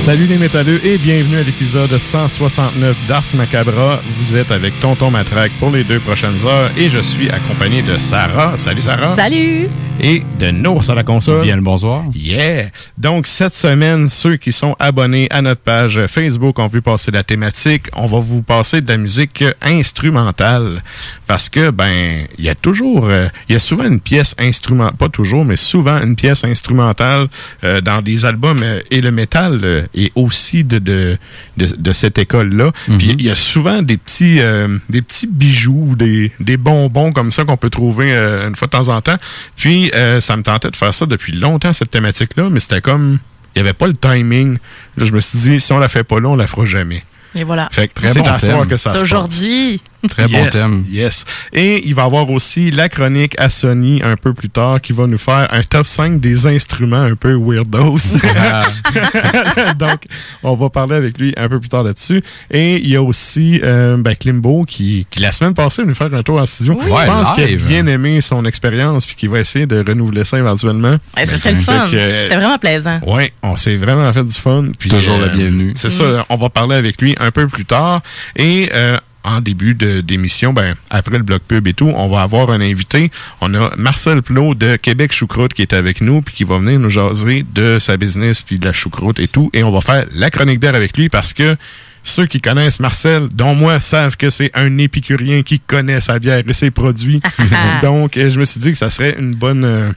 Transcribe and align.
Salut 0.00 0.26
les 0.26 0.38
métalleux 0.38 0.84
et 0.84 0.96
bienvenue 0.96 1.36
à 1.36 1.42
l'épisode 1.42 1.96
169 1.96 3.06
d'Ars 3.06 3.22
Macabra. 3.34 4.00
Vous 4.16 4.34
êtes 4.34 4.50
avec 4.50 4.80
Tonton 4.80 5.10
Matraque 5.10 5.52
pour 5.58 5.70
les 5.70 5.84
deux 5.84 6.00
prochaines 6.00 6.46
heures 6.46 6.72
et 6.74 6.88
je 6.88 7.00
suis 7.00 7.28
accompagné 7.28 7.82
de 7.82 7.98
Sarah. 7.98 8.56
Salut 8.56 8.80
Sarah. 8.80 9.14
Salut. 9.14 9.68
Et 10.00 10.22
de 10.38 10.50
Nours 10.50 10.88
à 10.88 10.94
la 10.94 11.02
console. 11.02 11.42
Bien 11.42 11.56
le 11.56 11.60
bonsoir. 11.60 12.04
Yeah. 12.14 12.70
Donc 12.96 13.26
cette 13.26 13.52
semaine, 13.52 14.08
ceux 14.08 14.38
qui 14.38 14.52
sont 14.52 14.74
abonnés 14.78 15.28
à 15.30 15.42
notre 15.42 15.60
page 15.60 16.06
Facebook 16.06 16.58
ont 16.58 16.66
vu 16.66 16.80
passer 16.80 17.10
la 17.10 17.22
thématique. 17.22 17.88
On 17.94 18.06
va 18.06 18.20
vous 18.20 18.40
passer 18.40 18.80
de 18.80 18.88
la 18.88 18.96
musique 18.96 19.44
instrumentale 19.60 20.82
parce 21.26 21.50
que 21.50 21.68
ben 21.70 22.24
il 22.38 22.44
y 22.46 22.48
a 22.48 22.54
toujours, 22.54 23.08
euh, 23.10 23.28
il 23.48 23.52
y 23.52 23.56
a 23.56 23.60
souvent 23.60 23.84
une 23.84 24.00
pièce 24.00 24.34
instrumentale, 24.38 24.96
pas 24.96 25.10
toujours, 25.10 25.44
mais 25.44 25.56
souvent 25.56 26.00
une 26.00 26.16
pièce 26.16 26.42
instrumentale 26.44 27.28
euh, 27.64 27.82
dans 27.82 28.00
des 28.00 28.24
albums 28.24 28.62
euh, 28.62 28.80
et 28.90 29.02
le 29.02 29.10
métal 29.10 29.88
est 29.94 30.12
aussi 30.14 30.64
de, 30.64 30.78
de, 30.78 31.18
de, 31.56 31.66
de 31.66 31.92
cette 31.92 32.18
école-là. 32.18 32.72
Puis 32.98 33.14
il 33.18 33.22
y 33.22 33.30
a 33.30 33.34
souvent 33.34 33.82
des 33.82 33.96
petits, 33.96 34.40
euh, 34.40 34.78
des 34.88 35.02
petits 35.02 35.26
bijoux, 35.26 35.94
des, 35.96 36.32
des 36.40 36.56
bonbons 36.56 37.12
comme 37.12 37.30
ça 37.30 37.44
qu'on 37.44 37.56
peut 37.56 37.70
trouver 37.70 38.12
euh, 38.14 38.48
une 38.48 38.56
fois 38.56 38.66
de 38.66 38.72
temps 38.72 38.88
en 38.88 39.00
temps. 39.00 39.16
Puis 39.56 39.90
euh, 39.94 40.20
ça 40.20 40.36
me 40.36 40.42
tentait 40.42 40.70
de 40.70 40.76
faire 40.76 40.94
ça 40.94 41.06
depuis 41.06 41.32
longtemps, 41.32 41.72
cette 41.72 41.90
thématique-là, 41.90 42.48
mais 42.50 42.60
c'était 42.60 42.80
comme, 42.80 43.18
il 43.54 43.62
n'y 43.62 43.68
avait 43.68 43.76
pas 43.76 43.86
le 43.86 43.94
timing. 43.94 44.58
Là, 44.96 45.04
je 45.04 45.12
me 45.12 45.20
suis 45.20 45.38
dit, 45.38 45.60
si 45.60 45.72
on 45.72 45.78
la 45.78 45.88
fait 45.88 46.04
pas 46.04 46.20
là, 46.20 46.28
on 46.28 46.36
la 46.36 46.46
fera 46.46 46.64
jamais. 46.64 47.04
Et 47.34 47.44
voilà. 47.44 47.68
Fait 47.70 47.88
que 47.88 47.94
Très 47.94 48.08
c'est 48.12 48.20
bon 48.22 48.26
à 48.30 48.38
thème. 48.38 48.66
que 48.66 48.76
ça 48.76 48.90
se 48.92 48.94
passe. 48.98 49.02
Aujourd'hui. 49.02 49.80
Très 50.08 50.26
bon 50.28 50.38
Yes, 50.38 50.50
thème. 50.50 50.84
Yes. 50.90 51.24
Et 51.52 51.86
il 51.86 51.94
va 51.94 52.02
y 52.02 52.06
avoir 52.06 52.30
aussi 52.30 52.70
la 52.70 52.88
chronique 52.88 53.34
à 53.38 53.48
Sony 53.50 54.00
un 54.02 54.16
peu 54.16 54.32
plus 54.32 54.48
tard 54.48 54.80
qui 54.80 54.92
va 54.94 55.06
nous 55.06 55.18
faire 55.18 55.46
un 55.52 55.62
top 55.62 55.86
5 55.86 56.20
des 56.20 56.46
instruments 56.46 57.02
un 57.02 57.14
peu 57.16 57.34
weirdos. 57.36 57.98
Donc, 59.78 60.04
on 60.42 60.54
va 60.54 60.68
parler 60.70 60.94
avec 60.96 61.18
lui 61.18 61.34
un 61.36 61.48
peu 61.48 61.60
plus 61.60 61.68
tard 61.68 61.82
là-dessus. 61.82 62.22
Et 62.50 62.76
il 62.76 62.88
y 62.88 62.96
a 62.96 63.02
aussi 63.02 63.60
euh, 63.62 63.96
ben, 63.98 64.14
Klimbo 64.14 64.64
qui, 64.64 65.06
qui, 65.10 65.20
la 65.20 65.32
semaine 65.32 65.54
passée, 65.54 65.82
est 65.82 65.84
venu 65.84 65.94
faire 65.94 66.12
un 66.14 66.22
tour 66.22 66.40
en 66.40 66.46
studio. 66.46 66.78
Oui. 66.80 66.86
Je 67.00 67.06
pense 67.06 67.30
qu'il 67.32 67.44
a 67.44 67.56
bien 67.56 67.86
aimé 67.86 68.20
son 68.20 68.44
expérience 68.44 69.06
puis 69.06 69.16
qu'il 69.16 69.28
va 69.28 69.40
essayer 69.40 69.66
de 69.66 69.84
renouveler 69.86 70.24
ça 70.24 70.38
éventuellement. 70.38 70.96
Ouais, 71.16 71.26
ça 71.26 71.36
serait 71.36 71.52
le 71.52 71.60
fun. 71.60 71.88
que- 71.90 72.26
C'est 72.28 72.36
vraiment 72.36 72.58
plaisant. 72.58 73.00
oui, 73.06 73.30
on 73.42 73.56
s'est 73.56 73.76
vraiment 73.76 74.10
fait 74.12 74.24
du 74.24 74.32
fun. 74.32 74.68
Puis, 74.78 74.88
Toujours 74.90 75.18
la 75.18 75.28
bienvenue. 75.28 75.72
C'est 75.76 75.90
ça, 75.90 76.24
on 76.28 76.36
va 76.36 76.48
parler 76.48 76.76
avec 76.76 77.00
lui 77.00 77.14
un 77.20 77.30
peu 77.30 77.46
plus 77.46 77.64
tard. 77.64 78.02
Et 78.36 78.70
euh, 78.74 78.96
en 79.22 79.40
début 79.40 79.74
d'émission, 79.74 80.52
ben, 80.52 80.74
après 80.88 81.18
le 81.18 81.22
bloc 81.22 81.42
pub 81.42 81.66
et 81.66 81.74
tout, 81.74 81.92
on 81.94 82.08
va 82.08 82.22
avoir 82.22 82.50
un 82.50 82.60
invité. 82.60 83.10
On 83.40 83.54
a 83.54 83.74
Marcel 83.76 84.22
Plot 84.22 84.54
de 84.54 84.76
Québec 84.76 85.12
Choucroute 85.12 85.52
qui 85.52 85.62
est 85.62 85.72
avec 85.72 86.00
nous 86.00 86.22
puis 86.22 86.34
qui 86.34 86.44
va 86.44 86.58
venir 86.58 86.78
nous 86.78 86.88
jaser 86.88 87.44
de 87.54 87.78
sa 87.78 87.96
business 87.96 88.42
puis 88.42 88.58
de 88.58 88.64
la 88.64 88.72
choucroute 88.72 89.18
et 89.18 89.28
tout. 89.28 89.50
Et 89.52 89.62
on 89.62 89.70
va 89.70 89.80
faire 89.80 90.06
la 90.12 90.30
chronique 90.30 90.58
d'air 90.58 90.74
avec 90.74 90.96
lui 90.96 91.08
parce 91.08 91.32
que 91.32 91.56
ceux 92.02 92.24
qui 92.26 92.40
connaissent 92.40 92.80
Marcel, 92.80 93.28
dont 93.30 93.54
moi, 93.54 93.78
savent 93.78 94.16
que 94.16 94.30
c'est 94.30 94.50
un 94.54 94.78
épicurien 94.78 95.42
qui 95.42 95.60
connaît 95.60 96.00
sa 96.00 96.18
bière 96.18 96.42
et 96.46 96.52
ses 96.54 96.70
produits. 96.70 97.20
Donc, 97.82 98.12
je 98.14 98.40
me 98.40 98.44
suis 98.46 98.58
dit 98.58 98.72
que 98.72 98.78
ça 98.78 98.88
serait 98.88 99.16
une 99.18 99.34
bonne... 99.34 99.64
euh, 99.64 99.92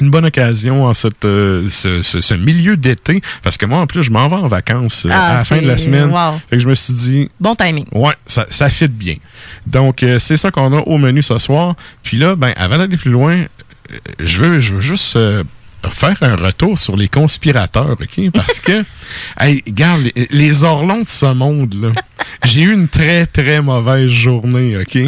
une 0.00 0.10
bonne 0.10 0.24
occasion 0.24 0.86
en 0.86 0.94
cette, 0.94 1.24
euh, 1.24 1.68
ce, 1.70 2.02
ce- 2.02 2.20
ce 2.20 2.34
milieu 2.34 2.76
d'été, 2.76 3.20
parce 3.42 3.56
que 3.56 3.66
moi, 3.66 3.78
en 3.78 3.86
plus, 3.86 4.02
je 4.02 4.10
m'en 4.10 4.26
vais 4.28 4.36
en 4.36 4.46
vacances 4.48 5.06
euh, 5.06 5.10
Ah, 5.12 5.30
à 5.30 5.34
la 5.38 5.44
fin 5.44 5.60
de 5.62 5.66
la 5.66 5.78
semaine. 5.78 6.10
wow. 6.10 6.40
Fait 6.50 6.56
que 6.56 6.62
je 6.62 6.68
me 6.68 6.74
suis 6.74 6.94
dit, 6.94 7.30
Bon 7.40 7.54
timing. 7.54 7.86
ouais, 7.92 8.14
ça, 8.26 8.46
ça 8.50 8.68
fit 8.68 8.88
bien. 8.88 9.14
Donc, 9.66 10.02
euh, 10.02 10.18
c'est 10.18 10.36
ça 10.36 10.50
qu'on 10.50 10.72
a 10.76 10.80
au 10.80 10.98
menu 10.98 11.22
ce 11.22 11.38
soir. 11.38 11.74
Puis 12.02 12.16
là, 12.16 12.34
ben, 12.36 12.52
avant 12.56 12.78
d'aller 12.78 12.96
plus 12.96 13.10
loin, 13.12 13.44
je 14.18 14.42
veux, 14.42 14.60
je 14.60 14.74
veux 14.74 14.80
juste 14.80 15.16
faire 15.92 16.16
un 16.22 16.36
retour 16.36 16.78
sur 16.78 16.96
les 16.96 17.08
conspirateurs, 17.08 17.96
OK? 18.00 18.30
Parce 18.32 18.60
que, 18.60 18.84
hey, 19.40 19.62
regarde, 19.66 20.02
les, 20.14 20.28
les 20.30 20.64
orlons 20.64 21.02
de 21.02 21.06
ce 21.06 21.26
monde-là, 21.26 21.92
j'ai 22.44 22.62
eu 22.62 22.72
une 22.72 22.88
très, 22.88 23.26
très 23.26 23.60
mauvaise 23.60 24.10
journée, 24.10 24.76
OK? 24.76 24.98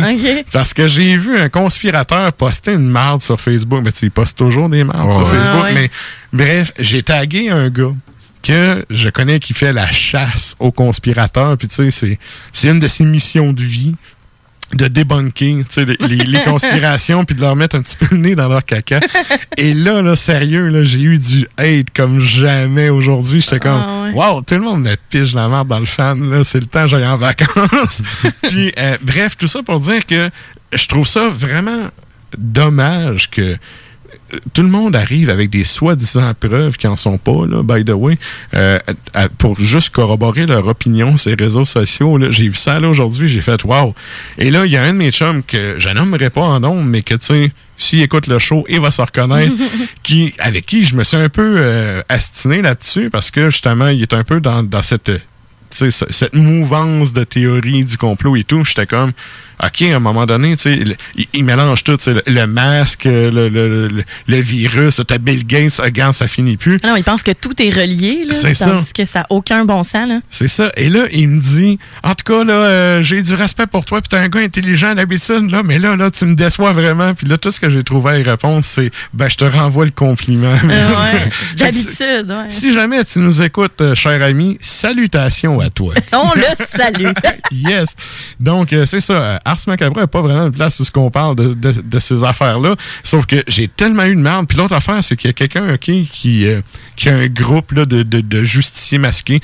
Parce 0.52 0.74
que 0.74 0.88
j'ai 0.88 1.16
vu 1.16 1.38
un 1.38 1.48
conspirateur 1.48 2.32
poster 2.32 2.74
une 2.74 2.88
marde 2.88 3.22
sur 3.22 3.40
Facebook. 3.40 3.82
Mais 3.84 3.92
tu 3.92 3.98
sais, 3.98 4.06
il 4.06 4.10
poste 4.10 4.38
toujours 4.38 4.68
des 4.68 4.84
mardes 4.84 5.10
sur 5.10 5.20
ouais. 5.20 5.26
Facebook. 5.26 5.60
Ah, 5.60 5.62
ouais. 5.64 5.74
Mais 5.74 5.90
bref, 6.32 6.72
j'ai 6.78 7.02
tagué 7.02 7.50
un 7.50 7.68
gars 7.68 7.92
que 8.42 8.84
je 8.90 9.08
connais 9.10 9.40
qui 9.40 9.54
fait 9.54 9.72
la 9.72 9.90
chasse 9.90 10.56
aux 10.58 10.70
conspirateurs. 10.70 11.56
Puis 11.56 11.68
tu 11.68 11.90
sais, 11.90 12.18
c'est 12.52 12.68
une 12.68 12.78
de 12.78 12.88
ses 12.88 13.04
missions 13.04 13.52
de 13.52 13.62
vie 13.62 13.94
de 14.74 14.88
sais, 15.68 15.84
les, 15.84 15.96
les- 16.08 16.24
les 16.24 16.40
conspirations 16.44 17.24
puis 17.24 17.36
de 17.36 17.40
leur 17.40 17.54
mettre 17.54 17.76
un 17.76 17.82
petit 17.82 17.96
peu 17.96 18.06
le 18.10 18.16
nez 18.16 18.34
dans 18.34 18.48
leur 18.48 18.64
caca. 18.64 18.98
Et 19.56 19.72
là, 19.74 20.02
là, 20.02 20.16
sérieux, 20.16 20.68
là, 20.68 20.82
j'ai 20.82 21.00
eu 21.00 21.16
du 21.18 21.46
hate 21.56 21.90
comme 21.94 22.18
jamais 22.20 22.88
aujourd'hui. 22.88 23.40
J'étais 23.40 23.60
comme, 23.60 23.80
Ah 23.86 24.02
ouais. 24.04 24.12
wow, 24.12 24.42
tout 24.42 24.54
le 24.54 24.62
monde 24.62 24.82
me 24.82 24.94
pige 25.08 25.34
la 25.34 25.48
merde 25.48 25.68
dans 25.68 25.78
le 25.78 25.86
fan, 25.86 26.30
là, 26.30 26.42
c'est 26.42 26.58
le 26.60 26.66
temps, 26.66 26.86
j'allais 26.88 27.06
en 27.06 27.16
vacances. 27.16 28.02
puis, 28.42 28.72
euh, 28.78 28.96
bref, 29.02 29.36
tout 29.36 29.46
ça 29.46 29.62
pour 29.62 29.78
dire 29.78 30.04
que 30.04 30.30
je 30.72 30.86
trouve 30.88 31.06
ça 31.06 31.28
vraiment 31.28 31.88
dommage 32.36 33.30
que 33.30 33.56
tout 34.52 34.62
le 34.62 34.68
monde 34.68 34.94
arrive 34.96 35.30
avec 35.30 35.50
des 35.50 35.64
soi-disant 35.64 36.32
preuves 36.38 36.76
qui 36.76 36.86
en 36.86 36.96
sont 36.96 37.18
pas, 37.18 37.46
là, 37.48 37.62
by 37.62 37.84
the 37.84 37.90
way, 37.94 38.18
euh, 38.54 38.78
à- 39.14 39.28
pour 39.28 39.58
juste 39.60 39.90
corroborer 39.90 40.46
leur 40.46 40.66
opinion 40.66 41.16
sur 41.16 41.30
les 41.34 41.44
réseaux 41.44 41.64
sociaux. 41.64 42.18
J'ai 42.30 42.48
vu 42.48 42.54
ça 42.54 42.80
là 42.80 42.88
aujourd'hui, 42.88 43.28
j'ai 43.28 43.40
fait 43.40 43.62
wow. 43.64 43.94
Et 44.38 44.50
là, 44.50 44.66
il 44.66 44.72
y 44.72 44.76
a 44.76 44.82
un 44.82 44.92
de 44.92 44.98
mes 44.98 45.10
chums 45.10 45.42
que 45.42 45.74
je 45.78 45.88
nommerai 45.88 46.30
pas 46.30 46.42
en 46.42 46.60
nom, 46.60 46.82
mais 46.82 47.02
que 47.02 47.14
tu 47.14 47.26
sais, 47.26 47.52
s'il 47.76 48.00
écoute 48.02 48.26
le 48.26 48.38
show, 48.38 48.64
il 48.68 48.80
va 48.80 48.90
se 48.90 49.02
reconnaître, 49.02 49.52
qui, 50.02 50.32
avec 50.38 50.66
qui 50.66 50.84
je 50.84 50.96
me 50.96 51.04
suis 51.04 51.16
un 51.16 51.28
peu 51.28 51.56
euh, 51.58 52.02
astiné 52.08 52.62
là-dessus 52.62 53.10
parce 53.10 53.30
que 53.30 53.50
justement, 53.50 53.88
il 53.88 54.02
est 54.02 54.14
un 54.14 54.24
peu 54.24 54.40
dans, 54.40 54.62
dans 54.62 54.82
cette 54.82 55.12
cette 55.70 56.32
mouvance 56.34 57.12
de 57.12 57.24
théorie 57.24 57.84
du 57.84 57.98
complot 57.98 58.36
et 58.36 58.44
tout, 58.44 58.64
j'étais 58.64 58.86
comme, 58.86 59.12
OK, 59.64 59.82
à 59.82 59.96
un 59.96 60.00
moment 60.00 60.26
donné, 60.26 60.56
tu 60.56 60.62
sais, 60.64 60.74
le- 60.76 60.96
il, 61.16 61.26
il 61.32 61.44
mélange 61.44 61.82
tout, 61.84 61.96
tu 61.96 62.04
sais, 62.04 62.14
le, 62.14 62.22
le 62.26 62.46
masque, 62.46 63.04
le, 63.04 63.30
le, 63.48 63.88
le, 64.26 64.36
virus, 64.40 65.00
t'as 65.06 65.18
Bill 65.18 65.46
Gates, 65.46 65.80
regarde, 65.82 66.14
ça 66.14 66.28
finit 66.28 66.56
plus. 66.56 66.78
Ah 66.82 66.88
Non, 66.88 66.96
il 66.96 67.04
pense 67.04 67.22
que 67.22 67.32
tout 67.32 67.60
est 67.62 67.70
relié, 67.70 68.24
là, 68.26 68.34
C'est 68.34 68.54
ça. 68.54 68.66
tandis 68.66 68.92
que 68.92 69.04
ça 69.06 69.20
n'a 69.20 69.26
aucun 69.30 69.64
bon 69.64 69.82
sens. 69.84 70.08
Là. 70.08 70.20
C'est 70.30 70.48
ça. 70.48 70.70
Et 70.76 70.88
là, 70.88 71.06
il 71.12 71.28
me 71.28 71.40
dit, 71.40 71.78
en 72.02 72.14
tout 72.14 72.24
cas, 72.24 72.44
là, 72.44 72.52
euh, 72.52 73.02
j'ai 73.02 73.22
du 73.22 73.34
respect 73.34 73.66
pour 73.66 73.84
toi, 73.86 74.00
puis 74.00 74.08
t'es 74.08 74.16
un 74.16 74.28
gars 74.28 74.40
intelligent 74.40 74.94
d'habitude, 74.94 75.50
là, 75.50 75.62
mais 75.64 75.78
là, 75.78 75.96
là, 75.96 76.10
tu 76.10 76.24
me 76.26 76.34
déçois 76.34 76.72
vraiment. 76.72 77.14
Puis 77.14 77.26
là, 77.26 77.38
tout 77.38 77.50
ce 77.50 77.58
que 77.60 77.70
j'ai 77.70 77.82
trouvé 77.82 78.10
à 78.12 78.18
y 78.18 78.22
répondre, 78.22 78.62
c'est, 78.62 78.90
ben, 79.14 79.28
je 79.28 79.36
te 79.36 79.44
renvoie 79.44 79.84
le 79.86 79.90
compliment. 79.90 80.54
Euh, 80.64 80.88
ouais. 81.14 81.28
D'habitude, 81.56 82.26
ouais. 82.30 82.48
Si 82.48 82.72
jamais 82.72 83.04
tu 83.04 83.18
nous 83.20 83.40
écoutes, 83.42 83.80
euh, 83.80 83.94
cher 83.94 84.22
ami, 84.22 84.58
salutations 84.60 85.60
à 85.60 85.70
toi. 85.70 85.94
On 86.12 86.30
le 86.34 86.66
salue. 86.76 87.12
yes. 87.50 87.96
Donc, 88.40 88.72
euh, 88.72 88.84
c'est 88.86 89.00
ça. 89.00 89.40
Ars 89.46 89.58
Macabre 89.66 89.96
n'a 89.98 90.06
pas 90.06 90.20
vraiment 90.20 90.44
de 90.46 90.50
place 90.50 90.78
où 90.80 90.84
ce 90.84 90.90
qu'on 90.90 91.10
parle 91.10 91.36
de, 91.36 91.54
de- 91.54 91.80
de 91.82 91.98
ces 91.98 92.22
affaires-là. 92.24 92.76
Sauf 93.02 93.26
que 93.26 93.36
j'ai 93.46 93.68
tellement 93.68 94.04
eu 94.04 94.14
de 94.16 94.20
merde. 94.20 94.46
Puis 94.48 94.58
l'autre 94.58 94.74
affaire, 94.74 95.02
c'est 95.02 95.16
qu'il 95.16 95.28
y 95.28 95.30
a 95.30 95.34
quelqu'un 95.34 95.76
qui, 95.78 96.46
euh, 96.46 96.60
qui 96.96 97.08
a 97.08 97.16
un 97.16 97.26
groupe 97.28 97.72
là, 97.72 97.84
de, 97.86 98.02
de, 98.02 98.20
de 98.20 98.42
justiciers 98.44 98.98
masqués. 98.98 99.40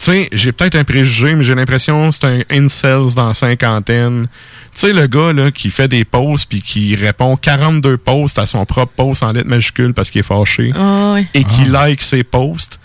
Tu 0.00 0.04
sais, 0.04 0.28
j'ai 0.32 0.52
peut-être 0.52 0.76
un 0.76 0.84
préjugé, 0.84 1.34
mais 1.34 1.42
j'ai 1.42 1.56
l'impression 1.56 2.10
que 2.10 2.14
c'est 2.14 2.24
un 2.26 2.40
incels 2.50 3.14
dans 3.16 3.28
la 3.28 3.34
cinquantaine. 3.34 4.28
Tu 4.72 4.78
sais, 4.80 4.92
le 4.92 5.08
gars 5.08 5.32
là, 5.32 5.50
qui 5.50 5.70
fait 5.70 5.88
des 5.88 6.04
posts 6.04 6.48
puis 6.48 6.62
qui 6.62 6.94
répond 6.94 7.36
42 7.36 7.96
posts 7.96 8.38
à 8.38 8.46
son 8.46 8.64
propre 8.64 8.92
post 8.94 9.24
en 9.24 9.32
lettres 9.32 9.48
majuscules 9.48 9.94
parce 9.94 10.10
qu'il 10.10 10.20
est 10.20 10.22
fâché 10.22 10.72
Ah, 10.76 11.16
et 11.34 11.42
qui 11.42 11.64
like 11.64 12.00
ses 12.00 12.22
posts. 12.22 12.78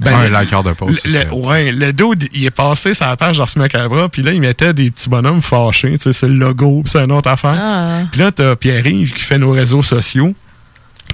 Ben, 0.00 0.14
un 0.14 0.28
liker 0.28 0.62
de 0.62 0.72
post. 0.74 1.04
le, 1.06 1.24
le- 1.24 1.32
ouais, 1.34 1.72
le 1.72 1.92
dude, 1.92 2.28
il 2.32 2.44
est 2.44 2.50
passé 2.52 2.94
sur 2.94 3.06
la 3.06 3.16
page 3.16 3.38
d'Ars 3.38 3.50
Macabre, 3.56 4.08
puis 4.10 4.22
là, 4.22 4.32
il 4.32 4.40
mettait 4.40 4.72
des 4.72 4.90
petits 4.92 5.08
bonhommes 5.08 5.42
fâchés, 5.42 5.92
tu 5.92 5.98
sais, 5.98 6.12
c'est 6.12 6.28
le 6.28 6.34
logo, 6.34 6.82
puis 6.84 6.92
c'est 6.92 7.02
une 7.04 7.10
autre 7.12 7.28
affaire. 7.28 7.56
Ah. 7.60 8.02
Puis 8.12 8.20
là, 8.20 8.30
t'as 8.30 8.54
Pierre-Yves 8.54 9.12
qui 9.12 9.22
fait 9.24 9.38
nos 9.38 9.50
réseaux 9.50 9.82
sociaux, 9.82 10.34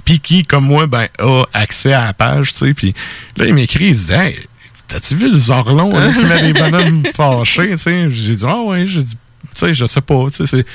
puis 0.04 0.20
qui, 0.20 0.44
comme 0.44 0.64
moi, 0.66 0.86
ben, 0.86 1.06
a 1.18 1.44
accès 1.54 1.92
à 1.94 2.04
la 2.06 2.12
page, 2.12 2.52
tu 2.52 2.58
sais, 2.58 2.74
puis 2.74 2.94
là, 3.38 3.46
il 3.46 3.54
m'écrit, 3.54 3.86
il 3.86 3.96
dit, 3.96 4.12
hey, 4.12 4.36
t'as-tu 4.86 5.14
vu 5.16 5.30
le 5.32 5.38
Zorlon, 5.38 5.96
hein, 5.96 6.12
qui 6.12 6.24
met 6.24 6.52
des 6.52 6.52
bonhommes 6.52 7.04
fâchés, 7.16 7.70
tu 7.70 7.78
sais? 7.78 8.10
J'ai 8.10 8.34
dit, 8.34 8.44
ah 8.46 8.60
ouais, 8.60 8.86
j'ai 8.86 9.02
dit, 9.02 9.14
tu 9.14 9.50
sais, 9.54 9.72
je 9.72 9.86
sais 9.86 10.00
pas, 10.02 10.26
tu 10.30 10.44
sais, 10.44 10.46
c'est... 10.46 10.66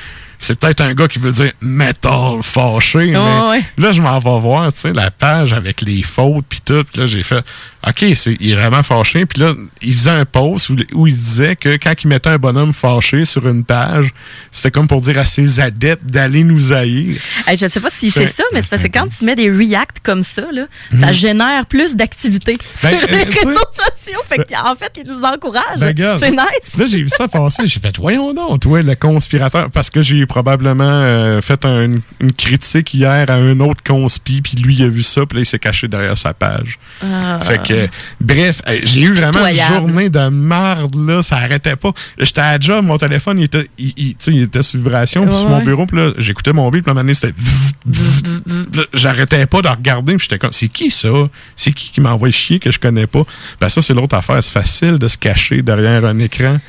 C'est 0.41 0.57
peut-être 0.57 0.79
un 0.81 0.93
gars 0.93 1.07
qui 1.09 1.19
veut 1.19 1.31
dire 1.31 1.51
metal 1.61 2.39
fâché, 2.41 3.13
Ah, 3.15 3.43
mais 3.43 3.49
ouais. 3.49 3.63
là, 3.77 3.91
je 3.91 4.01
m'en 4.01 4.17
vais 4.19 4.39
voir, 4.39 4.71
tu 4.71 4.79
sais, 4.79 4.93
la 4.93 5.11
page 5.11 5.51
avec 5.53 5.81
les 5.81 6.01
fautes 6.01 6.45
puis 6.47 6.61
tout. 6.63 6.85
Là, 6.95 7.05
j'ai 7.05 7.23
fait, 7.23 7.43
OK, 7.87 8.05
c'est, 8.15 8.37
il 8.39 8.51
est 8.51 8.55
vraiment 8.55 8.81
fâché. 8.81 9.25
Puis 9.25 9.41
là, 9.41 9.53
il 9.81 9.93
faisait 9.93 10.09
un 10.11 10.25
post 10.25 10.69
où, 10.69 10.77
où 10.93 11.07
il 11.07 11.13
disait 11.13 11.55
que 11.55 11.75
quand 11.75 11.93
il 12.03 12.07
mettait 12.07 12.29
un 12.29 12.37
bonhomme 12.37 12.71
fâché 12.73 13.25
sur 13.25 13.47
une 13.47 13.63
page, 13.65 14.11
c'était 14.51 14.71
comme 14.71 14.87
pour 14.87 15.01
dire 15.01 15.17
à 15.19 15.25
ses 15.25 15.59
adeptes 15.59 16.05
d'aller 16.05 16.43
nous 16.43 16.71
haïr. 16.71 17.19
Hey, 17.45 17.57
je 17.57 17.65
ne 17.65 17.69
sais 17.69 17.79
pas 17.81 17.89
si 17.95 18.09
c'est 18.09 18.27
ça, 18.27 18.43
mais 18.53 18.61
c'est 18.61 18.69
parce 18.69 18.83
que 18.83 18.87
quand 18.87 19.07
tu 19.17 19.25
mets 19.25 19.35
des 19.35 19.51
reacts 19.51 19.99
comme 20.03 20.23
ça, 20.23 20.43
là, 20.53 20.67
ça 20.97 21.11
génère 21.11 21.65
plus 21.65 21.95
d'activité 21.97 22.57
Ben, 22.81 22.89
sur 22.99 23.07
les 23.09 23.13
euh, 23.15 23.25
sais- 23.25 23.39
réseaux 23.45 23.59
sociaux. 23.73 24.19
Fait 24.27 24.37
qu'en 24.49 24.75
fait, 24.75 25.01
ils 25.03 25.11
nous 25.11 25.21
encouragent. 25.23 25.79
Ben, 25.79 25.93
c'est 26.19 26.31
nice. 26.31 26.77
Là, 26.77 26.85
j'ai 26.85 27.03
vu 27.03 27.09
ça 27.09 27.27
passer. 27.27 27.63
J'ai 27.67 27.79
fait, 27.81 27.97
voyons 27.97 28.33
donc, 28.33 28.61
toi, 28.61 28.81
le 28.81 28.95
conspirateur. 28.95 29.69
Parce 29.69 29.89
que 29.89 30.01
j'ai 30.01 30.25
probablement 30.29 30.83
euh, 30.85 31.41
fait 31.41 31.65
un- 31.65 31.99
une 32.21 32.31
critique 32.37 32.93
hier 32.93 33.29
à 33.29 33.33
un 33.33 33.59
autre 33.59 33.83
conspi, 33.83 34.41
puis 34.41 34.55
lui, 34.55 34.75
il 34.75 34.83
a 34.83 34.87
vu 34.87 35.03
ça, 35.03 35.25
puis 35.25 35.37
là, 35.37 35.41
il 35.41 35.45
s'est 35.45 35.59
caché 35.59 35.89
derrière 35.89 36.17
sa 36.17 36.33
page. 36.33 36.79
Fait 37.41 37.61
que, 37.61 37.87
bref, 38.21 38.61
euh, 38.67 38.79
j'ai 38.83 39.01
eu 39.01 39.13
vraiment 39.13 39.45
une 39.45 39.55
journée 39.75 40.09
de 40.09 40.27
marde, 40.29 40.95
là, 40.95 41.21
ça 41.21 41.35
arrêtait 41.35 41.75
pas. 41.75 41.91
J'étais 42.17 42.39
à 42.41 42.53
la 42.53 42.59
job, 42.59 42.85
mon 42.85 42.97
téléphone, 42.97 43.39
il 43.39 43.43
était, 43.45 43.67
il, 43.77 43.93
il- 44.27 44.41
était 44.43 44.63
sur 44.63 44.79
vibration, 44.79 45.23
puis 45.25 45.33
Ouais, 45.33 45.39
sur 45.41 45.49
mon 45.49 45.63
bureau, 45.63 45.85
puis 45.85 45.97
là, 45.97 46.11
j'écoutais 46.17 46.53
mon 46.53 46.69
beat, 46.69 46.83
puis 46.83 46.89
là, 46.89 46.91
un 46.91 46.93
moment 46.93 47.01
donné, 47.03 47.13
c'était... 47.13 47.33
J'arrêtais 48.93 49.45
pas 49.45 49.61
de 49.61 49.67
regarder, 49.67 50.15
puis 50.15 50.23
j'étais 50.29 50.39
comme, 50.39 50.51
c'est 50.51 50.67
qui 50.67 50.91
ça? 50.91 51.09
C'est 51.55 51.71
qui 51.73 51.91
qui 51.91 52.01
m'envoie 52.01 52.31
chier 52.31 52.59
que 52.59 52.71
je 52.71 52.79
connais 52.79 53.07
pas? 53.07 53.23
Ben 53.59 53.69
ça, 53.69 53.81
c'est 53.81 53.93
l'autre 53.93 54.15
affaire. 54.15 54.41
C'est 54.43 54.51
facile 54.53 54.97
de 54.99 55.07
se 55.07 55.17
cacher 55.17 55.61
derrière 55.61 56.05
un 56.05 56.19
écran 56.19 56.59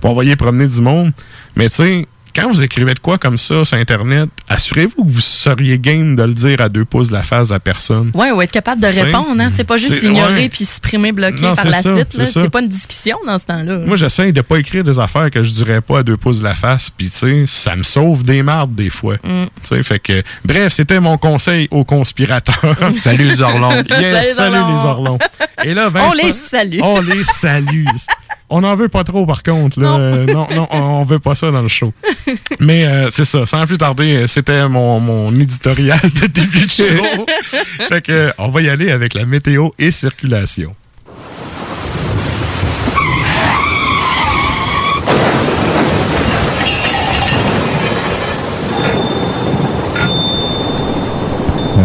pour 0.00 0.10
envoyer 0.10 0.36
promener 0.36 0.66
du 0.68 0.80
monde. 0.80 1.12
Mais 1.54 1.68
tu 1.68 1.76
sais, 1.76 2.06
quand 2.36 2.48
vous 2.50 2.62
écrivez 2.62 2.92
de 2.94 2.98
quoi 2.98 3.16
comme 3.18 3.38
ça 3.38 3.64
sur 3.64 3.76
Internet, 3.78 4.28
assurez-vous 4.48 5.04
que 5.04 5.10
vous 5.10 5.20
seriez 5.22 5.78
game 5.78 6.14
de 6.16 6.22
le 6.22 6.34
dire 6.34 6.60
à 6.60 6.68
deux 6.68 6.84
pouces 6.84 7.08
de 7.08 7.14
la 7.14 7.22
face 7.22 7.48
de 7.48 7.54
la 7.54 7.60
personne. 7.60 8.10
Ouais, 8.14 8.30
ou 8.30 8.42
être 8.42 8.52
capable 8.52 8.80
de 8.82 8.86
répondre, 8.88 9.40
hein. 9.40 9.50
C'est 9.56 9.64
pas 9.64 9.78
juste 9.78 10.02
ignorer 10.02 10.34
ouais. 10.34 10.48
puis 10.48 10.66
supprimer, 10.66 11.12
bloquer 11.12 11.40
Non, 11.42 11.54
par 11.54 11.64
c'est 11.64 11.70
la 11.70 11.80
ça, 11.82 11.94
suite. 11.96 12.26
c'est 12.26 12.50
pas 12.50 12.60
une 12.60 12.68
discussion 12.68 13.16
dans 13.26 13.38
ce 13.38 13.46
temps-là. 13.46 13.78
Moi, 13.86 13.96
j'essaye 13.96 14.32
de 14.32 14.42
pas 14.42 14.58
écrire 14.58 14.84
des 14.84 14.98
affaires 14.98 15.30
que 15.30 15.42
je 15.42 15.50
dirais 15.50 15.80
pas 15.80 16.00
à 16.00 16.02
deux 16.02 16.16
pouces 16.18 16.38
de 16.40 16.44
la 16.44 16.54
face, 16.54 16.90
puis 16.90 17.10
tu 17.10 17.16
sais, 17.16 17.44
ça 17.46 17.74
me 17.74 17.82
sauve 17.82 18.22
des 18.22 18.42
mardes 18.42 18.74
des 18.74 18.90
fois. 18.90 19.14
Mm. 19.24 19.46
Tu 19.62 19.68
sais, 19.68 19.82
fait 19.82 19.98
que, 19.98 20.22
bref, 20.44 20.74
c'était 20.74 21.00
mon 21.00 21.16
conseil 21.16 21.68
aux 21.70 21.84
conspirateurs. 21.84 22.76
Salut 23.02 23.30
Zorlon. 23.34 23.70
Yes, 23.88 24.34
Salut, 24.34 24.52
salut 24.52 24.72
les 24.74 24.84
Orlons. 24.84 25.18
Et 25.64 25.72
là, 25.74 25.86
On 25.86 25.90
Vincent- 25.90 26.22
les 26.22 26.32
salue. 26.32 26.78
On 26.82 27.00
les 27.00 27.24
salue. 27.24 27.84
On 28.48 28.60
n'en 28.60 28.76
veut 28.76 28.88
pas 28.88 29.02
trop, 29.02 29.26
par 29.26 29.42
contre. 29.42 29.80
Là. 29.80 29.88
Non. 29.88 29.98
Euh, 29.98 30.26
non, 30.26 30.46
non, 30.54 30.68
on 30.70 31.04
veut 31.04 31.18
pas 31.18 31.34
ça 31.34 31.50
dans 31.50 31.62
le 31.62 31.68
show. 31.68 31.92
Mais 32.60 32.86
euh, 32.86 33.10
c'est 33.10 33.24
ça. 33.24 33.44
Sans 33.44 33.66
plus 33.66 33.78
tarder, 33.78 34.16
euh, 34.16 34.26
c'était 34.26 34.68
mon, 34.68 35.00
mon 35.00 35.34
éditorial 35.34 36.00
de 36.02 36.26
début 36.26 36.66
de 36.66 36.70
show. 36.70 37.26
fait 37.88 38.02
que, 38.02 38.32
on 38.38 38.50
va 38.50 38.62
y 38.62 38.68
aller 38.68 38.90
avec 38.90 39.14
la 39.14 39.26
météo 39.26 39.70
et 39.78 39.90
circulation. 39.90 40.72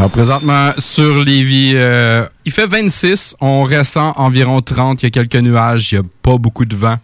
Alors, 0.02 0.10
présentement, 0.10 0.72
sur 0.80 1.24
Lévis, 1.24 1.74
euh, 1.76 2.26
il 2.44 2.52
fait 2.52 2.66
26. 2.66 3.36
On 3.40 3.62
ressent 3.66 4.14
environ 4.18 4.60
30. 4.60 5.04
Il 5.04 5.06
y 5.06 5.08
a 5.08 5.10
quelques 5.12 5.36
nuages. 5.36 5.92
Il 5.92 6.00
n'y 6.00 6.04
a 6.04 6.10
pas 6.24 6.40
beaucoup 6.40 6.66
de 6.66 6.76
vent. 6.76 6.98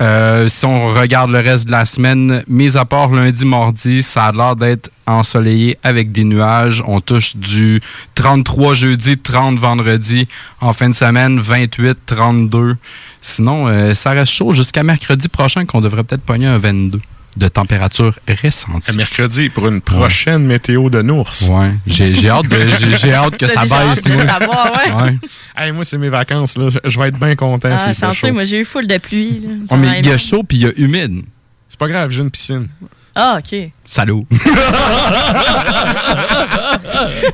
Euh, 0.00 0.46
si 0.46 0.64
on 0.64 0.94
regarde 0.94 1.32
le 1.32 1.40
reste 1.40 1.66
de 1.66 1.72
la 1.72 1.84
semaine, 1.84 2.44
mis 2.46 2.76
à 2.76 2.84
part 2.84 3.10
lundi, 3.10 3.44
mardi, 3.44 4.00
ça 4.00 4.26
a 4.26 4.32
l'air 4.32 4.54
d'être 4.54 4.90
ensoleillé 5.08 5.76
avec 5.82 6.12
des 6.12 6.22
nuages. 6.22 6.84
On 6.86 7.00
touche 7.00 7.34
du 7.34 7.82
33 8.14 8.74
jeudi, 8.74 9.18
30 9.18 9.58
vendredi. 9.58 10.28
En 10.60 10.72
fin 10.72 10.88
de 10.88 10.94
semaine, 10.94 11.40
28, 11.40 11.98
32. 12.06 12.76
Sinon, 13.20 13.66
euh, 13.66 13.92
ça 13.94 14.10
reste 14.10 14.30
chaud 14.30 14.52
jusqu'à 14.52 14.84
mercredi 14.84 15.28
prochain 15.28 15.66
qu'on 15.66 15.80
devrait 15.80 16.04
peut-être 16.04 16.22
pogner 16.22 16.46
un 16.46 16.58
22 16.58 17.00
de 17.36 17.48
température 17.48 18.18
ressentie. 18.42 18.90
À 18.90 18.94
mercredi 18.94 19.48
pour 19.50 19.68
une 19.68 19.80
prochaine 19.80 20.44
météo 20.44 20.90
de 20.90 21.00
Nours. 21.02 21.32
Ouais, 21.50 21.72
j'ai 21.86 22.14
j'ai 22.14 22.28
hâte, 22.30 22.46
hâte 22.52 23.36
que 23.36 23.46
ça 23.46 23.62
baisse. 23.62 24.04
moi. 24.08 24.24
ouais. 24.24 24.92
Ouais. 25.02 25.18
Hey, 25.56 25.72
moi, 25.72 25.84
c'est 25.84 25.98
mes 25.98 26.08
vacances. 26.08 26.56
Là. 26.56 26.68
Je 26.84 26.98
vais 26.98 27.08
être 27.08 27.18
bien 27.18 27.36
content 27.36 27.68
Ah, 27.72 27.92
chanceux, 27.94 28.28
chaud. 28.28 28.32
moi 28.34 28.44
j'ai 28.44 28.60
eu 28.60 28.64
full 28.64 28.86
de 28.86 28.98
pluie. 28.98 29.40
là. 29.42 29.48
Ouais, 29.76 29.76
mais 29.80 29.98
il 30.00 30.06
y 30.06 30.12
a 30.12 30.18
chaud 30.18 30.42
puis 30.42 30.58
il 30.58 30.62
y 30.64 30.66
a 30.66 30.72
humide. 30.76 31.22
C'est 31.68 31.78
pas 31.78 31.88
grave, 31.88 32.10
j'ai 32.10 32.22
une 32.22 32.30
piscine. 32.30 32.68
Ah, 33.14 33.38
OK. 33.38 33.54
Salaud. 33.84 34.26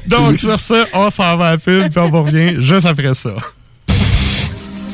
Donc, 0.06 0.38
sur 0.38 0.58
ça, 0.60 0.86
on 0.92 1.10
s'en 1.10 1.36
va 1.36 1.48
à 1.48 1.50
la 1.52 1.58
pub, 1.58 1.90
puis 1.90 1.98
on 2.00 2.10
revient 2.10 2.56
juste 2.62 2.86
après 2.86 3.14
ça. 3.14 3.34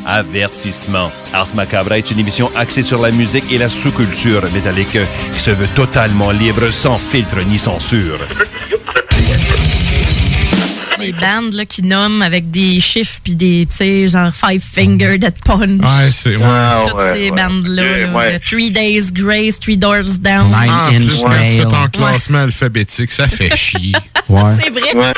Avertissement. 0.07 1.11
Ars 1.33 1.55
Macabre 1.55 1.93
est 1.93 2.11
une 2.11 2.19
émission 2.19 2.51
axée 2.57 2.83
sur 2.83 3.01
la 3.01 3.11
musique 3.11 3.45
et 3.53 3.59
la 3.59 3.69
sous-culture 3.69 4.43
métallique 4.53 4.99
qui 5.33 5.41
se 5.41 5.51
veut 5.51 5.69
totalement 5.75 6.31
libre, 6.31 6.69
sans 6.71 6.97
filtre 6.97 7.37
ni 7.49 7.59
censure. 7.59 8.19
Les 10.99 11.13
bandes 11.13 11.55
là, 11.55 11.65
qui 11.67 11.83
nomment 11.83 12.23
avec 12.23 12.53
des 12.53 12.79
chiffres 12.79 13.19
puis 13.25 13.35
des, 13.35 13.67
tu 13.69 13.77
sais, 13.77 14.07
genre 14.09 14.31
Five 14.33 14.63
Finger 14.63 15.19
Dead 15.19 15.35
Punch. 15.45 15.81
Ouais, 15.81 16.11
c'est. 16.13 16.37
Ouais. 16.37 16.43
Ah, 16.45 16.85
Toutes 16.87 16.95
ouais, 16.97 17.13
ces 17.15 17.31
ouais. 17.31 17.31
bandes-là. 17.33 17.83
Euh, 17.83 18.13
là, 18.33 18.39
Three 18.39 18.71
Days 18.71 19.07
Grace, 19.13 19.59
Three 19.59 19.77
Doors 19.77 20.05
Down. 20.21 20.47
Nine 20.47 20.71
En 20.71 20.87
Inch 20.95 21.07
plus, 21.09 21.23
quand 21.23 21.31
tu 21.31 21.35
Nail. 21.41 21.57
fais 21.59 21.65
ton 21.65 21.87
classement 21.89 22.39
alphabétique, 22.43 23.11
ça 23.11 23.27
fait 23.27 23.57
chier. 23.57 23.93
Ouais. 24.29 24.43
C'est 24.63 24.71
vrai. 24.71 25.13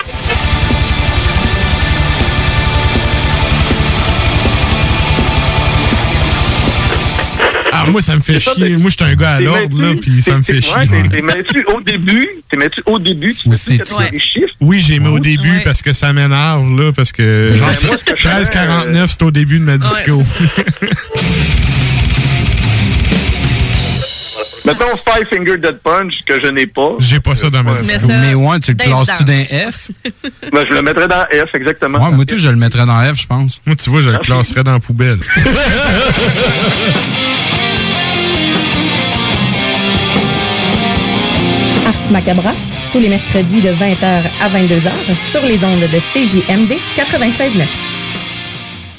Ah 7.87 7.91
moi, 7.91 8.03
ça 8.03 8.17
me 8.17 8.21
fait 8.21 8.41
chier. 8.41 8.77
Moi, 8.77 8.91
je 8.91 8.97
suis 9.05 9.13
un 9.13 9.15
gars 9.15 9.33
à 9.33 9.41
l'ordre, 9.41 9.81
là, 9.81 9.93
puis 10.01 10.23
ça 10.23 10.37
me 10.37 10.43
fait 10.43 10.61
chier. 10.63 10.75
ouais, 10.75 10.87
t'es- 10.87 10.95
ouais. 11.03 11.09
T'es 11.09 11.23
mets-tu 11.23 11.65
au 11.75 11.81
début, 11.81 12.29
t'es 12.51 12.57
mets-tu 12.57 12.83
au 12.87 12.99
début, 12.99 13.35
tu 13.35 13.55
c'est- 13.57 13.79
des 14.11 14.19
chiffres. 14.21 14.47
Oui, 14.61 14.81
j'ai 14.81 14.99
mis 14.99 15.09
au 15.09 15.15
Ouais. 15.15 15.21
début 15.21 15.61
parce 15.65 15.83
que 15.83 15.93
ça 15.93 16.13
m'énerve, 16.13 16.69
là, 16.81 16.93
parce 16.93 17.13
que 17.13 17.49
genre, 17.55 17.69
Ben, 17.69 17.87
moi, 17.89 17.97
ce 17.99 18.05
que 18.05 18.17
je 18.17 18.23
fais, 18.23 18.29
13,49, 18.29 19.11
c'est 19.13 19.23
au 19.23 19.31
début 19.31 19.59
de 19.59 19.65
ma 19.65 19.77
disco. 19.79 20.23
Mettons 24.67 24.97
Five 25.07 25.27
Finger 25.29 25.59
Dead 25.59 25.77
Punch, 25.85 26.23
que 26.25 26.43
je 26.43 26.49
n'ai 26.49 26.67
pas. 26.67 26.93
J'ai 26.99 27.21
pas 27.21 27.35
ça 27.37 27.51
dans 27.51 27.63
ma 27.63 27.75
disco. 27.79 28.07
Mais 28.09 28.33
ouais, 28.33 28.59
tu 28.61 28.71
le 28.71 28.77
classes-tu 28.79 29.25
d'un 29.25 29.45
F? 29.45 29.91
Ben, 30.53 30.65
je 30.71 30.75
le 30.75 30.83
mettrais 30.83 31.07
dans 31.09 31.23
F, 31.31 31.55
exactement. 31.55 32.03
Ouais, 32.03 32.11
moi, 32.13 32.25
tout, 32.25 32.39
je 32.39 32.49
le 32.49 32.57
mettrais 32.57 32.87
dans 32.87 32.99
F, 33.15 33.21
je 33.21 33.27
pense. 33.27 33.61
Moi, 33.67 33.77
tu 33.77 33.91
vois, 33.91 34.01
je 34.01 34.09
le 34.11 34.19
classerais 34.19 34.65
dans 34.65 34.73
la 34.73 34.81
poubelle. 34.81 35.19
Macabra, 42.11 42.53
tous 42.93 42.99
les 42.99 43.09
mercredis 43.09 43.61
de 43.61 43.71
20h 43.71 44.23
à 44.41 44.49
22h 44.49 44.91
sur 45.31 45.43
les 45.43 45.65
ondes 45.65 45.81
de 45.81 45.99
CJMD 45.99 46.73
96.9. 46.97 47.67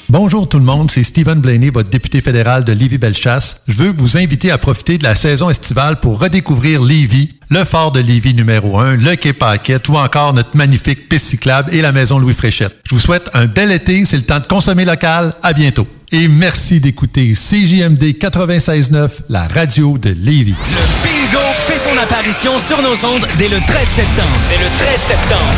Bonjour 0.08 0.48
tout 0.48 0.58
le 0.58 0.64
monde, 0.64 0.90
c'est 0.90 1.02
Stephen 1.02 1.40
Blaney, 1.40 1.70
votre 1.70 1.90
député 1.90 2.20
fédéral 2.20 2.64
de 2.64 2.72
Lévis-Bellechasse. 2.72 3.64
Je 3.66 3.74
veux 3.74 3.90
vous 3.90 4.16
inviter 4.16 4.50
à 4.50 4.58
profiter 4.58 4.98
de 4.98 5.04
la 5.04 5.14
saison 5.14 5.50
estivale 5.50 6.00
pour 6.00 6.20
redécouvrir 6.20 6.82
Lévis, 6.82 7.34
le 7.50 7.64
fort 7.64 7.92
de 7.92 8.00
Lévis 8.00 8.34
numéro 8.34 8.78
1, 8.78 8.96
le 8.96 9.16
quai 9.16 9.32
Paquette 9.32 9.88
ou 9.88 9.96
encore 9.96 10.32
notre 10.32 10.56
magnifique 10.56 11.08
piste 11.08 11.26
cyclable 11.26 11.74
et 11.74 11.82
la 11.82 11.92
maison 11.92 12.18
Louis 12.18 12.34
Fréchette. 12.34 12.76
Je 12.88 12.94
vous 12.94 13.00
souhaite 13.00 13.30
un 13.34 13.46
bel 13.46 13.72
été, 13.72 14.04
c'est 14.04 14.16
le 14.16 14.22
temps 14.22 14.40
de 14.40 14.46
consommer 14.46 14.84
local. 14.84 15.34
À 15.42 15.52
bientôt. 15.52 15.86
Et 16.12 16.28
merci 16.28 16.80
d'écouter 16.80 17.32
CJMD 17.32 18.14
96.9, 18.16 19.08
la 19.28 19.48
radio 19.48 19.98
de 19.98 20.10
Lévis. 20.10 20.54
Bingo 21.02 21.44
fait 21.66 21.78
son 21.78 21.96
apparition 21.98 22.60
sur 22.60 22.80
nos 22.80 23.04
ondes 23.04 23.26
dès 23.38 23.48
le 23.48 23.58
13 23.58 23.88
septembre. 23.88 24.38
Dès 24.48 24.62
le 24.62 24.70
13 24.78 25.00
septembre. 25.00 25.54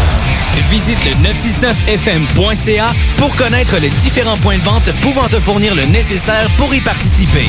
Visite 0.70 0.98
le 1.04 1.10
969fm.ca 1.28 2.86
pour 3.18 3.36
connaître 3.36 3.76
les 3.76 3.90
différents 3.90 4.38
points 4.38 4.56
de 4.56 4.62
vente 4.62 4.90
pouvant 5.02 5.28
te 5.28 5.38
fournir 5.38 5.74
le 5.74 5.84
nécessaire 5.84 6.48
pour 6.56 6.74
y 6.74 6.80
participer. 6.80 7.48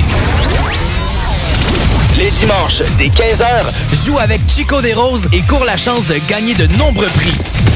Les 2.18 2.32
dimanches, 2.32 2.84
dès 2.98 3.08
15h, 3.08 4.06
joue 4.06 4.20
avec 4.20 4.42
Chico 4.46 4.82
des 4.82 4.94
Roses 4.94 5.28
et 5.32 5.42
cours 5.44 5.64
la 5.64 5.78
chance 5.78 6.08
de 6.08 6.16
gagner 6.28 6.54
de 6.54 6.68
nombreux 6.78 7.08
prix. 7.08 7.34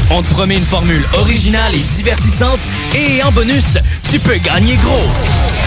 On 0.10 0.22
te 0.22 0.30
promet 0.30 0.58
une 0.58 0.66
formule 0.66 1.06
originale 1.14 1.74
et 1.74 1.84
divertissante 1.96 2.60
et 2.96 3.24
en 3.24 3.32
bonus, 3.32 3.78
tu 4.12 4.20
peux 4.20 4.38
gagner 4.38 4.76
gros. 4.78 5.08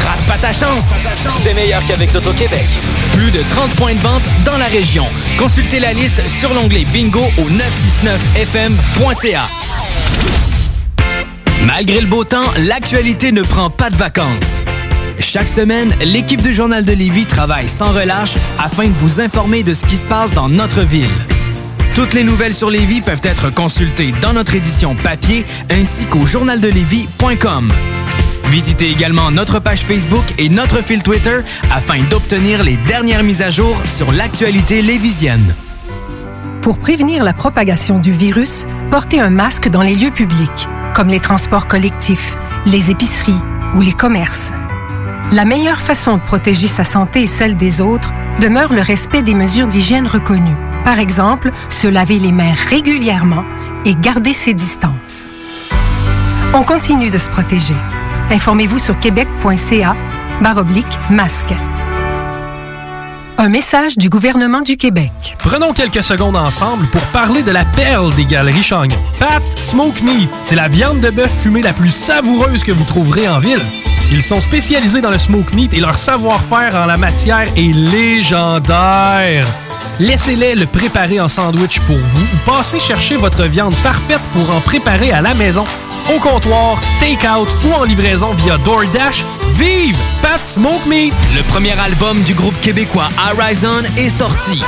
Rate 0.07 0.21
pas 0.29 0.39
ta 0.39 0.53
chance. 0.53 0.85
C'est 1.43 1.55
meilleur 1.55 1.83
qu'avec 1.87 2.13
l'Auto-Québec. 2.13 2.65
Plus 3.15 3.31
de 3.31 3.41
30 3.49 3.71
points 3.73 3.95
de 3.95 4.01
vente 4.01 4.23
dans 4.45 4.59
la 4.59 4.67
région. 4.67 5.07
Consultez 5.39 5.81
la 5.81 5.93
liste 5.93 6.23
sur 6.29 6.53
l'onglet 6.55 6.85
bingo 6.93 7.25
au 7.39 7.49
969fm.ca. 7.51 9.47
Malgré 11.67 12.01
le 12.01 12.07
beau 12.07 12.25
temps, 12.25 12.47
l'actualité 12.69 13.33
ne 13.33 13.43
prend 13.43 13.71
pas 13.71 13.91
de 13.91 13.97
vacances. 13.97 14.63
Chaque 15.19 15.49
semaine, 15.49 15.95
l'équipe 16.01 16.43
du 16.43 16.55
Journal 16.55 16.85
de 16.85 16.93
Lévis 16.93 17.27
travaille 17.27 17.69
sans 17.69 17.91
relâche 17.91 18.35
afin 18.59 18.87
de 18.87 18.95
vous 19.01 19.21
informer 19.21 19.63
de 19.63 19.75
ce 19.75 19.85
qui 19.85 19.97
se 19.97 20.05
passe 20.05 20.33
dans 20.33 20.49
notre 20.49 20.83
ville. 20.83 21.11
Toutes 21.97 22.13
les 22.13 22.25
nouvelles 22.25 22.53
sur 22.53 22.69
Lévis 22.69 23.01
peuvent 23.01 23.23
être 23.25 23.49
consultées 23.49 24.13
dans 24.21 24.35
notre 24.35 24.55
édition 24.55 24.95
papier 24.95 25.47
ainsi 25.71 26.05
qu'au 26.05 26.27
journaldelevis.com. 26.27 27.73
Visitez 28.51 28.91
également 28.91 29.31
notre 29.31 29.61
page 29.61 29.81
Facebook 29.81 30.25
et 30.37 30.51
notre 30.51 30.83
fil 30.85 31.03
Twitter 31.03 31.39
afin 31.73 32.03
d'obtenir 32.11 32.63
les 32.65 32.77
dernières 32.77 33.23
mises 33.23 33.41
à 33.41 33.49
jour 33.49 33.75
sur 33.87 34.13
l'actualité 34.13 34.83
lévisienne. 34.83 35.55
Pour 36.61 36.81
prévenir 36.81 37.25
la 37.25 37.33
propagation 37.33 37.99
du 37.99 38.13
virus, 38.13 38.67
portez 38.91 39.19
un 39.19 39.31
masque 39.31 39.71
dans 39.71 39.81
les 39.81 39.95
lieux 39.95 40.11
publics, 40.11 40.69
comme 40.95 41.09
les 41.09 41.21
transports 41.21 41.67
collectifs, 41.67 42.37
les 42.67 42.91
épiceries 42.91 43.41
ou 43.75 43.81
les 43.81 43.95
commerces. 43.95 44.53
La 45.33 45.47
meilleure 45.47 45.81
façon 45.81 46.19
de 46.19 46.23
protéger 46.23 46.69
sa 46.69 46.85
santé 46.85 47.23
et 47.23 47.27
celle 47.27 47.57
des 47.57 47.81
autres 47.81 48.13
demeure 48.43 48.75
le 48.75 48.83
respect 48.83 49.23
des 49.23 49.35
mesures 49.35 49.67
d'hygiène 49.67 50.07
reconnues. 50.07 50.66
Par 50.87 51.01
exemple, 51.01 51.51
se 51.69 51.89
laver 51.89 52.21
les 52.21 52.31
mains 52.31 52.55
régulièrement 52.71 53.45
et 53.85 53.97
garder 53.97 54.33
ses 54.33 54.55
distances. 54.55 55.27
On 56.55 56.63
continue 56.63 57.11
de 57.11 57.19
se 57.19 57.29
protéger. 57.29 57.75
Informez-vous 58.31 58.79
sur 58.79 58.97
québec.ca 59.01 59.97
baroblique 60.41 60.87
masque. 61.11 61.53
Un 63.37 63.49
message 63.49 63.99
du 63.99 64.09
gouvernement 64.09 64.61
du 64.61 64.77
Québec. 64.77 65.11
Prenons 65.41 65.73
quelques 65.73 66.05
secondes 66.05 66.37
ensemble 66.37 66.87
pour 66.87 67.03
parler 67.07 67.43
de 67.43 67.51
la 67.51 67.65
perle 67.65 68.15
des 68.15 68.25
galeries 68.25 68.63
Chagnon. 68.63 68.97
Pat 69.19 69.43
Smoke 69.61 70.01
Meat, 70.05 70.31
c'est 70.45 70.55
la 70.55 70.69
viande 70.69 71.01
de 71.01 71.11
bœuf 71.11 71.43
fumée 71.43 71.63
la 71.63 71.73
plus 71.73 71.91
savoureuse 71.91 72.63
que 72.63 72.71
vous 72.71 72.85
trouverez 72.85 73.27
en 73.27 73.41
ville. 73.41 73.63
Ils 74.13 74.23
sont 74.23 74.41
spécialisés 74.41 75.01
dans 75.01 75.11
le 75.11 75.19
smoke 75.19 75.53
meat 75.53 75.75
et 75.75 75.81
leur 75.81 75.99
savoir-faire 75.99 76.77
en 76.77 76.87
la 76.87 76.97
matière 76.97 77.49
est 77.57 77.75
légendaire. 77.75 79.47
Laissez-les 79.99 80.55
le 80.55 80.67
préparer 80.67 81.21
en 81.21 81.29
sandwich 81.29 81.81
pour 81.81 81.97
vous 81.97 82.23
ou 82.23 82.51
passez 82.51 82.79
chercher 82.79 83.17
votre 83.17 83.45
viande 83.45 83.75
parfaite 83.83 84.21
pour 84.33 84.55
en 84.55 84.61
préparer 84.61 85.13
à 85.13 85.23
la 85.23 85.35
maison, 85.35 85.65
au 86.15 86.19
comptoir, 86.21 86.81
take-out 87.01 87.49
ou 87.65 87.73
en 87.73 87.85
livraison 87.85 88.35
via 88.35 88.59
DoorDash. 88.59 89.25
Vive 89.55 89.97
Pat 90.21 90.45
Smoke 90.45 90.87
Meat! 90.87 91.15
Le 91.35 91.43
premier 91.45 91.79
album 91.81 92.23
du 92.23 92.35
groupe 92.35 92.61
québécois 92.61 93.09
Horizon 93.33 93.83
est 93.97 94.11
sorti. 94.11 94.63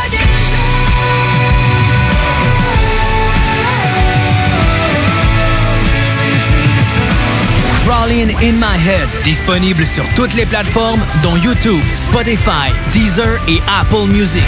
Crawling 7.85 8.35
in 8.43 8.53
My 8.53 8.77
Head, 8.87 9.09
disponible 9.25 9.87
sur 9.87 10.07
toutes 10.15 10.35
les 10.35 10.45
plateformes 10.45 11.01
dont 11.23 11.37
YouTube, 11.37 11.81
Spotify, 11.97 12.71
Deezer 12.93 13.39
et 13.49 13.61
Apple 13.81 14.09
Music. 14.09 14.43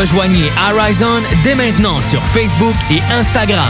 Rejoignez 0.00 0.50
Horizon 0.72 1.22
dès 1.44 1.54
maintenant 1.54 2.00
sur 2.00 2.22
Facebook 2.22 2.74
et 2.90 3.02
Instagram. 3.12 3.68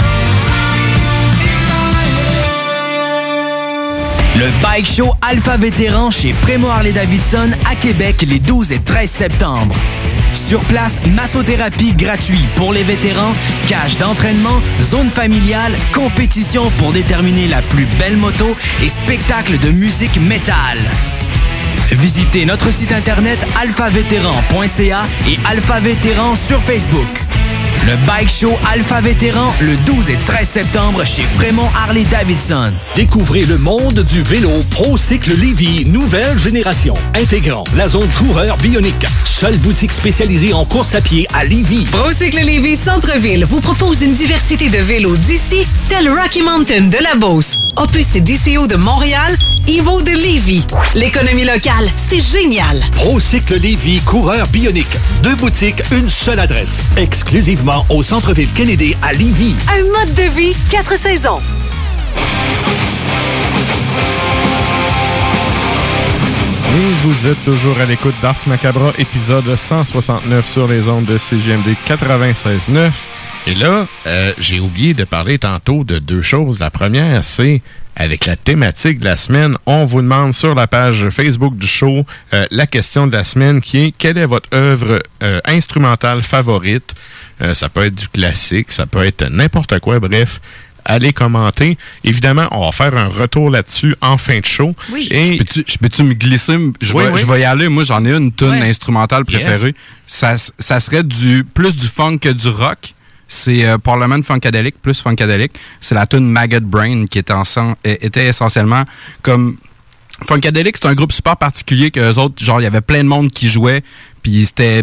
Le 4.37 4.63
Bike 4.63 4.87
Show 4.87 5.13
Alpha 5.23 5.57
Vétéran 5.57 6.13
chez 6.13 6.33
Prémo 6.33 6.69
Harley 6.69 6.93
Davidson 6.93 7.51
à 7.69 7.75
Québec 7.75 8.25
les 8.29 8.39
12 8.39 8.71
et 8.71 8.79
13 8.79 9.11
septembre. 9.11 9.75
Sur 10.33 10.61
place, 10.61 11.01
massothérapie 11.17 11.95
gratuit 11.95 12.47
pour 12.55 12.73
les 12.73 12.85
vétérans, 12.85 13.35
cage 13.67 13.99
d'entraînement, 13.99 14.61
zone 14.83 15.11
familiale, 15.11 15.73
compétition 15.93 16.71
pour 16.79 16.93
déterminer 16.93 17.49
la 17.49 17.61
plus 17.61 17.87
belle 17.99 18.17
moto 18.17 18.57
et 18.85 18.89
spectacle 18.89 19.59
de 19.59 19.71
musique 19.71 20.21
métal. 20.21 20.79
Visitez 21.93 22.47
notre 22.47 22.71
site 22.71 22.93
internet 22.93 23.45
alphavétéran.ca 23.61 25.03
et 25.29 25.39
Alpha 25.45 25.81
Vétéran 25.81 26.35
sur 26.35 26.63
Facebook. 26.63 27.07
Le 27.87 27.97
Bike 28.07 28.29
Show 28.29 28.59
Alpha 28.71 29.01
Vétéran 29.01 29.55
le 29.61 29.75
12 29.79 30.11
et 30.11 30.19
13 30.27 30.47
septembre 30.49 31.03
chez 31.07 31.23
Prémont 31.37 31.69
Harley 31.75 32.05
Davidson. 32.05 32.73
Découvrez 32.95 33.47
le 33.47 33.57
monde 33.57 34.01
du 34.01 34.21
vélo 34.23 34.51
ProCycle 34.69 35.33
Lévy, 35.39 35.87
nouvelle 35.87 36.39
génération, 36.39 36.93
intégrant 37.15 37.65
la 37.75 37.89
zone 37.89 38.09
coureur 38.19 38.59
bionique. 38.59 39.07
Seule 39.25 39.57
boutique 39.57 39.93
spécialisée 39.93 40.53
en 40.53 40.67
course 40.67 40.95
à 40.95 41.01
pied 41.01 41.27
à 41.33 41.45
Lévy. 41.45 41.87
Procycle 41.87 42.41
Lévy 42.45 42.77
Centre-Ville 42.77 43.47
vous 43.47 43.61
propose 43.63 44.03
une 44.03 44.13
diversité 44.13 44.69
de 44.69 44.79
vélos 44.79 45.17
d'ici, 45.17 45.67
tel 45.89 46.11
Rocky 46.11 46.43
Mountain 46.43 46.89
de 46.89 46.99
la 47.03 47.15
Beauce, 47.15 47.59
Opus 47.79 48.13
DCO 48.13 48.67
de 48.67 48.77
Montréal, 48.77 49.35
Evo 49.67 50.03
de 50.03 50.11
Lévy. 50.11 50.67
L'économie 50.95 51.45
locale, 51.45 51.89
c'est 51.97 52.21
génial. 52.21 52.83
ProCycle 52.97 53.59
Lévy, 53.59 54.01
coureur 54.01 54.47
bionique. 54.49 54.87
Deux 55.23 55.35
boutiques, 55.37 55.83
une 55.93 56.09
seule 56.09 56.41
adresse. 56.41 56.83
Exclusivement 56.99 57.70
au 57.89 58.03
centre-ville 58.03 58.49
Kennedy 58.55 58.97
à 59.03 59.13
Lévy. 59.13 59.55
Un 59.69 59.83
mode 59.83 60.15
de 60.15 60.35
vie, 60.35 60.55
quatre 60.69 60.97
saisons. 60.97 61.41
Et 66.67 66.93
vous 67.05 67.27
êtes 67.27 67.45
toujours 67.45 67.79
à 67.81 67.85
l'écoute 67.85 68.15
d'Ars 68.23 68.37
Macabra, 68.47 68.93
épisode 68.99 69.55
169 69.57 70.49
sur 70.49 70.67
les 70.69 70.89
ondes 70.89 71.05
de 71.05 71.19
CGMD 71.19 71.75
96.9. 71.89 72.91
Et 73.47 73.55
là, 73.55 73.87
euh, 74.07 74.33
j'ai 74.39 74.61
oublié 74.61 74.95
de 74.95 75.05
parler 75.05 75.39
tantôt 75.39 75.85
de 75.85 75.99
deux 75.99 76.23
choses. 76.23 76.61
La 76.61 76.71
première, 76.71 77.25
c'est 77.25 77.63
avec 77.97 78.27
la 78.27 78.37
thématique 78.37 78.99
de 79.01 79.05
la 79.05 79.17
semaine, 79.17 79.57
on 79.67 79.85
vous 79.85 80.01
demande 80.01 80.33
sur 80.33 80.55
la 80.55 80.67
page 80.67 81.09
Facebook 81.11 81.57
du 81.57 81.67
show 81.67 82.05
euh, 82.33 82.47
la 82.51 82.67
question 82.67 83.07
de 83.07 83.13
la 83.13 83.25
semaine 83.25 83.61
qui 83.61 83.79
est 83.87 83.93
quelle 83.97 84.17
est 84.19 84.27
votre 84.27 84.49
œuvre 84.55 85.01
euh, 85.23 85.41
instrumentale 85.45 86.23
favorite? 86.23 86.95
Euh, 87.43 87.53
ça 87.55 87.69
peut 87.69 87.85
être 87.85 87.95
du 87.95 88.09
classique, 88.09 88.73
ça 88.73 88.87
peut 88.87 89.03
être 89.05 89.25
n'importe 89.29 89.79
quoi, 89.81 89.99
bref. 90.01 90.41
allez 90.87 91.13
commenter. 91.13 91.77
Évidemment, 92.05 92.49
on 92.53 92.65
va 92.65 92.73
faire 92.73 92.97
un 92.97 93.09
retour 93.09 93.51
là-dessus 93.51 93.95
en 94.01 94.17
fin 94.17 94.41
de 94.41 94.47
show. 94.47 94.75
Oui. 94.91 95.07
Je 95.11 95.37
peux-tu- 95.39 95.65
je 95.67 95.77
peux-tu 95.77 96.03
me 96.03 96.15
glisser? 96.15 96.57
Je, 96.81 96.95
Oui, 96.95 97.05
je 97.17 97.27
vais 97.27 97.41
y 97.43 97.45
aller. 97.45 97.69
Moi, 97.69 97.85
j'en 97.85 98.03
ai 98.07 98.13
une 98.17 98.33
Ouais. 98.41 98.63
instrumentale 98.63 99.25
Yes. 99.29 99.43
préférée. 99.43 99.75
Ça, 100.07 100.37
ça 100.59 100.81
serait 100.81 101.03
du 101.03 101.45
plus 101.45 101.77
du 101.77 101.87
funk 101.87 102.19
que 102.19 102.31
du 102.31 102.49
rock. 102.49 102.95
C'est 103.31 103.65
euh, 103.65 103.79
Parliament 103.79 104.21
Funkadelic, 104.25 104.75
plus 104.83 105.01
Funkadelic. 105.01 105.53
C'est 105.81 105.95
la 105.95 106.05
tune 106.05 106.29
Maggot 106.29 106.61
Brain 106.61 107.05
qui 107.07 107.21
était, 107.21 107.33
ensemble, 107.33 107.77
était 107.85 108.27
essentiellement 108.27 108.83
comme... 109.23 109.57
Funkadelic, 110.27 110.77
c'est 110.77 110.89
un 110.89 110.95
groupe 110.95 111.13
super 111.13 111.37
particulier 111.37 111.93
que 111.93 112.01
eux 112.01 112.19
autres, 112.19 112.45
genre, 112.45 112.61
il 112.61 112.65
y 112.65 112.67
avait 112.67 112.81
plein 112.81 113.05
de 113.05 113.09
monde 113.09 113.31
qui 113.31 113.49
jouait, 113.49 113.83
puis 114.21 114.45
c'était... 114.45 114.83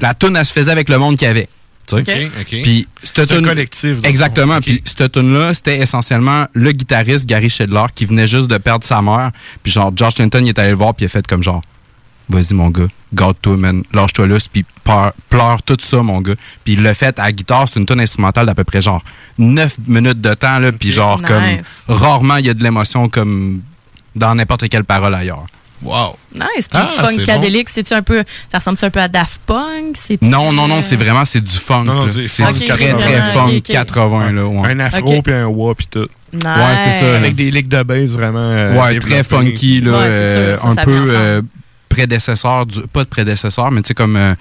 La 0.00 0.12
tune, 0.14 0.36
elle 0.36 0.44
se 0.44 0.52
faisait 0.52 0.70
avec 0.70 0.90
le 0.90 0.98
monde 0.98 1.16
qu'il 1.16 1.26
y 1.26 1.30
avait. 1.30 1.48
tu 1.86 1.96
sais. 1.96 2.26
OK, 2.26 2.32
OK. 2.42 2.62
Puis 2.62 2.86
C'est 3.02 3.32
un 3.32 3.42
collectif, 3.42 3.96
Exactement. 4.04 4.60
Puis 4.60 4.82
cette 4.84 5.10
tune-là, 5.10 5.54
c'était 5.54 5.80
essentiellement 5.80 6.46
le 6.52 6.70
guitariste 6.72 7.26
Gary 7.26 7.48
Shedler 7.48 7.86
qui 7.94 8.04
venait 8.04 8.26
juste 8.26 8.48
de 8.48 8.58
perdre 8.58 8.84
sa 8.84 9.00
mère. 9.00 9.32
Puis 9.62 9.72
genre, 9.72 9.90
George 9.96 10.14
Clinton, 10.14 10.42
il 10.44 10.50
est 10.50 10.58
allé 10.58 10.70
le 10.70 10.76
voir, 10.76 10.94
puis 10.94 11.04
il 11.04 11.06
a 11.06 11.08
fait 11.08 11.26
comme 11.26 11.42
genre, 11.42 11.62
vas-y 12.28 12.54
mon 12.54 12.70
gars, 12.70 12.86
garde-toi, 13.14 13.56
man, 13.56 13.82
lâche-toi 13.92 14.26
là, 14.26 14.36
puis 14.52 14.64
pleure, 15.30 15.62
tout 15.62 15.76
ça, 15.80 16.02
mon 16.02 16.20
gars. 16.20 16.34
Puis 16.64 16.76
l'a 16.76 16.94
fait 16.94 17.18
à 17.18 17.24
la 17.24 17.32
guitare, 17.32 17.68
c'est 17.68 17.80
une 17.80 17.86
tune 17.86 18.00
instrumentale 18.00 18.46
d'à 18.46 18.54
peu 18.54 18.64
près 18.64 18.80
genre 18.80 19.02
9 19.38 19.76
minutes 19.86 20.20
de 20.20 20.34
temps, 20.34 20.58
là, 20.58 20.72
puis 20.72 20.90
genre 20.90 21.18
Nice. 21.20 21.26
comme, 21.86 21.96
rarement 21.96 22.36
il 22.36 22.46
y 22.46 22.50
a 22.50 22.54
de 22.54 22.62
l'émotion 22.62 23.08
comme 23.08 23.60
dans 24.14 24.34
n'importe 24.34 24.68
quelle 24.68 24.84
parole 24.84 25.14
ailleurs. 25.14 25.46
Wow. 25.80 26.16
Nice. 26.34 26.42
Puis 26.56 26.64
Ah, 26.74 26.88
c'est 27.06 27.64
c'est-tu 27.70 27.94
un 27.94 28.02
peu. 28.02 28.24
Ça 28.50 28.58
ressemble 28.58 28.78
un 28.82 28.90
peu 28.90 29.00
à 29.00 29.06
Daft 29.06 29.40
Punk? 29.46 29.94
C'est 29.94 30.20
Non, 30.22 30.50
non, 30.52 30.66
non, 30.66 30.82
c'est 30.82 30.96
vraiment, 30.96 31.24
c'est 31.24 31.40
du 31.40 31.52
funk. 31.52 31.84
Non, 31.84 31.94
non, 31.94 32.06
là. 32.06 32.12
c'est- 32.26 32.44
80. 32.44 32.74
très, 32.74 32.94
très 32.94 33.32
funk 33.32 33.48
ok. 33.58 33.62
80, 33.62 34.32
là. 34.32 34.44
ouais. 34.46 34.68
Un 34.72 34.80
afro 34.80 35.22
puis 35.22 35.32
un 35.32 35.46
wah 35.46 35.76
puis 35.76 35.86
tout. 35.86 36.08
Nice. 36.32 36.42
Ouais, 36.44 36.74
c'est 36.84 36.98
ça. 36.98 37.14
Avec 37.14 37.36
des 37.36 37.52
licks 37.52 37.68
de 37.68 37.82
base 37.84 38.12
vraiment. 38.12 38.40
euh, 38.40 38.74
ouais, 38.74 38.98
très 38.98 39.22
funky, 39.22 39.80
là. 39.80 39.90
Ouais, 39.92 39.96
euh, 40.00 40.56
ça, 40.56 40.66
un 40.66 40.74
ça 40.74 40.82
peu 40.82 41.04
euh, 41.08 41.42
prédécesseur, 41.98 42.64
du, 42.66 42.80
pas 42.92 43.02
de 43.04 43.08
prédécesseur, 43.08 43.70
mais 43.70 43.82
tu 43.82 43.88
sais, 43.88 43.94
comme. 43.94 44.16
euh, 44.16 44.34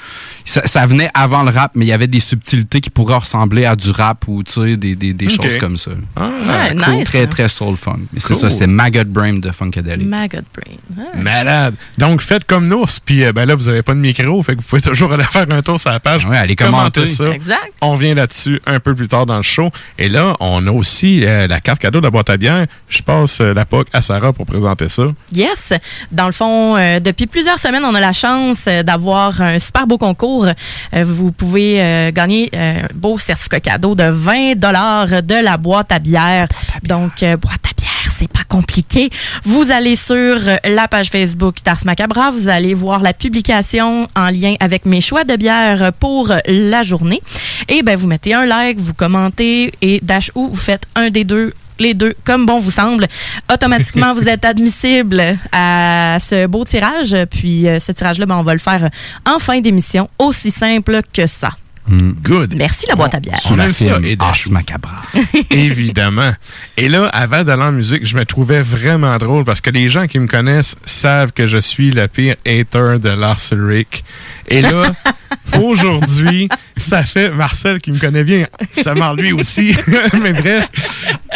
ça, 0.46 0.66
ça 0.68 0.86
venait 0.86 1.10
avant 1.14 1.44
le 1.44 1.50
rap, 1.50 1.72
mais 1.76 1.86
il 1.86 1.90
y 1.90 1.94
avait 1.94 2.08
des 2.08 2.20
subtilités 2.20 2.82
qui 2.82 2.90
pourraient 2.92 3.16
ressembler 3.18 3.66
à 3.66 3.76
du 3.76 3.90
rap 3.92 4.26
ou, 4.28 4.44
tu 4.44 4.54
sais, 4.54 4.78
des, 4.78 4.96
des, 4.96 5.30
choses 5.30 5.58
comme 5.58 5.78
ça. 5.78 5.92
Ah, 6.16 6.30
Ouais, 6.48 6.76
Cool. 6.84 6.94
nice. 6.96 7.04
Très, 7.06 7.28
très 7.28 7.50
soul 7.50 7.76
funk. 7.78 8.00
Mais 8.14 8.20
c'est 8.20 8.34
Cool. 8.34 8.38
ça, 8.38 8.50
c'était 8.50 8.68
Maggot 8.68 9.04
Brain 9.06 9.34
de 9.34 9.52
Funkadelic. 9.52 10.08
Maggot 10.08 10.38
Brain. 10.54 10.78
Ah. 10.98 11.18
Malade. 11.18 11.76
Donc, 11.98 12.22
faites 12.22 12.46
comme 12.46 12.68
nous. 12.68 12.86
Puis 13.06 13.24
euh, 13.24 13.32
ben 13.34 13.46
là, 13.46 13.56
vous 13.56 13.68
avez 13.70 13.82
pas 13.82 13.94
de 13.94 14.00
micro, 14.00 14.42
fait 14.44 14.56
que 14.56 14.62
vous 14.62 14.68
pouvez 14.68 14.82
toujours 14.82 15.12
aller 15.14 15.24
faire 15.32 15.46
un 15.50 15.62
tour 15.62 15.80
sur 15.80 15.90
la 15.90 16.00
page. 16.00 16.26
Ouais, 16.26 16.38
allez 16.38 16.56
commenter 16.56 17.02
commenter. 17.02 17.08
ça. 17.08 17.30
Exact. 17.32 17.74
On 17.82 17.94
revient 17.94 18.14
là-dessus 18.14 18.62
un 18.68 18.80
peu 18.80 18.94
plus 18.94 19.08
tard 19.08 19.26
dans 19.26 19.38
le 19.38 19.44
show. 19.44 19.72
Et 19.98 20.10
là, 20.10 20.36
on 20.40 20.66
a 20.68 20.72
aussi 20.72 21.26
euh, 21.26 21.48
la 21.48 21.60
carte 21.60 21.80
cadeau 21.80 22.00
de 22.00 22.06
la 22.06 22.12
boîte 22.12 22.30
à 22.30 22.38
bière. 22.38 22.66
Je 22.90 23.02
passe 23.02 23.42
euh, 23.42 23.54
la 23.54 23.66
POC 23.66 23.88
à 23.94 24.02
Sarah 24.02 24.34
pour 24.34 24.46
présenter 24.46 24.90
ça. 24.90 25.04
Yes. 25.34 25.74
Dans 26.12 26.26
le 26.28 26.32
fond, 26.34 26.76
euh, 26.78 27.00
depuis 27.00 27.26
plusieurs 27.28 27.47
semaines, 27.56 27.86
on 27.86 27.96
a 27.96 28.02
la 28.02 28.12
chance 28.12 28.66
euh, 28.68 28.84
d'avoir 28.84 29.42
un 29.42 29.60
super 29.60 29.88
beau 29.88 29.98
concours. 29.98 30.48
Euh, 30.48 31.04
vous 31.06 31.32
pouvez 31.32 31.82
euh, 31.82 32.12
gagner 32.12 32.50
un 32.54 32.88
beau 32.94 33.18
certificat 33.18 33.62
cadeau 33.62 33.96
de 33.96 34.04
20 34.04 34.56
dollars 34.56 35.24
de 35.24 35.42
la 35.42 35.56
boîte 35.56 35.92
à 35.94 36.00
bière. 36.00 36.48
Donc, 36.84 37.24
euh, 37.24 37.38
boîte 37.38 37.66
à 37.70 37.74
bière, 37.78 38.14
c'est 38.18 38.28
pas 38.28 38.44
compliqué. 38.50 39.10
Vous 39.46 39.72
allez 39.72 39.96
sur 39.96 40.38
la 40.66 40.88
page 40.90 41.10
Facebook 41.10 41.64
Tars 41.64 41.86
Macabra. 41.86 42.32
Vous 42.32 42.50
allez 42.50 42.74
voir 42.74 43.02
la 43.02 43.14
publication 43.14 44.10
en 44.16 44.30
lien 44.30 44.56
avec 44.60 44.86
mes 44.86 45.00
choix 45.00 45.24
de 45.24 45.38
bière 45.38 45.94
pour 45.94 46.34
la 46.46 46.84
journée. 46.84 47.22
Et 47.70 47.82
ben, 47.84 47.96
vous 47.96 48.08
mettez 48.08 48.34
un 48.34 48.46
like, 48.46 48.80
vous 48.80 48.94
commentez 48.94 49.74
et 49.82 50.00
dash 50.02 50.32
ou 50.36 50.50
vous 50.50 50.56
faites 50.56 50.88
un 50.96 51.10
des 51.10 51.24
deux 51.24 51.54
les 51.80 51.94
deux 51.94 52.16
comme 52.24 52.46
bon 52.46 52.60
vous 52.60 52.72
semble. 52.72 53.08
Automatiquement, 53.52 54.14
vous 54.14 54.28
êtes 54.28 54.46
admissible 54.46 55.38
à 55.52 56.18
ce 56.20 56.48
beau 56.48 56.64
tirage. 56.66 57.16
Puis 57.30 57.68
euh, 57.68 57.80
ce 57.80 57.92
tirage-là, 57.92 58.26
ben, 58.26 58.38
on 58.38 58.44
va 58.44 58.54
le 58.54 58.60
faire 58.60 58.90
en 59.26 59.40
fin 59.40 59.60
d'émission, 59.60 60.10
aussi 60.20 60.52
simple 60.52 61.02
que 61.14 61.28
ça. 61.28 61.52
Good. 61.90 62.54
Merci 62.56 62.86
la 62.88 62.96
boîte 62.96 63.16
à 63.16 63.20
bière. 63.20 63.40
On 63.50 63.60
aime 63.60 63.74
ça. 63.74 64.00
Et. 64.04 64.18
Macabra. 64.52 65.02
Évidemment. 65.52 66.34
Et 66.76 66.90
là, 66.90 67.08
avant 67.08 67.44
d'aller 67.44 67.64
en 67.64 67.72
musique, 67.72 68.06
je 68.06 68.16
me 68.18 68.26
trouvais 68.26 68.62
vraiment 68.62 69.18
drôle 69.18 69.46
parce 69.46 69.62
que 69.62 69.70
les 69.70 69.90
gens 69.90 70.08
qui 70.08 70.20
me 70.20 70.28
connaissent 70.28 70.76
savent 70.86 71.32
que 71.32 71.48
je 71.48 71.58
suis 71.58 71.92
le 71.92 72.08
pire 72.08 72.36
hater 72.46 73.00
de 73.00 73.10
Lars 73.10 73.40
Ulrich. 73.52 74.04
Et 74.50 74.62
là, 74.62 74.94
aujourd'hui, 75.62 76.50
ça 76.76 77.04
fait 77.04 77.32
Marcel 77.32 77.80
qui 77.80 77.92
me 77.92 78.00
connaît 78.00 78.24
bien, 78.24 78.48
ça 78.72 78.94
marre 78.96 79.16
lui 79.16 79.32
aussi. 79.32 79.76
Mais 80.22 80.34
bref, 80.34 80.70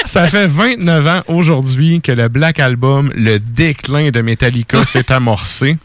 ça 0.05 0.27
fait 0.27 0.47
29 0.47 1.07
ans 1.07 1.21
aujourd'hui 1.27 2.01
que 2.01 2.11
le 2.11 2.27
Black 2.27 2.59
Album, 2.59 3.11
le 3.15 3.39
déclin 3.39 4.09
de 4.09 4.21
Metallica 4.21 4.83
s'est 4.85 5.11
amorcé. 5.11 5.77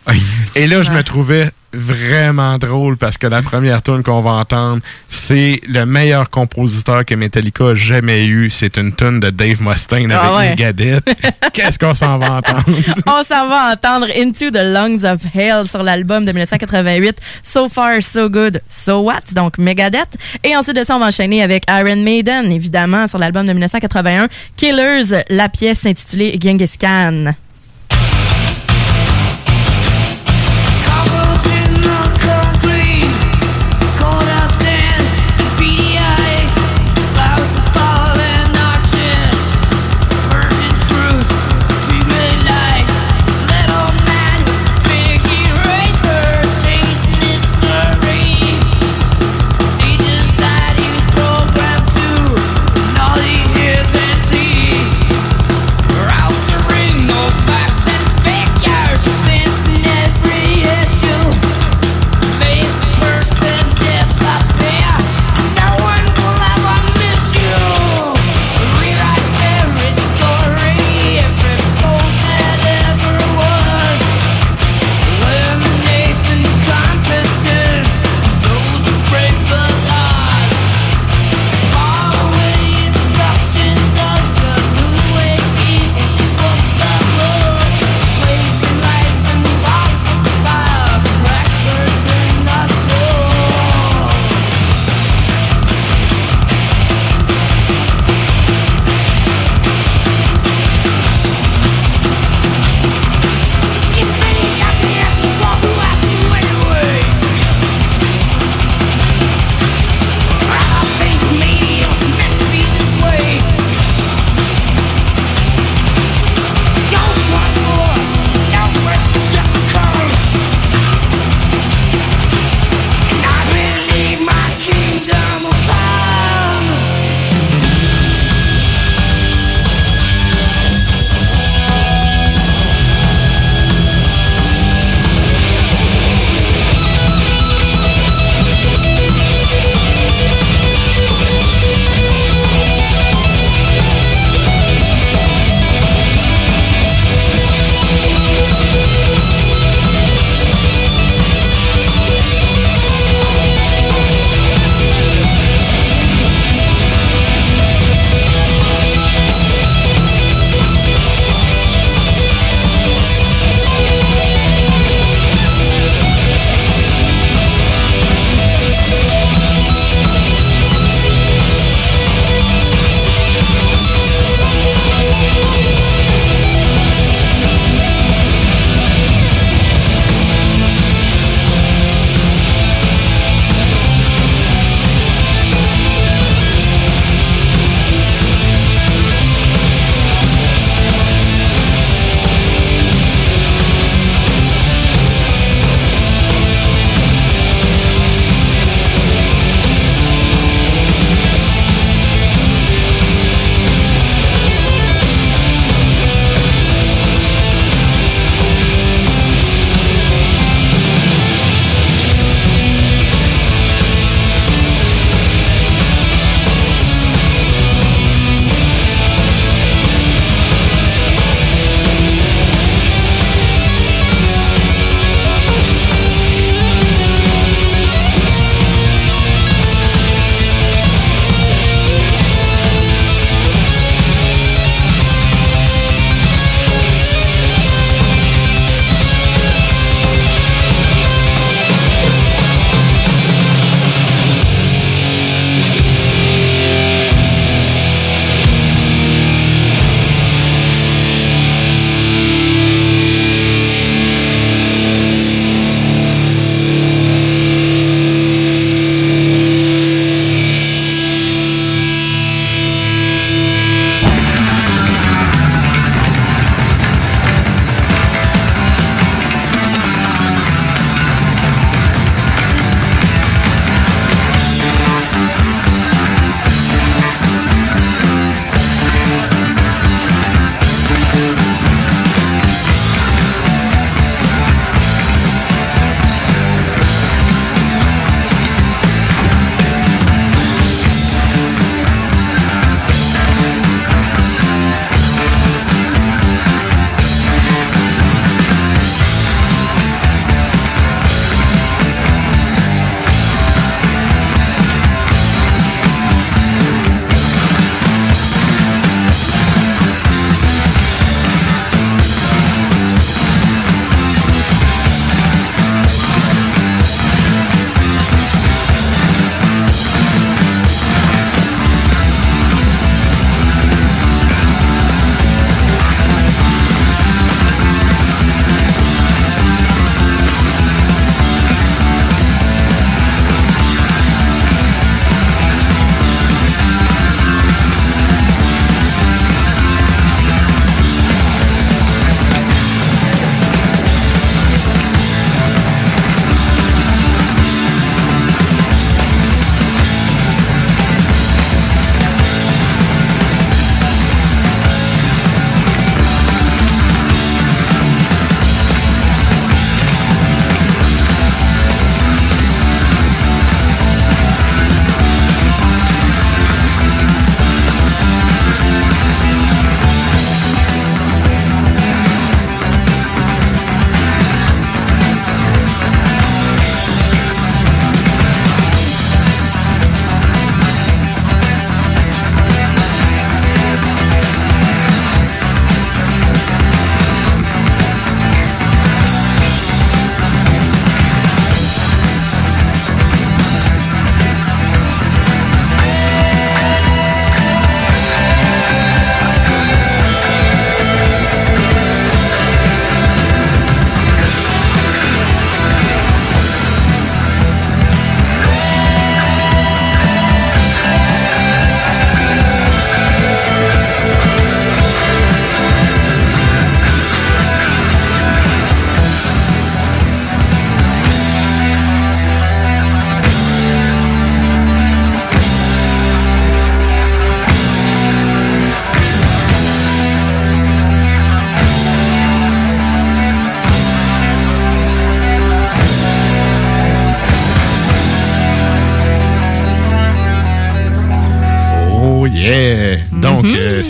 Et 0.55 0.67
là, 0.67 0.83
je 0.83 0.91
me 0.91 1.03
trouvais 1.03 1.51
vraiment 1.73 2.59
drôle 2.59 2.97
parce 2.97 3.19
que 3.19 3.27
la 3.27 3.43
première 3.43 3.83
tune 3.83 4.03
qu'on 4.03 4.21
va 4.21 4.31
entendre, 4.33 4.81
c'est 5.11 5.61
le 5.69 5.85
meilleur 5.85 6.31
compositeur 6.31 7.05
que 7.05 7.15
Metallica 7.15 7.69
a 7.71 7.75
jamais 7.75 8.27
eu. 8.27 8.51
C'est 8.51 8.77
une 8.79 8.95
tune 8.95 9.21
de 9.21 9.31
Dave 9.31 9.61
Mustaine 9.63 10.11
avec 10.13 10.31
Ah 10.33 10.37
ouais. 10.37 10.51
Megadeth. 10.51 11.05
Qu'est-ce 11.53 11.79
qu'on 11.79 11.95
s'en 11.95 12.19
va 12.19 12.33
entendre? 12.39 12.65
On 13.07 13.23
s'en 13.25 13.49
va 13.49 13.73
entendre 13.73 14.07
Into 14.17 14.51
the 14.51 14.63
Lungs 14.63 15.05
of 15.05 15.21
Hell 15.35 15.67
sur 15.67 15.83
l'album 15.83 16.25
de 16.25 16.33
1988. 16.33 17.17
So 17.43 17.69
Far, 17.69 18.03
So 18.03 18.29
Good, 18.29 18.61
So 18.69 19.01
What, 19.01 19.33
donc 19.35 19.59
Megadeth. 19.59 20.17
Et 20.45 20.57
ensuite 20.57 20.77
de 20.77 20.85
ça, 20.85 20.97
on 20.97 21.01
va 21.01 21.07
enchaîner 21.07 21.43
avec 21.43 21.65
Iron 21.69 21.97
Maiden, 22.03 22.51
évidemment, 22.51 23.07
sur 23.09 23.19
l'album 23.19 23.47
de 23.47 23.53
1981. 23.53 24.29
Killers, 24.57 25.25
la 25.29 25.49
pièce 25.49 25.85
intitulée 25.87 26.39
Genghis 26.43 26.73
Khan. 26.81 27.35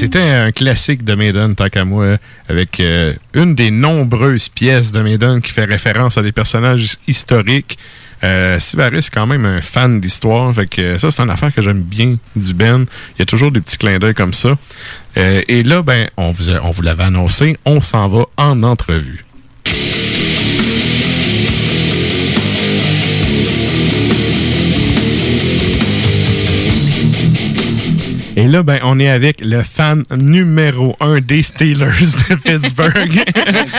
C'était 0.07 0.21
un 0.21 0.53
classique 0.53 1.05
de 1.05 1.17
Maiden, 1.17 1.57
tant 1.57 1.69
qu'à 1.69 1.85
moi, 1.85 2.17
avec 2.49 2.79
euh, 2.79 3.13
une 3.35 3.57
des 3.57 3.73
nombreuses 3.73 4.49
pièces 4.49 4.93
de 4.93 5.01
Maiden 5.01 5.43
qui 5.43 5.51
fait 5.51 5.65
référence 5.65 6.17
à 6.17 6.23
des 6.23 6.31
personnages 6.31 6.97
historiques. 7.09 7.77
Euh, 8.23 8.61
Sivaris 8.61 8.99
est 8.99 9.11
quand 9.11 9.27
même 9.27 9.45
un 9.45 9.61
fan 9.61 10.01
d'histoire, 10.01 10.55
fait 10.55 10.69
que 10.69 10.97
ça, 10.97 11.11
c'est 11.11 11.23
une 11.23 11.31
affaire 11.31 11.53
que 11.53 11.61
j'aime 11.61 11.83
bien 11.83 12.15
du 12.37 12.55
Ben. 12.55 12.87
Il 13.17 13.19
y 13.19 13.23
a 13.23 13.27
toujours 13.27 13.51
des 13.51 13.61
petits 13.61 13.79
clins 13.79 13.99
d'œil 13.99 14.15
comme 14.15 14.33
ça. 14.33 14.57
Euh, 15.17 15.43
et 15.49 15.65
là, 15.65 15.83
ben, 15.83 16.07
on 16.17 16.31
vous, 16.31 16.51
on 16.51 16.71
vous 16.71 16.83
l'avait 16.83 17.03
annoncé, 17.03 17.57
on 17.65 17.81
s'en 17.81 18.07
va 18.07 18.27
en 18.37 18.63
entrevue. 18.63 19.26
Et 28.39 28.49
là, 28.49 28.63
ben, 28.63 28.79
on 28.83 29.01
est 29.01 29.09
avec 29.09 29.43
le 29.43 29.63
fan 29.63 30.03
numéro 30.15 30.95
un 31.01 31.21
des 31.21 31.43
Steelers 31.43 31.87
de 32.29 32.35
Pittsburgh. 32.45 33.25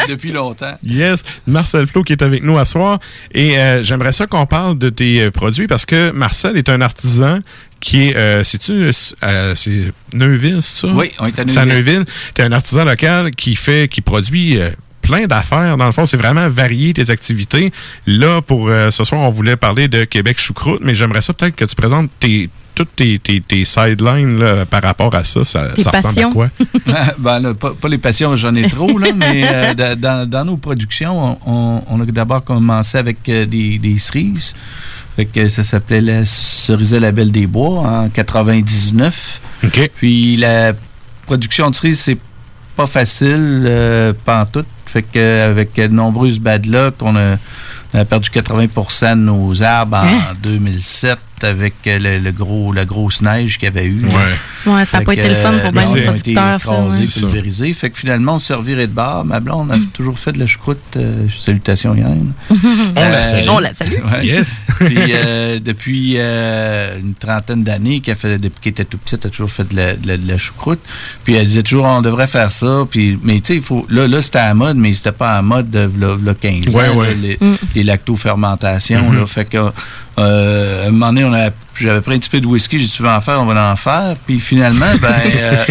Depuis 0.10 0.32
longtemps. 0.32 0.76
Yes, 0.84 1.24
Marcel 1.46 1.86
Flo 1.86 2.04
qui 2.04 2.14
est 2.14 2.24
avec 2.24 2.44
nous 2.44 2.58
à 2.58 2.66
soir. 2.66 3.00
Et 3.36 3.60
euh, 3.60 3.84
j'aimerais 3.84 4.14
ça 4.14 4.26
qu'on 4.26 4.48
parle 4.48 4.78
de 4.80 4.90
tes 4.90 5.22
euh, 5.22 5.32
produits 5.32 5.68
parce 5.68 5.86
que 5.86 6.10
Marcel 6.10 6.58
est 6.58 6.70
un 6.70 6.82
artisan 6.82 7.40
qui 7.80 8.08
est, 8.08 8.16
euh, 8.16 8.44
c'est-tu, 8.44 8.92
euh, 9.24 9.56
c'est 9.56 9.94
Neuville, 10.14 10.62
c'est 10.62 10.88
ça? 10.88 10.94
Oui, 10.94 11.12
on 11.20 11.28
est 11.28 11.40
à 11.40 11.44
C'est 11.48 11.60
à 11.60 11.66
Neuville. 11.66 12.00
Neuville. 12.00 12.06
Tu 12.34 12.42
es 12.42 12.46
un 12.46 12.52
artisan 12.52 12.84
local 12.84 13.32
qui 13.32 13.56
fait, 13.56 13.88
qui 13.88 14.02
produit 14.02 14.58
euh, 14.58 14.72
plein 15.08 15.26
d'affaires. 15.26 15.78
Dans 15.78 15.86
le 15.86 15.92
fond, 15.92 16.06
c'est 16.06 16.18
vraiment 16.18 16.48
varié 16.50 16.94
tes 16.94 17.10
activités. 17.10 17.72
Là, 18.06 18.42
pour 18.42 18.68
euh, 18.68 18.92
ce 18.92 19.04
soir, 19.04 19.22
on 19.22 19.30
voulait 19.30 19.56
parler 19.56 19.88
de 19.88 20.04
Québec 20.04 20.38
choucroute, 20.40 20.82
mais 20.84 20.94
j'aimerais 20.94 21.22
ça 21.22 21.34
peut-être 21.34 21.56
que 21.56 21.66
tu 21.66 21.76
présentes 21.76 22.10
tes 22.20 22.50
toutes 22.76 22.96
tes, 22.96 23.18
tes, 23.18 23.42
tes 23.42 23.66
sidelines 23.66 24.38
là, 24.38 24.64
par 24.68 24.84
rapport 24.84 25.16
à 25.16 25.24
ça. 25.24 25.44
Ça, 25.44 25.76
ça 25.76 25.90
ressemble 25.90 26.20
à 26.20 26.32
quoi? 26.32 26.50
ben, 27.18 27.40
là, 27.40 27.54
pas, 27.56 27.74
pas 27.74 27.90
les 27.90 27.98
passions, 27.98 28.36
j'en 28.36 28.54
ai 28.54 28.70
trop, 28.70 29.00
là, 29.00 29.08
mais 29.16 29.46
euh, 29.52 29.74
da- 29.74 29.96
dans, 29.96 30.30
dans 30.30 30.46
nos 30.46 30.58
productions, 30.58 31.40
on, 31.48 31.82
on 31.88 32.02
a 32.02 32.06
d'abord 32.06 32.44
commencé 32.44 33.00
avec 33.00 33.28
euh, 33.30 33.48
des, 33.48 33.80
des 33.80 33.98
cerises. 33.98 34.54
Fait 35.16 35.26
que 35.26 35.50
ça 35.50 35.64
s'appelait 35.64 36.02
la 36.02 36.26
Cerisée 36.28 37.00
La 37.00 37.12
Belle 37.12 37.32
des 37.32 37.48
Bois 37.48 37.80
en 37.80 38.10
99. 38.10 39.42
Puis 39.96 40.36
la 40.36 40.74
production 41.26 41.72
de 41.72 41.76
cerises, 41.76 42.02
c'est 42.02 42.20
pas 42.76 42.86
facile, 42.86 43.64
euh, 43.66 44.14
pas 44.14 44.42
en 44.42 44.46
tout. 44.46 44.66
Fait 44.88 45.04
que 45.04 45.50
avec 45.50 45.76
de 45.76 45.88
nombreuses 45.88 46.40
bad 46.40 46.66
luck, 46.66 46.96
on 47.02 47.16
a, 47.16 47.38
on 47.94 48.00
a 48.00 48.06
perdu 48.06 48.30
80% 48.30 49.12
de 49.12 49.16
nos 49.16 49.62
arbres 49.62 49.98
en 49.98 50.06
Hein? 50.06 50.22
2007 50.42 51.20
avec 51.44 51.74
euh, 51.88 52.00
le, 52.00 52.20
le 52.20 52.32
gros, 52.32 52.72
la 52.74 52.86
grosse 52.86 53.22
neige 53.22 53.58
qu'il 53.58 53.66
y 53.66 53.68
avait 53.68 53.86
eu. 53.86 54.04
Ouais, 54.66 54.86
ça 54.86 54.98
a 54.98 55.00
Fait 55.00 55.06
pas 55.06 55.14
été 55.14 55.30
le 55.30 55.36
fun 55.36 55.54
pour 55.60 55.72
bien 55.72 55.84
euh, 55.90 55.94
des 55.94 56.02
ils 56.02 56.10
ont 56.10 56.16
été 56.16 56.34
producteurs, 56.34 56.62
ça, 56.62 56.82
ouais. 56.82 57.08
Ça. 57.08 57.20
pulvérisés. 57.22 57.74
Fait 57.74 57.90
que 57.90 57.98
finalement, 57.98 58.36
on 58.38 58.40
reviré 58.56 58.88
de 58.88 58.92
bord. 58.94 59.24
Ma 59.26 59.40
blonde 59.40 59.72
a 59.72 59.76
toujours 59.94 60.18
fait 60.18 60.32
de 60.32 60.40
la 60.40 60.48
choucroute. 60.48 60.80
euh, 60.98 61.26
salutations, 61.44 61.96
Yann. 61.96 62.34
On 62.50 62.94
la 62.96 63.24
salue. 63.24 63.48
On 63.50 63.60
la 63.60 63.74
salue. 63.74 63.94
Yes. 64.24 64.62
Puis 64.80 64.98
euh, 65.14 65.60
depuis 65.60 66.16
euh, 66.18 67.00
une 67.00 67.14
trentaine 67.14 67.64
d'années, 67.64 68.00
qu'elle 68.00 68.16
depuis 68.40 68.60
qu'elle 68.62 68.72
était 68.72 68.86
tout 68.86 68.98
petite, 68.98 69.20
elle 69.24 69.28
a 69.30 69.32
toujours 69.32 69.52
fait 69.52 69.68
de 69.70 69.76
la, 69.76 69.96
de 69.96 70.08
la- 70.08 70.18
de 70.18 70.28
la 70.28 70.38
choucroute. 70.38 70.80
Puis 71.24 71.36
elle 71.36 71.48
disait 71.48 71.64
toujours, 71.64 71.86
on 71.86 72.02
devrait 72.02 72.28
faire 72.28 72.52
ça. 72.52 72.86
Puis, 72.90 73.20
mais 73.24 73.40
tu 73.42 73.48
sais, 73.48 73.56
il 73.56 73.62
faut. 73.62 73.86
Là, 73.90 74.08
là 74.08 74.22
c'était 74.22 74.40
à 74.40 74.48
la 74.48 74.54
mode, 74.54 74.78
mais 74.78 74.94
c'était 74.94 75.12
pas 75.12 75.34
à 75.34 75.36
la 75.38 75.42
mode 75.44 75.70
de 75.70 75.80
v'là 75.86 76.34
15 76.34 76.74
Ouais, 76.74 76.88
ans, 76.90 76.96
ouais. 76.98 77.08
là, 77.08 77.14
les, 77.22 77.38
Mm. 77.40 77.56
les 77.76 77.84
lactofermentations. 77.84 79.12
Là. 79.12 79.26
Fait 79.26 79.46
que 79.46 79.58
euh, 80.20 80.86
à 80.86 80.88
un 80.88 80.92
moment 80.92 81.14
donné, 81.14 81.24
on 81.30 81.34
a- 81.34 81.50
j'avais 81.80 82.02
pris 82.02 82.16
un 82.16 82.20
petit 82.20 82.30
peu 82.30 82.42
de 82.42 82.48
whisky, 82.48 82.80
j'ai 82.80 82.86
dit, 82.86 82.92
tu 82.92 83.04
veux 83.04 83.10
en 83.10 83.22
faire, 83.22 83.42
on 83.42 83.46
va 83.46 83.72
en 83.72 83.76
faire. 83.76 84.16
Puis 84.26 84.40
finalement, 84.40 84.86
ben. 85.02 85.14
euh, 85.38 85.66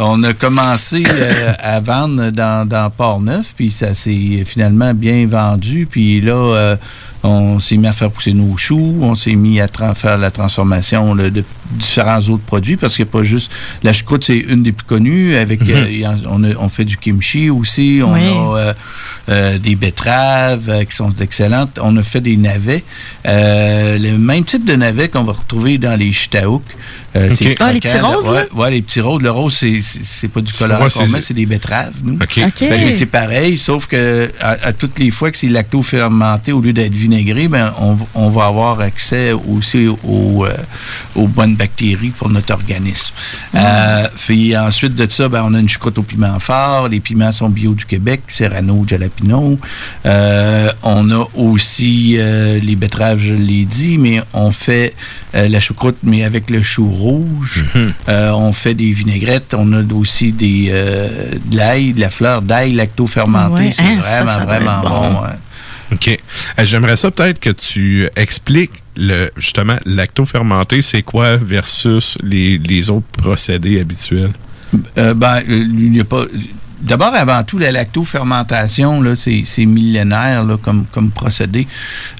On 0.00 0.22
a 0.22 0.32
commencé 0.32 1.02
euh, 1.08 1.52
à 1.58 1.80
vendre 1.80 2.30
dans, 2.30 2.64
dans 2.68 2.88
Port-Neuf, 2.88 3.52
puis 3.56 3.72
ça 3.72 3.96
s'est 3.96 4.44
finalement 4.46 4.94
bien 4.94 5.26
vendu. 5.26 5.88
Puis 5.90 6.20
là, 6.20 6.34
euh, 6.34 6.76
on 7.22 7.58
s'est 7.60 7.76
mis 7.76 7.86
à 7.88 7.92
faire 7.92 8.10
pousser 8.10 8.32
nos 8.32 8.56
choux, 8.56 8.96
on 9.00 9.14
s'est 9.14 9.34
mis 9.34 9.60
à 9.60 9.68
faire 9.94 10.18
la 10.18 10.30
transformation 10.30 11.14
là, 11.14 11.30
de 11.30 11.42
différents 11.72 12.20
autres 12.20 12.44
produits, 12.44 12.76
parce 12.76 12.94
qu'il 12.96 13.04
n'y 13.04 13.10
a 13.10 13.12
pas 13.12 13.22
juste... 13.24 13.50
La 13.82 13.92
choucroute, 13.92 14.24
c'est 14.24 14.38
une 14.38 14.62
des 14.62 14.72
plus 14.72 14.86
connues. 14.86 15.34
Avec, 15.36 15.60
Mhm. 15.62 15.68
euh, 15.70 16.14
on, 16.30 16.44
a- 16.44 16.56
on 16.58 16.68
fait 16.68 16.84
du 16.84 16.96
kimchi 16.96 17.50
aussi, 17.50 18.00
on 18.04 18.12
Oui. 18.14 18.20
a 18.26 18.56
euh, 18.58 18.72
euh, 19.28 19.58
des 19.58 19.74
betteraves 19.74 20.68
euh, 20.70 20.84
qui 20.84 20.94
sont 20.96 21.12
excellentes. 21.20 21.78
On 21.82 21.96
a 21.96 22.02
fait 22.02 22.20
des 22.20 22.36
navets. 22.36 22.84
Euh, 23.26 23.98
le 23.98 24.16
même 24.16 24.44
type 24.44 24.64
de 24.64 24.74
navet 24.76 25.08
qu'on 25.08 25.24
va 25.24 25.32
retrouver 25.32 25.76
dans 25.78 25.98
les 25.98 26.12
shitaouk. 26.12 26.62
Euh, 27.18 27.30
Ok. 27.30 27.36
c'est 27.38 27.56
Ah, 27.60 27.72
les 27.72 27.80
petits 27.80 27.98
roses, 27.98 28.26
ouais? 28.30 28.48
Ouais, 28.54 28.70
les 28.70 28.82
petits 28.82 29.00
roses. 29.00 29.22
Le 29.22 29.30
rose, 29.30 29.54
c'est- 29.56 29.80
c'est 29.82 30.28
pas 30.28 30.40
du 30.40 30.52
colorant 30.52 30.84
qu'on 30.84 30.90
c'est- 30.90 31.06
met, 31.08 31.22
c'est 31.22 31.34
des 31.34 31.46
betteraves, 31.46 31.92
nous. 32.04 32.16
Que 32.18 32.92
c'est 32.92 33.06
pareil, 33.06 33.58
sauf 33.58 33.86
que 33.86 34.30
à, 34.40 34.50
à 34.68 34.72
toutes 34.72 34.98
les 34.98 35.10
fois 35.10 35.30
que 35.30 35.36
c'est 35.36 35.48
lacto-fermenté, 35.48 36.52
au 36.52 36.60
lieu 36.60 36.72
d'être 36.72 36.94
vinaigré, 36.94 37.48
ben, 37.48 37.72
on, 37.80 37.96
on 38.14 38.30
va 38.30 38.46
avoir 38.46 38.80
accès 38.80 39.32
aussi 39.32 39.88
aux, 39.88 40.44
euh, 40.44 40.52
aux 41.16 41.26
bonnes 41.26 41.56
bactéries 41.56 42.10
pour 42.10 42.28
notre 42.28 42.52
organisme. 42.54 43.14
Euh, 43.54 44.06
puis 44.16 44.56
ensuite 44.56 44.94
de 44.94 45.10
ça, 45.10 45.28
ben, 45.28 45.42
on 45.44 45.54
a 45.54 45.60
une 45.60 45.68
choucroute 45.68 45.98
au 45.98 46.02
piment 46.02 46.38
fort. 46.38 46.88
Les 46.88 47.00
piments 47.00 47.32
sont 47.32 47.48
bio 47.48 47.74
du 47.74 47.84
Québec, 47.86 48.22
Serrano, 48.28 48.84
Jalapino. 48.86 49.58
Euh, 50.06 50.70
on 50.82 51.10
a 51.10 51.26
aussi 51.34 52.16
euh, 52.18 52.58
les 52.60 52.76
betteraves, 52.76 53.18
je 53.20 53.34
l'ai 53.34 53.64
dit, 53.64 53.98
mais 53.98 54.20
on 54.32 54.50
fait 54.52 54.94
euh, 55.34 55.48
la 55.48 55.60
choucroute, 55.60 55.96
mais 56.02 56.24
avec 56.24 56.50
le 56.50 56.62
chou 56.62 56.88
rouge. 56.88 57.07
Euh, 58.08 58.30
on 58.32 58.52
fait 58.52 58.74
des 58.74 58.90
vinaigrettes. 58.92 59.54
On 59.56 59.72
a 59.72 59.82
aussi 59.94 60.32
des, 60.32 60.68
euh, 60.70 61.32
de 61.44 61.56
l'ail, 61.56 61.92
de 61.92 62.00
la 62.00 62.10
fleur 62.10 62.42
d'ail 62.42 62.72
lacto-fermentée. 62.72 63.66
Ouais, 63.66 63.72
c'est 63.72 63.82
hein, 63.82 63.96
vraiment, 64.00 64.34
ça 64.34 64.44
vraiment 64.44 64.80
bon. 64.82 64.88
bon. 64.88 65.22
ouais. 65.22 65.28
OK. 65.92 66.08
Euh, 66.58 66.66
J'aimerais 66.66 66.96
ça 66.96 67.10
peut-être 67.10 67.40
que 67.40 67.50
tu 67.50 68.08
expliques 68.16 68.82
le 68.96 69.30
justement 69.36 69.76
lacto-fermenté, 69.86 70.82
c'est 70.82 71.02
quoi 71.02 71.36
versus 71.36 72.18
les, 72.22 72.58
les 72.58 72.90
autres 72.90 73.06
procédés 73.12 73.80
habituels? 73.80 74.32
Euh, 74.98 75.14
ben, 75.14 75.40
il 75.48 75.90
n'y 75.90 76.00
a 76.00 76.04
pas. 76.04 76.24
D'abord, 76.80 77.12
avant 77.14 77.42
tout, 77.42 77.58
la 77.58 77.70
lactofermentation, 77.72 79.00
là, 79.02 79.14
c'est 79.16 79.42
c'est 79.46 79.66
millénaire 79.66 80.44
là, 80.44 80.56
comme, 80.62 80.84
comme 80.92 81.10
procédé. 81.10 81.66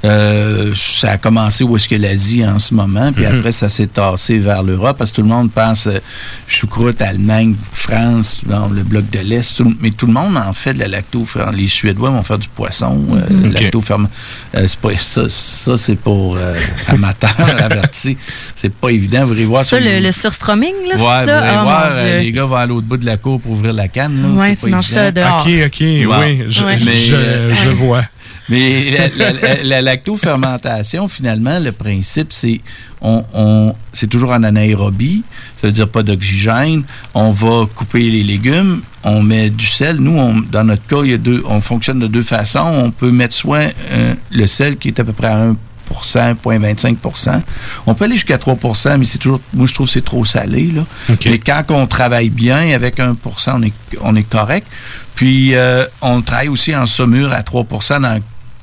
Euh, 0.04 0.72
ça 0.76 1.12
a 1.12 1.16
commencé 1.18 1.64
où 1.64 1.76
est-ce 1.76 1.88
que 1.88 1.94
l'Asie 1.94 2.44
en 2.46 2.58
ce 2.58 2.74
moment, 2.74 3.12
puis 3.12 3.26
Mhm. 3.26 3.38
après, 3.38 3.52
ça 3.52 3.68
s'est 3.68 3.86
tassé 3.86 4.38
vers 4.38 4.62
l'Europe, 4.62 4.96
parce 4.98 5.10
que 5.10 5.16
tout 5.16 5.22
le 5.22 5.28
monde 5.28 5.50
pense 5.50 5.86
euh, 5.86 5.98
choucroute, 6.46 7.00
Allemagne, 7.02 7.54
France, 7.72 8.40
dans 8.46 8.68
le 8.68 8.82
bloc 8.82 9.08
de 9.10 9.20
l'Est, 9.20 9.56
tout 9.56 9.64
le- 9.64 9.76
mais 9.80 9.90
tout 9.90 10.06
le 10.06 10.12
monde 10.12 10.36
en 10.36 10.52
fait 10.52 10.74
de 10.74 10.78
la 10.80 10.88
lactofermentation. 10.88 11.58
Les 11.58 11.68
Suédois 11.68 12.10
vont 12.10 12.22
faire 12.22 12.38
du 12.38 12.48
poisson, 12.48 13.04
euh, 13.12 13.20
Mhm. 13.30 13.52
Lactoferment- 13.52 14.08
euh, 14.54 14.64
c'est 14.66 14.78
pas 14.80 14.96
ça, 14.98 15.22
ça 15.28 15.78
c'est 15.78 15.96
pour 15.96 16.36
euh, 16.36 16.54
amateurs 16.88 17.30
avertis. 17.62 18.16
C'est 18.54 18.72
pas 18.72 18.90
évident. 18.90 19.24
Vous 19.26 19.34
irez 19.34 19.44
voir 19.44 19.62
Ça, 19.62 19.68
sur 19.76 19.78
le, 19.78 19.84
les- 19.84 20.00
le 20.00 20.12
surstroming, 20.12 20.74
là, 20.88 20.96
Ouais, 20.96 20.96
c'est 20.96 21.22
vous 21.22 21.28
ça? 21.28 21.38
allez 21.38 21.56
Oh, 21.60 21.62
voir, 21.62 21.90
mon 21.90 21.96
euh, 21.96 22.20
les 22.20 22.32
gars 22.32 22.44
vont 22.44 22.56
à 22.56 22.66
l'autre 22.66 22.86
bout 22.86 22.96
de 22.96 23.06
la 23.06 23.16
cour 23.16 23.40
pour 23.40 23.52
ouvrir 23.52 23.72
la 23.72 23.88
canne. 23.88 24.22
Là, 24.22 24.28
Ouais, 24.28 24.47
c'est 24.50 24.66
tu 24.66 24.70
pas 24.70 24.76
manges 24.76 24.86
évident. 24.86 25.00
ça 25.04 25.10
dehors. 25.10 25.46
OK, 25.46 25.66
OK, 25.66 25.76
oui, 25.80 26.44
je, 26.48 26.64
Ouais. 26.64 26.78
Mais, 26.84 27.00
je- 27.00 27.14
euh, 27.14 27.54
je 27.64 27.70
vois. 27.70 28.02
Mais 28.50 28.90
la, 28.90 29.08
la- 29.08 29.32
la- 29.32 29.62
la 29.62 29.82
lactofermentation, 29.82 31.06
finalement, 31.08 31.58
le 31.58 31.70
principe, 31.72 32.32
c'est 32.32 32.60
on, 33.00 33.22
on- 33.34 33.74
c'est 33.92 34.06
toujours 34.08 34.30
en 34.32 34.42
anaérobie, 34.42 35.22
ça 35.60 35.66
veut 35.66 35.72
dire 35.72 35.88
pas 35.88 36.02
d'oxygène. 36.02 36.82
On 37.14 37.30
va 37.30 37.66
couper 37.74 38.10
les 38.10 38.22
légumes, 38.22 38.80
on 39.04 39.22
met 39.22 39.50
du 39.50 39.66
sel. 39.66 39.96
Nous, 39.96 40.16
on- 40.18 40.40
dans 40.50 40.64
notre 40.64 40.86
cas, 40.86 41.02
il 41.04 41.10
y 41.10 41.14
a 41.14 41.18
deux, 41.18 41.42
on 41.46 41.60
fonctionne 41.60 41.98
de 42.00 42.06
deux 42.06 42.22
façons. 42.22 42.60
On 42.60 42.90
peut 42.90 43.10
mettre 43.10 43.34
soit 43.34 43.70
euh, 43.92 44.14
le 44.30 44.46
sel 44.46 44.76
qui 44.76 44.88
est 44.88 44.98
à 45.00 45.04
peu 45.04 45.12
près 45.12 45.26
à 45.28 45.36
1 45.36 45.56
0,25 45.90 47.42
On 47.86 47.94
peut 47.94 48.04
aller 48.04 48.14
jusqu'à 48.14 48.36
3% 48.36 48.98
mais 48.98 49.04
c'est 49.04 49.18
toujours, 49.18 49.40
moi 49.54 49.66
je 49.66 49.74
trouve 49.74 49.86
que 49.86 49.92
c'est 49.92 50.04
trop 50.04 50.24
salé. 50.24 50.70
Là. 50.74 50.84
Mais 51.26 51.38
quand 51.38 51.64
on 51.70 51.86
travaille 51.86 52.30
bien 52.30 52.74
avec 52.74 53.00
1 53.00 53.16
on 53.54 53.62
est, 53.62 53.72
on 54.02 54.16
est 54.16 54.28
correct. 54.28 54.66
Puis 55.14 55.54
euh, 55.54 55.84
on 56.00 56.20
travaille 56.22 56.48
aussi 56.48 56.74
en 56.76 56.86
saumure 56.86 57.32
à 57.32 57.42
3 57.42 57.66
dans, 58.00 58.20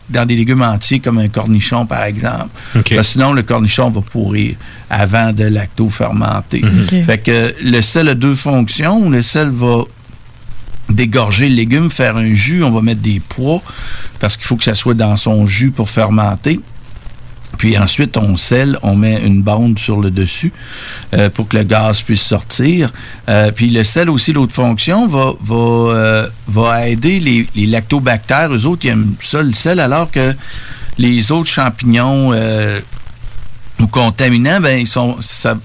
dans 0.10 0.26
des 0.26 0.36
légumes 0.36 0.62
entiers 0.62 1.00
comme 1.00 1.18
un 1.18 1.28
cornichon, 1.28 1.86
par 1.86 2.04
exemple. 2.04 2.50
OK. 2.76 2.96
Parce 2.96 3.08
que 3.08 3.14
sinon, 3.14 3.34
le 3.34 3.44
cornichon 3.44 3.90
va 3.90 4.02
pourrir 4.02 4.56
avant 4.90 5.34
de 5.34 5.44
lacto-fermenter. 5.44 6.62
Mhm. 6.62 7.04
Fait 7.04 7.18
que 7.18 7.54
le 7.62 7.82
sel 7.82 8.10
a 8.10 8.14
deux 8.16 8.36
fonctions. 8.36 9.10
Le 9.10 9.22
sel 9.22 9.50
va 9.50 9.84
dégorger 10.90 11.50
le 11.50 11.56
légume, 11.56 11.90
faire 11.90 12.18
un 12.18 12.34
jus. 12.34 12.64
On 12.64 12.72
va 12.72 12.82
mettre 12.82 13.02
des 13.02 13.20
pois 13.28 13.62
parce 14.20 14.38
qu'il 14.38 14.46
faut 14.46 14.56
que 14.56 14.64
ça 14.64 14.76
soit 14.76 14.94
dans 14.94 15.16
son 15.16 15.48
jus 15.48 15.72
pour 15.72 15.90
fermenter. 15.90 16.60
Puis 17.58 17.78
ensuite, 17.78 18.18
on 18.18 18.38
scelle, 18.38 18.78
on 18.84 18.96
met 18.96 19.22
une 19.26 19.42
bande 19.42 19.80
sur 19.80 20.00
le 20.02 20.12
dessus 20.12 20.52
euh, 21.14 21.30
pour 21.30 21.48
que 21.48 21.58
le 21.58 21.64
gaz 21.64 22.02
puisse 22.02 22.22
sortir. 22.22 22.92
Euh, 23.30 23.52
puis 23.52 23.70
le 23.70 23.84
sel 23.84 24.10
aussi, 24.10 24.34
l'autre 24.34 24.54
fonction, 24.54 25.08
va, 25.08 25.34
va, 25.42 25.56
euh, 25.56 26.28
va 26.48 26.88
aider 26.90 27.20
les, 27.20 27.48
les 27.56 27.66
lactobactères. 27.66 28.54
Eux 28.54 28.66
autres, 28.66 28.86
ils 28.86 28.90
aiment 28.90 29.16
ça, 29.22 29.42
le 29.44 29.54
sel, 29.54 29.80
alors 29.80 30.12
que 30.12 30.34
les 30.98 31.32
autres 31.32 31.50
champignons, 31.50 32.34
ou 33.82 33.88
contaminants, 33.88 34.62
ben 34.62 34.80
ils 34.80 34.88
sont, 34.88 35.18
ça, 35.20 35.58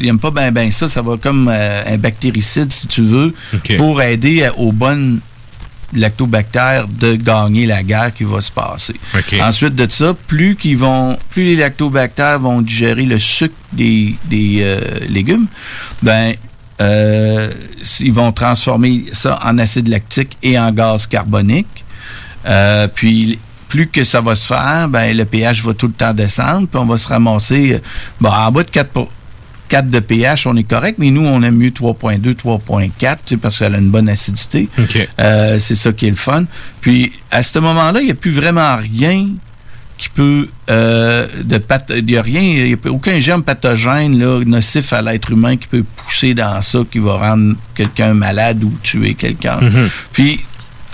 ils 0.00 0.08
aiment 0.08 0.18
pas 0.18 0.30
ben 0.30 0.50
ben 0.50 0.70
ça, 0.72 0.88
ça 0.88 1.02
va 1.02 1.18
comme 1.18 1.48
euh, 1.52 1.82
un 1.86 1.98
bactéricide 1.98 2.72
si 2.72 2.86
tu 2.86 3.02
veux, 3.02 3.34
pour 3.76 4.00
aider 4.00 4.44
à- 4.44 4.56
aux 4.58 4.72
bonnes 4.72 5.20
lactobactères 5.94 6.86
de 6.88 7.14
gagner 7.16 7.66
la 7.66 7.82
guerre 7.82 8.12
qui 8.14 8.24
va 8.24 8.40
se 8.40 8.50
passer. 8.50 8.94
Ensuite 9.42 9.74
de 9.74 9.90
ça, 9.90 10.14
plus 10.26 10.56
qu'ils 10.56 10.78
vont, 10.78 11.18
plus 11.30 11.44
les 11.44 11.56
lactobactères 11.56 12.38
vont 12.38 12.60
digérer 12.62 13.02
le 13.04 13.18
sucre 13.18 13.54
des, 13.72 14.14
des 14.26 14.58
euh, 14.62 14.80
légumes, 15.08 15.46
ben 16.02 16.32
euh, 16.80 17.50
ils 18.00 18.12
vont 18.12 18.32
transformer 18.32 19.04
ça 19.12 19.38
en 19.44 19.58
acide 19.58 19.88
lactique 19.88 20.36
et 20.42 20.58
en 20.58 20.72
gaz 20.72 21.06
carbonique. 21.06 21.84
Euh, 22.46 22.88
puis 22.88 23.38
plus 23.68 23.88
que 23.88 24.04
ça 24.04 24.20
va 24.20 24.34
se 24.36 24.46
faire, 24.46 24.88
ben 24.88 25.16
le 25.16 25.24
pH 25.24 25.62
va 25.64 25.74
tout 25.74 25.86
le 25.86 25.92
temps 25.92 26.12
descendre, 26.12 26.66
puis 26.68 26.78
on 26.80 26.86
va 26.86 26.96
se 26.98 27.08
ramasser 27.08 27.80
bon, 28.20 28.30
en 28.30 28.50
bas 28.52 28.62
de 28.64 28.70
4 28.70 28.90
pour- 28.90 29.10
4 29.72 29.88
de 29.88 30.00
pH, 30.00 30.46
on 30.46 30.54
est 30.54 30.64
correct, 30.64 30.96
mais 30.98 31.10
nous, 31.10 31.24
on 31.24 31.42
aime 31.42 31.56
mieux 31.56 31.70
3.2, 31.70 32.34
3.4, 32.34 32.90
tu 32.92 33.06
sais, 33.24 33.36
parce 33.38 33.58
qu'elle 33.58 33.74
a 33.74 33.78
une 33.78 33.88
bonne 33.88 34.10
acidité. 34.10 34.68
Euh, 35.18 35.58
c'est 35.58 35.76
ça 35.76 35.92
qui 35.92 36.08
est 36.08 36.10
le 36.10 36.16
fun. 36.16 36.44
Puis, 36.82 37.10
à 37.30 37.42
ce 37.42 37.58
moment-là, 37.58 38.00
il 38.00 38.04
n'y 38.04 38.10
a 38.10 38.14
plus 38.14 38.32
vraiment 38.32 38.76
rien 38.76 39.28
qui 39.96 40.10
peut 40.10 40.48
euh, 40.68 41.26
de 41.42 41.62
il 41.96 42.04
n'y 42.04 42.16
a 42.18 42.22
rien, 42.22 42.76
a 42.84 42.90
aucun 42.90 43.18
germe 43.18 43.42
pathogène 43.44 44.18
là, 44.18 44.44
nocif 44.44 44.92
à 44.92 45.00
l'être 45.00 45.30
humain 45.30 45.56
qui 45.56 45.68
peut 45.68 45.84
pousser 45.96 46.34
dans 46.34 46.60
ça, 46.60 46.80
qui 46.90 46.98
va 46.98 47.16
rendre 47.16 47.54
quelqu'un 47.74 48.12
malade 48.12 48.62
ou 48.64 48.74
tuer 48.82 49.14
quelqu'un. 49.14 49.58
Mhm. 49.62 49.88
Puis 50.12 50.40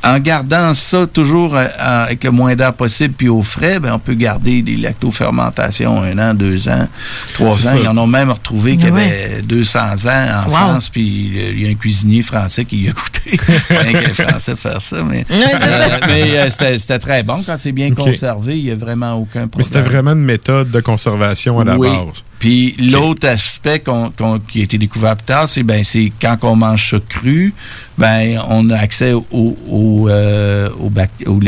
en 0.04 0.18
gardant 0.18 0.72
ça 0.74 1.06
toujours 1.06 1.56
euh, 1.56 1.66
en- 1.80 2.04
avec 2.04 2.24
le 2.24 2.30
moins 2.30 2.54
d'air 2.56 2.72
possible 2.72 3.14
puis 3.16 3.28
au 3.28 3.42
frais, 3.42 3.78
ben, 3.80 3.92
on 3.94 3.98
peut 3.98 4.14
garder 4.14 4.62
des 4.62 4.76
lactofermentations 4.76 6.02
un 6.02 6.18
an, 6.18 6.34
deux 6.34 6.68
ans, 6.68 6.86
trois 7.34 7.50
ans. 7.52 7.56
ça. 7.72 7.76
Ils 7.76 7.88
en 7.88 7.96
ont 7.98 8.06
même 8.06 8.30
retrouvé 8.30 8.76
qu'il 8.76 8.88
y 8.88 8.90
Ouais. 8.90 9.30
avait 9.32 9.42
200 9.42 10.06
ans 10.06 10.42
en 10.46 10.48
Wow. 10.48 10.50
France, 10.56 10.88
puis 10.88 11.32
euh, 11.36 11.52
il 11.52 11.62
y 11.64 11.66
a 11.66 11.70
un 11.70 11.74
cuisinier 11.74 12.22
français 12.22 12.64
qui 12.64 12.82
y 12.84 12.88
a 12.88 12.92
goûté. 12.92 13.38
Rien 13.70 14.00
qu'un 14.02 14.12
français 14.14 14.56
faire 14.56 14.80
ça, 14.80 14.98
mais, 15.02 15.26
euh, 15.30 15.98
mais 16.06 16.38
euh, 16.38 16.48
c'était 16.50 16.98
très 16.98 17.22
bon 17.22 17.42
quand 17.44 17.56
c'est 17.58 17.72
bien 17.72 17.92
conservé. 17.92 18.58
Il 18.58 18.64
n'y 18.64 18.70
a 18.70 18.76
vraiment 18.76 19.12
aucun 19.14 19.42
Mais 19.42 19.46
problème. 19.48 19.64
c'était 19.72 19.82
vraiment 19.88 20.12
une 20.12 20.24
méthode 20.24 20.70
de 20.70 20.80
conservation 20.80 21.60
à 21.60 21.64
la 21.64 21.76
Oui. 21.76 21.88
base. 21.88 22.24
Puis 22.38 22.76
l'autre 22.78 23.26
aspect 23.28 23.80
qu'on- 23.80 24.10
qu'on- 24.16 24.38
qui 24.38 24.60
a 24.60 24.64
été 24.64 24.78
découvert 24.78 25.16
plus 25.16 25.24
tard, 25.26 25.48
c'est 25.48 25.62
ben 25.64 25.82
c'est 25.82 26.12
quand 26.20 26.36
on 26.42 26.54
mange 26.56 26.90
ça 26.90 26.98
cru, 27.08 27.52
ben 27.96 28.40
on 28.48 28.70
a 28.70 28.76
accès 28.76 29.12
au- 29.12 29.24
au, 29.68 30.08
euh, 30.08 30.68
aux, 30.78 30.88
bac- 30.90 31.10
aux- 31.26 31.40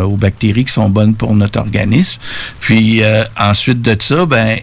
aux 0.00 0.16
bactéries 0.16 0.64
qui 0.64 0.72
sont 0.72 0.88
bonnes 0.88 1.14
pour 1.14 1.34
notre 1.34 1.58
organisme. 1.60 2.18
Puis 2.60 3.02
euh, 3.02 3.24
ensuite 3.38 3.82
de 3.82 3.96
ça, 4.00 4.24
ben 4.26 4.58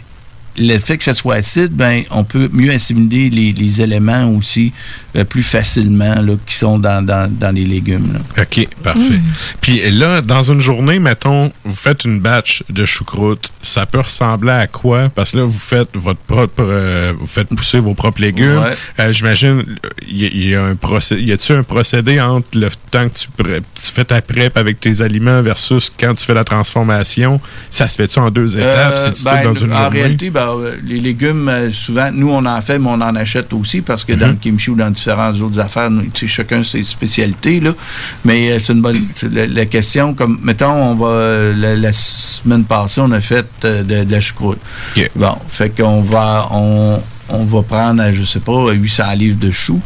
le 0.59 0.77
fait 0.77 0.97
que 0.97 1.03
ça 1.03 1.13
soit 1.13 1.35
acide, 1.35 1.71
ben 1.71 2.03
on 2.11 2.23
peut 2.23 2.49
mieux 2.51 2.71
assimiler 2.71 3.29
les, 3.29 3.53
les 3.53 3.81
éléments 3.81 4.25
aussi 4.27 4.73
euh, 5.15 5.23
plus 5.23 5.43
facilement 5.43 6.15
là, 6.21 6.33
qui 6.45 6.55
sont 6.55 6.77
dans, 6.77 7.03
dans, 7.05 7.31
dans 7.31 7.53
les 7.55 7.65
légumes. 7.65 8.13
là. 8.13 8.43
OK, 8.43 8.67
parfait. 8.83 8.99
Mm. 9.17 9.21
Puis 9.61 9.89
là, 9.91 10.21
dans 10.21 10.43
une 10.43 10.61
journée, 10.61 10.99
mettons, 10.99 11.51
vous 11.63 11.73
faites 11.75 12.03
une 12.05 12.19
batch 12.19 12.63
de 12.69 12.85
choucroute, 12.85 13.49
ça 13.61 13.85
peut 13.85 13.99
ressembler 14.01 14.51
à 14.51 14.67
quoi? 14.67 15.09
Parce 15.13 15.31
que 15.31 15.37
là, 15.37 15.43
vous 15.45 15.57
faites 15.59 15.89
votre 15.95 16.19
propre, 16.21 16.61
euh, 16.61 17.13
vous 17.19 17.27
faites 17.27 17.47
pousser 17.49 17.79
vos 17.79 17.93
propres 17.93 18.21
légumes. 18.21 18.59
Ouais. 18.59 18.75
Euh, 18.99 19.11
J'imagine, 19.11 19.63
il 20.07 20.21
y, 20.21 20.25
a- 20.25 20.29
il 20.29 20.49
y 20.49 20.55
a 20.55 20.63
un 20.63 20.75
procédé, 20.75 21.21
y 21.23 21.31
a-tu 21.31 21.53
un 21.53 21.63
procédé 21.63 22.19
entre 22.21 22.47
le 22.57 22.69
temps 22.91 23.07
que 23.09 23.17
tu, 23.17 23.27
tu 23.75 23.91
fais 23.91 24.05
ta 24.05 24.21
prep 24.21 24.57
avec 24.57 24.79
tes 24.79 25.01
aliments 25.01 25.41
versus 25.41 25.91
quand 25.99 26.13
tu 26.15 26.25
fais 26.25 26.33
la 26.33 26.43
transformation? 26.43 27.39
Ça 27.69 27.87
se 27.87 27.95
fait-tu 27.95 28.19
en 28.19 28.29
deux 28.29 28.55
étapes? 28.57 28.93
Euh, 28.97 29.11
ben, 29.23 29.37
tout 29.41 29.43
dans 29.47 29.53
une 29.53 29.73
en 29.73 29.83
journée? 29.83 29.99
réalité, 30.01 30.29
ben, 30.29 30.48
euh, 30.57 30.77
les 30.85 30.99
légumes, 30.99 31.47
euh, 31.49 31.69
souvent, 31.71 32.09
nous, 32.11 32.29
on 32.29 32.45
en 32.45 32.61
fait, 32.61 32.79
mais 32.79 32.89
on 32.89 33.01
en 33.01 33.15
achète 33.15 33.51
aussi 33.53 33.81
parce 33.81 34.03
que 34.03 34.13
dans 34.13 34.27
Mhm. 34.27 34.31
le 34.33 34.37
kimchi 34.39 34.69
ou 34.71 34.75
dans 34.75 34.89
différentes 34.89 35.39
autres 35.41 35.59
affaires, 35.59 35.89
nous, 35.91 36.05
chacun 36.27 36.63
ses 36.63 36.83
spécialités. 36.83 37.59
Là. 37.59 37.71
Mais 38.25 38.51
euh, 38.51 38.59
c'est 38.59 38.73
une 38.73 38.81
bonne. 38.81 39.05
La, 39.31 39.47
la 39.47 39.65
question, 39.65 40.13
comme, 40.13 40.39
mettons, 40.43 40.71
on 40.71 40.95
va. 40.95 41.53
La, 41.55 41.75
la 41.75 41.93
semaine 41.93 42.63
passée, 42.63 43.01
on 43.01 43.11
a 43.11 43.21
fait 43.21 43.45
euh, 43.65 43.83
de, 43.83 44.03
de 44.03 44.11
la 44.11 44.21
choucroute. 44.21 44.59
Bon, 45.15 45.35
fait 45.47 45.69
qu'on 45.69 46.01
va. 46.01 46.47
On, 46.51 46.99
on 47.29 47.45
va 47.45 47.61
prendre, 47.61 48.03
je 48.11 48.23
sais 48.23 48.39
pas, 48.39 48.71
800 48.71 49.03
livres 49.15 49.39
de 49.39 49.51
choux. 49.51 49.81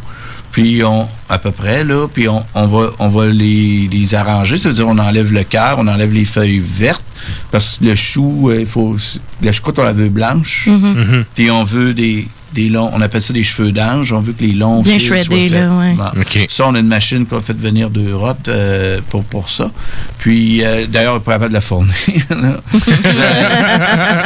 Puis 0.54 0.84
on, 0.84 1.08
à 1.30 1.40
peu 1.40 1.50
près, 1.50 1.84
là, 1.84 2.08
puis 2.08 2.30
on, 2.30 2.46
on 2.54 2.68
va, 2.68 2.92
on 3.00 3.10
va 3.10 3.26
les, 3.26 3.90
les 3.92 4.14
arranger. 4.14 4.60
C'est-à-dire, 4.60 4.88
on 4.88 5.00
enlève 5.00 5.34
le 5.34 5.44
cœur, 5.44 5.78
on 5.80 5.88
enlève 5.88 6.14
les 6.14 6.26
feuilles 6.26 6.60
vertes. 6.64 7.04
Parce 7.52 7.80
que 7.80 7.86
le 7.86 7.96
chou, 7.96 8.50
euh, 8.50 8.60
il 8.60 8.68
faut. 8.68 8.96
La 9.42 9.52
choucroute, 9.52 9.80
on 9.80 9.84
la 9.84 9.94
veut 9.94 10.10
blanche. 10.10 10.68
Mhm. 10.68 10.94
Mhm. 10.94 11.26
Puis 11.34 11.50
on 11.50 11.64
veut 11.64 11.96
des, 11.96 12.28
des 12.54 12.70
longs. 12.70 12.90
On 12.94 13.02
appelle 13.02 13.22
ça 13.22 13.34
des 13.34 13.44
cheveux 13.44 13.72
d'ange. 13.72 14.12
On 14.14 14.22
veut 14.22 14.34
que 14.34 14.44
les 14.44 14.54
longs 14.54 14.82
Bien 14.82 14.94
fils 15.00 15.08
shreddés, 15.08 15.24
soient 15.26 15.38
faits. 15.38 15.52
là, 15.52 15.78
ouais. 15.78 15.94
Bon. 15.94 16.24
Ça, 16.50 16.68
on 16.68 16.76
a 16.76 16.80
une 16.80 16.88
machine 16.88 17.26
qu'on 17.26 17.38
a 17.38 17.42
fait 17.42 17.58
venir 17.58 17.90
d'Europe 17.90 18.38
euh, 18.48 19.00
pour, 19.10 19.24
pour 19.24 19.50
ça. 19.50 19.72
Puis, 20.20 20.64
euh, 20.64 20.86
d'ailleurs, 20.88 21.16
on 21.16 21.18
est 21.18 21.22
pas 21.22 21.34
capable 21.34 21.50
de 21.50 21.56
la 21.56 21.62
fournir. 21.62 21.94
là. 22.30 22.62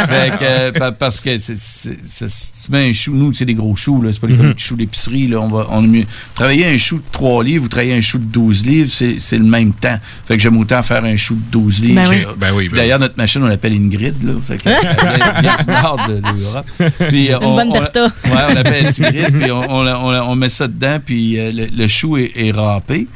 fait 0.08 0.32
que, 0.38 0.44
euh, 0.44 0.72
pa- 0.72 0.92
parce 0.92 1.20
que 1.20 1.38
c'est, 1.38 1.58
c'est, 1.58 1.98
c'est- 2.04 2.28
si 2.30 2.52
tu 2.66 2.72
mets 2.72 2.90
un 2.90 2.94
chou, 2.94 3.14
nous, 3.16 3.34
c'est 3.34 3.46
des 3.46 3.54
gros 3.54 3.76
choux, 3.76 4.02
là, 4.02 4.12
c'est 4.12 4.20
pas 4.20 4.28
les 4.28 4.34
Mhm. 4.36 4.54
petits 4.54 4.66
choux 4.66 4.76
d'épicerie. 4.76 5.28
Là, 5.28 5.40
on 5.42 5.48
va, 5.48 5.68
on 5.72 5.82
mieux. 5.82 6.06
Travailler 6.36 6.66
un 6.68 6.78
chou 6.78 6.98
de 6.98 7.04
3 7.12 7.44
livres 7.44 7.66
ou 7.66 7.68
travailler 7.68 7.96
un 7.96 8.02
chou 8.02 8.18
de 8.18 8.26
12 8.26 8.66
livres, 8.66 8.90
c'est, 8.94 9.18
c'est 9.20 9.38
le 9.38 9.46
même 9.46 9.74
temps. 9.74 9.98
Fait 10.28 10.36
que 10.38 10.44
j'aime 10.44 10.58
autant 10.58 10.82
faire 10.84 11.04
un 11.04 11.16
chou 11.16 11.36
de 11.36 11.42
12 11.52 11.82
livres. 11.82 12.02
Ben 12.02 12.10
oui. 12.10 12.26
Ben 12.38 12.52
oui, 12.54 12.70
ben 12.70 12.78
D'ailleurs, 12.78 13.00
notre 13.00 13.18
machine, 13.18 13.42
on 13.44 13.48
l'appelle 13.48 13.74
Ingrid. 13.74 14.22
Là, 14.24 14.34
fait 14.48 14.58
que, 14.58 14.70
elle 14.70 15.42
vient 15.42 15.58
du 15.58 15.72
nord 15.72 16.08
de, 16.08 16.16
de 16.16 16.40
l'Europe. 16.42 16.66
Puis, 17.10 17.32
euh, 17.32 17.40
Une 17.42 17.56
bonne 17.56 17.72
Bertha. 17.74 18.08
Ouais, 18.26 18.32
on 18.50 18.54
l'appelle 18.54 18.88
Ingrid, 18.88 19.40
puis 19.42 19.52
on, 19.52 19.72
on, 19.72 19.84
la- 19.84 20.00
on 20.00 20.12
la- 20.12 20.26
on 20.26 20.36
met 20.36 20.50
ça 20.50 20.68
dedans, 20.68 20.98
puis 21.04 21.40
euh, 21.40 21.52
le, 21.54 21.68
le 21.76 21.88
chou 21.88 22.18
est, 22.18 22.32
est 22.36 22.52
râpé. 22.52 23.08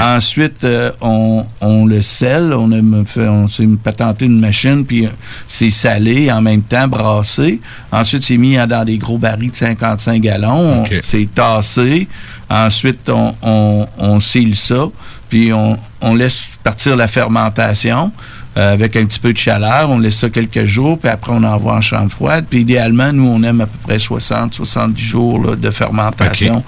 Ensuite, 0.00 0.62
euh, 0.64 0.92
on, 1.00 1.44
on 1.60 1.86
le 1.86 2.02
scelle, 2.02 2.52
on 2.52 2.70
a 2.72 3.04
fait, 3.04 3.26
on 3.28 3.48
s'est 3.48 3.66
patenté 3.82 4.26
une 4.26 4.38
machine, 4.40 4.84
puis 4.86 5.06
euh, 5.06 5.10
c'est 5.48 5.70
salé 5.70 6.30
en 6.30 6.40
même 6.40 6.62
temps, 6.62 6.86
brassé. 6.88 7.60
Ensuite, 7.90 8.22
c'est 8.22 8.36
mis 8.36 8.56
dans 8.56 8.84
des 8.84 8.98
gros 8.98 9.18
barils 9.18 9.50
de 9.50 9.56
55 9.56 10.20
gallons, 10.22 10.82
On- 10.82 10.84
c'est 11.02 11.28
tassé. 11.34 12.06
Ensuite, 12.48 13.08
on, 13.08 13.34
on, 13.42 13.86
on 13.98 14.20
ça, 14.54 14.86
puis 15.28 15.52
on, 15.52 15.76
on 16.00 16.14
laisse 16.14 16.58
partir 16.62 16.96
la 16.96 17.08
fermentation. 17.08 18.12
Euh, 18.56 18.72
avec 18.72 18.96
un 18.96 19.04
petit 19.06 19.20
peu 19.20 19.32
de 19.32 19.38
chaleur, 19.38 19.90
on 19.90 19.98
laisse 19.98 20.16
ça 20.16 20.28
quelques 20.28 20.64
jours, 20.64 20.98
puis 20.98 21.08
après 21.08 21.32
on 21.32 21.44
envoie 21.44 21.74
en 21.74 21.80
chambre 21.80 22.10
froide. 22.10 22.46
Puis 22.50 22.60
idéalement, 22.60 23.12
nous, 23.12 23.28
on 23.28 23.42
aime 23.42 23.60
à 23.60 23.66
peu 23.66 23.78
près 23.84 23.98
60-70 23.98 24.96
jours 24.96 25.44
là, 25.44 25.56
de 25.56 25.70
fermentation 25.70 26.64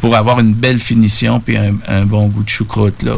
pour 0.00 0.14
avoir 0.14 0.38
une 0.40 0.54
belle 0.54 0.78
finition 0.78 1.40
puis 1.40 1.56
un, 1.56 1.74
un 1.88 2.04
bon 2.04 2.28
goût 2.28 2.42
de 2.42 2.48
choucroute. 2.48 3.02
Là. 3.02 3.16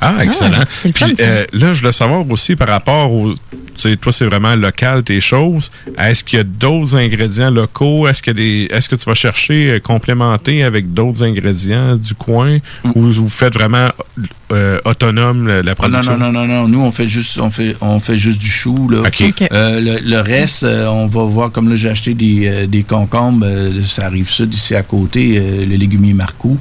Ah, 0.00 0.14
excellent. 0.22 0.58
Ah, 0.60 0.64
c'est 0.68 0.88
le 0.88 0.94
fun, 0.94 1.06
Puis 1.06 1.16
euh, 1.20 1.44
là, 1.52 1.72
je 1.72 1.80
voulais 1.80 1.92
savoir 1.92 2.28
aussi 2.30 2.56
par 2.56 2.68
rapport 2.68 3.10
au. 3.12 3.34
Tu 3.76 3.90
sais, 3.90 3.96
toi, 3.96 4.12
c'est 4.12 4.24
vraiment 4.26 4.54
local 4.56 5.02
tes 5.02 5.20
choses. 5.20 5.70
Est-ce 5.98 6.24
qu'il 6.24 6.38
y 6.38 6.40
a 6.40 6.44
d'autres 6.44 6.96
ingrédients 6.96 7.50
locaux? 7.50 8.08
Est-ce 8.08 8.22
que 8.22 8.30
des. 8.30 8.68
Est-ce 8.70 8.88
que 8.88 8.96
tu 8.96 9.04
vas 9.04 9.14
chercher 9.14 9.70
euh, 9.72 9.78
complémenter 9.80 10.62
avec 10.62 10.92
d'autres 10.94 11.22
ingrédients 11.22 11.96
du 11.96 12.14
coin? 12.14 12.58
Ou 12.94 13.02
vous 13.12 13.28
faites 13.28 13.54
vraiment 13.54 13.88
euh, 14.52 14.78
autonome 14.84 15.46
la, 15.46 15.62
la 15.62 15.74
Ah, 15.78 15.88
non, 15.88 16.00
production? 16.00 16.16
non, 16.18 16.32
non, 16.32 16.46
non, 16.46 16.62
non. 16.62 16.68
Nous, 16.68 16.80
on 16.80 16.90
fait 16.92 17.08
juste, 17.08 17.38
on 17.38 17.50
fait, 17.50 17.76
on 17.80 18.00
fait 18.00 18.18
juste 18.18 18.38
du 18.38 18.48
chou. 18.50 18.88
Là. 18.88 19.02
Euh, 19.52 19.80
le, 19.80 19.98
le 20.08 20.20
reste, 20.20 20.62
euh, 20.62 20.86
on 20.86 21.06
va 21.06 21.24
voir, 21.24 21.50
comme 21.52 21.68
là, 21.68 21.76
j'ai 21.76 21.88
acheté 21.90 22.14
des, 22.14 22.46
euh, 22.46 22.66
des 22.66 22.82
concombres. 22.82 23.44
euh, 23.46 23.82
ça 23.86 24.06
arrive 24.06 24.28
sud, 24.30 24.52
ici 24.54 24.74
à 24.74 24.82
côté, 24.82 25.36
euh, 25.38 25.66
le 25.66 25.76
légumier 25.76 26.12
Marcoux, 26.14 26.58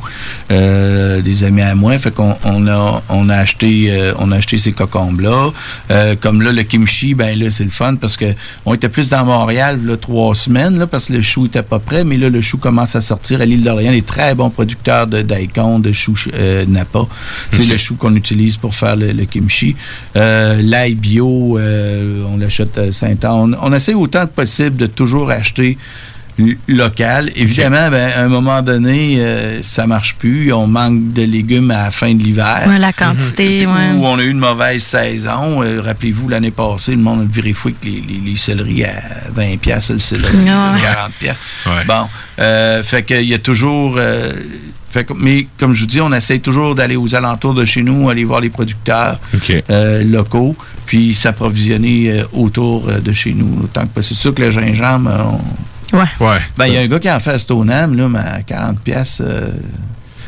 euh, 0.52 1.22
des 1.22 1.44
amis 1.44 1.62
à 1.62 1.76
moi. 1.76 1.98
Fait 1.98 2.12
qu'on 2.14 2.36
on 2.44 2.68
a, 2.68 3.04
on 3.10 3.30
a 3.30 3.36
acheté, 3.36 3.88
euh, 3.92 4.14
on 4.20 4.32
a 4.32 4.38
acheté 4.38 4.58
ces 4.58 4.72
cocombres-là. 4.72 5.52
Euh, 5.92 6.16
comme 6.20 6.42
là, 6.42 6.52
le 6.52 6.64
kimchi, 6.64 7.05
ben 7.14 7.38
là, 7.38 7.52
c'est 7.52 7.64
le 7.64 7.70
fun 7.70 7.96
parce 7.96 8.18
que 8.18 8.34
on 8.66 8.74
était 8.74 8.90
plus 8.90 9.10
dans 9.10 9.26
Montréal, 9.26 9.80
là, 9.86 9.98
trois 9.98 10.34
semaines, 10.36 10.80
là, 10.80 10.88
parce 10.88 11.06
que 11.06 11.14
le 11.14 11.22
chou 11.22 11.46
était 11.46 11.64
pas 11.64 11.80
prêt. 11.80 12.04
Mais 12.04 12.18
là, 12.18 12.30
le 12.30 12.42
chou 12.42 12.58
commence 12.58 12.96
à 12.96 13.02
sortir 13.02 13.42
à 13.42 13.46
l'île 13.46 13.64
d'Orléans. 13.64 13.92
Des 13.92 14.02
très 14.02 14.34
bons 14.36 14.50
producteurs 14.50 15.08
de 15.08 15.22
daikon, 15.22 15.80
de 15.80 15.92
chou 15.92 16.16
euh, 16.34 16.66
Napa. 16.66 17.02
C'est 17.52 17.66
le 17.66 17.78
chou 17.78 17.96
qu'on 17.96 18.16
utilise 18.16 18.58
pour 18.58 18.74
faire 18.74 18.96
le, 18.96 19.12
le 19.12 19.26
kimchi. 19.26 19.76
Euh, 20.16 20.62
L'ail 20.62 20.96
bio, 20.96 21.58
euh, 21.58 22.24
on 22.28 22.38
l'achète 22.38 22.78
à 22.78 22.92
Saint-Anne. 22.92 23.56
On, 23.62 23.70
on 23.70 23.74
essaie 23.74 23.94
autant 23.94 24.26
que 24.26 24.32
possible 24.32 24.78
de 24.78 24.86
toujours 24.88 25.30
acheter 25.30 25.78
local. 26.68 27.32
Évidemment, 27.36 27.90
ben, 27.90 28.12
à 28.16 28.22
un 28.24 28.28
moment 28.28 28.62
donné, 28.62 29.18
euh, 29.20 29.62
ça 29.64 29.88
marche 29.88 30.16
plus. 30.16 30.52
On 30.54 30.68
manque 30.68 31.14
de 31.14 31.24
légumes 31.24 31.72
à 31.72 31.86
la 31.86 31.92
fin 31.92 32.14
de 32.14 32.22
l'hiver. 32.24 32.64
Ouais, 32.68 32.80
la 32.80 32.94
quantité, 32.94 33.66
ouais. 33.66 33.92
Ou 33.96 34.06
on 34.06 34.18
a 34.20 34.24
eu 34.24 34.30
une 34.32 34.40
mauvaise 34.40 34.84
saison. 34.84 35.64
Euh, 35.64 35.82
Rappelez-vous, 35.82 36.28
l'année 36.30 36.52
passée, 36.52 36.92
le 36.92 36.98
monde 37.02 37.22
a 37.22 37.26
viré 37.34 37.54
fou 37.54 37.70
avec 37.70 37.84
les, 37.84 38.02
les, 38.02 38.22
les 38.32 38.38
céleris 38.38 38.84
à 38.86 38.94
20 39.34 39.58
pièces 39.60 39.90
le 39.92 40.00
céleri, 40.00 40.38
Ah 40.50 40.74
ouais. 40.74 40.82
40 40.82 41.12
pièces. 41.20 41.38
Bon, 41.88 42.08
euh, 42.40 42.84
fait 42.84 43.04
qu'il 43.04 43.26
y 43.28 43.34
a 43.34 43.40
toujours... 43.40 43.96
euh, 43.98 44.32
Fait 44.90 45.08
mais 45.18 45.48
comme 45.58 45.74
je 45.74 45.82
vous 45.82 45.86
dis, 45.88 46.02
on 46.02 46.12
essaie 46.14 46.40
toujours 46.40 46.76
d'aller 46.76 46.96
aux 46.96 47.16
alentours 47.16 47.54
de 47.54 47.66
chez 47.66 47.82
nous, 47.82 48.10
aller 48.10 48.24
voir 48.24 48.40
les 48.42 48.50
producteurs 48.50 49.20
OK. 49.34 49.64
euh, 49.70 50.04
locaux, 50.04 50.56
puis 50.86 51.14
s'approvisionner 51.14 52.12
euh, 52.12 52.24
autour 52.34 52.88
de 52.88 53.14
chez 53.14 53.34
nous. 53.34 53.62
Autant 53.64 53.82
que 53.82 53.88
possible. 53.94 54.16
C'est 54.16 54.22
sûr 54.22 54.34
que 54.34 54.42
le 54.44 54.52
gingembre, 54.52 55.12
on- 55.34 55.40
Ouais. 55.96 56.28
Ouais. 56.28 56.38
ben, 56.58 56.66
il 56.68 56.74
y 56.74 56.78
a 56.78 56.82
un 56.82 56.88
gars 56.88 57.00
qui 57.00 57.10
en 57.10 57.20
fait 57.20 57.32
à 57.32 57.40
Stoneham, 57.40 57.96
là, 57.96 58.10
mais 58.10 58.20
à 58.20 58.42
40 58.42 58.80
pièces. 58.82 59.20
euh, 59.22 59.50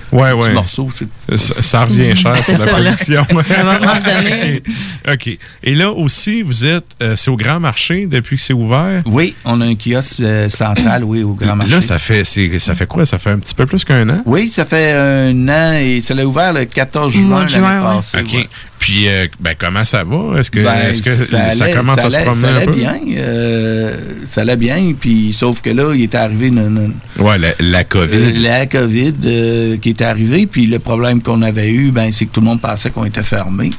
Ouais, 0.10 0.32
morceau, 0.54 0.90
Ça, 1.36 1.62
ça 1.62 1.84
revient 1.84 2.16
cher 2.16 2.32
pour 2.46 2.58
la 2.58 2.66
production. 2.68 3.26
À 3.50 3.60
un 3.60 3.64
moment 3.80 3.94
donné. 4.06 4.64
OK. 5.12 5.38
Et 5.64 5.76
là 5.76 5.92
aussi, 5.92 6.44
vous 6.44 6.64
êtes, 6.66 6.86
euh, 7.04 7.18
c'est 7.18 7.30
au 7.30 7.36
Grand 7.36 7.60
Marché 7.60 8.06
depuis 8.06 8.38
que 8.38 8.42
c'est 8.42 8.54
ouvert? 8.54 9.02
Oui, 9.06 9.36
on 9.44 9.60
a 9.60 9.66
un 9.66 9.76
kiosque 9.76 10.22
euh, 10.22 10.48
central, 10.50 11.04
oui, 11.04 11.24
au 11.24 11.34
Grand 11.34 11.58
Marché. 11.58 11.74
Là, 11.74 11.82
ça 11.82 12.00
fait, 12.00 12.24
ça 12.24 12.74
fait 12.74 12.88
quoi? 12.88 13.06
Ça 13.06 13.18
fait 13.18 13.32
un 13.32 13.40
petit 13.40 13.54
peu 13.54 13.66
plus 13.66 13.84
qu'un 13.84 14.08
an? 14.10 14.22
Oui, 14.26 14.50
ça 14.50 14.64
fait 14.64 14.94
un 14.94 15.50
an 15.50 15.74
et 15.78 16.00
ça 16.00 16.14
l'a 16.14 16.26
ouvert 16.26 16.54
le 16.54 16.64
14 16.64 17.12
juin 17.14 17.46
l'année 17.46 17.84
passée. 17.84 18.18
OK. 18.22 18.34
ouais. 18.34 18.50
Puis, 18.80 19.08
euh, 19.10 19.28
ben, 19.40 19.54
comment 19.58 19.84
ça 19.84 20.04
va? 20.04 20.40
Est-ce 20.40 20.52
que, 20.52 20.60
Ben, 20.60 20.92
que 21.02 21.10
ça, 21.16 21.46
allait- 21.46 21.74
commence 21.74 21.98
à 22.00 22.10
se 22.12 22.18
promener 22.18 22.42
ça 22.42 22.48
un 22.48 22.56
allait 22.56 22.66
peu? 22.66 22.72
bien. 22.74 22.96
euh, 23.18 23.96
ça 24.30 24.42
allait 24.42 24.56
bien, 24.56 24.94
puis 25.00 25.34
sauf 25.34 25.62
que 25.62 25.70
là, 25.72 25.94
il 25.96 26.04
est 26.04 26.16
arrivé 26.16 26.48
une, 26.48 26.60
une- 26.60 26.94
Ouais, 27.24 27.38
la, 27.38 27.50
la 27.60 27.84
COVID. 27.84 28.16
euh, 28.16 28.32
la 28.38 28.66
COVID 28.68 29.14
euh, 29.26 29.78
qui 29.78 29.90
est 29.90 30.02
arrivée, 30.02 30.46
puis 30.46 30.68
le 30.68 30.80
problème 30.80 31.22
qu'on 31.22 31.42
avait 31.42 31.70
eu, 31.70 31.92
ben, 31.92 32.12
c'est 32.14 32.26
que 32.28 32.32
tout 32.32 32.40
le 32.40 32.46
monde 32.46 32.62
pensait 32.62 32.92
qu'on 32.92 33.06
était 33.06 33.24
fermé. 33.24 33.72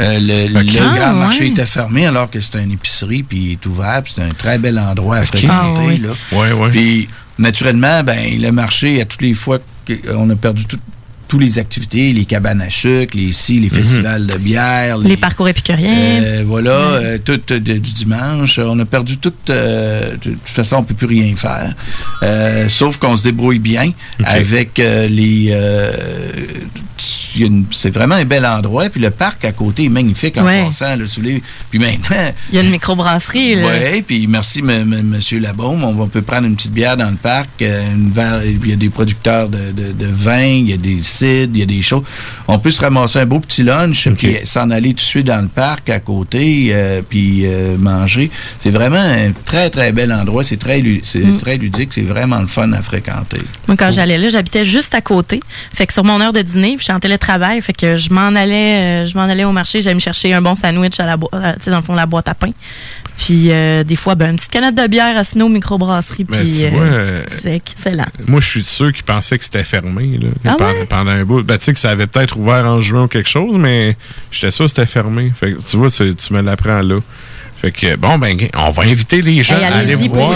Euh, 0.00 0.18
le 0.20 0.52
le 0.52 0.58
Ah, 0.58 0.62
grand 0.96 1.12
ouais. 1.12 1.18
marché 1.18 1.46
était 1.48 1.66
fermé 1.66 2.06
alors 2.06 2.30
que 2.30 2.40
c'était 2.40 2.62
une 2.62 2.72
épicerie, 2.72 3.24
puis 3.24 3.38
il 3.38 3.52
est 3.52 3.66
ouvert, 3.66 4.00
puis 4.04 4.12
c'est 4.16 4.22
un 4.22 4.32
très 4.32 4.58
bel 4.58 4.78
endroit 4.78 5.16
à 5.16 5.22
fréquenter. 5.24 5.52
Ah, 5.52 5.74
oui. 5.86 5.96
là. 5.98 6.10
Ouais, 6.38 6.52
ouais. 6.52 6.70
Puis, 6.70 7.08
naturellement, 7.38 8.02
ben, 8.04 8.40
le 8.40 8.50
marché, 8.52 9.00
à 9.00 9.04
toutes 9.04 9.22
les 9.22 9.34
fois 9.34 9.58
qu'on 9.86 10.30
a 10.30 10.36
perdu 10.36 10.64
tout- 10.66 10.78
toutes 11.28 11.40
les 11.42 11.58
activités, 11.58 12.12
les 12.12 12.24
cabanes 12.24 12.60
à 12.62 12.70
sucre, 12.70 13.16
les 13.16 13.32
scies, 13.32 13.60
les 13.60 13.68
festivals 13.68 14.26
de 14.26 14.36
bière, 14.38 14.98
Les 14.98 15.16
parcours 15.16 15.48
épicuriens. 15.48 15.92
euh, 16.22 16.42
voilà, 16.46 16.70
euh, 16.70 17.18
tout 17.24 17.40
euh, 17.50 17.58
de- 17.58 17.78
du 17.78 17.92
dimanche. 17.92 18.58
On 18.58 18.78
a 18.78 18.84
perdu 18.84 19.18
tout. 19.18 19.32
euh, 19.50 20.12
de 20.12 20.16
toute 20.16 20.38
façon, 20.48 20.76
on 20.76 20.84
peut 20.84 20.94
plus 20.94 21.06
rien 21.06 21.34
faire. 21.36 21.74
Euh, 22.22 22.68
sauf 22.68 22.98
qu'on 22.98 23.16
se 23.16 23.22
débrouille 23.22 23.58
bien 23.58 23.92
avec 24.24 24.78
euh, 24.78 25.08
les. 25.08 25.50
C'est 27.70 27.90
vraiment 27.90 28.14
un 28.16 28.24
bel 28.24 28.44
endroit. 28.46 28.88
Puis 28.90 29.00
le 29.00 29.10
parc 29.10 29.44
à 29.44 29.52
côté 29.52 29.84
est 29.84 29.88
magnifique 29.88 30.36
en 30.38 30.44
Ouais. 30.44 30.64
passant. 30.64 30.96
Là, 30.96 31.06
si 31.06 31.16
vous 31.20 31.22
voulez. 31.26 31.42
Puis 31.70 31.78
maintenant. 31.78 32.32
Il 32.50 32.56
y 32.56 32.58
a 32.58 32.62
une 32.62 32.70
microbrasserie. 32.70 33.56
Oui, 33.64 34.02
puis 34.02 34.26
merci, 34.26 34.60
M. 34.60 35.14
Labaume. 35.40 35.84
On, 35.84 36.00
on 36.00 36.08
peut 36.08 36.22
prendre 36.22 36.46
une 36.46 36.56
petite 36.56 36.72
bière 36.72 36.96
dans 36.96 37.10
le 37.10 37.16
parc. 37.16 37.48
euh, 37.62 37.92
une 37.94 38.10
verre- 38.10 38.44
il 38.44 38.68
y 38.68 38.72
a 38.72 38.76
des 38.76 38.88
producteurs 38.90 39.48
de, 39.48 39.58
de, 39.72 39.92
de 39.92 40.06
vin, 40.06 40.44
il 40.46 40.68
y 40.70 40.72
a 40.72 40.76
des 40.76 41.02
cidres, 41.02 41.52
il 41.54 41.58
y 41.60 41.62
a 41.62 41.66
des 41.66 41.82
choses. 41.82 42.02
On 42.48 42.58
peut 42.58 42.70
se 42.70 42.80
ramasser 42.80 43.18
un 43.20 43.26
beau 43.26 43.40
petit 43.40 43.62
lunch, 43.62 44.08
puis 44.10 44.36
s'en 44.44 44.70
aller 44.70 44.90
tout 44.90 44.96
de 44.96 45.00
suite 45.00 45.26
dans 45.26 45.40
le 45.42 45.48
parc 45.48 45.88
à 45.90 45.98
côté, 46.00 46.68
euh, 46.72 47.02
puis 47.08 47.42
euh, 47.44 47.76
manger. 47.78 48.30
C'est 48.60 48.70
vraiment 48.70 48.96
un 48.96 49.32
très, 49.44 49.70
très 49.70 49.92
bel 49.92 50.12
endroit. 50.12 50.44
C'est 50.44 50.56
très, 50.58 50.82
c'est 51.02 51.18
Mm. 51.20 51.38
très 51.38 51.56
ludique. 51.56 51.90
C'est 51.92 52.02
vraiment 52.02 52.38
le 52.40 52.46
fun 52.46 52.72
à 52.72 52.82
fréquenter. 52.82 53.40
Moi, 53.66 53.76
quand 53.76 53.90
j'allais 53.90 54.18
là, 54.18 54.28
j'habitais 54.28 54.64
juste 54.64 54.94
à 54.94 55.00
côté. 55.00 55.40
Fait 55.74 55.86
que 55.86 55.92
sur 55.92 56.04
mon 56.04 56.20
heure 56.20 56.32
de 56.32 56.42
dîner, 56.42 56.76
je 56.78 56.84
suis 56.84 56.92
en 56.92 57.00
télétravail. 57.00 57.25
Fait 57.60 57.72
que 57.72 57.96
je 57.96 58.12
m'en 58.12 58.28
allais, 58.28 59.02
euh, 59.02 59.06
je 59.06 59.16
m'en 59.16 59.24
allais 59.24 59.44
au 59.44 59.52
marché, 59.52 59.80
j'allais 59.80 59.94
me 59.94 60.00
chercher 60.00 60.32
un 60.34 60.40
bon 60.40 60.54
sandwich 60.54 60.98
à 61.00 61.06
la 61.06 61.16
boîte, 61.16 61.32
tu 61.58 61.64
sais, 61.64 61.70
dans 61.70 61.78
le 61.78 61.82
fond, 61.82 61.94
la 61.94 62.06
boîte 62.06 62.28
à 62.28 62.34
pain. 62.34 62.50
Puis 63.18 63.50
euh, 63.50 63.82
des 63.82 63.96
fois, 63.96 64.14
ben, 64.14 64.30
une 64.30 64.36
petite 64.36 64.50
canette 64.50 64.74
de 64.74 64.86
bière 64.86 65.16
à 65.16 65.24
Snow 65.24 65.48
Microbrasserie. 65.48 66.26
Mais 66.28 66.42
Puis 66.42 66.64
euh, 66.64 66.70
euh, 66.74 67.24
c'est 67.28 67.56
excellent. 67.56 68.04
Moi, 68.26 68.40
je 68.40 68.46
suis 68.46 68.60
de 68.60 68.66
ceux 68.66 68.92
qui 68.92 69.02
pensaient 69.02 69.38
que 69.38 69.44
c'était 69.44 69.64
fermé 69.64 70.18
là, 70.20 70.28
Ah 70.44 70.54
pendant, 70.58 70.70
ouais? 70.72 70.84
pendant 70.86 71.10
un 71.10 71.24
bout. 71.24 71.42
Ben, 71.42 71.56
tu 71.58 71.64
sais 71.64 71.74
que 71.74 71.80
ça 71.80 71.90
avait 71.90 72.06
peut-être 72.06 72.36
ouvert 72.36 72.66
en 72.66 72.80
juin 72.80 73.04
ou 73.04 73.08
quelque 73.08 73.28
chose, 73.28 73.56
mais 73.58 73.96
j'étais 74.30 74.50
sûr 74.50 74.66
que 74.66 74.70
c'était 74.70 74.86
fermé. 74.86 75.32
Fait 75.34 75.52
que, 75.52 75.62
tu 75.62 75.76
vois, 75.78 75.90
tu 75.90 76.14
me 76.32 76.42
l'apprends 76.42 76.82
là. 76.82 76.98
Fait 77.60 77.70
que, 77.72 77.96
bon, 77.96 78.18
ben, 78.18 78.36
on 78.54 78.68
va 78.70 78.82
inviter 78.82 79.22
les 79.22 79.42
gens 79.42 79.56
Hey, 79.56 79.64
à 79.64 79.68
aller 79.78 79.94
voir. 80.08 80.34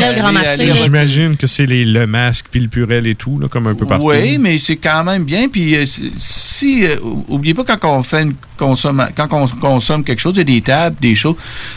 J'imagine 0.82 1.36
que 1.36 1.46
c'est 1.46 1.66
les, 1.66 1.84
le 1.84 2.06
masque 2.06 2.46
puis 2.50 2.60
le 2.60 2.68
purel 2.68 3.06
et 3.06 3.14
tout, 3.14 3.38
là, 3.38 3.46
comme 3.48 3.66
un 3.66 3.74
peu 3.74 3.84
partout. 3.86 4.06
Oui, 4.06 4.38
mais 4.38 4.58
c'est 4.58 4.76
quand 4.76 5.04
même 5.04 5.24
bien. 5.24 5.48
Puis 5.48 5.74
euh, 5.76 5.84
si- 6.18 6.84
euh, 6.86 6.96
oubliez 7.28 7.52
pas 7.54 7.64
quand 7.64 7.98
on 7.98 8.02
fait 8.02 8.22
une 8.22 8.34
consomme, 8.56 9.06
quand 9.16 9.28
on 9.32 9.46
consomme 9.46 10.02
quelque 10.02 10.20
chose, 10.20 10.32
il 10.36 10.38
y 10.38 10.40
a 10.40 10.44
des 10.44 10.60
tables, 10.62 10.96
des 11.00 11.14
choses. 11.14 11.36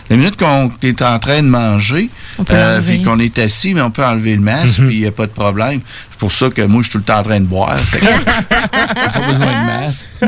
La 0.10 0.16
minute 0.16 0.38
qu'on 0.38 0.72
est 0.82 1.02
en 1.02 1.20
train 1.20 1.42
de 1.44 1.48
manger, 1.48 2.10
euh, 2.50 2.82
puis 2.82 3.04
qu'on 3.04 3.20
est 3.20 3.38
assis, 3.40 3.74
mais 3.74 3.82
on 3.82 3.92
peut 3.92 4.04
enlever 4.06 4.36
le 4.36 4.42
masque, 4.42 4.80
Mhm. 4.80 4.88
puis 4.88 4.96
il 4.96 5.02
n'y 5.02 5.08
a 5.08 5.12
pas 5.12 5.28
de 5.28 5.32
problème. 5.32 5.82
C'est 6.14 6.20
pour 6.20 6.32
ça 6.32 6.50
que 6.50 6.62
moi, 6.62 6.82
je 6.82 6.90
suis 6.90 6.92
tout 6.94 6.98
le 7.00 7.04
temps 7.04 7.20
en 7.20 7.24
train 7.24 7.40
de 7.40 7.46
boire. 7.46 7.76
Pas 7.76 9.20
besoin 9.28 9.46
de 9.48 9.66
masque. 9.66 10.06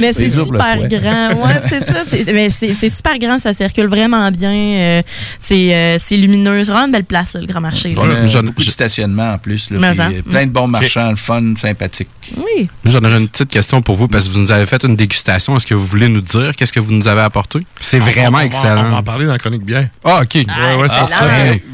Mais 0.00 0.12
C'est 0.12 0.30
super 0.30 0.88
grand. 0.88 1.28
Ouais, 1.44 1.60
c'est 1.68 1.84
ça. 1.84 2.04
c'est- 2.08 2.32
Mais 2.32 2.48
c'est 2.50 2.90
super 2.90 3.18
grand, 3.18 3.38
ça 3.38 3.52
circule 3.52 3.86
vraiment 3.86 4.30
bien. 4.30 4.52
euh, 4.52 5.02
c'est 5.40 5.74
euh, 5.74 5.98
c'est 6.04 6.16
lumineux. 6.16 6.64
C'est 6.64 6.70
vraiment 6.70 6.86
une 6.86 6.92
belle 6.92 7.04
place, 7.04 7.32
là, 7.34 7.40
le 7.40 7.46
Grand 7.46 7.60
Marché. 7.60 7.94
là. 7.94 8.00
On 8.02 8.10
a 8.10 8.42
beaucoup 8.42 8.64
de 8.64 8.70
stationnement 8.70 9.32
en 9.32 9.38
plus. 9.38 9.70
Là, 9.70 9.78
puis, 9.92 10.00
euh, 10.00 10.22
plein 10.22 10.46
de 10.46 10.50
bons 10.52 10.66
marchands, 10.68 11.10
le 11.10 11.16
fun, 11.16 11.54
sympathique. 11.60 12.08
Oui. 12.36 12.68
J'en 12.84 13.02
aurais 13.04 13.18
une 13.20 13.28
petite 13.28 13.50
question 13.50 13.82
pour 13.82 13.96
vous 13.96 14.08
parce 14.08 14.26
que 14.28 14.32
vous 14.32 14.40
nous 14.40 14.52
avez 14.52 14.66
fait 14.66 14.82
une 14.84 14.96
dégustation. 14.96 15.56
Est-ce 15.56 15.66
que 15.66 15.74
vous 15.74 15.86
voulez 15.86 16.08
nous 16.08 16.20
dire 16.20 16.52
qu'est-ce 16.56 16.72
que 16.72 16.80
vous 16.80 16.92
nous 16.92 17.08
avez 17.08 17.20
apporté? 17.22 17.60
C'est 17.80 17.98
vraiment 17.98 18.28
on 18.38 18.40
va- 18.40 18.44
excellent. 18.46 18.84
On 18.86 18.90
va 18.90 18.96
en 18.98 19.02
parler 19.02 19.26
dans 19.26 19.32
la 19.32 19.38
chronique 19.38 19.64
bière. 19.64 19.88
Ah, 20.04 20.20
OK. 20.22 20.34
Ouais, 20.34 20.44
ouais, 20.76 20.88
c'est 20.88 20.94
Ah, 20.98 21.08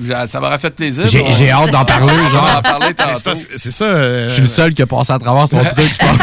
ça. 0.09 0.27
ça, 0.27 0.41
m'aurait 0.41 0.59
fait 0.59 0.75
plaisir. 0.75 1.05
J'ai- 1.07 1.51
hâte 1.51 1.71
d'en 1.71 1.85
parler, 1.85 2.13
genre. 2.31 2.60
En 2.65 2.93
tantôt. 2.93 3.41
c'est 3.57 3.71
ça. 3.71 3.85
euh, 3.85 4.29
Je 4.29 4.33
suis 4.35 4.43
le 4.43 4.49
seul 4.49 4.75
qui 4.75 4.83
a 4.83 4.87
passé 4.87 5.13
à 5.13 5.19
travers 5.19 5.49
son 5.49 5.59
truc. 5.65 5.91
Je 5.93 5.99
pense. 5.99 6.19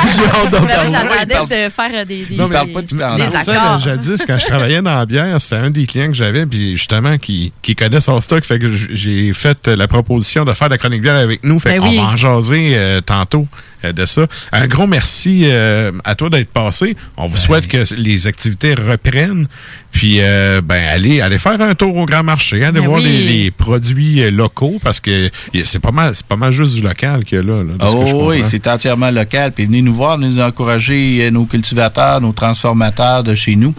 J'attendais 0.92 1.66
de 1.66 1.70
faire 1.72 2.06
des, 2.06 2.26
des, 2.26 2.36
Non, 2.36 2.48
mais- 2.48 2.66
des- 2.66 2.72
pas 2.74 2.82
du 2.82 2.96
des 2.96 3.02
temps. 3.02 3.18
Non, 3.18 3.32
ça, 3.32 3.40
accords. 3.52 3.54
là, 3.56 3.78
jadis, 3.78 4.24
quand 4.26 4.38
je 4.38 4.46
travaillais 4.48 4.82
dans 4.82 4.96
la 4.98 5.06
bière, 5.06 5.40
c'était 5.40 5.56
un 5.62 5.70
des 5.70 5.86
clients 5.86 6.08
que 6.08 6.14
j'avais, 6.14 6.46
puis 6.46 6.78
justement, 6.78 7.18
qui, 7.18 7.52
qui 7.62 7.76
connaît 7.76 8.02
son 8.02 8.20
stock. 8.20 8.44
Fait 8.46 8.60
que 8.60 8.72
j'ai 8.92 9.34
fait 9.34 9.68
la 9.68 9.88
proposition 9.88 10.46
de 10.46 10.54
faire 10.54 10.70
la 10.70 10.78
chronique 10.78 11.02
bière 11.02 11.16
avec 11.16 11.44
nous. 11.44 11.60
Fait 11.60 11.72
Ben 11.74 11.82
qu'on 11.82 11.90
oui. 11.90 11.98
va 11.98 12.04
en 12.04 12.16
jaser 12.18 12.72
euh, 12.76 13.02
tantôt 13.02 13.48
de 13.84 14.06
ça. 14.06 14.26
Un 14.52 14.68
gros 14.68 14.88
merci 14.88 15.44
euh, 15.46 15.92
à 16.04 16.16
toi 16.16 16.30
d'être 16.30 16.50
passé. 16.50 16.96
On 17.18 17.28
vous 17.28 17.38
souhaite 17.38 17.68
que 17.68 17.84
les 17.96 18.28
activités 18.28 18.74
reprennent. 18.74 19.48
Puis, 19.92 20.18
euh, 20.20 20.62
ben, 20.64 20.84
allez, 20.90 21.22
allez 21.22 21.38
faire 21.40 21.60
un 21.60 21.74
tour 21.74 21.96
au 21.96 22.06
grand 22.06 22.22
marché, 22.22 22.64
allez 22.64 22.82
Ben 22.82 22.88
voir 22.88 23.00
oui. 23.02 23.06
les, 23.08 23.24
les 23.44 23.52
produits 23.52 24.22
euh, 24.22 24.30
locaux, 24.30 24.80
parce 24.84 25.00
que 25.00 25.32
c'est 25.64 25.80
pas 25.80 25.92
mal, 25.92 26.14
c'est 26.14 26.26
pas 26.26 26.36
mal 26.36 26.52
juste 26.52 26.76
du 26.76 26.82
local 26.82 27.24
qu'il 27.24 27.38
y 27.38 27.42
a 27.42 27.44
là. 27.44 27.64
là, 27.64 27.74
de 27.86 27.88
ce 27.90 27.96
que 27.96 28.06
je 28.06 28.14
oui, 28.14 28.44
c'est 28.48 28.68
entièrement 28.68 29.10
local. 29.10 29.54
Puis 29.54 29.66
venez 29.66 29.82
nous 29.82 29.96
voir, 29.96 30.18
venez 30.18 30.30
nous 30.34 30.42
encourager 30.42 31.26
euh, 31.26 31.32
nos 31.32 31.46
cultivateurs, 31.46 32.22
nos 32.22 32.34
transformateurs 32.34 33.24
de 33.24 33.34
chez 33.34 33.56
nous. 33.56 33.74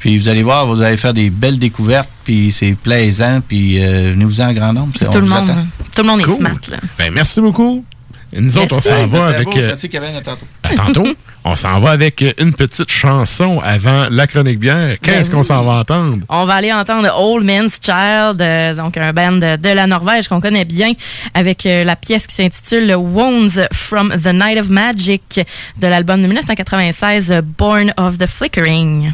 Puis 0.00 0.18
vous 0.18 0.28
allez 0.28 0.42
voir, 0.42 0.66
vous 0.66 0.82
allez 0.82 0.96
faire 0.96 1.14
des 1.14 1.30
belles 1.30 1.58
découvertes, 1.60 2.10
puis 2.24 2.52
c'est 2.52 2.74
plaisant, 2.74 3.40
puis 3.46 3.82
euh, 3.82 4.12
venez-vous 4.12 4.40
en 4.40 4.52
grand 4.52 4.72
nombre. 4.74 4.92
Tout 4.98 5.06
on 5.10 5.14
le 5.14 5.20
vous 5.20 5.26
monde, 5.28 5.50
attend. 5.50 5.66
tout 5.94 6.02
le 6.02 6.08
monde 6.08 6.20
est 6.20 6.24
Cool. 6.24 6.36
smart. 6.38 6.52
Là. 6.70 6.76
Ben, 6.98 7.12
merci 7.14 7.40
beaucoup. 7.40 7.84
Et 8.32 8.40
nous 8.40 8.56
autres, 8.58 8.76
on 8.76 8.80
s'en 8.80 9.06
va 9.06 9.26
avec. 9.26 9.46
vous. 9.48 9.58
euh, 9.58 9.66
Merci 9.68 9.88
Kevin, 9.88 10.16
à 10.16 10.20
tantôt. 10.22 10.46
À 10.62 10.74
tantôt. 10.74 11.06
on 11.44 11.54
s'en 11.56 11.80
va 11.80 11.90
avec 11.90 12.24
une 12.38 12.54
petite 12.54 12.90
chanson 12.90 13.60
avant 13.62 14.06
la 14.10 14.26
chronique 14.26 14.58
bière. 14.58 14.96
Qu'est-ce 15.02 15.28
Ben 15.28 15.34
qu'on 15.34 15.40
oui. 15.40 15.44
s'en 15.44 15.62
va 15.62 15.72
entendre? 15.80 16.18
On 16.28 16.44
va 16.46 16.54
aller 16.54 16.72
entendre 16.72 17.08
Old 17.18 17.44
Man's 17.44 17.78
Child, 17.82 18.40
euh, 18.40 18.74
donc 18.74 18.96
un 18.96 19.12
band 19.12 19.32
de, 19.32 19.56
de 19.56 19.68
la 19.68 19.86
Norvège 19.86 20.28
qu'on 20.28 20.40
connaît 20.40 20.64
bien, 20.64 20.92
avec 21.34 21.66
euh, 21.66 21.84
la 21.84 21.94
pièce 21.96 22.26
qui 22.26 22.34
s'intitule 22.36 22.94
Wounds 22.96 23.60
from 23.72 24.10
the 24.12 24.32
Night 24.32 24.58
of 24.58 24.68
Magic 24.70 25.40
de 25.80 25.86
l'album 25.86 26.22
de 26.22 26.26
1996 26.26 27.30
euh, 27.32 27.42
Born 27.58 27.92
of 27.98 28.16
the 28.18 28.26
Flickering. 28.26 29.12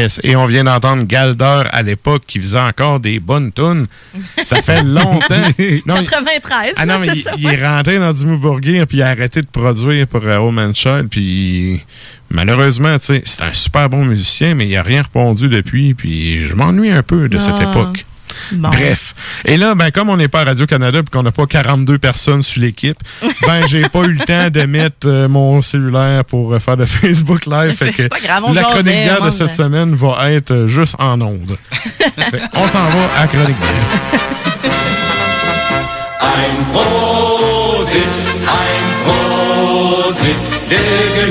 Yes. 0.00 0.20
Et 0.22 0.36
on 0.36 0.46
vient 0.46 0.64
d'entendre 0.64 1.04
Galder 1.04 1.62
à 1.70 1.82
l'époque 1.82 2.22
qui 2.26 2.38
faisait 2.38 2.58
encore 2.58 3.00
des 3.00 3.20
bonnes 3.20 3.52
tunes. 3.52 3.86
Ça 4.42 4.62
fait 4.62 4.82
longtemps. 4.84 5.20
Non, 5.86 5.96
il- 6.00 6.06
93, 6.08 6.72
ah 6.76 6.86
non, 6.86 6.98
mais 6.98 7.08
il, 7.14 7.22
ça, 7.22 7.32
il 7.36 7.46
ouais. 7.46 7.54
est 7.58 7.66
rentré 7.66 7.98
dans 7.98 8.12
Dimmu 8.12 8.36
Borgir 8.38 8.86
puis 8.86 8.98
il 8.98 9.02
a 9.02 9.08
arrêté 9.08 9.40
de 9.40 9.46
produire 9.46 10.06
pour 10.06 10.22
euh, 10.24 10.36
Old 10.38 10.54
Man 10.54 10.74
Child. 10.74 11.08
Puis 11.10 11.82
malheureusement, 12.30 12.98
tu 12.98 13.04
sais, 13.06 13.22
c'est 13.24 13.42
un 13.42 13.52
super 13.52 13.88
bon 13.88 14.04
musicien, 14.04 14.54
mais 14.54 14.66
il 14.66 14.76
a 14.76 14.82
rien 14.82 15.02
répondu 15.02 15.48
depuis. 15.48 15.94
Puis 15.94 16.46
je 16.46 16.54
m'ennuie 16.54 16.90
un 16.90 17.02
peu 17.02 17.28
de 17.28 17.38
cette 17.38 17.54
Ah. 17.58 17.70
époque. 17.70 18.04
Bon. 18.52 18.68
Bref. 18.70 19.14
Et 19.44 19.56
là, 19.56 19.74
ben, 19.74 19.90
comme 19.90 20.08
on 20.10 20.16
n'est 20.16 20.28
pas 20.28 20.40
à 20.40 20.44
Radio-Canada 20.44 20.98
et 21.00 21.10
qu'on 21.10 21.22
n'a 21.22 21.32
pas 21.32 21.46
42 21.46 21.98
personnes 21.98 22.42
sur 22.42 22.60
l'équipe, 22.62 22.98
ben, 23.46 23.66
j'ai 23.68 23.82
pas 23.82 24.00
eu 24.04 24.12
le 24.12 24.24
temps 24.24 24.50
de 24.50 24.62
mettre 24.66 25.06
euh, 25.08 25.28
mon 25.28 25.60
cellulaire 25.60 26.24
pour 26.24 26.52
euh, 26.54 26.58
faire 26.58 26.76
de 26.76 26.84
Facebook 26.84 27.46
Live. 27.46 27.72
Fait 27.72 27.90
que 27.90 27.96
C'est 27.96 28.08
pas 28.08 28.20
grave, 28.20 28.44
on 28.46 28.52
la 28.52 28.62
chronique 28.62 28.84
bière 28.86 29.20
de 29.22 29.28
on- 29.28 29.30
cette 29.30 29.50
semaine 29.50 29.94
va 29.94 30.30
être 30.32 30.50
euh, 30.52 30.66
juste 30.66 30.94
en 30.98 31.20
ondes. 31.20 31.56
On 32.54 32.66
s'en 32.68 32.84
va 32.84 33.10
à 33.18 33.26
chronique. 33.26 33.56
Ein 36.20 36.64
Prosit, 36.72 38.12
ein 38.46 38.84
Prosit 39.04 40.40
der 40.70 41.28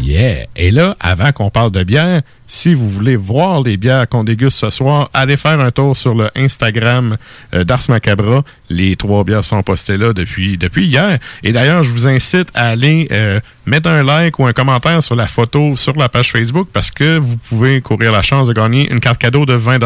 Yeah! 0.00 0.46
Et 0.56 0.70
là, 0.70 0.96
avant 1.00 1.32
qu'on 1.32 1.50
parle 1.50 1.70
de 1.70 1.82
bière, 1.82 2.22
si 2.46 2.74
vous 2.74 2.88
voulez 2.88 3.16
voir 3.16 3.62
les 3.62 3.76
bières 3.76 4.08
qu'on 4.08 4.24
déguste 4.24 4.58
ce 4.58 4.70
soir, 4.70 5.10
allez 5.12 5.36
faire 5.36 5.60
un 5.60 5.70
tour 5.70 5.96
sur 5.96 6.14
le 6.14 6.30
Instagram 6.36 7.16
euh, 7.54 7.64
d'Ars 7.64 7.82
Macabra. 7.88 8.42
Les 8.68 8.96
trois 8.96 9.24
bières 9.24 9.44
sont 9.44 9.62
postées 9.62 9.96
là 9.96 10.12
depuis, 10.12 10.56
depuis 10.58 10.86
hier. 10.86 11.18
Et 11.42 11.52
d'ailleurs, 11.52 11.82
je 11.82 11.90
vous 11.90 12.06
incite 12.06 12.48
à 12.54 12.68
aller 12.68 13.08
euh, 13.12 13.40
mettre 13.64 13.88
un 13.88 14.02
like 14.02 14.38
ou 14.38 14.46
un 14.46 14.52
commentaire 14.52 15.02
sur 15.02 15.14
la 15.16 15.26
photo 15.26 15.76
sur 15.76 15.96
la 15.96 16.08
page 16.08 16.30
Facebook 16.32 16.68
parce 16.72 16.90
que 16.90 17.18
vous 17.18 17.36
pouvez 17.36 17.80
courir 17.80 18.12
la 18.12 18.22
chance 18.22 18.48
de 18.48 18.52
gagner 18.52 18.90
une 18.90 19.00
carte 19.00 19.18
cadeau 19.18 19.44
de 19.46 19.54
20 19.54 19.78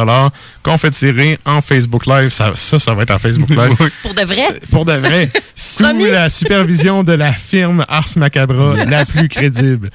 qu'on 0.62 0.76
fait 0.76 0.90
tirer 0.90 1.38
en 1.44 1.60
Facebook 1.60 2.06
Live. 2.06 2.28
Ça, 2.30 2.52
ça, 2.54 2.78
ça 2.78 2.94
va 2.94 3.02
être 3.02 3.10
en 3.10 3.18
Facebook 3.18 3.50
Live. 3.50 3.76
Pour 4.02 4.14
de 4.14 4.22
vrai? 4.22 4.60
Pour 4.70 4.84
de 4.84 4.92
vrai. 4.92 5.30
Sous 5.54 5.82
la 5.82 6.30
supervision 6.30 7.04
de 7.04 7.12
la 7.12 7.32
firme 7.32 7.84
Ars 7.88 8.08
Macabra, 8.16 8.76
Yes. 8.76 8.88
la 8.88 9.04
plus 9.04 9.28
crédible. 9.28 9.90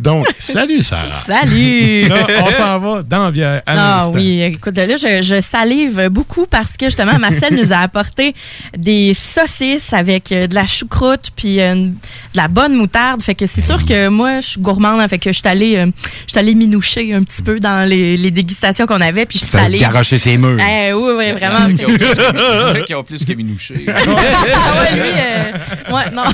Donc, 0.00 0.26
salut 0.38 0.82
Sarah. 0.82 1.22
Salut! 1.26 2.07
Là, 2.08 2.26
on 2.46 2.52
s'en 2.52 2.78
va 2.78 3.02
dans 3.02 3.24
la 3.24 3.30
bière. 3.30 3.62
à 3.66 4.00
Ah 4.00 4.08
oui, 4.14 4.42
écoute, 4.42 4.76
là, 4.76 4.86
je, 4.96 5.22
je 5.22 5.40
salive 5.40 6.08
beaucoup 6.08 6.46
parce 6.46 6.72
que 6.78 6.86
justement, 6.86 7.18
Marcel 7.18 7.54
nous 7.54 7.72
a 7.72 7.78
apporté 7.78 8.34
des 8.76 9.14
saucisses 9.14 9.92
avec 9.92 10.32
euh, 10.32 10.46
de 10.46 10.54
la 10.54 10.66
choucroute 10.66 11.30
puis 11.36 11.60
euh, 11.60 11.74
de 11.74 11.90
la 12.34 12.48
bonne 12.48 12.74
moutarde. 12.74 13.22
Fait 13.22 13.34
que 13.34 13.46
c'est 13.46 13.60
sûr 13.60 13.84
que 13.84 14.08
moi, 14.08 14.40
je 14.40 14.46
suis 14.48 14.60
gourmande. 14.60 15.00
hein, 15.00 15.08
fait 15.08 15.18
que 15.18 15.32
je 15.32 15.38
suis 15.38 15.48
allée, 15.48 15.76
euh, 15.76 15.86
je 16.26 16.30
suis 16.32 16.38
allée 16.38 16.54
minoucher 16.54 17.12
un 17.14 17.22
petit 17.22 17.42
peu 17.42 17.60
dans 17.60 17.88
les, 17.88 18.16
les 18.16 18.30
dégustations 18.30 18.86
qu'on 18.86 19.00
avait. 19.00 19.26
Puis 19.26 19.38
je 19.38 19.44
suis 19.46 19.56
allée. 19.58 19.78
garocher 19.78 20.18
ses 20.18 20.36
murs. 20.36 20.58
Eh 20.60 20.92
oui, 20.92 21.12
oui, 21.16 21.32
vraiment. 21.32 21.66
Il 21.68 21.80
y 21.80 21.84
en 21.84 21.88
a 21.88 21.94
qui 21.94 21.94
ont 21.94 21.94
plus 21.94 22.14
que- 22.14 22.32
il 22.34 22.60
y 22.60 22.70
en 22.78 22.82
a 22.82 22.86
qui 22.86 22.94
ont 22.94 23.02
plus 23.04 23.24
que 23.24 23.32
Minouché. 23.32 23.84
ah 23.88 24.80
ouais, 24.82 24.96
lui, 24.96 25.02
euh, 25.16 25.94
ouais, 25.94 26.10
non. 26.12 26.24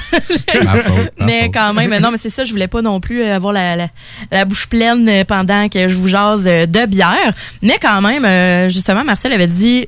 Ma 0.65 0.75
faute, 0.77 1.13
ma 1.19 1.27
mais 1.27 1.51
quand 1.53 1.73
même, 1.75 1.97
non, 1.99 2.11
mais 2.11 2.19
c'est 2.19 2.31
ça, 2.31 2.45
je 2.45 2.51
voulais 2.51 2.69
pas 2.69 2.83
non 2.83 3.01
plus 3.01 3.25
avoir 3.25 3.53
la, 3.53 3.77
la, 3.77 3.89
la 4.31 4.45
bouche 4.45 4.67
pleine 4.67 5.09
euh, 5.09 5.25
pendant 5.65 5.87
que 5.87 5.89
je 5.89 5.97
vous 5.97 6.09
jase 6.09 6.45
de 6.45 6.87
bière. 6.87 7.33
Mais 7.63 7.79
quand 7.81 8.01
même, 8.01 8.25
euh, 8.25 8.69
justement, 8.69 9.05
Marcel 9.05 9.33
avait 9.33 9.47
dit 9.47 9.87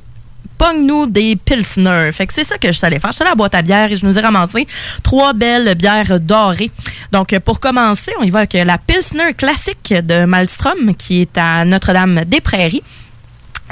pogne-nous 0.59 1.07
des 1.07 1.37
Pilsner. 1.37 2.11
Fait 2.13 2.27
que 2.27 2.33
c'est 2.33 2.45
ça 2.45 2.57
que 2.57 2.69
je 2.69 2.73
suis 2.73 2.87
allée 2.87 2.99
faire. 2.99 3.11
Je 3.11 3.17
suis 3.17 3.23
allée 3.23 3.29
à 3.29 3.33
la 3.33 3.37
boîte 3.37 3.55
à 3.55 3.63
bière 3.63 3.93
et 3.93 3.97
je 3.97 4.07
nous 4.07 4.19
ai 4.19 4.23
ramassé 4.23 4.67
trois 5.03 5.35
belles 5.35 5.75
bières 5.75 6.19
dorées. 6.19 6.71
Donc, 7.13 7.39
pour 7.41 7.61
commencer, 7.61 8.13
on 8.21 8.25
y 8.25 8.31
va 8.31 8.41
avec 8.41 8.55
la 8.55 8.79
Pilsner 8.79 9.35
classique 9.37 9.93
de 9.93 10.25
Malmstrom 10.25 10.95
qui 10.97 11.23
est 11.23 11.37
à 11.37 11.65
Notre-Dame-des-Prairies. 11.67 12.83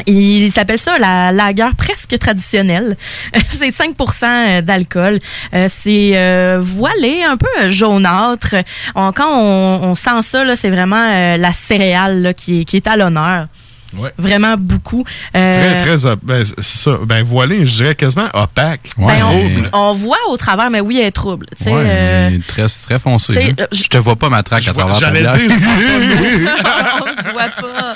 Il 0.07 0.51
s'appelle 0.53 0.79
ça 0.79 0.99
la 0.99 1.31
lager 1.33 1.69
presque 1.79 2.19
traditionnelle. 2.19 2.97
c'est 3.51 3.69
5% 3.71 4.61
d'alcool. 4.63 5.21
Euh, 5.55 5.69
c'est 5.71 6.13
euh, 6.15 6.59
voilé, 6.61 7.23
un 7.23 7.37
peu 7.37 7.69
jaunâtre. 7.69 8.57
On- 8.97 9.13
quand 9.13 9.31
on, 9.33 9.81
on 9.85 9.95
sent 9.95 10.23
ça, 10.23 10.45
là, 10.45 10.57
c'est 10.57 10.71
vraiment 10.71 11.09
euh, 11.13 11.37
la 11.37 11.53
céréale 11.53 12.23
là, 12.23 12.35
qui, 12.35 12.61
est, 12.61 12.65
qui 12.65 12.77
est 12.77 12.87
à 12.89 12.97
l'honneur. 12.97 13.47
Ouais. 13.97 14.11
Vraiment 14.19 14.57
beaucoup. 14.59 15.05
Euh, 15.37 15.79
Très, 15.79 15.87
très, 15.87 16.07
op- 16.07 16.19
ben, 16.25 16.45
c'est 16.45 16.65
ça. 16.79 16.97
Ben, 17.07 17.23
voilé, 17.23 17.65
je 17.65 17.77
dirais 17.77 17.95
quasiment 17.95 18.27
opaque. 18.35 18.91
ben, 18.99 19.15
on, 19.73 19.79
on 19.91 19.93
voit 19.93 20.19
au 20.31 20.37
travers, 20.37 20.69
mais 20.71 20.81
oui, 20.81 20.99
elle 21.01 21.07
est 21.07 21.11
trouble. 21.13 21.47
Ouais, 21.65 21.71
euh, 21.73 22.31
très, 22.49 22.67
très 22.67 22.99
foncé. 22.99 23.33
hein. 23.51 23.55
euh, 23.61 23.67
Je 23.71 23.85
te 23.85 23.97
vois 23.99 24.17
pas 24.17 24.29
ma 24.29 24.43
traque 24.43 24.67
à 24.67 24.73
travers 24.73 24.99
J'allais 24.99 25.21
dire, 25.21 25.31
on 27.01 27.07
ne 27.07 27.31
voit 27.33 27.49
pas. 27.51 27.95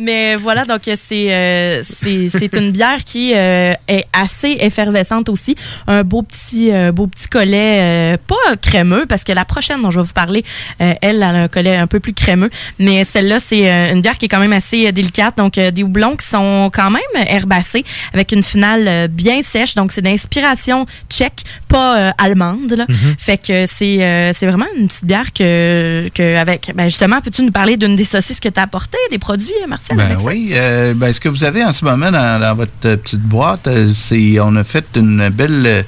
Mais 0.00 0.34
voilà, 0.36 0.64
donc 0.64 0.80
c'est 0.84 1.32
euh, 1.34 1.82
c'est 1.84 2.30
c'est 2.30 2.56
une 2.56 2.70
bière 2.70 3.04
qui 3.04 3.34
euh, 3.34 3.74
est 3.86 4.04
assez 4.14 4.56
effervescente 4.60 5.28
aussi. 5.28 5.56
Un 5.86 6.04
beau 6.04 6.22
petit 6.22 6.72
euh, 6.72 6.90
beau 6.90 7.06
petit 7.06 7.28
collet, 7.28 8.14
euh, 8.14 8.16
pas 8.26 8.56
crémeux, 8.62 9.04
parce 9.06 9.24
que 9.24 9.32
la 9.32 9.44
prochaine 9.44 9.82
dont 9.82 9.90
je 9.90 10.00
vais 10.00 10.06
vous 10.06 10.14
parler, 10.14 10.42
euh, 10.80 10.94
elle, 11.02 11.16
elle 11.16 11.22
a 11.22 11.28
un 11.42 11.48
collet 11.48 11.76
un 11.76 11.86
peu 11.86 12.00
plus 12.00 12.14
crémeux. 12.14 12.48
Mais 12.78 13.04
celle-là, 13.04 13.40
c'est 13.40 13.70
euh, 13.70 13.92
une 13.92 14.00
bière 14.00 14.16
qui 14.16 14.24
est 14.24 14.28
quand 14.28 14.40
même 14.40 14.54
assez 14.54 14.86
euh, 14.86 14.92
délicate. 14.92 15.36
Donc 15.36 15.58
euh, 15.58 15.70
des 15.70 15.82
houblons 15.82 16.16
qui 16.16 16.26
sont 16.26 16.70
quand 16.72 16.90
même 16.90 17.26
herbacés, 17.26 17.84
avec 18.14 18.32
une 18.32 18.42
finale 18.42 18.88
euh, 18.88 19.06
bien 19.06 19.42
sèche. 19.42 19.74
Donc 19.74 19.92
c'est 19.92 20.02
d'inspiration 20.02 20.86
tchèque, 21.10 21.42
pas 21.68 21.98
euh, 21.98 22.10
allemande. 22.16 22.72
Là. 22.72 22.86
Mhm. 22.88 23.16
Fait 23.18 23.36
que 23.36 23.66
c'est 23.66 24.02
euh, 24.02 24.32
c'est 24.34 24.46
vraiment 24.46 24.66
une 24.78 24.88
petite 24.88 25.04
bière 25.04 25.32
que, 25.34 26.08
que 26.14 26.36
avec 26.36 26.72
ben 26.74 26.84
justement 26.84 27.20
peux-tu 27.20 27.42
nous 27.42 27.52
parler 27.52 27.76
d'une 27.76 27.96
des 27.96 28.06
saucisses 28.06 28.40
que 28.40 28.48
tu 28.48 28.58
as 28.58 28.62
apportées, 28.62 28.96
des 29.10 29.18
produits 29.18 29.52
Ben 29.96 30.00
avec 30.06 30.18
ça? 30.18 30.24
oui. 30.24 30.50
euh, 30.54 30.94
ben, 30.94 31.12
ce 31.12 31.20
que 31.20 31.28
vous 31.28 31.44
avez 31.44 31.64
en 31.64 31.72
ce 31.72 31.84
moment 31.84 32.10
dans, 32.10 32.40
dans 32.40 32.54
votre 32.54 32.70
euh, 32.84 32.96
petite 32.96 33.20
boîte, 33.22 33.66
euh, 33.66 33.90
c'est 33.94 34.38
on 34.40 34.54
a 34.56 34.64
fait 34.64 34.84
une 34.96 35.28
belle 35.30 35.84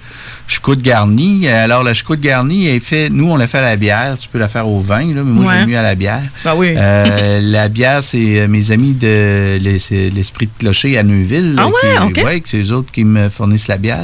choucroute 0.46 0.82
garnie. 0.82 1.48
Alors, 1.48 1.82
la 1.82 1.94
choucroute 1.94 2.20
garnie 2.20 2.66
est 2.68 2.80
fait, 2.80 3.08
nous, 3.10 3.30
on 3.30 3.36
l'a 3.36 3.46
fait 3.46 3.58
à 3.58 3.62
la 3.62 3.76
bière. 3.76 4.16
Tu 4.18 4.28
peux 4.28 4.38
la 4.38 4.48
faire 4.48 4.68
au 4.68 4.80
vin, 4.80 5.00
là, 5.14 5.22
mais 5.22 5.22
moi, 5.24 5.46
Ouais. 5.46 5.58
j'aime 5.60 5.68
mieux 5.70 5.78
à 5.78 5.82
la 5.82 5.94
bière. 5.94 6.20
Ben 6.44 6.54
oui. 6.56 6.74
Euh, 6.76 7.40
la 7.42 7.68
bière, 7.68 8.02
c'est 8.04 8.46
mes 8.48 8.70
amis 8.70 8.94
de 8.94 9.58
l'Esprit 9.60 10.46
de 10.46 10.52
Clocher 10.58 10.98
à 10.98 11.02
Neuville. 11.02 11.54
Ah 11.58 11.68
ouais, 11.68 12.12
qui, 12.12 12.22
ouais, 12.22 12.42
c'est 12.44 12.60
eux 12.62 12.72
autres 12.72 12.90
qui 12.92 13.04
me 13.04 13.28
fournissent 13.28 13.68
la 13.68 13.78
bière. 13.78 13.98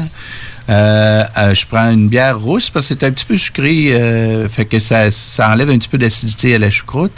Euh, 0.71 1.25
euh, 1.39 1.55
je 1.55 1.65
prends 1.67 1.91
une 1.91 2.09
bière 2.11 2.39
rousse 2.39 2.69
parce 2.69 2.89
que 2.89 2.95
c'est 2.99 3.07
un 3.07 3.11
petit 3.11 3.25
peu 3.25 3.39
sucré, 3.39 3.89
euh, 3.95 4.47
fait 4.51 4.67
que 4.67 4.79
ça, 4.81 5.11
ça 5.11 5.51
enlève 5.51 5.71
un 5.71 5.79
petit 5.79 5.89
peu 5.89 5.97
d'acidité 5.97 6.55
à 6.55 6.59
la 6.59 6.71
choucroute. 6.71 7.13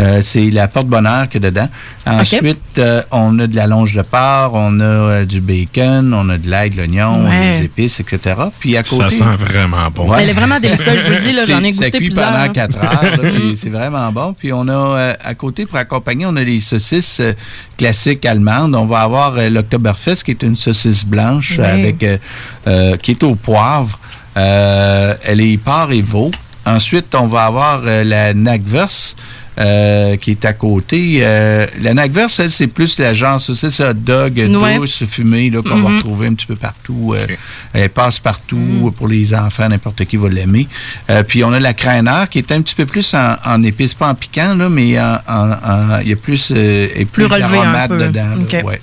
Euh, 0.00 0.22
c'est 0.22 0.50
la 0.50 0.66
porte-bonheur 0.66 1.28
qu'il 1.28 1.42
y 1.42 1.46
a 1.46 1.50
dedans. 1.52 1.68
Ensuite, 2.04 2.58
euh, 2.78 3.02
on 3.12 3.38
a 3.38 3.46
de 3.46 3.54
la 3.54 3.68
longe 3.68 3.94
de 3.94 4.02
porc, 4.02 4.50
on 4.54 4.80
a 4.80 4.82
euh, 4.82 5.24
du 5.24 5.40
bacon, 5.40 6.12
on 6.12 6.28
a 6.30 6.36
de 6.36 6.50
l'ail, 6.50 6.70
de 6.70 6.76
l'oignon, 6.78 7.24
Ouais. 7.28 7.58
des 7.58 7.64
épices, 7.66 8.00
etc. 8.00 8.34
Puis 8.58 8.76
à 8.76 8.82
Ça 8.82 8.96
côté... 8.96 9.16
sent 9.18 9.24
vraiment 9.38 9.88
bon. 9.94 10.10
Ouais. 10.10 10.22
Elle 10.24 10.30
est 10.30 10.32
vraiment 10.34 10.58
délicieuse, 10.58 10.98
je 11.00 11.06
vous 11.06 11.12
le 11.12 11.20
dis, 11.20 11.32
là, 11.32 11.44
j'en 11.46 11.62
ai 11.62 11.72
C'est- 11.72 11.78
goûté 11.78 11.84
Ça 11.84 11.90
cuit 11.98 12.06
plusieurs, 12.08 12.26
pendant 12.28 12.38
hein. 12.42 12.48
4 12.48 12.76
heures, 12.84 13.20
c'est 13.56 13.70
vraiment 13.70 14.10
bon. 14.10 14.32
Puis 14.36 14.52
on 14.52 14.66
a 14.66 14.72
euh, 14.72 15.14
à 15.24 15.34
côté, 15.34 15.64
pour 15.64 15.78
accompagner, 15.78 16.26
on 16.26 16.34
a 16.34 16.42
les 16.42 16.60
saucisses 16.60 17.18
euh, 17.20 17.32
classiques 17.78 18.26
allemandes. 18.26 18.74
On 18.74 18.86
va 18.86 19.00
avoir 19.02 19.34
euh, 19.36 19.48
l'Oktoberfest, 19.48 20.24
qui 20.24 20.32
est 20.32 20.42
une 20.42 20.56
saucisse 20.56 21.04
blanche 21.04 21.54
Oui. 21.58 21.64
avec 21.64 22.02
euh, 22.02 22.18
euh, 22.66 22.96
qui 22.96 23.12
est 23.12 23.22
au 23.22 23.36
poivre. 23.36 23.98
Euh, 24.36 25.14
elle 25.24 25.40
est 25.40 25.56
porc 25.56 25.92
et 25.92 26.02
veau. 26.02 26.32
Ensuite, 26.66 27.14
on 27.14 27.28
va 27.28 27.44
avoir 27.44 27.82
euh, 27.86 28.02
la 28.02 28.34
Nagvers. 28.34 29.14
Euh, 29.58 30.16
qui 30.16 30.32
est 30.32 30.44
à 30.44 30.52
côté. 30.52 31.20
Euh, 31.22 31.66
la 31.80 31.94
Nagvers, 31.94 32.28
elle, 32.38 32.50
c'est 32.50 32.66
plus 32.66 32.98
la 32.98 33.14
genre 33.14 33.40
saucisse 33.40 33.80
hot 33.80 33.92
dog 33.94 34.40
euh, 34.40 34.56
Ouais. 34.58 34.76
douce, 34.76 35.04
fumée, 35.04 35.50
là, 35.50 35.62
qu'on 35.62 35.80
va 35.82 35.88
Mhm. 35.90 35.96
retrouver 35.96 36.26
un 36.28 36.34
petit 36.34 36.46
peu 36.46 36.56
partout. 36.56 37.14
euh, 37.16 37.26
elle 37.72 37.88
passe 37.90 38.18
partout 38.18 38.92
pour 38.96 39.08
les 39.08 39.34
enfants, 39.34 39.68
n'importe 39.68 40.04
qui 40.04 40.16
va 40.16 40.28
l'aimer. 40.28 40.66
Euh, 41.10 41.22
puis 41.22 41.44
on 41.44 41.52
a 41.52 41.60
la 41.60 41.72
crâneur 41.74 42.28
qui 42.28 42.38
est 42.38 42.52
un 42.52 42.62
petit 42.62 42.74
peu 42.74 42.86
plus 42.86 43.14
en, 43.14 43.36
en 43.44 43.62
épices, 43.62 43.94
pas 43.94 44.08
en 44.10 44.14
piquant, 44.14 44.54
là, 44.54 44.68
mais 44.68 44.98
en, 45.00 45.18
en- 45.28 45.50
en- 45.52 45.98
il 46.02 46.08
y 46.08 46.12
a 46.12 46.16
plus, 46.16 46.50
euh, 46.54 46.88
et 46.94 47.04
plus, 47.04 47.24
Plus 47.26 47.32
relevé 47.34 47.58
un 47.58 47.62
d'aromate 47.62 47.88
peu. 47.88 47.98
dedans. 47.98 48.24
là, 48.24 48.36
Ok. 48.60 48.64
ouais. 48.66 48.80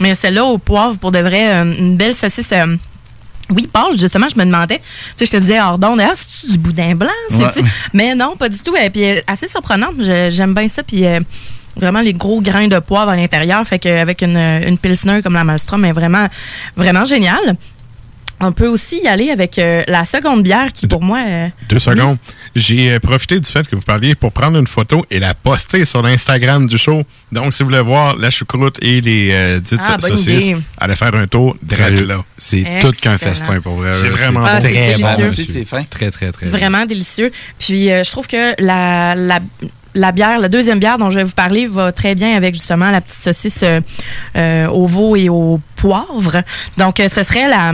Mais 0.00 0.14
celle-là 0.14 0.44
au 0.44 0.58
poivre, 0.58 0.96
pour 0.98 1.10
de 1.10 1.18
vrai, 1.18 1.52
euh, 1.54 1.74
une 1.78 1.96
belle 1.96 2.14
saucisse. 2.14 2.46
Oui, 3.50 3.68
Paul, 3.72 3.98
justement, 3.98 4.28
je 4.28 4.38
me 4.38 4.44
demandais, 4.44 4.78
tu 4.78 4.84
sais, 5.16 5.26
je 5.26 5.30
te 5.30 5.36
disais 5.36 5.60
hors 5.60 5.78
d'onde, 5.78 6.00
ah, 6.00 6.12
c'est 6.16 6.50
du 6.50 6.58
boudin 6.58 6.94
blanc, 6.94 7.08
Ouais. 7.30 7.46
mais 7.94 8.14
non, 8.14 8.36
pas 8.36 8.48
du 8.48 8.58
tout. 8.58 8.74
Et 8.76 8.90
puis, 8.90 9.04
euh, 9.04 9.20
assez 9.26 9.48
surprenante, 9.48 9.94
j'aime 10.00 10.54
bien 10.54 10.68
ça, 10.68 10.82
puis 10.82 11.04
euh, 11.06 11.20
vraiment 11.76 12.00
les 12.00 12.12
gros 12.12 12.40
grains 12.40 12.68
de 12.68 12.78
poivre 12.78 13.10
à 13.10 13.16
l'intérieur, 13.16 13.64
fait 13.66 13.78
qu'avec 13.78 14.22
une, 14.22 14.36
une 14.36 14.78
pilsner 14.78 15.22
comme 15.22 15.34
la 15.34 15.44
Malmstrom, 15.44 15.84
est 15.84 15.92
vraiment, 15.92 16.26
vraiment 16.76 17.04
géniale. 17.04 17.56
On 18.40 18.52
peut 18.52 18.68
aussi 18.68 19.00
y 19.02 19.08
aller 19.08 19.30
avec 19.30 19.58
euh, 19.58 19.82
la 19.88 20.04
seconde 20.04 20.42
bière 20.44 20.72
qui, 20.72 20.86
pour 20.86 21.02
moi... 21.02 21.18
euh, 21.26 21.48
Deux 21.68 21.80
secondes. 21.80 22.18
J'ai 22.54 22.92
euh, 22.92 23.00
profité 23.00 23.38
du 23.40 23.50
fait 23.50 23.66
que 23.66 23.74
vous 23.74 23.82
parliez 23.82 24.14
pour 24.14 24.30
prendre 24.32 24.58
une 24.58 24.66
photo 24.68 25.04
et 25.10 25.18
la 25.18 25.34
poster 25.34 25.84
sur 25.84 26.02
l'Instagram 26.02 26.66
du 26.66 26.78
show. 26.78 27.02
Donc, 27.32 27.52
si 27.52 27.62
vous 27.62 27.68
voulez 27.70 27.80
voir 27.82 28.16
la 28.16 28.30
choucroute 28.30 28.78
et 28.80 29.00
les 29.00 29.30
euh, 29.32 29.58
dites 29.60 29.80
Ah, 29.84 29.96
saucisses, 29.98 30.46
idée. 30.46 30.56
allez 30.78 30.94
faire 30.96 31.14
un 31.14 31.26
tour 31.26 31.56
direct 31.62 32.00
là. 32.06 32.18
C'est 32.38 32.64
tout 32.80 32.92
qu'un 32.92 33.18
festin 33.18 33.60
pour 33.60 33.74
vrai. 33.74 33.92
C'est 33.92 34.08
vraiment 34.08 34.44
Ah, 34.46 34.60
bon. 34.60 34.68
Très 34.68 34.96
bon, 34.98 35.14
délicieux. 35.16 35.24
monsieur. 35.24 35.44
C'est 35.52 35.64
fin. 35.64 35.82
Très, 35.84 36.10
très, 36.12 36.30
très. 36.30 36.46
Vraiment 36.46 36.84
délicieux. 36.86 37.32
Puis 37.58 37.90
euh, 37.90 38.04
je 38.04 38.10
trouve 38.12 38.28
que 38.28 38.54
la, 38.62 39.14
la, 39.16 39.40
la 39.94 40.12
bière, 40.12 40.38
la 40.38 40.48
deuxième 40.48 40.78
bière 40.78 40.98
dont 40.98 41.10
je 41.10 41.16
vais 41.16 41.24
vous 41.24 41.32
parler 41.32 41.66
va 41.66 41.90
très 41.92 42.14
bien 42.14 42.36
avec 42.36 42.54
justement 42.54 42.90
la 42.92 43.00
petite 43.00 43.22
saucisse 43.22 43.60
euh, 43.64 43.80
euh, 44.36 44.68
au 44.68 44.86
veau 44.86 45.16
et 45.16 45.28
au 45.28 45.60
poivre. 45.76 46.42
Donc 46.76 47.00
euh, 47.00 47.08
ce 47.12 47.22
serait 47.24 47.48
la 47.48 47.72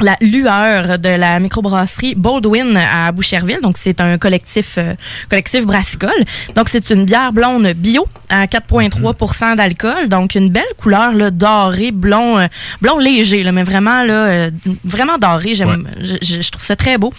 la 0.00 0.16
lueur 0.20 0.98
de 0.98 1.08
la 1.08 1.38
microbrasserie 1.40 2.14
Baldwin 2.16 2.76
à 2.76 3.12
Boucherville. 3.12 3.60
Donc, 3.62 3.76
c'est 3.78 4.00
un 4.00 4.18
collectif, 4.18 4.74
euh, 4.78 4.94
collectif 5.30 5.64
brassicole. 5.66 6.24
Donc, 6.54 6.68
c'est 6.68 6.90
une 6.90 7.04
bière 7.04 7.32
blonde 7.32 7.66
bio 7.74 8.06
à 8.28 8.46
4,3 8.46 9.56
d'alcool. 9.56 10.08
Donc, 10.08 10.34
une 10.34 10.50
belle 10.50 10.62
couleur 10.78 11.12
là, 11.12 11.30
dorée, 11.30 11.90
blond, 11.92 12.38
euh, 12.38 12.46
blond 12.82 12.98
léger, 12.98 13.42
là, 13.42 13.52
mais 13.52 13.62
vraiment, 13.62 14.02
là, 14.04 14.12
euh, 14.26 14.50
vraiment 14.84 15.18
doré. 15.18 15.54
J'aime, 15.54 15.88
je, 16.00 16.14
je- 16.22 16.42
je 16.42 16.50
trouve 16.50 16.64
ça 16.64 16.76
très 16.76 16.98
beau. 16.98 17.12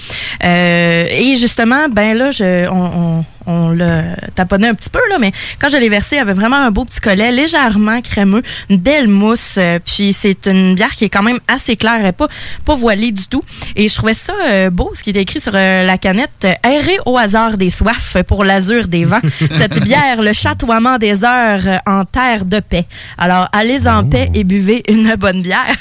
Euh, 0.44 1.06
et 1.10 1.38
justement, 1.38 1.88
ben 1.92 2.18
là, 2.18 2.32
je, 2.32 2.68
on, 2.70 2.76
on, 3.20 3.26
on 3.48 3.70
l'a 3.70 4.16
taponné 4.36 4.68
un 4.68 4.74
petit 4.74 4.90
peu, 4.90 5.00
là, 5.10 5.18
mais 5.20 5.32
quand 5.60 5.70
je 5.70 5.78
l'ai 5.78 5.90
versé, 5.90 6.16
il 6.16 6.20
y 6.20 6.22
avait 6.22 6.34
vraiment 6.34 6.58
un 6.58 6.72
beau 6.72 6.86
petit 6.86 7.00
collet, 7.00 7.32
légèrement 7.32 8.02
crémeux, 8.02 8.42
une 8.70 8.78
belle 8.78 9.08
mousse. 9.08 9.56
euh, 9.58 9.80
puis 9.84 10.14
c'est 10.14 10.48
une 10.48 10.76
bière 10.76 10.92
qui 10.92 11.06
est 11.06 11.10
quand 11.10 11.24
même 11.24 11.40
assez 11.48 11.76
claire, 11.76 11.98
elle 12.00 12.08
est 12.08 12.12
pas, 12.12 12.28
pas 12.66 12.76
voilée 12.76 13.12
du 13.12 13.28
tout. 13.28 13.44
Et 13.76 13.88
je 13.88 13.96
trouvais 13.96 14.14
ça 14.14 14.34
euh, 14.48 14.70
beau, 14.70 14.92
ce 14.96 15.04
qui 15.04 15.10
était 15.12 15.22
écrit 15.22 15.42
sur 15.42 15.54
euh, 15.56 15.84
la 15.84 15.98
canette, 15.98 16.48
errer 16.64 16.98
au 17.06 17.18
hasard 17.18 17.58
des 17.58 17.70
soifs 17.70 18.18
pour 18.28 18.44
l'azur 18.44 18.88
des 18.88 19.06
vents. 19.06 19.22
Cette 19.58 19.80
bière, 19.84 20.22
le 20.22 20.34
chatoiement 20.34 20.98
des 20.98 21.24
heures 21.24 21.82
en 21.86 22.06
terre 22.06 22.46
de 22.46 22.60
paix. 22.60 22.86
Alors, 23.18 23.48
allez 23.54 23.88
en 23.88 24.04
paix 24.04 24.30
et 24.34 24.44
buvez 24.44 24.84
une 24.90 25.16
bonne 25.16 25.42
bière. 25.42 25.66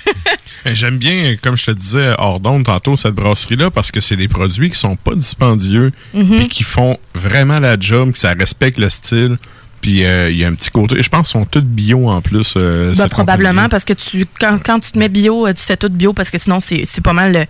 Eh, 0.66 0.74
J'aime 0.74 0.96
bien, 0.96 1.34
comme 1.42 1.58
je 1.58 1.66
te 1.66 1.70
disais 1.72 2.14
hors 2.16 2.40
d'onde 2.40 2.64
tantôt, 2.64 2.96
cette 2.96 3.12
brasserie-là 3.14 3.70
parce 3.70 3.90
que 3.90 4.00
c'est 4.00 4.16
des 4.16 4.28
produits 4.28 4.70
qui 4.70 4.78
sont 4.78 4.96
pas 4.96 5.14
dispendieux 5.14 5.92
Mhm. 6.14 6.38
puis 6.38 6.48
qui 6.48 6.62
font 6.62 6.96
vraiment 7.14 7.60
la 7.60 7.78
job, 7.78 8.12
que 8.12 8.18
ça 8.18 8.32
respecte 8.34 8.78
le 8.78 8.90
style. 8.90 9.36
Puis 9.80 10.04
euh, 10.06 10.30
il 10.30 10.38
y 10.38 10.44
a 10.44 10.48
un 10.48 10.54
petit 10.54 10.70
côté. 10.70 11.02
Je 11.02 11.08
pense 11.10 11.28
qu'ils 11.30 11.40
sont 11.40 11.44
tous 11.44 11.60
bio 11.60 12.08
en 12.08 12.22
plus. 12.22 12.54
euh, 12.56 12.88
Ben, 12.90 12.94
cette 12.94 13.10
probablement 13.10 13.68
parce 13.68 13.84
que 13.84 13.92
tu 13.92 14.26
quand, 14.40 14.58
quand 14.64 14.80
tu 14.80 14.92
te 14.92 14.98
mets 14.98 15.10
bio, 15.10 15.46
euh, 15.46 15.52
tu 15.52 15.62
fais 15.62 15.76
tout 15.76 15.90
bio 15.90 16.14
parce 16.14 16.30
que 16.30 16.38
sinon 16.38 16.58
c'est 16.58 16.84
c'est 16.86 17.02
pas 17.02 17.12
mal 17.12 17.36
euh, 17.36 17.44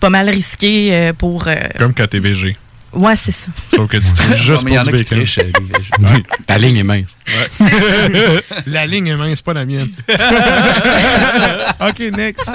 pas 0.00 0.08
mal 0.08 0.30
risqué 0.30 0.94
euh, 0.94 1.12
pour 1.12 1.48
euh. 1.48 1.54
Comme 1.78 1.92
quand 1.92 2.06
t'es 2.06 2.18
VG. 2.18 2.56
Ouais 2.92 3.16
c'est 3.16 3.32
ça. 3.32 3.48
Sauf 3.74 3.88
que 3.88 3.96
tu 3.96 4.12
triches 4.12 4.42
juste 4.42 4.66
pour 4.66 4.82
du 4.82 4.90
bacon. 4.90 5.24
Ouais. 5.98 6.22
La 6.48 6.58
ligne 6.58 6.76
est 6.76 6.82
mince. 6.82 7.16
la 8.66 8.86
ligne 8.86 9.06
est 9.08 9.16
mince, 9.16 9.40
pas 9.40 9.54
la 9.54 9.64
mienne. 9.64 9.88
OK, 11.80 11.98
next. 12.16 12.50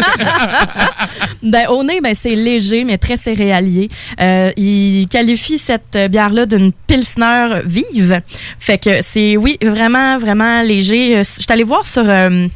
Ben, 1.41 1.67
au 1.69 1.83
nez, 1.83 2.01
ben, 2.01 2.13
c'est 2.19 2.35
léger, 2.35 2.83
mais 2.83 2.97
très 2.97 3.17
céréalier. 3.17 3.89
Euh, 4.19 4.51
il 4.57 5.07
qualifie 5.09 5.57
cette 5.57 5.95
euh, 5.95 6.07
bière-là 6.07 6.45
d'une 6.45 6.71
pilsner 6.71 7.61
vive. 7.65 8.21
Fait 8.59 8.77
que 8.77 9.01
c'est, 9.01 9.37
oui, 9.37 9.57
vraiment, 9.61 10.17
vraiment 10.19 10.61
léger. 10.61 11.17
Euh, 11.17 11.23
Je 11.23 11.41
suis 11.41 11.45
allée 11.49 11.63
voir 11.63 11.87
sur, 11.87 12.03
euh, 12.07 12.47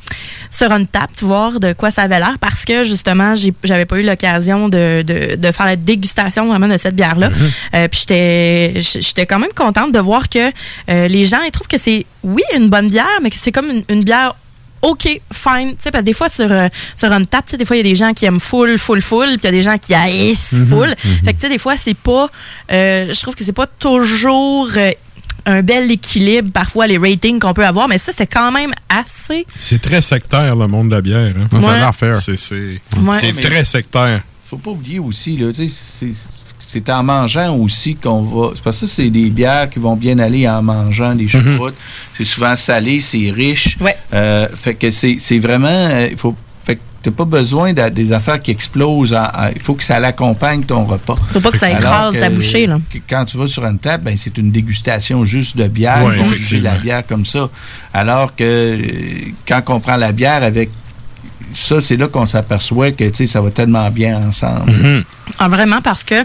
sur 0.57 0.71
Untapped, 0.71 1.17
voir 1.21 1.59
de 1.59 1.73
quoi 1.73 1.91
ça 1.91 2.03
avait 2.03 2.19
l'air, 2.19 2.37
parce 2.39 2.65
que, 2.65 2.83
justement, 2.83 3.33
j'avais 3.63 3.85
pas 3.85 3.99
eu 3.99 4.03
l'occasion 4.03 4.69
de, 4.69 5.01
de, 5.01 5.35
de 5.35 5.51
faire 5.51 5.65
la 5.65 5.75
dégustation 5.75 6.47
vraiment 6.47 6.67
de 6.67 6.77
cette 6.77 6.95
bière-là. 6.95 7.29
Euh, 7.73 7.87
puis 7.87 7.99
j'étais 8.01 8.73
j'étais 8.77 9.25
quand 9.25 9.39
même 9.39 9.53
contente 9.55 9.91
de 9.91 9.99
voir 9.99 10.29
que 10.29 10.51
euh, 10.89 11.07
les 11.07 11.25
gens, 11.25 11.41
ils 11.45 11.51
trouvent 11.51 11.67
que 11.67 11.77
c'est, 11.77 12.05
oui, 12.23 12.43
une 12.55 12.69
bonne 12.69 12.89
bière, 12.89 13.19
mais 13.21 13.29
que 13.29 13.37
c'est 13.39 13.51
comme 13.51 13.69
une, 13.69 13.83
une 13.89 14.03
bière 14.03 14.35
OK, 14.81 15.07
fine. 15.33 15.71
Tu 15.71 15.75
sais, 15.79 15.89
parce 15.91 16.01
que 16.03 16.05
des 16.05 16.13
fois, 16.13 16.29
sur, 16.29 16.51
euh, 16.51 16.67
sur 16.95 17.11
une 17.11 17.25
table, 17.25 17.43
tu 17.47 17.51
sais, 17.51 17.57
des 17.57 17.65
fois, 17.65 17.75
il 17.75 17.79
y 17.79 17.87
a 17.87 17.89
des 17.91 17.95
gens 17.95 18.13
qui 18.13 18.25
aiment 18.25 18.39
full, 18.39 18.77
full, 18.77 19.01
full, 19.01 19.25
puis 19.25 19.35
il 19.41 19.43
y 19.45 19.47
a 19.47 19.51
des 19.51 19.63
gens 19.63 19.77
qui 19.79 19.95
haïssent 19.95 20.51
Mhm, 20.51 20.65
full. 20.67 20.89
mhm. 20.89 20.95
Fait 21.25 21.33
que, 21.33 21.37
tu 21.39 21.41
sais, 21.41 21.49
des 21.49 21.57
fois, 21.57 21.75
c'est 21.77 21.95
pas. 21.97 22.29
euh, 22.71 23.11
je 23.11 23.19
trouve 23.21 23.33
que 23.33 23.43
c'est 23.43 23.51
pas 23.53 23.65
toujours. 23.67 24.69
euh, 24.77 24.91
un 25.45 25.61
bel 25.61 25.91
équilibre, 25.91 26.49
parfois, 26.51 26.87
les 26.87 26.97
ratings 26.97 27.39
qu'on 27.39 27.53
peut 27.53 27.65
avoir, 27.65 27.87
mais 27.87 27.97
ça, 27.97 28.11
c'était 28.11 28.27
quand 28.27 28.51
même 28.51 28.71
assez. 28.89 29.45
C'est 29.59 29.81
très 29.81 30.01
sectaire, 30.01 30.55
le 30.55 30.67
monde 30.67 30.89
de 30.89 30.95
la 30.95 31.01
bière. 31.01 31.33
hein. 31.37 31.47
Ouais. 31.67 31.79
C'est 32.19 32.37
c'est- 32.37 32.81
Ouais. 32.99 33.19
très 33.41 33.65
sectaire. 33.65 34.21
Faut 34.43 34.57
pas 34.57 34.71
oublier 34.71 34.99
aussi, 34.99 35.37
là, 35.37 35.51
tu 35.51 35.69
sais, 35.69 35.73
c'est- 36.13 36.29
c'est 36.67 36.89
en 36.89 37.03
mangeant 37.03 37.55
aussi 37.55 37.95
qu'on 37.95 38.21
va. 38.21 38.51
C'est 38.55 38.63
parce 38.63 38.79
que 38.81 38.85
ça, 38.87 38.93
c'est 38.95 39.09
des 39.09 39.29
bières 39.29 39.69
qui 39.69 39.79
vont 39.79 39.95
bien 39.95 40.17
aller 40.19 40.47
en 40.49 40.61
mangeant 40.61 41.13
des 41.15 41.27
choucroutes. 41.27 41.75
C'est 42.13 42.23
souvent 42.25 42.55
salé, 42.55 43.01
c'est 43.01 43.31
riche. 43.31 43.77
Euh, 44.13 44.47
fait 44.55 44.73
que 44.75 44.91
c'est 44.91 45.17
c'est 45.19 45.37
vraiment. 45.39 45.67
euh, 45.69 46.07
Il 46.11 46.17
faut. 46.17 46.35
T'as 47.05 47.11
pas 47.11 47.25
besoin 47.25 47.71
de- 47.71 47.89
des 47.89 48.11
affaires 48.11 48.41
qui 48.41 48.49
explosent. 48.49 49.13
en- 49.13 49.25
en- 49.25 49.51
Il 49.55 49.61
faut 49.61 49.75
que 49.75 49.83
ça 49.83 49.99
l'accompagne 49.99 50.63
ton 50.63 50.85
repas. 50.85 51.15
Faut 51.31 51.39
pas 51.39 51.51
que 51.51 51.59
ça 51.59 51.69
écrase 51.69 52.19
ta 52.19 52.31
bouchée, 52.31 52.65
là. 52.65 52.79
que 52.91 52.97
Quand 53.07 53.25
tu 53.25 53.37
vas 53.37 53.45
sur 53.45 53.63
une 53.63 53.77
table, 53.77 54.03
ben, 54.05 54.15
c'est 54.17 54.35
une 54.39 54.51
dégustation 54.51 55.23
juste 55.23 55.55
de 55.55 55.67
bière. 55.67 56.03
Ouais, 56.03 56.17
vont 56.17 56.33
juger 56.33 56.59
la 56.61 56.75
bière 56.77 57.05
comme 57.05 57.23
ça. 57.25 57.47
Alors 57.93 58.35
que 58.35 58.43
euh, 58.43 58.77
quand 59.47 59.61
on 59.67 59.79
prend 59.79 59.97
la 59.97 60.11
bière 60.11 60.41
avec 60.43 60.71
ça, 61.53 61.79
c'est 61.79 61.95
là 61.95 62.07
qu'on 62.07 62.25
s'aperçoit 62.25 62.91
que 62.91 63.03
tu 63.05 63.13
sais, 63.17 63.27
ça 63.27 63.39
va 63.39 63.51
tellement 63.51 63.87
bien 63.91 64.27
ensemble. 64.27 64.71
Mhm. 64.71 65.03
Ah, 65.37 65.47
vraiment, 65.47 65.81
parce 65.81 66.03
que. 66.03 66.15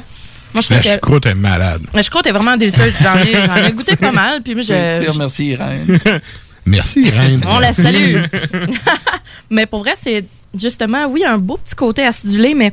Moi, 0.53 0.63
je 0.63 0.67
trouve 0.67 0.79
La 0.79 0.83
que. 0.83 0.89
choucroute 0.95 1.27
est 1.27 1.35
malade. 1.35 1.83
La 1.95 2.03
choucroute 2.03 2.27
est 2.27 2.33
vraiment 2.33 2.57
délicieuse. 2.57 2.95
J'en 3.03 3.17
ai, 3.19 3.35
j'en 3.47 3.55
ai 3.67 3.71
goûté 3.73 3.95
pas 3.97 4.11
mal. 4.13 4.41
Puis 4.43 4.55
moi, 4.55 4.65
sais, 4.65 5.03
je, 5.05 5.11
Remercie 5.11 5.47
Irène. 5.51 5.99
Merci, 6.67 7.09
Reine. 7.11 7.41
On 7.47 7.59
la 7.59 7.73
salue. 7.73 8.17
mais 9.51 9.67
pour 9.67 9.81
vrai, 9.81 9.95
c'est 10.01 10.25
justement, 10.59 11.07
oui, 11.07 11.25
un 11.25 11.39
beau 11.39 11.57
petit 11.63 11.75
côté 11.75 12.05
acidulé, 12.05 12.55
mais 12.55 12.73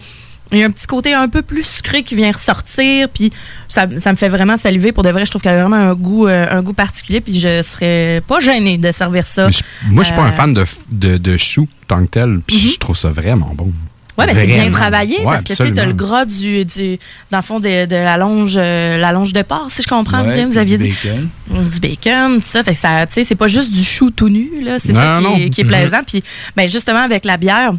il 0.53 0.59
y 0.59 0.63
a 0.63 0.65
un 0.65 0.71
petit 0.71 0.87
côté 0.87 1.13
un 1.13 1.27
peu 1.27 1.41
plus 1.41 1.65
sucré 1.67 2.03
qui 2.03 2.15
vient 2.15 2.31
ressortir. 2.31 3.09
Puis 3.09 3.31
ça, 3.67 3.85
ça 3.99 4.11
me 4.11 4.17
fait 4.17 4.29
vraiment 4.29 4.55
saliver. 4.57 4.93
Pour 4.93 5.03
de 5.03 5.09
vrai, 5.09 5.25
je 5.25 5.29
trouve 5.31 5.41
qu'elle 5.41 5.57
a 5.57 5.61
vraiment 5.61 5.75
un 5.89 5.93
goût, 5.93 6.27
euh, 6.27 6.47
un 6.49 6.61
goût 6.61 6.71
particulier. 6.73 7.19
Puis 7.19 7.37
je 7.39 7.61
serais 7.63 8.21
pas 8.27 8.39
gênée 8.39 8.77
de 8.77 8.91
servir 8.93 9.27
ça. 9.27 9.49
Je- 9.51 9.59
moi, 9.89 10.03
je 10.03 10.07
suis 10.07 10.15
pas 10.15 10.23
un 10.23 10.29
Euh, 10.29 10.31
fan 10.31 10.53
de, 10.53 10.65
de, 10.89 11.17
de 11.17 11.35
chou 11.37 11.67
tant 11.87 12.01
que 12.03 12.09
tel, 12.11 12.39
puis 12.47 12.57
je 12.57 12.79
trouve 12.79 12.95
ça 12.95 13.09
vraiment 13.09 13.51
bon. 13.55 13.71
Ouais, 14.17 14.25
mais 14.25 14.33
c'est 14.33 14.47
bien 14.47 14.69
travaillé 14.71 15.17
Ouais, 15.19 15.25
parce 15.25 15.43
que 15.43 15.53
tu 15.53 15.63
sais, 15.63 15.71
t'as 15.73 15.85
le 15.85 15.93
gras 15.93 16.25
du, 16.25 16.65
du 16.65 16.97
dans 17.29 17.37
le 17.37 17.43
fond 17.43 17.59
de, 17.59 17.85
de 17.85 17.95
la 17.95 18.17
longe, 18.17 18.55
euh, 18.57 18.97
la 18.97 19.11
longe 19.11 19.31
de 19.33 19.41
porc, 19.43 19.67
si 19.69 19.83
je 19.83 19.87
comprends 19.87 20.23
Ouais, 20.23 20.33
bien. 20.33 20.47
Vous 20.47 20.57
aviez 20.57 20.77
du 20.79 20.85
dit 20.89 20.95
bacon. 21.03 21.29
Mm, 21.49 21.69
du 21.69 21.79
bacon, 21.79 22.41
ça. 22.41 22.63
Fait 22.63 22.73
que 22.73 22.79
ça, 22.81 23.05
tu 23.05 23.13
sais, 23.13 23.23
c'est 23.23 23.35
pas 23.35 23.47
juste 23.47 23.71
du 23.71 23.83
chou 23.83 24.09
tout 24.09 24.29
nu 24.29 24.49
là. 24.63 24.77
C'est 24.79 24.93
ça 24.93 25.13
qui, 25.17 25.23
non. 25.23 25.35
est, 25.37 25.49
qui 25.49 25.61
est 25.61 25.63
Mhm. 25.65 25.69
plaisant. 25.69 26.01
Puis, 26.05 26.23
ben 26.55 26.67
justement 26.69 27.01
avec 27.01 27.25
la 27.25 27.37
bière. 27.37 27.73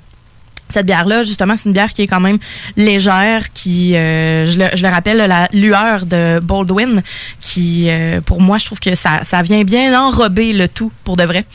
Cette 0.70 0.84
bière-là, 0.84 1.22
justement, 1.22 1.54
c'est 1.56 1.64
une 1.66 1.72
bière 1.72 1.94
qui 1.94 2.02
est 2.02 2.06
quand 2.06 2.20
même 2.20 2.36
légère, 2.76 3.54
qui, 3.54 3.96
euh, 3.96 4.44
je, 4.44 4.58
le, 4.58 4.66
je 4.74 4.82
le 4.82 4.90
rappelle, 4.90 5.16
la 5.16 5.48
lueur 5.54 6.04
de 6.04 6.40
Baldwin, 6.40 7.00
qui, 7.40 7.86
euh, 7.88 8.20
pour 8.20 8.42
moi, 8.42 8.58
je 8.58 8.66
trouve 8.66 8.78
que 8.78 8.94
ça, 8.94 9.20
ça 9.24 9.40
vient 9.40 9.64
bien 9.64 9.98
enrober 9.98 10.52
le 10.52 10.68
tout, 10.68 10.92
pour 11.04 11.16
de 11.16 11.22
vrai. 11.24 11.46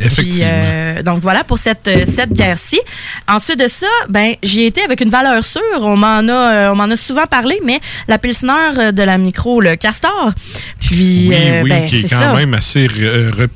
Effectivement. 0.00 0.32
Puis, 0.32 0.40
euh, 0.42 1.02
donc 1.02 1.18
voilà 1.20 1.44
pour 1.44 1.58
cette, 1.58 1.86
euh, 1.88 2.04
cette 2.16 2.30
bière-ci. 2.32 2.80
Ensuite 3.28 3.58
de 3.58 3.68
ça, 3.68 3.86
ben 4.08 4.34
j'y 4.42 4.62
ai 4.62 4.66
été 4.66 4.82
avec 4.82 5.00
une 5.00 5.10
valeur 5.10 5.44
sûre. 5.44 5.60
On 5.80 5.96
m'en 5.96 6.26
a, 6.28 6.32
euh, 6.32 6.72
on 6.72 6.74
m'en 6.76 6.84
a 6.84 6.96
souvent 6.96 7.26
parlé, 7.26 7.60
mais 7.64 7.80
la 8.08 8.18
pilsner 8.18 8.92
de 8.92 9.02
la 9.02 9.18
micro, 9.18 9.60
le 9.60 9.76
Castor. 9.76 10.32
Puis, 10.80 11.26
Oui, 11.28 11.34
euh, 11.34 11.62
oui, 11.62 11.70
ben, 11.70 11.88
qui 11.88 11.98
est 11.98 12.02
c'est 12.02 12.08
quand 12.08 12.20
ça. 12.20 12.32
même 12.34 12.54
assez, 12.54 12.88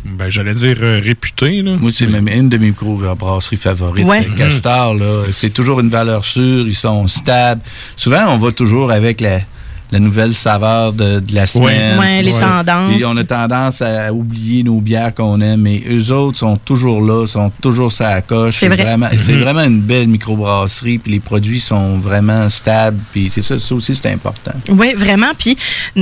ben, 0.05 0.29
j'allais 0.29 0.55
dire 0.55 0.77
euh, 0.83 1.01
réputé. 1.03 1.63
Là. 1.63 1.73
Moi, 1.79 1.91
c'est 1.93 2.07
même 2.07 2.29
une 2.29 2.49
de 2.49 2.59
mes 2.59 2.69
micro-brasseries 2.69 3.57
favorites. 3.57 4.07
Ouais. 4.07 4.27
Castor, 4.37 4.95
là, 4.95 5.25
c'est 5.33 5.51
toujours 5.51 5.81
une 5.81 5.91
valeur 5.91 6.25
sûre, 6.25 6.67
ils 6.67 6.75
sont 6.75 7.09
stables. 7.09 7.61
Souvent, 7.97 8.27
on 8.29 8.37
va 8.39 8.53
toujours 8.53 8.91
avec 8.93 9.21
la, 9.21 9.41
la 9.93 9.99
nouvelle 10.01 10.35
saveur 10.35 10.93
de, 10.93 11.21
de 11.21 11.35
la 11.35 11.47
semaine. 11.47 11.99
Ouais, 11.99 12.23
les 12.23 12.33
tendances. 12.33 13.01
Et 13.01 13.05
on 13.05 13.17
a 13.17 13.25
tendance 13.25 13.83
à 13.83 14.13
oublier 14.13 14.63
nos 14.63 14.81
bières 14.81 15.15
qu'on 15.15 15.41
aime, 15.41 15.61
mais 15.63 15.83
eux 15.89 16.11
autres 16.13 16.39
sont 16.39 16.57
toujours 16.57 17.01
là, 17.01 17.27
sont 17.27 17.51
toujours 17.63 17.93
ça 17.93 18.09
à 18.09 18.21
coche. 18.21 18.57
C'est 18.61 18.69
vrai. 18.69 18.83
Vraiment, 18.85 19.09
c'est 19.17 19.33
Mhm. 19.33 19.41
vraiment 19.43 19.63
une 19.63 19.81
belle 19.81 20.09
microbrasserie, 20.09 20.99
puis 20.99 21.13
les 21.13 21.21
produits 21.21 21.61
sont 21.61 21.99
vraiment 21.99 22.49
stables, 22.51 22.99
puis 23.13 23.31
c'est 23.33 23.43
ça, 23.43 23.59
ça 23.59 23.75
aussi, 23.75 23.95
c'est 23.95 24.11
important. 24.13 24.53
Oui, 24.71 24.95
vraiment. 24.97 25.31
Puis 25.39 25.57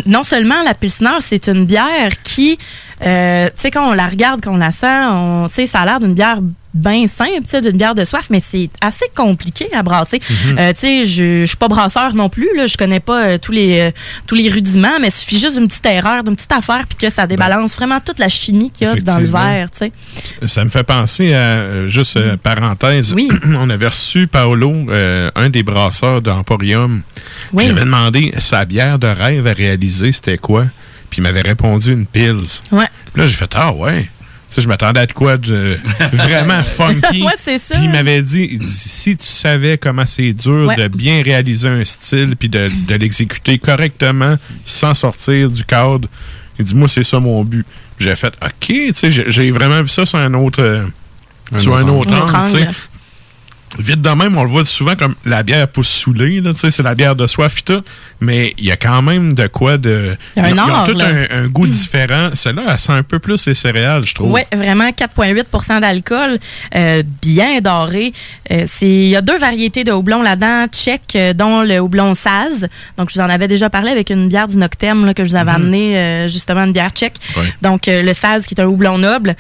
non 0.07 0.23
seulement 0.23 0.63
la 0.65 0.75
Pilsner, 0.75 1.19
c'est 1.21 1.49
une 1.49 1.67
bière 1.67 2.13
qui 2.23 2.59
Euh, 3.05 3.47
tu 3.55 3.63
sais, 3.63 3.71
quand 3.71 3.89
on 3.89 3.93
la 3.93 4.07
regarde, 4.07 4.41
quand 4.43 4.55
on 4.55 4.59
la 4.59 4.73
sent, 4.73 5.05
on, 5.11 5.49
ça 5.49 5.81
a 5.81 5.85
l'air 5.85 6.01
d'une 6.01 6.15
bière 6.15 6.41
bien 6.75 7.07
simple, 7.07 7.61
d'une 7.63 7.77
bière 7.77 7.95
de 7.95 8.05
soif, 8.05 8.27
mais 8.31 8.43
c'est 8.47 8.69
assez 8.81 9.07
compliqué 9.15 9.69
à 9.73 9.83
brasser. 9.83 10.21
Mhm. 10.29 10.59
Euh, 10.59 10.73
tu 10.73 10.81
sais, 10.81 11.05
je 11.07 11.45
suis 11.45 11.57
pas 11.57 11.69
brasseur 11.69 12.15
non 12.15 12.29
plus, 12.29 12.49
là, 12.57 12.67
je 12.67 12.77
connais 12.77 13.01
pas 13.01 13.25
euh, 13.25 13.39
tous 13.39 13.53
les 13.53 13.79
euh, 13.79 13.91
tous 14.27 14.35
les 14.35 14.49
rudiments, 14.51 14.99
mais 15.01 15.09
il 15.09 15.13
suffit 15.13 15.39
juste 15.39 15.57
d'une 15.57 15.69
petite 15.69 15.87
erreur, 15.87 16.25
d'une 16.25 16.35
petite 16.35 16.53
affaire, 16.53 16.85
puis 16.89 16.99
que 16.99 17.11
ça 17.11 17.27
débalance 17.27 17.77
vraiment 17.77 18.01
toute 18.01 18.19
la 18.19 18.29
chimie 18.29 18.73
qu'il 18.73 18.89
y 18.89 18.91
a 18.91 18.97
dans 18.97 19.19
le 19.19 19.27
verre, 19.27 19.71
tu 19.71 19.79
sais. 19.79 20.49
Ça 20.49 20.65
me 20.65 20.71
fait 20.71 20.83
penser 20.83 21.33
à, 21.33 21.87
juste 21.87 22.17
euh, 22.17 22.37
parenthèse, 22.37 23.15
Oui. 23.15 23.29
on 23.47 23.71
avait 23.71 23.89
reçu 23.89 24.27
Paolo, 24.27 24.75
un 25.37 25.51
des 25.51 25.63
brasseurs 25.63 26.21
d'Emporium. 26.23 27.03
Oui. 27.53 27.67
J'avais 27.69 27.85
demandé 27.85 28.35
sa 28.39 28.65
bière 28.65 28.99
de 28.99 29.07
rêve 29.07 29.47
à 29.47 29.53
réaliser, 29.53 30.11
c'était 30.11 30.39
quoi? 30.39 30.65
Puis 31.15 31.21
il 31.21 31.23
m'avait 31.23 31.43
répondu 31.43 31.93
une 31.93 32.07
Pils. 32.07 32.61
Ouais. 32.73 32.87
Puis 33.13 33.23
là, 33.23 33.29
j'ai 33.29 33.35
fait, 33.37 33.53
ah 33.55 33.73
ouais. 33.73 34.03
Tu 34.03 34.09
sais, 34.49 34.63
je 34.63 34.67
m'attendais 34.67 34.99
à 34.99 35.07
de 35.07 35.13
quoi 35.13 35.37
de 35.37 35.79
vraiment 36.13 36.61
funky. 36.65 37.23
Ouais, 37.23 37.33
c'est 37.41 37.59
ça. 37.59 37.77
Puis 37.77 37.85
il 37.85 37.91
m'avait 37.91 38.21
dit, 38.21 38.49
il 38.51 38.59
dit, 38.59 38.67
si 38.67 39.17
tu 39.17 39.25
savais 39.25 39.79
comment 39.79 40.07
c'est 40.07 40.33
dur 40.33 40.67
Ouais. 40.67 40.75
de 40.75 40.89
bien 40.89 41.23
réaliser 41.23 41.69
un 41.69 41.85
style 41.85 42.35
puis 42.37 42.49
de, 42.49 42.69
de 42.89 42.95
l'exécuter 42.97 43.59
correctement 43.59 44.35
sans 44.65 44.93
sortir 44.93 45.49
du 45.51 45.63
cadre, 45.65 46.09
il 46.59 46.65
dit, 46.65 46.75
moi, 46.75 46.89
c'est 46.89 47.05
ça 47.05 47.21
mon 47.21 47.45
but. 47.45 47.65
Puis 47.97 48.09
J'ai 48.09 48.17
fait, 48.17 48.35
OK, 48.45 48.53
tu 48.67 48.93
sais, 48.93 49.11
j'ai- 49.13 49.51
vraiment 49.53 49.81
vu 49.83 49.89
ça 49.89 50.05
sur 50.05 50.19
un 50.19 50.35
autre, 50.35 50.61
euh, 50.61 50.85
Un 51.53 51.59
sur 51.61 51.77
un 51.77 51.83
autre 51.87 52.11
autre 52.13 52.23
angle. 52.23 52.35
angle, 52.37 52.51
tu 52.51 52.59
sais. 52.59 52.67
angle. 52.67 52.75
Vite 53.79 54.03
de 54.03 54.09
même, 54.11 54.37
on 54.37 54.45
le 54.45 54.49
voit 54.51 54.65
souvent 54.65 54.95
comme 54.95 55.15
la 55.25 55.43
bière 55.43 55.67
pousse 55.69 55.89
saoulée, 55.89 56.41
là, 56.41 56.53
tu 56.53 56.61
sais, 56.61 56.71
c'est 56.71 56.83
la 56.83 56.95
bière 56.95 57.17
de 57.17 57.27
soif 57.27 57.59
et 57.59 57.63
tout, 57.63 57.83
mais 58.21 58.55
il 58.57 58.65
y 58.67 58.71
a 58.71 58.77
quand 58.77 59.03
même 59.03 59.35
de 59.35 59.47
quoi 59.49 59.79
de... 59.79 60.17
Il 60.37 60.43
y 60.43 60.45
a 60.45 60.49
un 60.49 60.51
ils 60.51 60.61
ont- 60.61 60.67
ils 60.69 60.73
ont 60.73 60.85
tout 60.95 60.99
un, 61.01 61.43
un 61.45 61.49
goût 61.49 61.67
différent. 61.67 62.31
Celle-là, 62.35 62.63
elle 62.71 62.79
sent 62.79 62.93
un 62.93 63.03
peu 63.03 63.19
plus 63.19 63.47
les 63.47 63.55
céréales, 63.55 64.07
je 64.07 64.15
trouve. 64.15 64.31
Oui, 64.33 64.43
vraiment 64.55 64.89
4,8% 64.91 65.81
d'alcool, 65.81 66.39
euh, 66.77 67.03
bien 67.21 67.61
doré. 67.61 68.13
Euh, 68.53 68.67
Il 68.81 69.07
y 69.09 69.17
a 69.17 69.21
deux 69.23 69.39
variétés 69.39 69.83
de 69.83 69.91
houblon 69.93 70.23
là-dedans, 70.23 70.67
tchèque, 70.69 71.13
euh, 71.17 71.33
dont 71.33 71.63
le 71.63 71.79
houblon 71.81 72.15
Saz. 72.15 72.69
Donc, 72.97 73.11
je 73.11 73.15
vous 73.15 73.21
en 73.25 73.29
avais 73.29 73.49
déjà 73.49 73.71
parlé 73.71 73.91
avec 73.91 74.11
une 74.11 74.29
bière 74.29 74.47
du 74.47 74.57
Noctem 74.57 75.05
là, 75.05 75.15
que 75.15 75.25
je 75.25 75.31
vous 75.31 75.37
avais 75.37 75.51
Mhm. 75.51 75.57
amené, 75.57 75.99
euh, 75.99 76.29
justement, 76.29 76.65
une 76.65 76.73
bière 76.73 76.91
tchèque. 76.91 77.17
Donc, 77.63 77.83
le 77.89 78.13
Saz 78.13 78.47
qui 78.47 78.55
est 78.55 78.61
un 78.61 78.67
houblon 78.67 78.99
noble. 78.99 79.35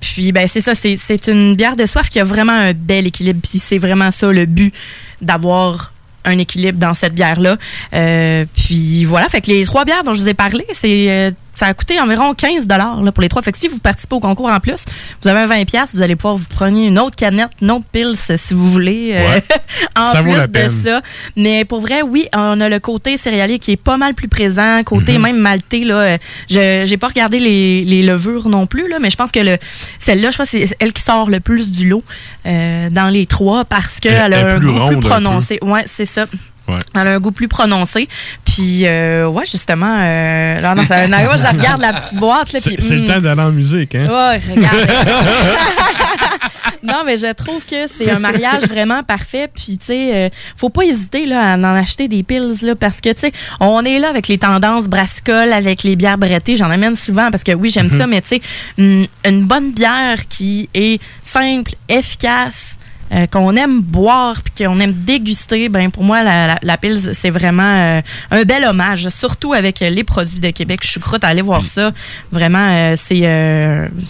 Puis, 0.00 0.32
ben 0.32 0.46
c'est 0.46 0.60
ça, 0.60 0.74
c'est 0.74 0.96
c'est 1.04 1.26
une 1.28 1.54
bière 1.56 1.76
de 1.76 1.86
soif 1.86 2.08
qui 2.08 2.20
a 2.20 2.24
vraiment 2.24 2.52
un 2.52 2.72
bel 2.72 3.06
équilibre. 3.06 3.23
Puis, 3.32 3.58
c'est 3.58 3.78
vraiment 3.78 4.10
ça 4.10 4.30
le 4.30 4.46
but 4.46 4.74
d'avoir 5.20 5.92
un 6.24 6.38
équilibre 6.38 6.78
dans 6.78 6.94
cette 6.94 7.14
bière-là. 7.14 7.56
Euh, 7.92 8.44
puis 8.54 9.04
voilà, 9.04 9.28
fait 9.28 9.40
que 9.40 9.50
les 9.50 9.64
trois 9.64 9.84
bières 9.84 10.04
dont 10.04 10.14
je 10.14 10.20
vous 10.20 10.28
ai 10.28 10.34
parlé, 10.34 10.64
c'est 10.72 11.10
euh, 11.10 11.30
ça 11.54 11.66
a 11.66 11.74
coûté 11.74 12.00
environ 12.00 12.34
15 12.34 12.66
dollars 12.66 12.98
pour 13.12 13.22
les 13.22 13.28
trois. 13.28 13.42
Fait 13.42 13.52
que 13.52 13.58
si 13.58 13.68
vous 13.68 13.78
participez 13.78 14.16
au 14.16 14.20
concours 14.20 14.48
en 14.48 14.60
plus, 14.60 14.84
vous 15.22 15.28
avez 15.28 15.40
un 15.40 15.46
20 15.46 15.64
pièces, 15.64 15.94
vous 15.94 16.02
allez 16.02 16.16
pouvoir 16.16 16.36
vous 16.36 16.46
prendre 16.48 16.76
une 16.76 16.98
autre 16.98 17.16
canette, 17.16 17.50
une 17.62 17.70
autre 17.70 17.84
pils 17.92 18.14
euh, 18.30 18.36
si 18.36 18.54
vous 18.54 18.70
voulez 18.70 19.12
euh, 19.14 19.28
Ouais. 19.28 19.44
en 19.96 20.12
Ça 20.12 20.22
vaut 20.22 20.32
plus 20.32 20.48
de 20.48 20.82
ça. 20.82 21.00
Mais 21.36 21.64
pour 21.64 21.80
vrai, 21.80 22.02
oui, 22.02 22.26
on 22.34 22.60
a 22.60 22.68
le 22.68 22.80
côté 22.80 23.16
céréalier 23.18 23.58
qui 23.58 23.72
est 23.72 23.76
pas 23.76 23.96
mal 23.96 24.14
plus 24.14 24.28
présent, 24.28 24.82
côté 24.84 25.16
Mhm. 25.16 25.22
même 25.22 25.36
maltais 25.38 25.80
là. 25.84 25.94
euh, 25.94 26.18
Je 26.50 26.82
j'ai 26.84 26.96
pas 26.96 27.08
regardé 27.08 27.38
les, 27.38 27.84
les 27.84 28.02
levures 28.02 28.48
non 28.48 28.66
plus 28.66 28.88
là, 28.88 28.98
mais 29.00 29.10
je 29.10 29.16
pense 29.16 29.30
que 29.30 29.40
le 29.40 29.56
celle-là, 29.98 30.30
je 30.30 30.36
pense 30.38 30.50
que 30.50 30.58
c'est 30.66 30.76
elle 30.80 30.92
qui 30.92 31.02
sort 31.02 31.30
le 31.30 31.40
plus 31.40 31.70
du 31.70 31.88
lot 31.88 32.02
euh, 32.46 32.90
dans 32.90 33.08
les 33.08 33.26
trois 33.26 33.64
parce 33.64 33.94
Elle- 34.04 34.10
qu'elle 34.12 34.34
a 34.34 34.54
un 34.54 34.58
goût 34.58 34.86
plus 34.88 34.96
peu. 35.00 35.08
prononcé. 35.08 35.58
Ouais, 35.62 35.84
c'est 35.86 36.06
ça. 36.06 36.26
Ouais. 36.66 36.78
Elle 36.94 37.08
a 37.08 37.12
un 37.14 37.20
goût 37.20 37.30
plus 37.32 37.48
prononcé. 37.48 38.08
Puis, 38.44 38.82
euh, 38.86 39.26
ouais, 39.26 39.44
justement, 39.44 39.96
euh, 39.98 40.60
là, 40.60 40.74
non, 40.74 40.84
ça, 40.86 41.06
non, 41.08 41.18
moi, 41.18 41.36
je 41.36 41.46
regarde 41.56 41.80
la 41.80 41.92
petite 41.92 42.18
boîte. 42.18 42.52
Là, 42.52 42.60
C'est 42.60 42.74
puis, 42.74 42.82
c'est 42.82 42.96
le 42.96 43.02
hum, 43.02 43.06
temps 43.06 43.20
d'aller 43.20 43.42
en 43.42 43.50
musique, 43.52 43.94
hein? 43.94 44.06
Ouais, 44.08 44.40
regarde. 44.54 44.90
non, 46.82 47.02
mais 47.06 47.16
je 47.16 47.32
trouve 47.32 47.64
que 47.64 47.86
c'est 47.86 48.10
un 48.10 48.18
mariage 48.18 48.62
vraiment 48.64 49.02
parfait. 49.02 49.48
Puis, 49.54 49.78
tu 49.78 49.86
sais, 49.86 50.16
euh, 50.16 50.28
faut 50.56 50.70
pas 50.70 50.82
hésiter 50.84 51.26
là, 51.26 51.52
à 51.52 51.56
en 51.56 51.64
acheter 51.64 52.08
des 52.08 52.22
pills, 52.22 52.56
là, 52.62 52.74
parce 52.74 53.00
que, 53.00 53.10
tu 53.12 53.20
sais, 53.20 53.32
on 53.60 53.84
est 53.84 53.98
là 53.98 54.08
avec 54.08 54.28
les 54.28 54.38
tendances 54.38 54.86
brassicoles, 54.88 55.52
avec 55.52 55.82
les 55.82 55.96
bières 55.96 56.18
brettées. 56.18 56.56
J'en 56.56 56.70
amène 56.70 56.96
souvent 56.96 57.30
parce 57.30 57.44
que, 57.44 57.52
oui, 57.52 57.70
j'aime 57.70 57.88
Mhm. 57.90 57.98
ça, 57.98 58.06
mais, 58.06 58.20
tu 58.22 58.28
sais, 58.28 58.42
une, 58.78 59.06
une 59.26 59.44
bonne 59.44 59.72
bière 59.72 60.26
qui 60.28 60.68
est 60.74 61.00
simple, 61.22 61.72
efficace, 61.88 62.76
euh, 63.12 63.26
qu'on 63.26 63.54
aime 63.54 63.80
boire 63.80 64.36
puis 64.42 64.64
qu'on 64.64 64.80
aime 64.80 64.92
déguster, 64.92 65.68
ben 65.68 65.90
pour 65.90 66.04
moi 66.04 66.22
la, 66.22 66.46
la, 66.46 66.58
la 66.62 66.76
Pils 66.78 67.12
c'est 67.12 67.30
vraiment 67.30 67.62
euh, 67.62 68.00
un 68.30 68.42
bel 68.44 68.64
hommage, 68.64 69.08
surtout 69.10 69.52
avec 69.52 69.82
euh, 69.82 69.90
les 69.90 70.04
produits 70.04 70.40
de 70.40 70.50
Québec. 70.50 70.80
Je 70.82 70.88
suis 70.88 71.00
croûte 71.00 71.22
à 71.22 71.28
aller 71.28 71.42
voir 71.42 71.64
ça. 71.64 71.90
Vraiment, 72.32 72.94
c'est 72.96 73.20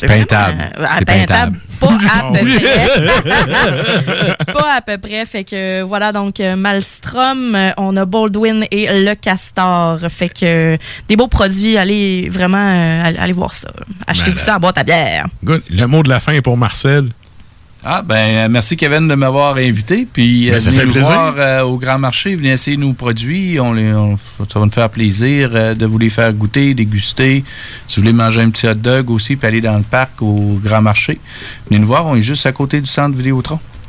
Peintable. 0.00 0.70
C'est 0.98 1.04
peintable. 1.04 1.58
Pas 1.80 1.88
à 1.88 2.22
peu 2.32 2.38
près. 2.38 2.88
pas 4.52 4.76
à 4.76 4.80
peu 4.80 4.98
près. 4.98 5.26
Fait 5.26 5.44
que 5.44 5.82
voilà 5.82 6.12
donc 6.12 6.38
Malstrom, 6.38 7.72
on 7.76 7.96
a 7.96 8.04
Baldwin 8.04 8.64
et 8.70 9.02
le 9.02 9.14
Castor. 9.14 9.98
Fait 10.08 10.28
que 10.28 10.78
des 11.08 11.16
beaux 11.16 11.28
produits. 11.28 11.76
Allez 11.76 12.28
vraiment 12.30 13.02
allez, 13.04 13.32
voir 13.32 13.54
ça. 13.54 13.68
Achetez 14.06 14.30
Malade. 14.30 14.44
ça 14.44 14.54
à 14.54 14.58
boîte 14.58 14.78
à 14.78 14.84
bière. 14.84 15.26
Good. 15.42 15.62
Le 15.68 15.86
mot 15.86 16.02
de 16.02 16.08
la 16.08 16.20
fin 16.20 16.32
est 16.32 16.42
pour 16.42 16.56
Marcel. 16.56 17.08
Ah, 17.86 18.00
ben, 18.02 18.14
euh, 18.14 18.48
merci 18.50 18.76
Kevin 18.78 19.06
de 19.08 19.14
m'avoir 19.14 19.56
invité. 19.56 20.06
Puis, 20.10 20.46
Ben, 20.48 20.54
euh, 20.54 20.60
ça 20.60 20.70
venez 20.70 20.80
fait 20.80 20.86
nous 20.86 20.92
plaisir. 20.92 21.10
voir 21.12 21.34
euh, 21.36 21.62
au 21.62 21.76
Grand 21.76 21.98
Marché, 21.98 22.34
venez 22.34 22.50
essayer 22.52 22.78
nos 22.78 22.94
produits. 22.94 23.60
On 23.60 23.74
les, 23.74 23.92
on- 23.92 24.16
ça 24.16 24.58
va 24.58 24.64
nous 24.64 24.70
faire 24.70 24.88
plaisir 24.88 25.50
euh, 25.52 25.74
de 25.74 25.84
vous 25.84 25.98
les 25.98 26.08
faire 26.08 26.32
goûter, 26.32 26.72
déguster. 26.72 27.44
Si 27.86 27.96
vous 27.96 28.02
voulez 28.02 28.14
manger 28.14 28.40
un 28.40 28.48
petit 28.50 28.66
hot 28.66 28.74
dog 28.74 29.10
aussi, 29.10 29.36
puis 29.36 29.46
aller 29.46 29.60
dans 29.60 29.76
le 29.76 29.82
parc 29.82 30.22
au 30.22 30.58
Grand 30.64 30.80
Marché, 30.80 31.18
venez 31.68 31.78
nous 31.80 31.86
voir. 31.86 32.06
On 32.06 32.16
est 32.16 32.22
juste 32.22 32.46
à 32.46 32.52
côté 32.52 32.80
du 32.80 32.86
centre 32.86 33.16
Vidéotron. 33.16 33.58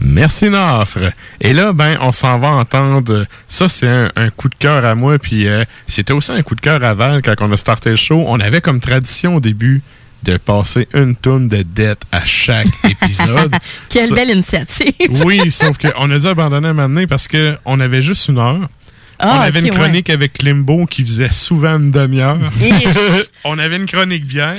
Merci 0.00 0.48
Nafre. 0.48 1.12
Et 1.40 1.52
là, 1.52 1.72
ben, 1.72 1.98
on 2.00 2.12
s'en 2.12 2.38
va 2.38 2.48
entendre. 2.48 3.26
Ça, 3.48 3.68
c'est 3.68 3.88
un, 3.88 4.10
un 4.16 4.30
coup 4.30 4.48
de 4.48 4.54
cœur 4.54 4.84
à 4.84 4.94
moi. 4.94 5.18
Puis 5.18 5.46
euh, 5.46 5.64
c'était 5.86 6.12
aussi 6.12 6.32
un 6.32 6.42
coup 6.42 6.54
de 6.54 6.60
cœur 6.60 6.82
à 6.82 6.94
Val 6.94 7.20
quand 7.22 7.34
on 7.40 7.52
a 7.52 7.56
starté 7.56 7.90
le 7.90 7.96
show. 7.96 8.24
On 8.26 8.40
avait 8.40 8.60
comme 8.60 8.80
tradition 8.80 9.36
au 9.36 9.40
début 9.40 9.82
de 10.22 10.36
passer 10.36 10.86
une 10.94 11.16
tonne 11.16 11.48
de 11.48 11.62
dette 11.62 12.02
à 12.12 12.24
chaque 12.24 12.66
épisode. 12.84 13.54
Quelle 13.88 14.08
Ça- 14.08 14.14
belle 14.14 14.30
initiative. 14.30 14.92
Oui, 15.24 15.50
sauf 15.50 15.76
qu'on 15.78 16.10
a 16.10 16.18
dû 16.18 16.26
abandonner 16.26 16.68
à 16.68 16.70
un 16.70 16.74
moment 16.74 16.88
donné 16.88 17.06
parce 17.06 17.26
qu'on 17.28 17.80
avait 17.80 18.02
juste 18.02 18.28
une 18.28 18.38
heure. 18.38 18.68
Ah, 19.22 19.36
on 19.36 19.40
avait 19.40 19.60
une 19.60 19.68
chronique 19.70 20.08
avec 20.08 20.42
Limbo 20.42 20.86
qui 20.86 21.04
faisait 21.04 21.28
souvent 21.28 21.76
une 21.76 21.90
demi-heure. 21.90 22.38
On 23.44 23.58
avait 23.58 23.76
une 23.76 23.84
chronique 23.84 24.24
bière. 24.26 24.56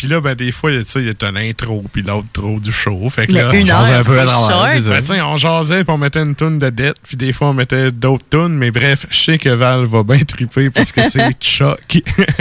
Puis 0.00 0.08
là, 0.08 0.18
ben, 0.22 0.34
des 0.34 0.50
fois, 0.50 0.70
tu 0.70 0.82
sais, 0.86 1.00
il 1.02 1.08
y 1.08 1.10
a 1.10 1.28
une 1.28 1.36
intro, 1.36 1.84
puis 1.92 2.00
l'autre 2.00 2.26
trop 2.32 2.58
du 2.58 2.72
show. 2.72 3.10
Fait 3.10 3.26
que 3.26 3.32
là, 3.32 3.50
on 3.52 3.64
jasait 3.66 3.94
un 3.96 4.02
peu 4.02 4.18
à 4.18 4.24
travers. 4.24 4.82
Ben, 4.82 5.00
tu 5.00 5.04
sais, 5.04 5.20
on 5.20 5.36
jasait, 5.36 5.84
puis 5.84 5.92
on 5.92 5.98
mettait 5.98 6.22
une 6.22 6.34
toune 6.34 6.58
de 6.58 6.70
dette, 6.70 6.96
puis 7.06 7.18
des 7.18 7.34
fois, 7.34 7.48
on 7.48 7.52
mettait 7.52 7.92
d'autres 7.92 8.24
tunes. 8.30 8.56
Mais 8.56 8.70
bref, 8.70 9.04
je 9.10 9.18
sais 9.18 9.36
que 9.36 9.50
Val 9.50 9.84
va 9.84 10.02
bien 10.02 10.20
triper 10.20 10.70
parce 10.70 10.90
que 10.90 11.06
c'est 11.06 11.32
Chuck. 11.40 11.78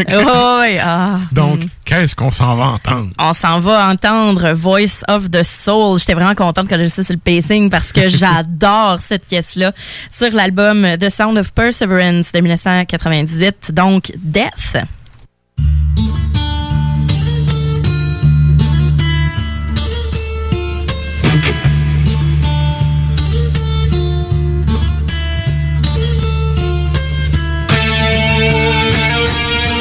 Oh, 0.10 0.60
oui, 0.62 0.78
ah. 0.82 1.18
Donc, 1.34 1.60
Hmm. 1.60 1.68
qu'est-ce 1.84 2.16
qu'on 2.16 2.32
s'en 2.32 2.56
va 2.56 2.66
entendre? 2.68 3.10
On 3.18 3.34
s'en 3.34 3.60
va 3.60 3.90
entendre 3.90 4.54
Voice 4.54 5.04
of 5.10 5.30
the 5.30 5.44
Soul. 5.44 6.00
J'étais 6.00 6.14
vraiment 6.14 6.36
contente 6.36 6.70
quand 6.70 6.78
j'ai 6.78 6.84
vu 6.84 6.90
ça 6.90 7.04
sur 7.04 7.14
le 7.16 7.20
pacing 7.20 7.70
parce 7.70 7.92
que 7.92 8.08
j'adore 8.10 9.00
cette 9.06 9.26
pièce-là 9.26 9.74
sur 10.10 10.32
l'album 10.32 10.88
The 10.98 11.10
Sound 11.10 11.38
of 11.38 11.52
Perseverance 11.54 12.32
de 12.32 12.40
1998, 12.40 13.72
donc 13.74 14.14
Death. 14.18 14.78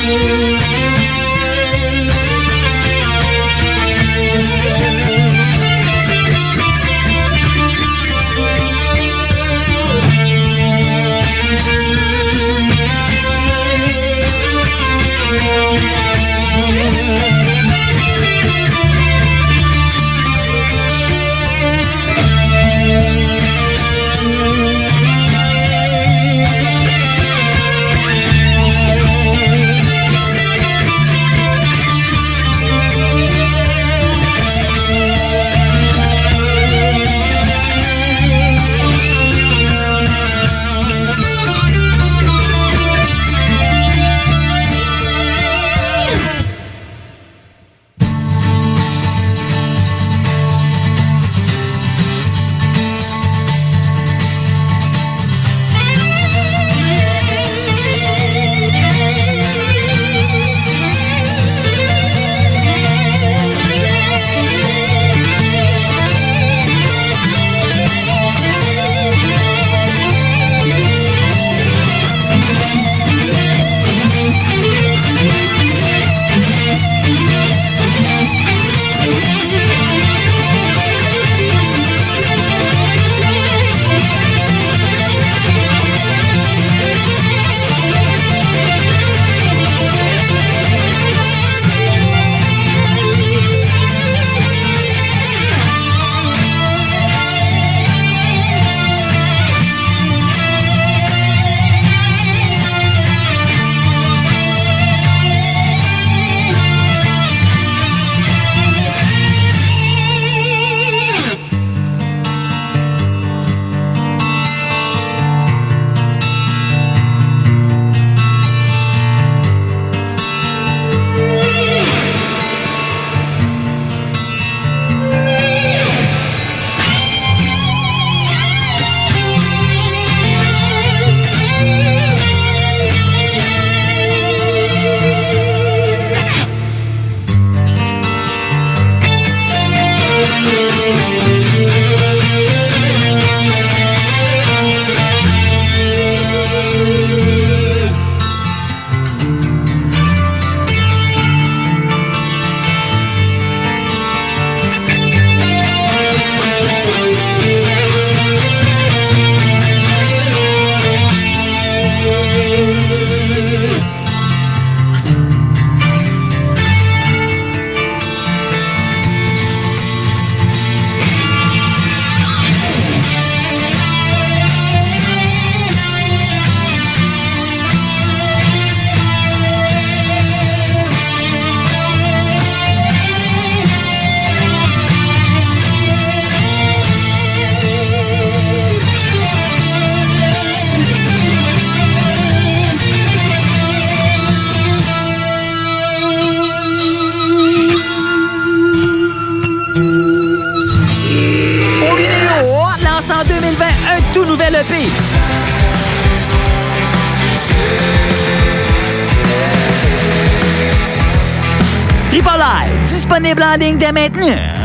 Thank 0.09 0.43
you. 0.43 0.48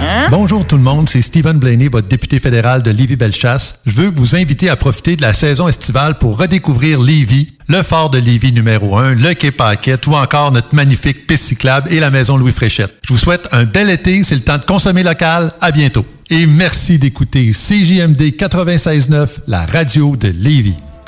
Hein? 0.04 0.28
Bonjour 0.30 0.68
tout 0.68 0.76
le 0.76 0.84
monde, 0.84 1.08
c'est 1.08 1.22
Stephen 1.22 1.58
Blaney, 1.58 1.88
votre 1.88 2.08
député 2.08 2.40
fédéral 2.40 2.84
de 2.84 2.92
Lévis-Bellechasse. 2.92 3.82
Je 3.86 3.92
veux 3.92 4.10
vous 4.10 4.36
inviter 4.36 4.70
à 4.70 4.76
profiter 4.76 5.16
de 5.16 5.22
la 5.22 5.34
saison 5.34 5.68
estivale 5.68 6.18
pour 6.18 6.38
redécouvrir 6.38 7.00
Lévis, 7.00 7.54
le 7.70 7.84
fort 7.84 8.10
de 8.10 8.18
Lévis 8.18 8.52
numéro 8.52 8.98
1, 8.98 9.16
le 9.16 9.34
quai 9.34 9.52
Paquette 9.52 10.08
ou 10.08 10.16
encore 10.16 10.52
notre 10.52 10.76
magnifique 10.76 11.26
piste 11.26 11.46
cyclable 11.46 11.92
et 11.92 12.00
la 12.00 12.12
maison 12.12 12.36
Louis 12.36 12.52
Fréchette. 12.52 12.96
Je 13.02 13.14
vous 13.14 13.20
souhaite 13.20 13.48
un 13.52 13.64
bel 13.64 13.90
été, 13.90 14.24
c'est 14.24 14.36
le 14.36 14.42
temps 14.42 14.58
de 14.58 14.66
consommer 14.66 15.04
local. 15.04 15.52
À 15.62 15.72
bientôt. 15.72 16.06
Et 16.30 16.46
merci 16.46 17.00
d'écouter 17.00 17.52
CJMD 17.52 18.22
96.9, 18.36 19.28
la 19.48 19.66
radio 19.66 20.16
de 20.16 20.34
Lévis. 20.36 20.76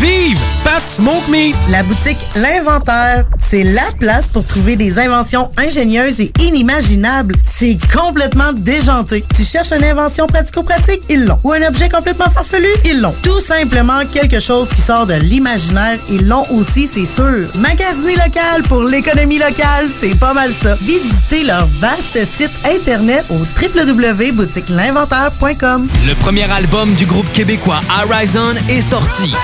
Vive 0.00 0.38
Pat 0.62 0.86
Smoke 0.86 1.28
Meat! 1.28 1.56
La 1.70 1.82
boutique 1.82 2.24
L'Inventaire, 2.36 3.24
c'est 3.38 3.64
la 3.64 3.90
place 3.98 4.28
pour 4.28 4.46
trouver 4.46 4.76
des 4.76 4.96
inventions 4.98 5.50
ingénieuses 5.56 6.20
et 6.20 6.30
inimaginables. 6.40 7.34
C'est 7.42 7.76
complètement 7.92 8.52
déjanté. 8.52 9.24
Tu 9.34 9.42
cherches 9.44 9.72
une 9.72 9.82
invention 9.82 10.28
pratico-pratique? 10.28 11.02
Ils 11.08 11.26
l'ont. 11.26 11.40
Ou 11.42 11.50
un 11.52 11.66
objet 11.66 11.88
complètement 11.88 12.30
farfelu? 12.30 12.68
Ils 12.84 13.00
l'ont. 13.00 13.12
Tout 13.24 13.40
simplement 13.40 14.04
quelque 14.12 14.38
chose 14.38 14.68
qui 14.68 14.80
sort 14.80 15.06
de 15.06 15.14
l'imaginaire? 15.14 15.98
Ils 16.10 16.28
l'ont 16.28 16.46
aussi, 16.52 16.86
c'est 16.86 17.06
sûr. 17.06 17.48
Magasiner 17.56 18.14
local 18.14 18.62
pour 18.68 18.84
l'économie 18.84 19.38
locale, 19.38 19.88
c'est 20.00 20.14
pas 20.14 20.32
mal 20.32 20.52
ça. 20.52 20.76
Visitez 20.80 21.42
leur 21.42 21.66
vaste 21.80 22.16
site 22.36 22.52
internet 22.64 23.24
au 23.30 23.38
www.boutiquelinventaire.com. 23.60 25.88
Le 26.06 26.14
premier 26.14 26.48
album 26.52 26.94
du 26.94 27.04
groupe 27.06 27.32
québécois 27.32 27.80
Horizon 28.04 28.54
est 28.68 28.82
sorti. 28.82 29.34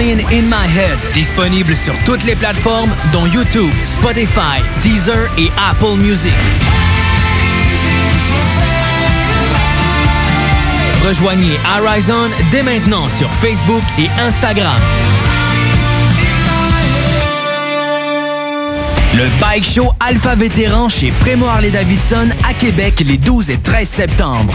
In 0.00 0.42
My 0.44 0.68
Head, 0.68 0.96
disponible 1.12 1.74
sur 1.74 1.92
toutes 2.04 2.22
les 2.22 2.36
plateformes 2.36 2.90
dont 3.12 3.26
YouTube, 3.26 3.72
Spotify, 3.84 4.62
Deezer 4.80 5.28
et 5.36 5.50
Apple 5.68 5.98
Music. 5.98 6.32
Rejoignez 11.04 11.58
Horizon 11.76 12.30
dès 12.52 12.62
maintenant 12.62 13.08
sur 13.08 13.28
Facebook 13.28 13.82
et 13.98 14.08
Instagram. 14.20 14.80
Le 19.14 19.28
Bike 19.40 19.64
Show 19.64 19.90
Alpha 19.98 20.36
Vétéran 20.36 20.88
chez 20.88 21.10
Prémo 21.10 21.46
Harley-Davidson 21.46 22.28
à 22.48 22.54
Québec 22.54 23.02
les 23.04 23.18
12 23.18 23.50
et 23.50 23.58
13 23.58 23.88
septembre. 23.88 24.54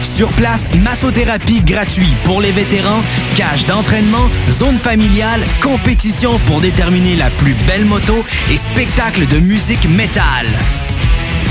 Sur 0.00 0.28
place, 0.32 0.68
massothérapie 0.82 1.62
gratuite 1.62 2.16
pour 2.24 2.40
les 2.40 2.52
vétérans, 2.52 3.02
cage 3.36 3.66
d'entraînement, 3.66 4.28
zone 4.50 4.78
familiale, 4.78 5.44
compétition 5.62 6.38
pour 6.46 6.60
déterminer 6.60 7.16
la 7.16 7.30
plus 7.30 7.54
belle 7.66 7.84
moto 7.84 8.24
et 8.50 8.56
spectacle 8.56 9.26
de 9.26 9.38
musique 9.38 9.88
métal. 9.88 10.46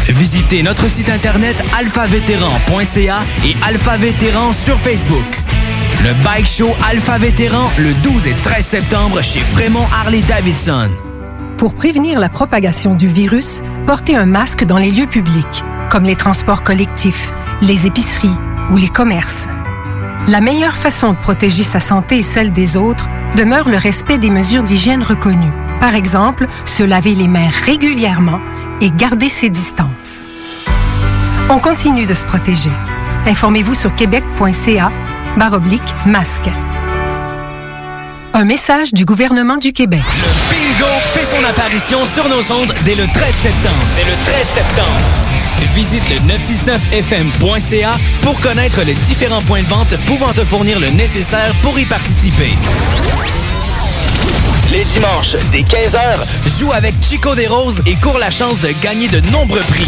Visitez 0.10 0.64
notre 0.64 0.88
site 0.90 1.10
internet 1.10 1.62
alphavétéran.ca 1.78 3.20
et 3.46 3.56
Alpha 3.66 3.98
Vétéran 3.98 4.54
sur 4.54 4.80
Facebook. 4.80 5.26
Le 6.04 6.14
Bike 6.24 6.48
Show 6.48 6.70
Alpha 6.90 7.18
Vétéran 7.18 7.70
le 7.78 7.94
12 7.96 8.28
et 8.28 8.36
13 8.44 8.66
septembre 8.66 9.22
chez 9.22 9.42
Prémont 9.54 9.86
Harley-Davidson. 9.92 10.90
Pour 11.58 11.76
prévenir 11.76 12.20
la 12.20 12.30
propagation 12.30 12.96
du 12.96 13.08
virus, 13.08 13.62
portez 13.86 14.16
un 14.16 14.28
masque 14.28 14.64
dans 14.64 14.78
les 14.78 14.92
lieux 14.92 15.08
publics, 15.08 15.64
comme 15.90 16.04
les 16.04 16.16
transports 16.16 16.64
collectifs, 16.64 17.34
les 17.62 17.88
épiceries 17.88 18.36
ou 18.70 18.78
les 18.78 18.90
commerces. 18.90 19.48
La 20.28 20.42
meilleure 20.42 20.76
façon 20.76 21.14
de 21.14 21.18
protéger 21.18 21.64
sa 21.64 21.80
santé 21.80 22.20
et 22.20 22.24
celle 22.24 22.52
des 22.52 22.78
autres 22.78 23.08
demeure 23.36 23.70
le 23.70 23.78
respect 23.78 24.18
des 24.18 24.30
mesures 24.30 24.64
d'hygiène 24.64 25.04
reconnues. 25.04 25.52
Par 25.80 25.96
exemple, 25.96 26.48
se 26.66 26.84
laver 26.84 27.14
les 27.14 27.28
mains 27.28 27.50
régulièrement 27.66 28.42
et 28.82 28.92
garder 28.92 29.30
ses 29.30 29.50
distances. 29.50 30.22
On 31.50 31.60
continue 31.60 32.06
de 32.06 32.14
se 32.14 32.26
protéger. 32.26 32.72
Informez-vous 33.26 33.76
sur 33.76 33.94
québec.ca 33.96 34.92
baroblique 35.38 35.96
masque. 36.06 36.50
Un 38.34 38.46
message 38.46 38.94
du 38.94 39.06
gouvernement 39.06 39.58
du 39.58 39.72
Québec. 39.72 40.04
Bingo 40.50 40.92
fait 41.14 41.26
son 41.26 41.44
apparition 41.44 42.06
sur 42.06 42.28
nos 42.28 42.52
ondes 42.52 42.74
dès 42.86 42.96
le 42.96 43.08
13 43.08 43.34
septembre. 43.34 43.86
Dès 43.96 44.04
le 44.04 44.16
13 44.26 44.48
septembre. 44.48 45.27
Visite 45.74 46.04
le 46.10 46.34
969fm.ca 46.34 47.96
pour 48.22 48.40
connaître 48.42 48.82
les 48.82 48.96
différents 48.96 49.42
points 49.42 49.62
de 49.62 49.68
vente 49.68 49.96
pouvant 50.06 50.34
te 50.34 50.44
fournir 50.44 50.80
le 50.80 50.90
nécessaire 50.90 51.52
pour 51.62 51.78
y 51.80 51.86
participer. 51.86 52.54
Les 54.72 54.84
dimanches, 54.86 55.38
dès 55.52 55.62
15h, 55.62 56.60
joue 56.60 56.72
avec 56.74 56.96
Chico 57.02 57.36
des 57.36 57.48
Roses 57.48 57.82
et 57.86 57.96
cours 57.96 58.20
la 58.20 58.32
chance 58.32 58.60
de 58.62 58.70
gagner 58.82 59.08
de 59.08 59.20
nombreux 59.32 59.62
prix. 59.62 59.88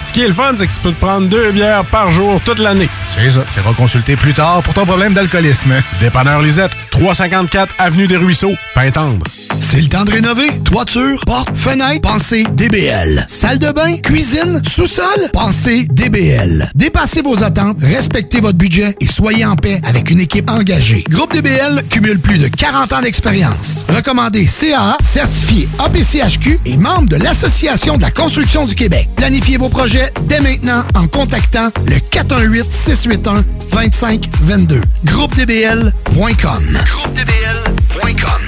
Ce 0.11 0.13
qui 0.13 0.23
est 0.23 0.27
le 0.27 0.33
fun, 0.33 0.53
c'est 0.57 0.67
que 0.67 0.73
tu 0.73 0.79
peux 0.81 0.91
te 0.91 0.99
prendre 0.99 1.29
deux 1.29 1.53
bières 1.53 1.85
par 1.85 2.11
jour 2.11 2.41
toute 2.43 2.59
l'année. 2.59 2.89
C'est 3.15 3.29
ça. 3.29 3.45
Tu 3.53 3.61
iras 3.61 3.71
consulter 3.71 4.17
plus 4.17 4.33
tard 4.33 4.61
pour 4.61 4.73
ton 4.73 4.85
problème 4.85 5.13
d'alcoolisme. 5.13 5.73
Dépanneur 6.01 6.41
Lisette, 6.41 6.71
354 6.89 7.73
Avenue 7.79 8.07
des 8.07 8.17
Ruisseaux, 8.17 8.55
Pintendre. 8.75 9.23
C'est 9.61 9.79
le 9.79 9.87
temps 9.87 10.03
de 10.03 10.11
rénover. 10.11 10.49
Toiture, 10.65 11.21
porte, 11.25 11.55
fenêtre, 11.55 12.01
pensez 12.01 12.43
DBL. 12.55 13.25
Salle 13.29 13.57
de 13.57 13.71
bain, 13.71 13.95
cuisine, 13.99 14.61
sous-sol, 14.69 15.29
pensez 15.31 15.87
DBL. 15.89 16.69
Dépassez 16.75 17.21
vos 17.21 17.41
attentes, 17.41 17.77
respectez 17.81 18.41
votre 18.41 18.57
budget 18.57 18.97
et 18.99 19.05
soyez 19.05 19.45
en 19.45 19.55
paix 19.55 19.79
avec 19.85 20.11
une 20.11 20.19
équipe 20.19 20.49
engagée. 20.49 21.05
Groupe 21.09 21.33
DBL 21.33 21.83
cumule 21.89 22.19
plus 22.19 22.37
de 22.37 22.49
40 22.49 22.91
ans 22.91 23.01
d'expérience. 23.01 23.85
Recommandé 23.87 24.45
CAA, 24.45 24.97
certifié 25.05 25.69
APCHQ 25.79 26.59
et 26.65 26.75
membre 26.75 27.07
de 27.07 27.15
l'Association 27.15 27.95
de 27.95 28.01
la 28.01 28.11
construction 28.11 28.65
du 28.65 28.75
Québec. 28.75 29.07
Planifiez 29.15 29.55
vos 29.55 29.69
projets 29.69 30.00
dès 30.23 30.39
maintenant 30.39 30.83
en 30.95 31.05
contactant 31.07 31.69
le 31.85 31.97
418-681-2522. 32.11 34.81
GroupeDBL.com. 35.05 36.79
GroupeDBL.com. 36.85 38.41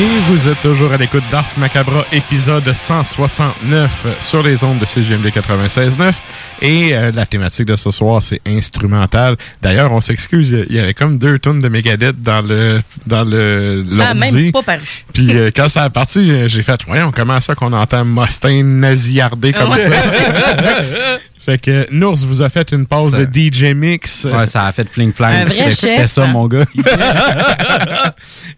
Et 0.00 0.18
vous 0.30 0.48
êtes 0.48 0.62
toujours 0.62 0.92
à 0.92 0.96
l'écoute 0.96 1.22
d'Ars 1.30 1.44
Macabra, 1.58 2.06
épisode 2.10 2.72
169 2.72 4.06
sur 4.20 4.42
les 4.42 4.64
ondes 4.64 4.78
de 4.78 4.86
CGMD 4.86 5.26
96.9. 5.26 6.14
Et 6.62 6.94
euh, 6.94 7.12
la 7.14 7.26
thématique 7.26 7.66
de 7.66 7.76
ce 7.76 7.90
soir, 7.90 8.22
c'est 8.22 8.40
instrumental. 8.46 9.36
D'ailleurs, 9.60 9.92
on 9.92 10.00
s'excuse, 10.00 10.64
il 10.70 10.74
y 10.74 10.80
avait 10.80 10.94
comme 10.94 11.18
deux 11.18 11.38
tonnes 11.38 11.60
de 11.60 11.68
Megadeth 11.68 12.22
dans 12.22 12.40
le 12.40 12.80
dans 13.06 13.24
le 13.24 13.84
Ça 13.94 14.08
a 14.10 14.14
même 14.14 14.52
pas 14.52 14.62
paru. 14.62 14.80
Puis 15.12 15.36
euh, 15.36 15.50
quand 15.54 15.68
ça 15.68 15.82
a 15.82 15.90
parti, 15.90 16.48
j'ai 16.48 16.62
fait, 16.62 16.80
voyons, 16.86 17.12
comment 17.12 17.38
ça 17.40 17.54
qu'on 17.54 17.72
entend 17.74 18.04
Mustaine 18.06 18.80
nasillarder 18.80 19.52
comme 19.52 19.70
Ouais. 19.70 19.76
ça? 19.82 21.18
Fait 21.38 21.56
que 21.58 21.86
Nours 21.90 22.16
vous 22.26 22.42
a 22.42 22.50
fait 22.50 22.70
une 22.72 22.86
pause 22.86 23.12
Ça- 23.12 23.24
de 23.24 23.32
DJ 23.32 23.74
Mix. 23.74 24.24
Ouais, 24.30 24.46
ça 24.46 24.66
a 24.66 24.72
fait 24.72 24.86
fling 24.90 25.08
Un 25.08 25.12
flang. 25.12 25.30
vrai 25.46 25.50
C'était 25.50 25.64
chef, 25.70 25.78
c'était 25.78 26.06
ça, 26.06 26.24
hein? 26.24 26.26
mon 26.28 26.46
gars. 26.46 26.64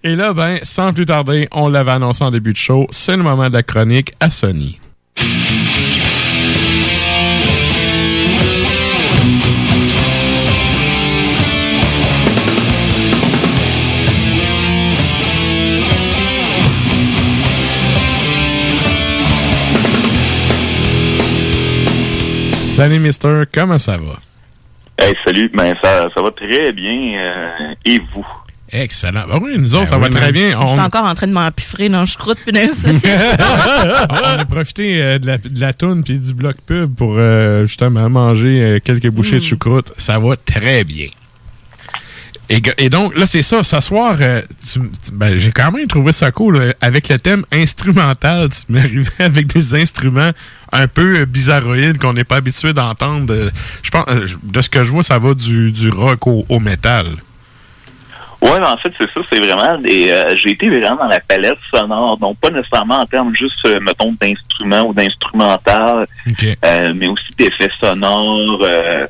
Et 0.05 0.16
là, 0.16 0.32
ben, 0.32 0.59
sans 0.62 0.93
plus 0.93 1.07
tarder, 1.07 1.49
on 1.53 1.68
l'avait 1.68 1.93
annoncé 1.93 2.24
en 2.24 2.30
début 2.30 2.53
de 2.53 2.59
show, 2.59 2.86
c'est 2.90 3.16
le 3.16 3.22
moment 3.22 3.49
de 3.49 3.55
la 3.55 3.62
chronique 3.62 4.12
à 4.20 4.30
Sony. 4.30 4.78
Salut 22.55 23.01
Mister, 23.01 23.43
comment 23.53 23.78
ça 23.78 23.99
va? 23.99 24.14
Hey, 24.99 25.14
salut. 25.26 25.51
Ben, 25.53 25.74
ça, 25.82 26.09
ça 26.14 26.22
va 26.22 26.30
très 26.30 26.72
bien. 26.72 27.18
euh, 27.18 27.74
et 27.84 28.01
vous? 28.14 28.26
Excellent. 28.72 29.24
Ben 29.28 29.38
oui, 29.42 29.58
nous 29.58 29.74
autres, 29.74 29.84
Ben 29.84 29.86
ça 29.86 29.96
oui, 29.98 30.04
va 30.04 30.08
très 30.20 30.32
bien. 30.32 30.58
Je 30.62 30.66
suis 30.66 30.78
On, 30.78 30.82
encore 30.82 31.04
en 31.04 31.14
train 31.14 31.26
de 31.26 31.32
m'empiffrer 31.32 31.88
dans 31.90 32.00
le 32.00 32.06
choucroute 32.06 32.38
puis 32.46 32.56
on 34.10 34.14
a 34.38 34.44
profité 34.46 35.02
euh, 35.02 35.18
de 35.18 35.26
la, 35.26 35.38
de 35.38 35.60
la 35.60 35.72
toune 35.74 36.02
puis 36.02 36.18
du 36.18 36.32
bloc 36.32 36.56
pub 36.64 36.94
pour 36.94 37.16
euh, 37.18 37.66
justement 37.66 38.08
manger 38.08 38.62
euh, 38.62 38.78
quelques 38.82 39.10
bouchées 39.10 39.36
de 39.36 39.42
choucroute. 39.42 39.92
Ça 39.98 40.18
va 40.18 40.36
très 40.36 40.84
bien. 40.84 41.08
Et, 42.78 42.90
donc, 42.90 43.16
là, 43.16 43.24
c'est 43.24 43.42
ça. 43.42 43.62
Ce 43.62 43.80
soir, 43.80 44.16
euh, 44.20 44.42
ben, 45.14 45.38
j'ai 45.38 45.52
quand 45.52 45.72
même 45.72 45.86
trouvé 45.86 46.12
ça 46.12 46.30
cool. 46.32 46.74
avec 46.82 47.08
le 47.08 47.18
thème 47.18 47.44
instrumental, 47.50 48.50
tu 48.50 48.70
m'arrivais 48.70 49.10
avec 49.20 49.46
des 49.46 49.74
instruments 49.74 50.32
un 50.70 50.86
peu 50.86 51.20
euh, 51.20 51.24
bizarroïdes 51.26 51.98
qu'on 51.98 52.12
n'est 52.12 52.24
pas 52.24 52.36
habitué 52.36 52.74
d'entendre. 52.74 53.32
Euh, 53.32 53.50
Je 53.82 53.90
pense, 53.90 54.04
euh, 54.08 54.26
de 54.42 54.60
ce 54.60 54.68
que 54.68 54.84
je 54.84 54.90
vois, 54.90 55.02
ça 55.02 55.18
va 55.18 55.32
du, 55.32 55.72
du 55.72 55.88
rock 55.88 56.26
au, 56.26 56.44
au 56.48 56.60
métal. 56.60 57.06
Ouais, 58.43 58.59
ben, 58.59 58.72
en 58.72 58.76
fait, 58.76 58.93
c'est 58.99 59.09
ça. 59.12 59.20
C'est 59.30 59.38
vraiment 59.38 59.78
des. 59.78 60.11
euh, 60.11 60.34
J'ai 60.36 60.51
été 60.51 60.68
vraiment 60.68 60.97
dans 60.97 61.09
la 61.09 61.20
palette 61.20 61.59
sonore, 61.72 62.18
donc 62.18 62.38
pas 62.38 62.51
nécessairement 62.51 62.99
en 63.01 63.07
termes 63.07 63.34
juste, 63.36 63.64
euh, 63.66 63.78
mettons, 63.80 64.12
d'instruments 64.20 64.82
ou 64.88 64.93
d'instrumental, 64.93 66.07
euh, 66.64 66.93
mais 66.95 67.07
aussi 67.07 67.32
d'effets 67.38 67.70
sonores 67.80 68.61
euh, 68.64 69.07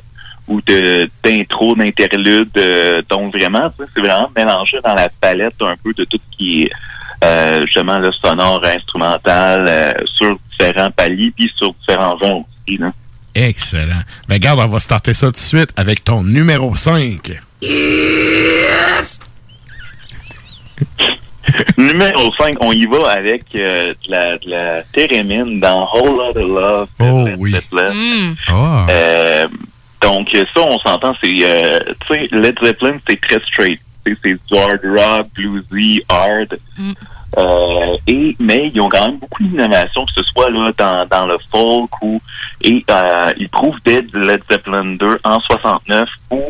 ou 0.47 0.61
de 0.61 1.09
d'intro, 1.23 1.73
d'interludes. 1.75 2.49
euh, 2.57 3.01
donc 3.09 3.33
vraiment, 3.35 3.71
c'est 3.95 4.01
vraiment 4.01 4.29
mélangé 4.35 4.77
dans 4.83 4.93
la 4.93 5.09
palette 5.19 5.55
un 5.61 5.75
peu 5.83 5.93
de 5.93 6.03
tout 6.05 6.19
ce 6.31 6.37
qui 6.37 6.63
est 6.63 6.71
euh, 7.23 7.65
justement 7.65 7.97
le 7.99 8.11
sonore, 8.11 8.63
instrumental, 8.65 9.65
euh, 9.67 9.93
sur 10.05 10.37
différents 10.51 10.91
paliers 10.91 11.31
puis 11.35 11.51
sur 11.57 11.73
différents 11.73 12.17
genres 12.19 12.41
aussi. 12.67 12.77
Là. 12.77 12.91
Excellent. 13.33 14.01
Ben, 14.27 14.35
regarde, 14.35 14.59
on 14.59 14.65
va 14.67 14.79
starter 14.79 15.13
ça 15.15 15.27
tout 15.27 15.31
de 15.31 15.37
suite 15.37 15.71
avec 15.75 16.03
ton 16.03 16.23
numéro 16.23 16.75
5. 16.75 17.31
Numéro 21.77 22.31
5, 22.39 22.57
on 22.61 22.71
y 22.71 22.85
va 22.85 23.11
avec 23.11 23.43
euh, 23.55 23.93
de, 24.05 24.11
la, 24.11 24.37
de 24.37 24.49
la 24.49 24.83
thérémine 24.83 25.59
dans 25.59 25.87
Whole 25.93 26.17
Lotta 26.17 26.39
Love. 26.39 26.87
Oh 26.99 27.03
de 27.03 27.29
Led 27.29 27.47
Zeppelin. 27.51 27.93
Mm. 27.93 28.35
Ah. 28.49 28.87
Euh, 28.89 29.47
donc 30.01 30.29
ça, 30.31 30.61
on 30.61 30.79
s'entend, 30.79 31.15
c'est, 31.21 31.33
euh, 31.43 31.79
tu 32.07 32.15
sais, 32.15 32.27
Led 32.31 32.57
Zeppelin, 32.63 32.97
c'est 33.07 33.21
très 33.21 33.39
straight. 33.41 33.79
C'est 34.05 34.21
du 34.21 34.39
hard 34.51 34.81
rock, 34.83 35.27
bluesy, 35.35 36.01
hard. 36.09 36.59
Euh, 37.37 37.97
et 38.05 38.35
mais 38.39 38.69
ils 38.73 38.79
ont 38.79 38.89
quand 38.89 39.07
même 39.07 39.17
beaucoup 39.17 39.41
d'innovation, 39.41 40.05
que 40.05 40.11
ce 40.15 40.23
soit 40.23 40.51
là 40.51 40.71
dans, 40.77 41.07
dans 41.07 41.25
le 41.25 41.37
folk 41.51 41.89
ou 42.01 42.21
et 42.61 42.85
euh, 42.91 43.33
ils 43.37 43.49
prouvent 43.49 43.79
dès 43.83 44.03
Led 44.13 44.41
Zeppelin 44.49 44.95
2 44.95 45.19
en 45.23 45.39
69 45.39 46.09
où 46.29 46.43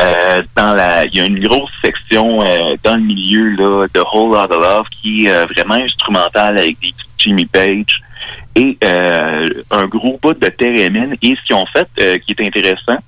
euh, 0.00 0.42
dans 0.56 0.74
la 0.74 1.04
il 1.06 1.14
y 1.14 1.20
a 1.20 1.26
une 1.26 1.40
grosse 1.40 1.70
section 1.82 2.42
euh, 2.42 2.76
dans 2.82 2.96
le 2.96 3.02
milieu 3.02 3.50
là 3.50 3.86
de 3.92 4.00
Whole 4.00 4.32
Lotta 4.32 4.54
Love 4.54 4.86
qui 4.90 5.26
est 5.26 5.30
euh, 5.30 5.46
vraiment 5.46 5.74
instrumentale 5.74 6.58
avec 6.58 6.78
des 6.80 6.94
Jimmy 7.18 7.44
Page 7.44 8.00
et 8.54 8.78
euh, 8.84 9.48
un 9.70 9.86
gros 9.86 10.18
bout 10.22 10.34
de 10.34 10.48
thérémine 10.48 11.16
et 11.20 11.34
ce 11.36 11.46
qu'ils 11.46 11.56
ont 11.56 11.66
fait 11.66 12.20
qui 12.20 12.32
est 12.32 12.46
intéressant. 12.46 12.98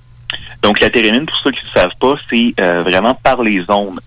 Donc 0.61 0.79
la 0.79 0.89
thérémine 0.89 1.25
pour 1.25 1.37
ceux 1.43 1.51
qui 1.51 1.65
ne 1.65 1.71
savent 1.71 1.95
pas 1.99 2.15
c'est 2.29 2.81
vraiment 2.81 3.13
par 3.15 3.41
les 3.41 3.63
ondes 3.69 3.99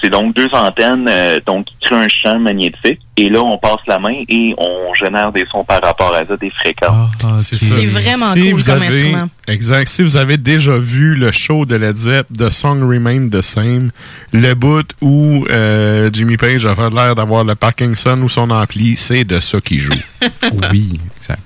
c'est 0.00 0.10
donc 0.10 0.34
deux 0.34 0.48
antennes 0.52 1.06
euh, 1.08 1.40
donc 1.46 1.66
qui 1.66 1.74
créent 1.80 1.96
un 1.96 2.08
champ 2.08 2.38
magnétique 2.38 3.00
et 3.16 3.28
là 3.28 3.40
on 3.42 3.58
passe 3.58 3.80
la 3.86 3.98
main 3.98 4.14
et 4.28 4.54
on 4.58 4.94
génère 4.94 5.30
des 5.32 5.44
sons 5.50 5.64
par 5.64 5.80
rapport 5.82 6.14
à 6.14 6.24
ça, 6.24 6.36
des 6.36 6.50
fréquences. 6.50 7.10
C'est 7.40 7.56
ça. 7.58 7.66
C'est 7.78 7.86
vraiment 7.86 8.32
Si 8.32 8.50
cool 8.50 8.60
vous 8.60 8.64
comme 8.72 8.82
avez- 8.82 8.96
instrument. 9.00 9.28
Exact. 9.48 9.88
Si 9.88 10.02
vous 10.02 10.16
avez 10.16 10.36
déjà 10.36 10.78
vu 10.78 11.14
le 11.16 11.32
show 11.32 11.66
de 11.66 11.74
Led 11.76 11.96
Zepp, 11.96 12.26
The 12.36 12.50
Song 12.50 12.82
Remain 12.88 13.28
the 13.28 13.40
Same, 13.42 13.90
le 14.32 14.54
bout 14.54 14.86
où 15.00 15.44
euh, 15.50 16.08
Jimmy 16.12 16.36
Page 16.36 16.66
a 16.66 16.74
fait 16.74 16.90
l'air 16.90 17.14
d'avoir 17.16 17.42
le 17.44 17.54
Parkinson 17.56 18.18
ou 18.22 18.28
son 18.28 18.50
ampli, 18.50 18.96
c'est 18.96 19.24
de 19.24 19.40
ça 19.40 19.60
qu'il 19.60 19.80
joue. 19.80 19.92
oui, 20.70 20.98
exact. 21.20 21.40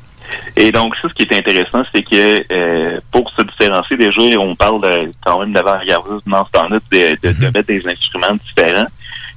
Et 0.56 0.72
donc 0.72 0.94
ça, 0.96 1.08
ce 1.08 1.14
qui 1.14 1.22
est 1.22 1.36
intéressant, 1.36 1.82
c'est 1.92 2.02
que 2.02 2.44
euh, 2.52 3.00
pour 3.10 3.30
se 3.32 3.42
différencier 3.42 3.96
déjà, 3.96 4.22
on 4.38 4.54
parle 4.54 4.80
de, 4.82 5.12
quand 5.24 5.40
même 5.40 5.52
d'avant-gardisme 5.52 6.30
dans 6.30 6.44
ce 6.46 6.50
temps-là, 6.52 6.78
de, 6.90 7.16
de, 7.22 7.32
de 7.32 7.44
mettre 7.46 7.66
des 7.66 7.86
instruments 7.88 8.34
différents. 8.34 8.86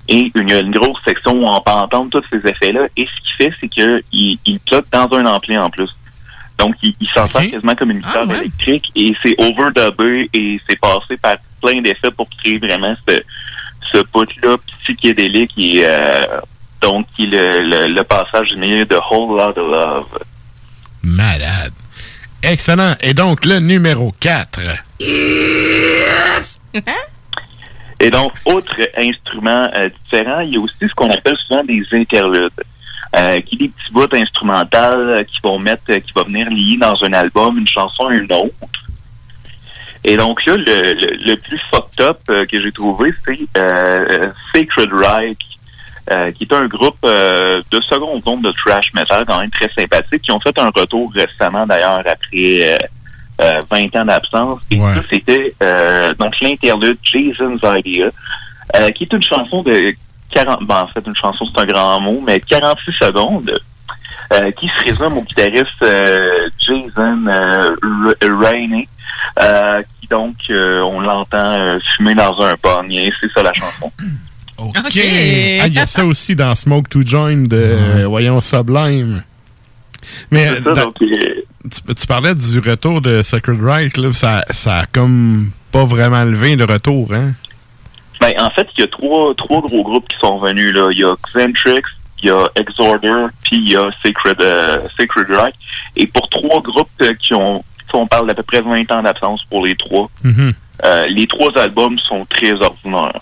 Et 0.09 0.31
il 0.33 0.49
y 0.49 0.53
a 0.53 0.59
une 0.59 0.71
grosse 0.71 0.99
section 1.05 1.33
où 1.33 1.45
on 1.45 1.59
peut 1.61 1.71
entendre 1.71 2.09
tous 2.09 2.23
ces 2.31 2.47
effets-là. 2.49 2.87
Et 2.95 3.05
ce 3.05 3.21
qu'il 3.21 3.33
fait, 3.49 3.53
c'est 3.59 3.67
qu'il 3.67 4.01
il 4.45 4.59
plug 4.61 4.83
dans 4.91 5.17
un 5.17 5.25
ampli 5.25 5.57
en 5.57 5.69
plus. 5.69 5.89
Donc, 6.57 6.75
il, 6.81 6.93
il 6.99 7.07
s'en 7.09 7.27
sert 7.27 7.51
quasiment 7.51 7.75
comme 7.75 7.91
une 7.91 7.99
guitare 7.99 8.31
électrique 8.31 8.89
et 8.95 9.13
c'est 9.21 9.35
overdubé 9.37 10.29
et 10.33 10.59
c'est 10.67 10.79
passé 10.79 11.17
par 11.21 11.35
plein 11.61 11.81
d'effets 11.81 12.09
pour 12.11 12.27
créer 12.41 12.57
vraiment 12.57 12.95
ce, 13.07 13.21
ce 13.91 14.03
bout-là 14.11 14.55
psychédélique 14.83 15.51
et 15.57 15.81
euh, 15.85 16.39
donc 16.81 17.05
qui 17.15 17.27
le, 17.27 17.61
le, 17.61 17.87
le 17.93 18.03
passage 18.03 18.47
du 18.47 18.57
milieu 18.57 18.85
de 18.85 18.95
Whole 18.95 19.37
Lotta 19.37 19.61
Love. 19.61 20.19
Malade. 21.03 21.73
Excellent. 22.43 22.95
Et 23.01 23.13
donc, 23.13 23.45
le 23.45 23.59
numéro 23.59 24.13
4. 24.19 24.59
Et 27.99 28.11
donc, 28.11 28.31
autre 28.45 28.75
instrument 28.95 29.69
euh, 29.75 29.89
différent, 30.03 30.41
il 30.41 30.53
y 30.53 30.57
a 30.57 30.59
aussi 30.59 30.75
ce 30.81 30.93
qu'on 30.93 31.09
appelle 31.09 31.35
souvent 31.47 31.63
des 31.63 31.83
interludes, 31.93 32.51
euh, 33.15 33.41
qui 33.41 33.57
sont 33.57 33.63
des 33.63 33.69
petits 33.69 33.91
bouts 33.91 34.15
instrumentales 34.15 35.09
euh, 35.09 35.23
qui 35.23 35.39
vont 35.43 35.57
mettre, 35.57 35.81
euh, 35.89 35.99
qui 35.99 36.11
vont 36.13 36.23
venir 36.25 36.47
lier 36.49 36.77
dans 36.79 37.03
un 37.03 37.13
album 37.13 37.57
une 37.57 37.67
chanson 37.67 38.05
à 38.05 38.13
une 38.13 38.31
autre. 38.31 38.53
Et 40.03 40.15
donc 40.15 40.45
là, 40.45 40.55
le, 40.57 40.63
le, 40.93 41.31
le 41.31 41.35
plus 41.37 41.59
fucked 41.71 41.99
up 42.01 42.19
euh, 42.29 42.45
que 42.45 42.61
j'ai 42.61 42.71
trouvé, 42.71 43.11
c'est 43.25 43.39
euh, 43.57 44.29
Sacred 44.53 44.93
Reich, 44.93 45.56
euh, 46.11 46.31
qui 46.31 46.43
est 46.43 46.53
un 46.53 46.65
groupe 46.67 46.97
euh, 47.05 47.61
de 47.71 47.81
seconde 47.81 48.23
zone 48.23 48.41
de 48.41 48.51
trash 48.51 48.93
metal 48.93 49.25
quand 49.25 49.39
même 49.39 49.51
très 49.51 49.69
sympathique, 49.73 50.21
qui 50.21 50.31
ont 50.31 50.39
fait 50.39 50.57
un 50.59 50.69
retour 50.69 51.11
récemment 51.13 51.65
d'ailleurs 51.65 51.99
après 51.99 52.73
euh, 52.73 52.77
euh, 53.41 53.61
20 53.69 53.95
ans 53.97 54.05
d'absence. 54.05 54.59
Et 54.71 54.79
ça, 54.79 55.01
c'était 55.09 55.53
euh, 55.61 56.13
donc 56.15 56.39
l'interlude 56.39 56.97
Jason's 57.03 57.61
Idea, 57.63 58.09
euh, 58.75 58.91
qui 58.91 59.03
est 59.03 59.13
une 59.13 59.23
chanson 59.23 59.63
de 59.63 59.93
40, 60.31 60.63
bon, 60.63 60.75
en 60.75 60.87
fait, 60.87 61.05
une 61.05 61.15
chanson, 61.15 61.45
c'est 61.45 61.61
un 61.61 61.65
grand 61.65 61.99
mot, 62.01 62.21
mais 62.25 62.39
46 62.39 62.91
secondes, 62.93 63.59
euh, 64.33 64.51
qui 64.51 64.67
se 64.67 64.83
résume 64.85 65.17
au 65.17 65.23
guitariste 65.23 65.81
euh, 65.83 66.49
Jason 66.59 67.27
euh, 67.27 67.75
Rainey, 68.21 68.87
euh, 69.39 69.81
qui 69.99 70.07
donc, 70.07 70.35
euh, 70.49 70.81
on 70.81 71.01
l'entend 71.01 71.37
euh, 71.37 71.79
fumer 71.95 72.15
dans 72.15 72.39
un 72.41 72.55
pognier, 72.57 73.11
c'est 73.19 73.31
ça 73.31 73.43
la 73.43 73.53
chanson. 73.53 73.91
OK. 74.57 74.73
Ah, 74.75 75.67
il 75.67 75.73
y 75.73 75.79
a 75.79 75.85
ça 75.85 76.05
aussi 76.05 76.35
dans 76.35 76.55
Smoke 76.55 76.89
to 76.89 77.01
Join 77.05 77.47
de, 77.47 77.57
euh, 77.57 78.05
voyons, 78.07 78.41
Sublime. 78.41 79.23
Mais 80.31 80.47
ça, 80.63 80.71
donc, 80.73 80.95
tu, 80.99 81.93
tu 81.95 82.07
parlais 82.07 82.33
du 82.35 82.59
retour 82.59 83.01
de 83.01 83.21
Sacred 83.21 83.61
Reich, 83.61 83.97
là, 83.97 84.13
ça, 84.13 84.43
ça 84.51 84.77
a 84.79 84.85
comme 84.85 85.51
pas 85.71 85.83
vraiment 85.85 86.23
levé 86.23 86.55
le 86.55 86.65
retour, 86.65 87.13
hein? 87.13 87.33
Ben, 88.21 88.33
en 88.39 88.49
fait, 88.51 88.67
il 88.77 88.81
y 88.81 88.83
a 88.83 88.87
trois, 88.87 89.33
trois 89.35 89.61
gros 89.61 89.83
groupes 89.83 90.07
qui 90.07 90.17
sont 90.19 90.39
venus. 90.39 90.73
Là. 90.73 90.87
Il 90.91 90.97
y 90.99 91.03
a 91.03 91.13
Xentrix, 91.21 91.81
il 92.23 92.29
y 92.29 92.31
a 92.31 92.45
Exorder, 92.55 93.27
puis 93.43 93.57
il 93.57 93.69
y 93.69 93.75
a 93.75 93.89
Sacred, 94.03 94.41
euh, 94.41 94.79
Sacred 94.97 95.27
Reich. 95.29 95.53
Et 95.95 96.07
pour 96.07 96.27
trois 96.29 96.61
groupes 96.61 96.89
euh, 97.01 97.13
qui 97.13 97.35
ont, 97.35 97.63
on 97.93 98.07
parle 98.07 98.27
d'à 98.27 98.33
peu 98.33 98.41
près 98.43 98.61
20 98.61 98.91
ans 98.91 99.03
d'absence 99.03 99.43
pour 99.45 99.65
les 99.65 99.75
trois, 99.75 100.09
Mhm. 100.23 100.53
euh, 100.85 101.07
les 101.07 101.27
trois 101.27 101.55
albums 101.59 101.99
sont 101.99 102.25
très 102.25 102.53
ordinaires. 102.53 103.19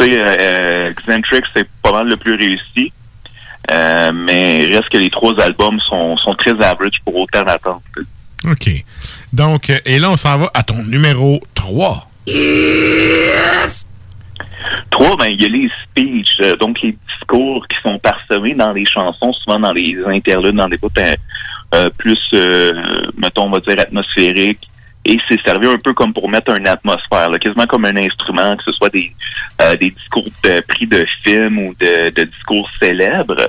Tu 0.00 0.06
sais, 0.06 0.18
euh, 0.18 0.92
Xentrix, 0.92 1.42
c'est 1.54 1.68
pas 1.82 1.92
mal 1.92 2.08
le 2.08 2.16
plus 2.16 2.34
réussi. 2.34 2.92
Euh, 3.70 4.12
mais 4.12 4.64
il 4.64 4.74
reste 4.74 4.88
que 4.88 4.98
les 4.98 5.10
trois 5.10 5.38
albums 5.40 5.78
sont, 5.80 6.16
sont 6.16 6.34
très 6.34 6.52
average 6.52 6.98
pour 7.04 7.14
autant 7.14 7.44
d'attente. 7.44 7.82
OK. 8.44 8.70
Donc, 9.32 9.70
euh, 9.70 9.78
et 9.84 9.98
là, 9.98 10.10
on 10.10 10.16
s'en 10.16 10.38
va 10.38 10.50
à 10.54 10.62
ton 10.62 10.82
numéro 10.82 11.40
3. 11.54 12.10
Trois, 14.90 15.16
ben, 15.16 15.26
il 15.26 15.40
y 15.40 15.44
a 15.44 15.48
les 15.48 15.70
speeches. 15.84 16.40
Euh, 16.40 16.56
donc, 16.56 16.80
les 16.82 16.96
discours 17.08 17.66
qui 17.68 17.76
sont 17.82 17.98
parsemés 17.98 18.54
dans 18.54 18.72
les 18.72 18.86
chansons, 18.86 19.32
souvent 19.32 19.60
dans 19.60 19.72
les 19.72 19.96
interludes, 20.06 20.56
dans 20.56 20.68
des 20.68 20.78
bouts 20.78 20.88
euh, 20.98 21.14
euh, 21.74 21.90
plus, 21.96 22.30
euh, 22.32 22.72
mettons, 23.16 23.44
on 23.44 23.50
va 23.50 23.60
dire 23.60 23.78
atmosphériques. 23.78 24.66
Et 25.10 25.18
c'est 25.28 25.40
servi 25.44 25.66
un 25.66 25.76
peu 25.76 25.92
comme 25.92 26.12
pour 26.12 26.28
mettre 26.28 26.56
une 26.56 26.68
atmosphère, 26.68 27.30
là, 27.30 27.38
quasiment 27.40 27.66
comme 27.66 27.84
un 27.84 27.96
instrument, 27.96 28.56
que 28.56 28.62
ce 28.62 28.70
soit 28.70 28.90
des, 28.90 29.10
euh, 29.60 29.74
des 29.74 29.90
discours 29.90 30.24
de, 30.44 30.60
pris 30.60 30.86
de 30.86 31.04
films 31.24 31.58
ou 31.58 31.74
de, 31.80 32.10
de 32.10 32.22
discours 32.22 32.70
célèbres. 32.80 33.44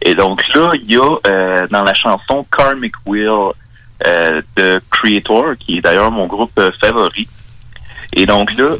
Et 0.00 0.14
donc 0.14 0.40
là, 0.54 0.70
il 0.74 0.92
y 0.92 0.96
a 0.96 1.16
euh, 1.26 1.66
dans 1.72 1.82
la 1.82 1.92
chanson 1.92 2.46
Karmic 2.56 2.94
Wheel 3.04 3.50
euh, 4.06 4.42
de 4.56 4.80
Creator, 4.90 5.54
qui 5.58 5.78
est 5.78 5.80
d'ailleurs 5.80 6.12
mon 6.12 6.28
groupe 6.28 6.60
favori. 6.80 7.26
Et 8.12 8.24
donc 8.24 8.52
là, 8.56 8.76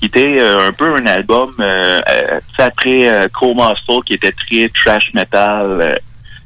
qui 0.00 0.06
était 0.06 0.40
un 0.42 0.72
peu 0.72 0.96
un 0.96 1.06
album 1.06 1.54
après 2.58 3.28
Cold 3.32 3.56
Muscle, 3.56 4.02
qui 4.04 4.14
était 4.14 4.32
très 4.32 4.68
trash 4.70 5.12
metal. 5.14 6.00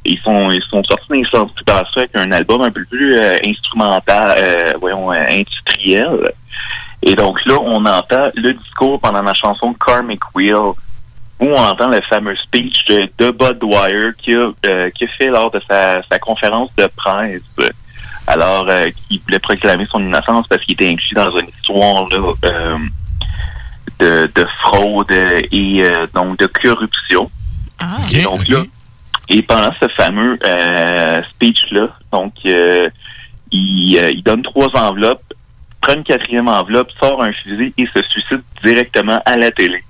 Ils 0.07 0.19
sont 0.21 0.51
ils 0.51 0.63
sont 0.63 0.83
sortis 0.85 1.09
d'un 1.11 1.29
sens 1.29 1.51
plus 1.53 1.65
bas 1.65 1.85
ça 1.93 2.01
avec 2.01 2.15
un 2.15 2.31
album 2.33 2.63
un 2.63 2.71
peu 2.71 2.85
plus 2.85 3.17
euh, 3.17 3.37
instrumental, 3.45 4.37
euh, 4.39 4.73
voyons, 4.81 5.13
euh, 5.13 5.25
industriel. 5.29 6.33
Et 7.03 7.15
donc 7.15 7.45
là, 7.45 7.59
on 7.61 7.85
entend 7.85 8.31
le 8.35 8.55
discours 8.55 9.01
pendant 9.01 9.23
la 9.23 9.35
chanson 9.35 9.75
Karmic 9.75 10.21
Wheel, 10.35 10.55
où 10.57 10.75
on 11.41 11.59
entend 11.59 11.89
le 11.89 12.01
fameux 12.03 12.37
speech 12.37 12.85
de, 12.87 13.09
de 13.19 13.31
Bud 13.31 13.59
Dwyer 13.59 14.11
qui 14.19 14.35
a, 14.35 14.49
euh, 14.67 14.91
qui 14.91 15.05
a 15.05 15.09
fait 15.09 15.27
lors 15.27 15.51
de 15.51 15.61
sa, 15.69 16.03
sa 16.11 16.19
conférence 16.19 16.75
de 16.77 16.87
presse. 16.97 17.43
Alors, 18.27 18.67
euh, 18.69 18.91
qui 18.91 19.19
voulait 19.25 19.39
proclamer 19.39 19.87
son 19.89 20.01
innocence 20.01 20.49
parce 20.49 20.63
qu'il 20.65 20.73
était 20.73 20.89
inclus 20.89 21.15
dans 21.15 21.31
une 21.39 21.49
histoire 21.49 22.09
là, 22.09 22.33
euh, 22.45 22.79
de, 24.01 24.31
de 24.35 24.47
fraude 24.61 25.13
et 25.13 25.83
euh, 25.83 26.07
donc 26.13 26.39
de 26.39 26.47
corruption. 26.47 27.31
et 28.13 28.23
donc 28.23 28.49
là, 28.49 28.63
et 29.29 29.43
pendant 29.43 29.71
ce 29.81 29.89
fameux 29.89 30.39
euh, 30.45 31.23
speech-là, 31.31 31.89
donc 32.13 32.33
euh, 32.47 32.89
il, 33.51 33.99
euh, 33.99 34.11
il 34.11 34.23
donne 34.23 34.43
trois 34.43 34.69
enveloppes, 34.75 35.23
prend 35.81 35.95
une 35.95 36.05
quatrième 36.05 36.49
enveloppe, 36.49 36.91
sort 37.01 37.23
un 37.23 37.33
fusil 37.33 37.73
et 37.77 37.87
se 37.87 38.03
suicide 38.09 38.43
directement 38.63 39.21
à 39.25 39.37
la 39.37 39.51
télé. 39.51 39.83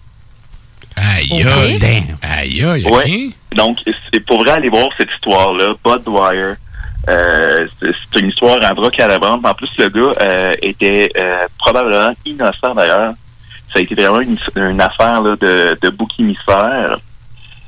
Aïe, 0.96 1.44
aïe. 1.44 2.04
Aïe, 2.22 2.64
aïe, 2.64 2.86
Ouais. 2.86 3.28
Donc, 3.54 3.78
c'est 4.12 4.20
pour 4.20 4.42
vrai 4.42 4.52
aller 4.52 4.70
voir 4.70 4.88
cette 4.96 5.10
histoire-là. 5.12 5.74
Bud 5.84 6.02
Dwyer. 6.04 6.54
Euh, 7.08 7.66
c'est 7.80 8.20
une 8.20 8.30
histoire 8.30 8.62
à 8.62 8.74
bras 8.74 8.90
à 8.98 9.06
la 9.06 9.18
bande. 9.18 9.44
En 9.46 9.54
plus, 9.54 9.70
le 9.78 9.88
gars 9.88 10.12
euh, 10.20 10.54
était 10.62 11.10
euh, 11.16 11.46
probablement 11.58 12.12
innocent 12.24 12.74
d'ailleurs. 12.74 13.12
Ça 13.72 13.78
a 13.78 13.82
été 13.82 13.94
vraiment 13.94 14.20
une, 14.20 14.38
une 14.56 14.80
affaire 14.80 15.20
là, 15.20 15.36
de, 15.36 15.78
de 15.80 15.88
bouc 15.90 16.10
émissaire. 16.18 16.98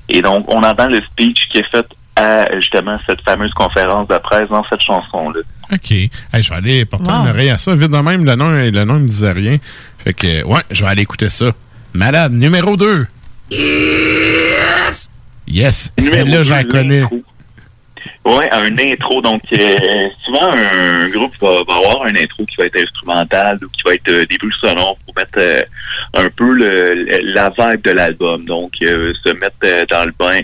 Et 0.09 0.22
donc, 0.22 0.44
on 0.52 0.62
entend 0.62 0.89
le 0.89 1.01
speech 1.02 1.48
qui 1.51 1.59
est 1.59 1.70
fait 1.70 1.86
à 2.16 2.47
justement 2.56 2.98
cette 3.06 3.20
fameuse 3.22 3.52
conférence 3.52 4.09
de 4.09 4.18
presse 4.18 4.48
dans 4.48 4.64
cette 4.68 4.80
chanson-là. 4.82 5.40
OK. 5.72 5.90
Hey, 5.93 6.10
je 6.43 6.48
vais 6.51 6.56
aller 6.56 6.85
porter 6.85 7.12
Wow. 7.12 7.22
une 7.24 7.28
oreille 7.28 7.51
à 7.51 7.59
ça. 7.59 7.74
Vite 7.74 7.90
de 7.93 7.98
même, 7.98 8.24
le 8.24 8.35
nom, 8.35 8.48
le 8.51 8.85
nom 8.85 8.94
ne 8.94 8.98
me 9.01 9.09
disait 9.09 9.32
rien. 9.32 9.59
Fait 9.98 10.12
que, 10.14 10.44
ouais, 10.44 10.60
je 10.70 10.85
vais 10.85 10.90
aller 10.90 11.02
écouter 11.02 11.28
ça. 11.30 11.52
Malade, 11.93 12.32
numéro 12.32 12.76
2. 12.76 13.06
Yes! 13.51 15.09
Yes! 15.47 15.93
Celle-là, 15.98 16.43
je 16.43 16.51
la 16.51 16.64
connais. 16.64 17.05
Ouais, 18.28 18.46
un 18.52 18.76
intro. 18.78 19.22
Donc, 19.22 19.40
euh, 19.55 20.09
souvent, 20.22 20.52
un 20.52 21.09
groupe 21.09 21.32
va, 21.40 21.62
va 21.66 21.76
avoir 21.76 22.05
un 22.05 22.14
intro 22.14 22.44
qui 22.44 22.56
va 22.59 22.64
être 22.66 22.78
instrumental 22.78 23.59
ou 23.64 23.68
qui 23.70 23.82
va 23.82 23.94
être 23.94 24.09
euh, 24.09 24.26
des 24.26 24.36
bruits 24.36 24.52
sonores 24.60 24.98
pour 25.06 25.14
mettre 25.16 25.38
euh, 25.38 25.62
un 26.12 26.28
peu 26.36 26.52
le, 26.52 27.06
la 27.32 27.48
vibe 27.48 27.82
de 27.82 27.92
l'album. 27.92 28.44
Donc, 28.44 28.72
euh, 28.82 29.14
se 29.24 29.30
mettre 29.30 29.56
euh, 29.64 29.86
dans 29.90 30.05
le 30.05 30.12
bain. 30.18 30.40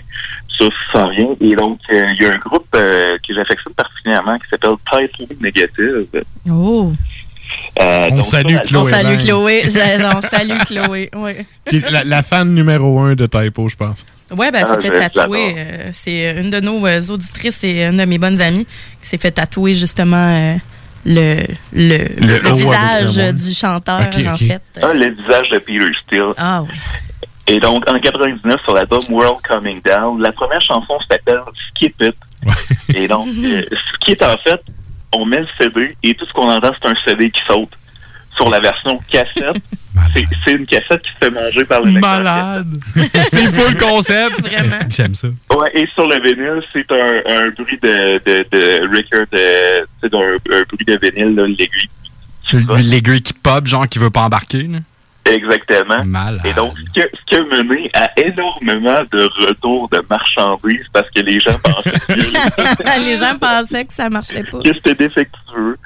Ça, 0.57 0.65
sans 0.91 1.07
rien. 1.09 1.27
Et 1.41 1.55
donc, 1.55 1.79
il 1.91 2.17
y 2.21 2.25
a 2.25 2.33
un 2.33 2.37
groupe 2.37 2.65
que 2.71 3.33
j'affectionne 3.35 3.73
particulièrement 3.73 4.39
qui 4.39 4.47
s'appelle 4.47 4.77
Title 4.89 5.35
Negative. 5.41 6.23
Oh. 6.49 6.91
Euh, 7.81 8.07
On 8.11 8.15
donc, 8.17 8.25
salue 8.25 8.55
ça, 8.55 8.59
Chloé. 8.61 8.81
On 8.85 8.89
salue. 8.89 9.17
Chloé. 9.19 9.61
Je- 9.65 10.15
On 10.17 10.21
salue 10.21 10.59
Chloé. 10.65 11.09
Ouais. 11.15 11.45
Qui 11.69 11.77
est 11.77 11.89
la, 11.89 12.03
la 12.03 12.21
fan 12.23 12.53
numéro 12.53 12.99
1 12.99 13.15
de 13.15 13.25
Typo, 13.25 13.67
je 13.67 13.75
pense. 13.75 14.05
Ouais, 14.31 14.51
ben, 14.51 14.59
elle 14.59 14.67
Ah, 14.69 14.81
s'est 14.81 14.87
fait 14.89 15.09
tatouer. 15.09 15.55
euh, 15.57 15.89
c'est 15.93 16.35
une 16.39 16.49
de 16.49 16.59
nos 16.59 16.85
euh, 16.87 17.01
auditrices 17.09 17.63
et 17.63 17.83
une 17.83 17.97
de 17.97 18.05
mes 18.05 18.17
bonnes 18.17 18.41
amies 18.41 18.65
qui 19.03 19.09
s'est 19.09 19.17
fait 19.17 19.31
tatouer 19.31 19.73
justement 19.75 20.17
euh, 20.17 20.55
le, 21.05 21.37
le, 21.73 21.97
Le 22.17 22.53
visage 22.53 23.33
du 23.35 23.53
chanteur, 23.53 24.01
Ok, 24.01 24.25
en 24.25 24.33
ok. 24.33 24.39
fait. 24.39 24.61
Ah, 24.81 24.93
le 24.93 25.09
visage 25.11 25.49
de 25.49 25.59
Peter 25.59 25.85
Steele. 26.03 26.31
Ah 26.37 26.63
oui. 26.63 26.69
Et 27.47 27.59
donc, 27.59 27.87
en 27.87 27.99
99, 27.99 28.59
sur 28.63 28.73
l'album 28.73 29.01
World 29.09 29.37
Coming 29.47 29.79
Down, 29.83 30.19
la 30.19 30.31
première 30.31 30.61
chanson 30.61 30.95
s'appelle 31.07 31.41
Skip 31.69 31.93
It. 32.01 32.15
Et 32.95 33.07
donc, 33.07 33.27
euh, 33.43 33.61
ce 33.71 33.97
qui 34.03 34.13
est 34.13 34.23
en 34.23 34.35
fait, 34.43 34.59
on 35.17 35.25
met 35.25 35.39
le 35.39 35.47
CD 35.57 35.95
et 36.03 36.13
tout 36.15 36.25
ce 36.25 36.33
qu'on 36.33 36.49
entend, 36.49 36.71
c'est 36.81 36.87
un 36.89 36.95
CD 37.05 37.29
qui 37.31 37.41
saute. 37.47 37.71
Sur 38.35 38.49
la 38.49 38.59
version 38.59 38.99
cassette, 39.09 39.55
c'est- 40.13 40.25
c'est 40.43 40.51
une 40.51 40.65
cassette 40.65 41.01
qui 41.03 41.11
se 41.11 41.17
fait 41.25 41.31
manger 41.31 41.63
par 41.63 41.81
le 41.83 41.91
lecteur 41.91 42.01
Malade! 42.17 42.67
c'est 42.93 43.49
fou 43.51 43.69
le 43.71 43.79
concept! 43.79 44.41
Vraiment. 44.41 44.75
J'aime 44.89 45.15
ça? 45.15 45.27
Ouais, 45.55 45.71
et 45.73 45.87
sur 45.93 46.05
le 46.07 46.15
vinyle, 46.21 46.61
c'est 46.73 46.91
un, 46.91 47.21
un 47.45 47.49
bruit 47.51 47.79
de, 47.81 48.21
de, 48.25 48.45
de 48.51 48.81
record, 48.93 49.25
de, 49.31 49.87
c'est 50.01 50.13
un, 50.13 50.57
un 50.57 50.63
bruit 50.69 50.85
de 50.85 50.99
vinyle, 51.01 51.35
là, 51.35 51.47
l'aiguille. 51.47 51.89
L'aiguille 52.89 53.21
qui 53.21 53.33
pop, 53.33 53.65
genre 53.65 53.87
qui 53.87 53.99
veut 53.99 54.09
pas 54.09 54.21
embarquer. 54.23 54.63
là. 54.63 54.79
Exactement. 55.27 56.03
Malade. 56.05 56.41
Et 56.45 56.53
donc, 56.53 56.73
ce 56.77 56.91
qui, 56.91 57.01
a, 57.01 57.05
ce 57.11 57.25
qui 57.25 57.35
a 57.35 57.41
mené 57.43 57.89
à 57.93 58.09
énormément 58.19 59.01
de 59.11 59.23
retours 59.47 59.89
de 59.89 60.01
marchandises 60.09 60.85
parce 60.93 61.09
que 61.09 61.21
les 61.21 61.39
gens 61.39 61.57
pensaient 61.63 61.91
que, 62.07 62.99
Les 63.05 63.17
gens 63.17 63.37
pensaient 63.39 63.85
que 63.85 63.93
ça 63.93 64.09
marchait 64.09 64.43
pas. 64.43 64.59
que 64.59 64.73
c'était 64.73 64.95
défectueux. 64.95 65.77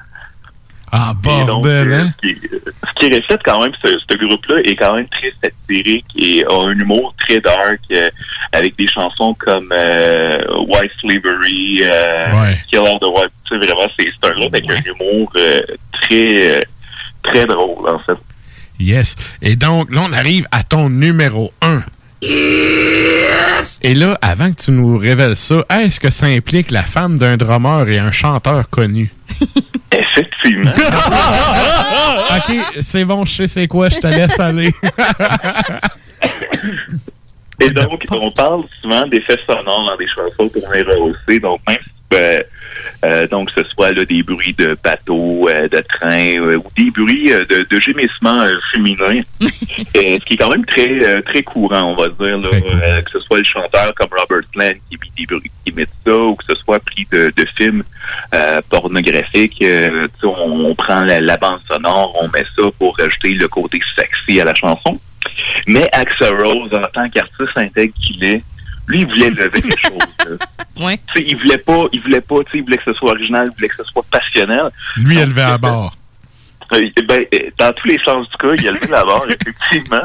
Ah, 0.91 1.14
bordel, 1.22 1.91
euh, 1.91 1.99
hein? 2.02 2.11
ce 2.24 2.28
qui- 2.28 2.40
ce 2.41 2.94
qui 3.07 3.16
reflète 3.16 3.41
quand 3.45 3.61
même, 3.61 3.72
ce, 3.86 3.90
ce 4.10 4.18
groupe-là 4.18 4.56
est 4.64 4.76
quand 4.76 4.95
même 4.95 5.07
très 5.07 5.32
satirique 5.41 6.06
et 6.16 6.44
a 6.44 6.52
un 6.52 6.72
humour 6.72 7.14
très 7.20 7.38
dark 7.40 7.80
euh, 7.91 8.10
avec 8.53 8.76
des 8.76 8.88
chansons 8.88 9.36
comme 9.36 9.72
euh, 9.72 10.41
White 10.68 10.91
Slavery, 10.99 11.82
euh, 11.84 12.41
Ouais. 12.41 12.57
Killer 12.72 12.98
the 12.99 13.06
White. 13.06 13.30
Tu 13.48 13.60
sais, 13.60 13.66
vraiment, 13.68 13.88
c'est 13.98 14.28
un 14.28 14.32
groupe 14.34 14.53
avec 14.56 14.68
un 14.70 14.82
humour 14.84 15.32
euh, 15.36 15.60
très, 15.91 16.57
euh, 16.57 16.61
très 17.22 17.45
drôle, 17.45 17.88
en 17.88 17.99
fait. 17.99 18.18
Yes. 18.80 19.15
Et 19.41 19.56
donc, 19.56 19.91
là, 19.93 20.01
on 20.07 20.14
arrive 20.14 20.47
à 20.51 20.64
ton 20.64 20.89
numéro 20.89 21.51
1. 21.61 21.84
Et 23.81 23.93
là, 23.93 24.18
avant 24.22 24.51
que 24.51 24.61
tu 24.64 24.72
nous 24.72 24.97
révèles 24.97 25.35
ça, 25.35 25.65
est-ce 25.69 25.99
que 25.99 26.10
ça 26.10 26.26
implique 26.27 26.72
la 26.72 26.84
femme 26.84 27.18
d'un 27.18 27.38
drummer 27.38 27.88
et 27.89 27.97
un 27.97 28.11
chanteur 28.11 28.69
connu? 28.69 29.11
Effectivement. 29.91 30.72
ok, 32.38 32.57
c'est 32.81 33.06
bon, 33.06 33.26
je 33.26 33.34
sais 33.34 33.47
c'est 33.47 33.68
quoi, 33.68 33.89
je 33.89 33.99
te 33.99 34.07
laisse 34.07 34.39
aller. 34.39 34.73
Et 37.61 37.69
donc, 37.69 38.01
on 38.11 38.31
parle 38.31 38.64
souvent 38.81 39.06
d'effets 39.07 39.39
sonores 39.45 39.85
dans 39.85 39.97
des 39.97 40.07
chansons 40.07 40.49
pour 40.49 40.64
rehausser. 40.64 41.39
Donc, 41.39 41.60
même 41.68 41.77
si, 41.77 41.98
euh, 42.14 42.41
euh, 43.06 43.27
donc, 43.27 43.49
ce 43.56 43.64
soit 43.64 43.91
là, 43.91 44.03
des 44.06 44.23
bruits 44.23 44.56
de 44.57 44.77
bateaux, 44.84 45.48
euh, 45.49 45.68
de 45.68 45.80
trains, 45.88 46.40
euh, 46.40 46.57
ou 46.57 46.65
des 46.76 46.91
bruits 46.91 47.30
de, 47.30 47.65
de 47.69 47.80
gémissements 47.80 48.45
féminins, 48.73 49.22
ce 49.41 50.18
qui 50.26 50.34
est 50.34 50.38
quand 50.38 50.49
même 50.49 50.65
très 50.65 51.22
très 51.23 51.44
courant, 51.44 51.84
on 51.84 51.95
va 51.95 52.07
dire, 52.10 52.38
là, 52.38 53.02
que 53.02 53.11
ce 53.11 53.19
soit 53.22 53.38
le 53.40 53.44
chanteur 53.44 53.94
comme 53.95 54.10
Robert 54.18 54.48
Plant 54.53 54.73
qui, 54.90 54.95
imite 54.95 55.15
des 55.18 55.26
bruits- 55.26 55.52
qui 55.65 55.73
ça, 56.06 56.15
ou 56.18 56.36
que 56.36 56.45
ce 56.45 56.56
soit 56.56 56.80
pris 56.80 57.07
de, 57.11 57.31
de 57.36 57.45
films 57.56 57.84
pornographiques. 58.69 59.64
on, 60.23 60.27
on 60.27 60.76
prend 60.76 61.02
la, 61.02 61.19
la 61.22 61.38
bande 61.38 61.60
sonore, 61.68 62.18
on 62.22 62.27
met 62.30 62.45
ça 62.56 62.64
pour 62.77 62.98
rajouter 62.98 63.34
le 63.34 63.48
côté 63.48 63.80
sexy 63.95 64.41
à 64.41 64.45
la 64.45 64.56
chanson. 64.56 64.99
Mais 65.68 65.88
Axel 65.91 66.34
Rose, 66.36 66.73
en 66.73 66.88
tant 66.94 67.10
qu'artiste 67.10 67.57
intègre 67.57 67.94
qu'il 68.02 68.23
est, 68.23 68.41
lui, 68.90 69.02
il 69.02 69.06
voulait 69.06 69.30
lever 69.30 69.61
les 69.61 69.78
choses. 69.78 70.38
sais, 71.14 71.24
il 71.26 71.38
voulait 71.38 71.57
pas, 71.57 71.84
il 71.91 72.02
voulait 72.02 72.22
pas, 72.22 72.38
tu 72.40 72.52
sais, 72.52 72.57
il 72.57 72.64
voulait 72.64 72.78
que 72.78 72.91
ce 72.91 72.94
soit 72.94 73.11
original, 73.11 73.48
il 73.49 73.56
voulait 73.56 73.70
que 73.70 73.78
ce 73.78 73.84
soit 73.86 74.03
passionnel. 74.11 74.70
Lui, 74.98 75.18
élevé 75.18 75.41
à 75.44 75.57
bord. 75.57 75.94
Euh, 76.74 76.90
ben, 77.07 77.24
euh, 77.34 77.49
dans 77.57 77.74
tous 77.74 77.88
les 77.88 77.99
sens 78.03 78.30
du 78.30 78.38
cas, 78.38 78.53
il 78.57 78.68
a 78.68 78.72
levé 78.72 78.88
la 78.88 79.03
barre, 79.03 79.26
effectivement. 79.30 80.03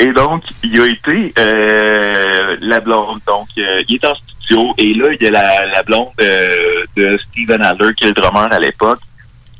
Et 0.00 0.12
donc, 0.12 0.44
il 0.62 0.80
a 0.80 0.86
été 0.86 1.32
euh, 1.38 2.56
la 2.60 2.80
blonde. 2.80 3.20
Donc, 3.26 3.48
euh, 3.58 3.82
il 3.86 3.96
est 3.96 4.04
en 4.06 4.14
studio 4.14 4.74
et 4.78 4.94
là, 4.94 5.12
il 5.12 5.22
y 5.22 5.26
a 5.26 5.30
la, 5.30 5.66
la 5.66 5.82
blonde 5.82 6.08
euh, 6.22 6.84
de 6.96 7.18
Steven 7.18 7.60
Adler, 7.60 7.92
qui 7.94 8.04
est 8.04 8.08
le 8.08 8.14
drummer 8.14 8.50
à 8.50 8.58
l'époque. 8.58 9.00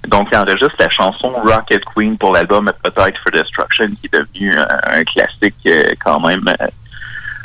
Donc, 0.08 0.28
il 0.32 0.38
enregistre 0.38 0.76
la 0.78 0.88
chanson 0.88 1.28
Rocket 1.28 1.84
Queen 1.84 2.16
pour 2.16 2.32
l'album 2.32 2.68
Appetite 2.68 3.18
for 3.22 3.32
Destruction, 3.32 3.88
qui 3.88 4.06
est 4.06 4.14
devenu 4.14 4.56
un, 4.56 4.80
un 4.84 5.04
classique 5.04 5.54
euh, 5.66 5.84
quand 6.02 6.20
même. 6.26 6.42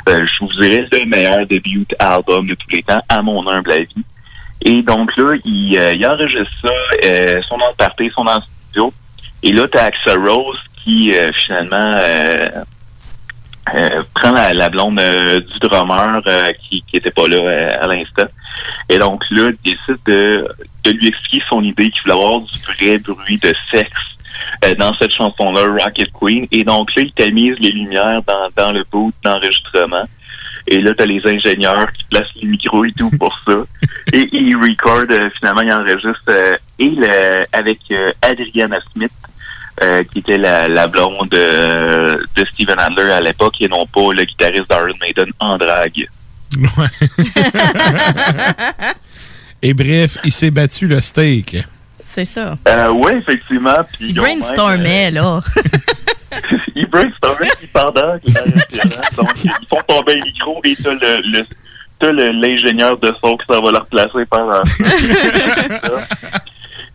Euh, 0.08 0.26
je 0.26 0.44
vous 0.44 0.52
dirais 0.52 0.86
le 0.92 1.04
meilleur 1.06 1.46
debut 1.46 1.86
album 1.98 2.46
de 2.46 2.54
tous 2.54 2.70
les 2.70 2.82
temps, 2.82 3.02
à 3.08 3.22
mon 3.22 3.46
humble 3.48 3.72
avis. 3.72 4.04
Et 4.62 4.82
donc 4.82 5.16
là, 5.16 5.34
il, 5.44 5.78
euh, 5.78 5.92
il 5.94 6.06
enregistre 6.06 6.52
ça, 6.62 6.72
euh, 7.04 7.40
son 7.48 7.58
nom 7.58 7.66
son 8.14 8.24
nom 8.24 8.36
de 8.36 8.42
studio. 8.42 8.92
Et 9.42 9.52
là, 9.52 9.66
t'as 9.70 9.84
Axel 9.84 10.18
Rose 10.18 10.58
qui, 10.82 11.14
euh, 11.14 11.30
finalement, 11.32 11.94
euh, 11.96 12.48
euh, 13.74 14.02
prend 14.14 14.30
la, 14.30 14.54
la 14.54 14.68
blonde 14.70 14.98
euh, 14.98 15.40
du 15.40 15.58
drummer 15.58 16.22
qui, 16.60 16.82
qui 16.82 16.96
était 16.96 17.10
pas 17.10 17.26
là 17.28 17.78
à 17.82 17.86
l'instant. 17.86 18.26
Et 18.88 18.98
donc 18.98 19.24
là, 19.30 19.50
il 19.50 19.72
décide 19.72 19.98
de, 20.06 20.48
de 20.84 20.90
lui 20.92 21.08
expliquer 21.08 21.44
son 21.48 21.62
idée 21.62 21.90
qu'il 21.90 22.00
voulait 22.02 22.14
avoir 22.14 22.40
du 22.40 22.58
vrai 22.60 22.98
bruit 22.98 23.38
de 23.38 23.52
sexe 23.70 24.15
euh, 24.64 24.74
dans 24.74 24.94
cette 24.98 25.12
chanson-là, 25.12 25.62
Rocket 25.82 26.08
Queen. 26.12 26.46
Et 26.52 26.64
donc 26.64 26.94
là, 26.96 27.02
il 27.02 27.12
tamise 27.12 27.56
les 27.60 27.70
lumières 27.70 28.22
dans, 28.26 28.48
dans 28.56 28.72
le 28.72 28.84
bout 28.90 29.12
d'enregistrement. 29.24 30.04
Et 30.68 30.80
là, 30.80 30.92
t'as 30.96 31.06
les 31.06 31.24
ingénieurs 31.24 31.92
qui 31.92 32.04
placent 32.10 32.34
les 32.40 32.48
micros 32.48 32.84
et 32.84 32.92
tout 32.92 33.10
pour 33.18 33.38
ça. 33.46 33.64
et 34.12 34.28
ils 34.32 34.56
recordent, 34.56 35.12
euh, 35.12 35.30
finalement, 35.38 35.62
ils 35.62 35.72
enregistrent 35.72 36.22
euh, 36.28 36.56
et 36.78 36.90
le, 36.90 37.46
avec 37.52 37.78
euh, 37.90 38.12
Adriana 38.22 38.78
Smith, 38.92 39.12
euh, 39.82 40.02
qui 40.04 40.18
était 40.20 40.38
la, 40.38 40.68
la 40.68 40.88
blonde 40.88 41.32
euh, 41.34 42.18
de 42.34 42.44
Steven 42.46 42.78
Adler 42.78 43.12
à 43.12 43.20
l'époque, 43.20 43.60
et 43.60 43.68
non 43.68 43.86
pas 43.86 44.12
le 44.12 44.24
guitariste 44.24 44.68
d'Iron 44.68 44.94
Maiden 45.00 45.30
en 45.38 45.56
drague. 45.58 46.08
Et 49.62 49.74
bref, 49.74 50.18
il 50.24 50.32
s'est 50.32 50.50
battu 50.50 50.86
le 50.86 51.00
steak. 51.00 51.56
C'est 52.16 52.24
ça. 52.24 52.56
Euh, 52.66 52.88
oui, 52.92 53.12
effectivement. 53.18 53.76
Puis 53.92 54.06
Il 54.06 54.10
ils 54.12 54.20
ont 54.20 54.22
même, 54.22 54.38
brainstormait, 54.38 55.10
là. 55.10 55.36
euh, 55.36 56.38
ils 56.74 56.86
brainstormaient 56.88 57.50
pendant 57.74 58.14
donc 59.18 59.44
ils 59.44 59.50
font 59.68 59.82
tomber 59.86 60.14
le 60.14 60.24
micro 60.24 60.58
et 60.64 60.74
t'as 60.82 60.94
le, 60.94 61.20
le 61.30 61.46
t'as 61.98 62.12
l'ingénieur 62.12 62.96
de 62.96 63.12
son 63.22 63.36
qui 63.36 63.44
s'en 63.44 63.60
va 63.60 63.70
le 63.70 63.76
replacer 63.76 64.24
pendant 64.30 64.64
ça. 64.64 66.08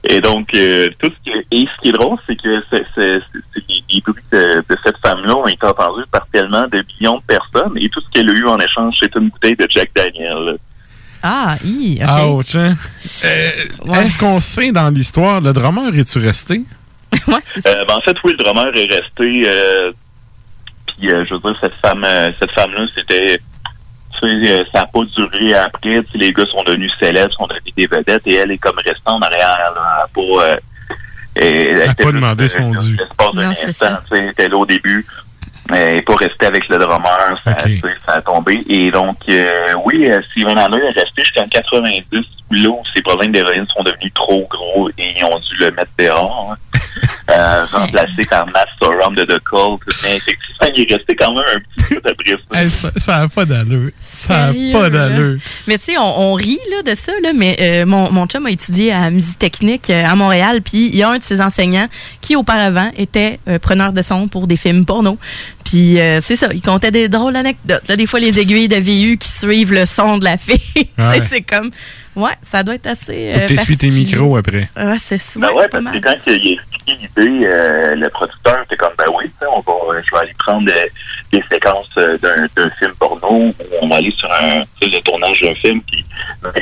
Et 0.05 0.19
donc, 0.19 0.47
euh, 0.55 0.89
tout 0.97 1.11
ce 1.11 1.23
qui 1.23 1.37
est, 1.37 1.45
et 1.51 1.67
ce 1.67 1.81
qui 1.83 1.89
est 1.89 1.91
drôle, 1.91 2.17
c'est 2.25 2.35
que 2.35 2.63
c'est, 2.71 2.83
c'est, 2.95 3.21
les 3.53 4.01
bruits 4.01 4.23
de, 4.31 4.63
de 4.67 4.77
cette 4.83 4.97
femme-là 5.05 5.35
ont 5.35 5.45
été 5.45 5.67
entendus 5.67 6.05
par 6.11 6.25
tellement 6.33 6.67
de 6.67 6.83
millions 6.99 7.17
de 7.19 7.23
personnes 7.27 7.77
et 7.77 7.87
tout 7.89 8.01
ce 8.01 8.09
qu'elle 8.09 8.27
a 8.27 8.33
eu 8.33 8.47
en 8.47 8.57
échange, 8.57 8.95
c'est 8.99 9.13
une 9.15 9.29
bouteille 9.29 9.55
de 9.55 9.67
Jack 9.69 9.91
Daniel. 9.95 10.57
Ah, 11.23 11.55
hi, 11.63 11.99
OK. 12.03 12.39
Ouch, 12.39 12.55
hein? 12.55 12.75
Euh, 13.25 13.93
Est-ce 14.01 14.17
qu'on 14.17 14.39
sait 14.39 14.71
dans 14.71 14.89
l'histoire, 14.89 15.39
le 15.41 15.53
drummer 15.53 15.93
est-tu 15.95 16.19
resté? 16.19 16.61
Euh, 17.27 17.85
ben, 17.87 17.95
en 17.95 18.01
fait, 18.01 18.15
oui, 18.23 18.31
le 18.37 18.43
drummer 18.43 18.67
est 18.73 18.85
resté. 18.93 19.43
Euh, 19.45 19.91
puis, 20.87 21.11
euh, 21.11 21.25
je 21.27 21.33
veux 21.33 21.39
dire, 21.41 21.57
cette 21.59 21.75
femme, 21.75 22.03
euh, 22.05 22.31
cette 22.39 22.51
femme-là, 22.51 22.85
c'était. 22.95 23.37
tu 24.19 24.19
sais, 24.45 24.51
euh, 24.51 24.63
ça 24.73 24.79
n'a 24.81 24.85
pas 24.87 25.01
duré 25.15 25.53
après. 25.55 26.01
Tu 26.03 26.11
sais, 26.13 26.17
les 26.17 26.31
gars 26.33 26.45
sont 26.45 26.63
devenus 26.63 26.91
célèbres, 26.97 27.33
sont 27.33 27.47
devenus 27.47 27.75
des 27.75 27.85
vedettes, 27.87 28.25
et 28.25 28.35
elle 28.35 28.51
est 28.51 28.57
comme 28.57 28.77
restée 28.77 29.01
en 29.05 29.19
arrière. 29.19 29.73
Là, 29.75 30.07
pour, 30.13 30.39
euh, 30.39 30.55
elle 31.35 31.81
a 31.81 31.85
était 31.91 32.03
pas 32.03 32.11
demandé 32.13 32.47
son 32.47 32.71
dû. 32.71 32.97
Non, 33.33 33.53
c'est 33.55 33.67
instant, 33.67 33.97
tu 34.09 34.15
sais, 34.15 34.23
Elle 34.23 34.29
était 34.29 34.47
là 34.47 34.57
au 34.57 34.65
début. 34.65 35.05
Elle 35.73 35.95
n'est 35.95 36.01
pas 36.01 36.15
restée 36.15 36.45
avec 36.45 36.67
le 36.69 36.77
drummer, 36.77 37.39
ça, 37.43 37.55
ça 38.05 38.13
a 38.13 38.21
tombé. 38.21 38.61
Et 38.67 38.91
donc, 38.91 39.17
euh, 39.29 39.73
oui, 39.85 40.09
euh, 40.09 40.21
Steven 40.31 40.57
Adler 40.57 40.81
est 40.87 40.99
resté 40.99 41.23
jusqu'en 41.23 41.47
90, 41.47 42.03
là 42.51 42.69
où 42.69 42.81
ses 42.93 43.01
problèmes 43.01 43.31
d'héroïne 43.31 43.65
sont 43.73 43.83
devenus 43.83 44.13
trop 44.13 44.47
gros 44.49 44.89
et 44.97 45.13
ils 45.17 45.23
ont 45.25 45.39
dû 45.39 45.55
le 45.59 45.71
mettre 45.71 45.91
dehors. 45.97 46.51
hein. 46.51 46.79
Euh, 47.29 47.65
remplacé 47.71 48.25
par 48.25 48.45
Matt 48.47 48.67
Sorum 48.81 49.15
de 49.15 49.23
The 49.23 49.39
Cult. 49.43 49.79
Mais 50.03 50.17
effectivement, 50.17 50.67
il 50.75 50.81
est 50.81 50.93
resté 50.95 51.15
quand 51.15 51.33
même 51.33 51.43
un 51.55 51.59
petit 51.59 51.95
peu 51.95 52.09
après 52.09 52.37
ça. 52.51 52.59
Hey, 52.61 52.69
ça- 52.99 53.17
n'a 53.19 53.29
pas 53.29 53.45
d'allure. 53.45 53.91
Ça 54.11 54.51
n'a 54.51 54.71
pas 54.71 54.89
là? 54.89 55.09
d'allure. 55.09 55.39
Mais 55.67 55.77
tu 55.77 55.85
sais, 55.85 55.97
on, 55.97 56.19
on 56.31 56.33
rit 56.33 56.59
là, 56.71 56.91
de 56.91 56.95
ça, 56.95 57.11
là, 57.23 57.31
mais 57.33 57.55
euh, 57.61 57.85
mon, 57.85 58.11
mon 58.11 58.25
chum 58.27 58.45
a 58.47 58.51
étudié 58.51 58.91
à 58.91 59.09
musique 59.11 59.39
technique 59.39 59.89
euh, 59.89 60.03
à 60.03 60.15
Montréal, 60.15 60.61
puis 60.61 60.87
il 60.87 60.95
y 60.95 61.03
a 61.03 61.09
un 61.09 61.19
de 61.19 61.23
ses 61.23 61.39
enseignants 61.41 61.87
qui, 62.21 62.35
auparavant, 62.35 62.91
était 62.97 63.39
euh, 63.47 63.59
preneur 63.59 63.93
de 63.93 64.01
son 64.01 64.27
pour 64.27 64.47
des 64.47 64.57
films 64.57 64.85
porno. 64.85 65.17
Puis 65.63 65.99
euh, 66.01 66.19
c'est 66.21 66.35
ça, 66.35 66.49
il 66.53 66.61
comptait 66.61 66.91
des 66.91 67.07
drôles 67.07 67.35
anecdotes. 67.35 67.87
Là, 67.87 67.95
des 67.95 68.07
fois, 68.07 68.19
les 68.19 68.37
aiguilles 68.39 68.67
de 68.67 68.77
VU 68.77 69.17
qui 69.17 69.29
suivent 69.29 69.73
le 69.73 69.85
son 69.85 70.17
de 70.17 70.25
la 70.25 70.37
fille. 70.37 70.57
Ouais. 70.97 71.21
c'est 71.29 71.41
comme... 71.41 71.71
Ouais, 72.15 72.33
ça 72.41 72.61
doit 72.63 72.75
être 72.75 72.87
assez... 72.87 73.33
Euh, 73.35 73.47
t'essuies 73.47 73.77
tes 73.77 73.89
micros 73.89 74.35
après. 74.37 74.69
Ouais, 74.75 74.97
c'est 74.99 75.17
ça. 75.17 75.39
Ben 75.39 75.49
ouais, 75.53 75.67
pas 75.69 75.81
parce 75.81 75.95
que 75.95 76.01
quand 76.01 76.15
il 76.27 76.31
a 76.33 76.35
expliqué 76.35 76.97
l'idée, 77.01 77.45
euh, 77.45 77.95
le 77.95 78.09
producteur 78.09 78.61
était 78.65 78.75
comme, 78.75 78.93
ben 78.97 79.05
oui, 79.17 79.25
tu 79.27 79.33
sais, 79.39 79.45
on 79.55 79.61
va, 79.61 79.71
euh, 79.95 80.01
je 80.05 80.11
vais 80.11 80.21
aller 80.21 80.33
prendre 80.37 80.69
euh, 80.69 80.87
des 81.31 81.43
séquences 81.49 81.89
euh, 81.97 82.17
d'un 82.17 82.69
film 82.71 82.91
porno 82.99 83.53
on 83.81 83.87
va 83.87 83.95
aller 83.95 84.11
sur 84.11 84.29
un, 84.31 84.63
le 84.81 84.99
tournage 85.01 85.39
d'un 85.41 85.53
film, 85.55 85.81
puis 85.83 86.03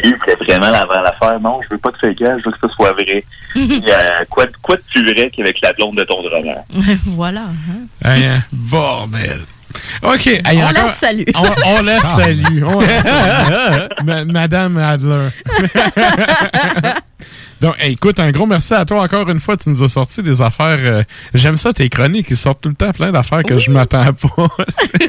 lui, 0.04 0.14
il 0.28 0.46
vraiment 0.46 0.70
l'avant 0.70 1.02
l'affaire. 1.02 1.40
Non, 1.40 1.60
je 1.64 1.70
veux 1.72 1.78
pas 1.80 1.92
de 1.92 1.98
fake 1.98 2.18
je 2.20 2.46
veux 2.46 2.52
que 2.52 2.58
ce 2.62 2.68
soit 2.76 2.92
vrai. 2.94 3.24
Puis, 3.52 3.82
euh, 3.88 4.26
quoi, 4.30 4.46
de- 4.46 4.52
quoi 4.62 4.76
de 4.76 4.84
plus 4.92 5.04
vrai 5.12 5.30
qu'avec 5.32 5.60
la 5.62 5.74
blonde 5.74 5.98
de 5.98 6.04
ton 6.04 6.22
drummer? 6.22 6.58
voilà. 7.06 7.46
hein. 7.46 8.08
Hey, 8.08 8.26
hein, 8.26 8.44
bordel. 8.52 9.40
OK. 10.04 10.28
hey, 10.28 10.42
On 10.58 10.62
encore- 10.62 10.84
la 10.86 10.90
salue. 10.90 11.24
On, 11.36 11.44
on 11.66 11.82
la 11.84 12.00
salue. 12.00 12.64
On 12.64 12.80
la 12.80 13.02
salue. 13.02 13.88
Ma- 14.06 14.26
Madame 14.26 14.78
Adler. 14.78 15.30
Donc, 17.62 17.76
hey, 17.80 17.92
écoute, 17.92 18.22
un 18.22 18.32
gros 18.32 18.46
merci 18.46 18.74
à 18.74 18.86
toi 18.86 19.02
encore 19.02 19.30
une 19.30 19.42
fois. 19.42 19.58
Tu 19.58 19.68
nous 19.70 19.84
as 19.84 19.90
sorti 19.90 20.24
des 20.24 20.42
affaires. 20.42 20.78
euh, 20.80 21.04
J'aime 21.34 21.58
ça, 21.58 21.74
tes 21.74 21.90
chroniques. 21.90 22.28
Ils 22.30 22.38
sortent 22.38 22.62
tout 22.62 22.70
le 22.70 22.76
temps 22.76 22.94
plein 22.94 23.12
d'affaires 23.12 23.44
que 23.44 23.58
je 23.58 23.70
m'attends 23.70 24.14
pas. 24.14 24.48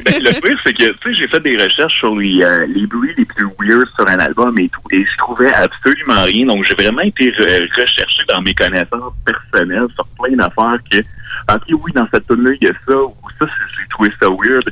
Ben, 0.05 0.20
le 0.20 0.32
pire, 0.41 0.59
c'est 0.66 0.73
que, 0.73 0.91
tu 0.91 0.99
sais, 1.05 1.15
j'ai 1.15 1.28
fait 1.28 1.39
des 1.39 1.57
recherches 1.62 1.97
sur 2.01 2.16
les, 2.16 2.43
euh, 2.43 2.66
les 2.74 2.89
bruits 2.89 3.15
les 3.16 3.24
plus 3.24 3.47
weird 3.61 3.87
sur 3.95 4.09
un 4.09 4.16
album 4.19 4.59
et 4.59 4.69
tout, 4.69 4.81
et 4.91 5.05
je 5.05 5.16
trouvais 5.19 5.53
absolument 5.55 6.24
rien. 6.24 6.45
Donc, 6.47 6.65
j'ai 6.65 6.74
vraiment 6.74 7.03
été 7.03 7.27
re- 7.31 7.69
recherché 7.81 8.23
dans 8.28 8.43
mes 8.43 8.53
connaissances 8.55 9.15
personnelles 9.24 9.87
sur 9.95 10.05
plein 10.20 10.35
d'affaires 10.37 10.78
que, 10.91 10.99
ok, 11.55 11.62
oui, 11.85 11.93
dans 11.95 12.09
cette 12.12 12.27
tune-là, 12.27 12.51
il 12.61 12.66
y 12.66 12.70
a 12.70 12.73
ça, 12.85 12.95
ça, 13.41 13.47
c'est- 13.47 13.81
j'ai 13.83 13.89
trouvé 13.89 14.11
ça 14.21 14.29
weird. 14.29 14.71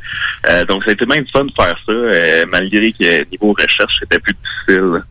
Euh, 0.51 0.65
donc, 0.67 0.85
ça 0.85 0.91
a 0.91 0.93
été 0.93 1.07
même 1.07 1.25
fun 1.33 1.45
de 1.45 1.53
faire 1.59 1.75
ça, 1.87 1.93
euh, 1.93 2.45
malgré 2.53 2.93
que 2.93 3.29
niveau 3.31 3.53
recherche, 3.59 3.95
c'était 4.01 4.19
plus 4.21 4.35
difficile. 4.67 5.03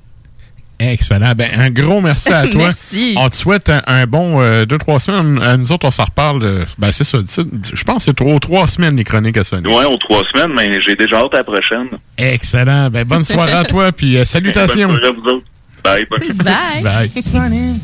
Excellent. 0.80 1.32
Ben, 1.36 1.50
un 1.58 1.72
gros 1.72 2.02
merci 2.02 2.32
à 2.32 2.48
toi. 2.48 2.66
Merci. 2.68 3.16
On 3.18 3.30
te 3.30 3.36
souhaite 3.36 3.68
un, 3.70 3.82
un 3.88 4.06
bon 4.06 4.40
euh, 4.40 4.64
deux, 4.66 4.78
trois 4.78 5.00
semaines. 5.00 5.40
Euh, 5.42 5.58
nous 5.58 5.72
autres, 5.72 5.88
on 5.88 5.92
s'en 5.92 6.04
reparle. 6.06 6.44
euh, 6.44 6.66
ben, 6.78 6.92
c'est 6.92 7.04
ça. 7.04 7.18
Je 7.18 7.84
pense 7.84 7.98
que 8.06 8.12
c'est 8.12 8.16
trois, 8.16 8.40
trois 8.40 8.68
semaines, 8.68 8.96
les 8.96 9.04
chroniques 9.04 9.38
à 9.38 9.44
Sony. 9.44 9.68
Ouais, 9.68 9.86
aux 9.86 9.98
trois 9.98 10.22
semaines, 10.32 10.54
mais 10.56 10.80
j'ai 10.82 10.94
déjà 10.94 11.18
hâte 11.22 11.34
à 11.34 11.38
la 11.38 11.44
prochaine. 11.44 11.88
Excellent. 12.18 12.92
Ben, 12.92 13.06
bonne 13.06 13.24
soirée 13.24 13.54
à 13.54 13.64
toi, 13.64 13.92
puis 13.92 14.18
euh, 14.18 14.24
salutations. 14.26 14.88
Bonne 14.90 14.98
soirée 15.00 15.08
à 15.18 15.20
vous 15.20 15.28
autres. 15.30 15.46
Bye, 15.84 16.06
bye. 16.12 16.20
Bye. 16.84 16.84
Bye. 16.84 17.22
Sunny. 17.24 17.80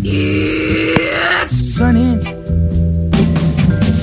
Yes. 0.00 1.82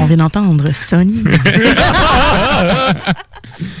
On 0.00 0.06
vient 0.06 0.16
d'entendre 0.16 0.70
Sony. 0.72 1.22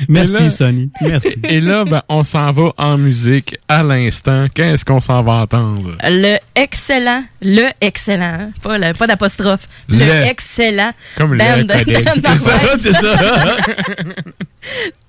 Merci, 0.08 0.50
Sonny. 0.50 0.90
Merci. 1.00 1.36
Et 1.48 1.60
là, 1.60 1.84
ben, 1.84 2.02
on 2.08 2.24
s'en 2.24 2.50
va 2.52 2.72
en 2.78 2.98
musique 2.98 3.56
à 3.68 3.82
l'instant. 3.82 4.46
Qu'est-ce 4.54 4.84
qu'on 4.84 5.00
s'en 5.00 5.22
va 5.22 5.32
entendre? 5.34 5.96
Le 6.04 6.36
excellent, 6.54 7.22
le 7.42 7.68
excellent, 7.80 8.38
hein, 8.40 8.50
pas, 8.62 8.78
le- 8.78 8.92
pas 8.94 9.06
d'apostrophe, 9.06 9.68
le, 9.88 9.98
Le. 9.98 10.26
excellent 10.28 10.90
Comme 11.16 11.32
le 11.34 11.38
band 11.38 11.58
de- 11.58 11.64
de 11.64 12.04
C'est 12.14 12.36
ça, 12.36 12.60
c'est 12.78 12.92
ça. 12.92 13.56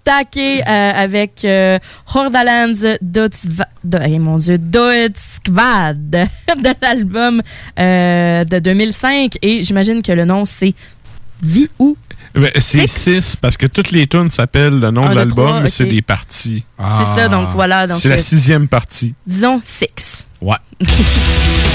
Taqué 0.04 0.62
euh, 0.68 0.92
avec 0.96 1.46
euh, 1.46 1.78
Hordalands 2.16 2.74
Dotsva- 3.04 3.68
do- 3.84 4.00
eh, 4.04 4.18
mon 4.18 4.38
Dieu, 4.38 4.58
Doetskvad 4.58 5.98
de 6.58 6.70
l'album 6.82 7.42
euh, 7.78 8.44
de 8.44 8.60
2005 8.60 9.34
et 9.44 9.62
j'imagine 9.64 10.02
que 10.02 10.12
le 10.12 10.26
nom 10.26 10.46
c'est 10.46 10.74
Vie 11.44 11.70
ou 11.80 11.98
Ben, 12.34 12.50
c'est 12.60 12.88
6 12.88 13.36
parce 13.36 13.58
que 13.58 13.66
toutes 13.66 13.92
les 13.92 14.08
tunes 14.08 14.30
s'appellent 14.30 14.80
le 14.80 14.92
nom 14.92 15.06
Un, 15.08 15.12
de 15.12 15.16
l'album, 15.16 15.62
mais 15.64 15.70
c'est 15.70 15.86
des 15.86 16.02
parties. 16.02 16.64
C'est 16.78 17.20
ça, 17.22 17.28
donc 17.28 17.50
voilà, 17.50 17.88
donc, 17.88 17.98
C'est 17.98 18.10
la 18.10 18.18
sixième 18.18 18.68
partie. 18.68 19.14
disons 19.26 19.62
Six. 19.66 20.24
Ouais. 20.42 20.58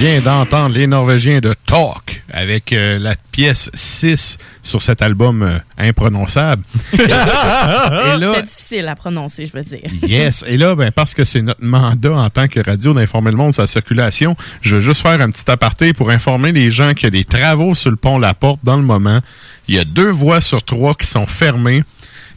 vient 0.00 0.22
d'entendre 0.22 0.74
les 0.76 0.86
Norvégiens 0.86 1.40
de 1.40 1.52
Talk 1.66 2.22
avec 2.32 2.72
euh, 2.72 2.98
la 2.98 3.16
pièce 3.32 3.70
6 3.74 4.38
sur 4.62 4.80
cet 4.80 5.02
album 5.02 5.42
euh, 5.42 5.58
imprononçable. 5.76 6.62
C'est 6.92 8.42
difficile 8.42 8.88
à 8.88 8.96
prononcer, 8.96 9.44
je 9.44 9.52
veux 9.52 9.62
dire. 9.62 9.82
Yes. 10.02 10.42
Et 10.48 10.56
là, 10.56 10.74
ben, 10.74 10.90
parce 10.90 11.12
que 11.12 11.24
c'est 11.24 11.42
notre 11.42 11.62
mandat 11.62 12.14
en 12.14 12.30
tant 12.30 12.48
que 12.48 12.60
radio 12.60 12.94
d'informer 12.94 13.30
le 13.30 13.36
monde 13.36 13.52
sur 13.52 13.62
la 13.62 13.66
circulation, 13.66 14.36
je 14.62 14.76
veux 14.76 14.80
juste 14.80 15.02
faire 15.02 15.20
un 15.20 15.30
petit 15.30 15.50
aparté 15.50 15.92
pour 15.92 16.08
informer 16.08 16.52
les 16.52 16.70
gens 16.70 16.94
qu'il 16.94 17.04
y 17.04 17.06
a 17.08 17.10
des 17.10 17.24
travaux 17.24 17.74
sur 17.74 17.90
le 17.90 17.96
pont 17.96 18.18
La 18.18 18.32
Porte 18.32 18.60
dans 18.64 18.78
le 18.78 18.82
moment. 18.82 19.20
Il 19.68 19.74
y 19.74 19.78
a 19.78 19.84
deux 19.84 20.10
voies 20.10 20.40
sur 20.40 20.62
trois 20.62 20.94
qui 20.94 21.08
sont 21.08 21.26
fermées. 21.26 21.84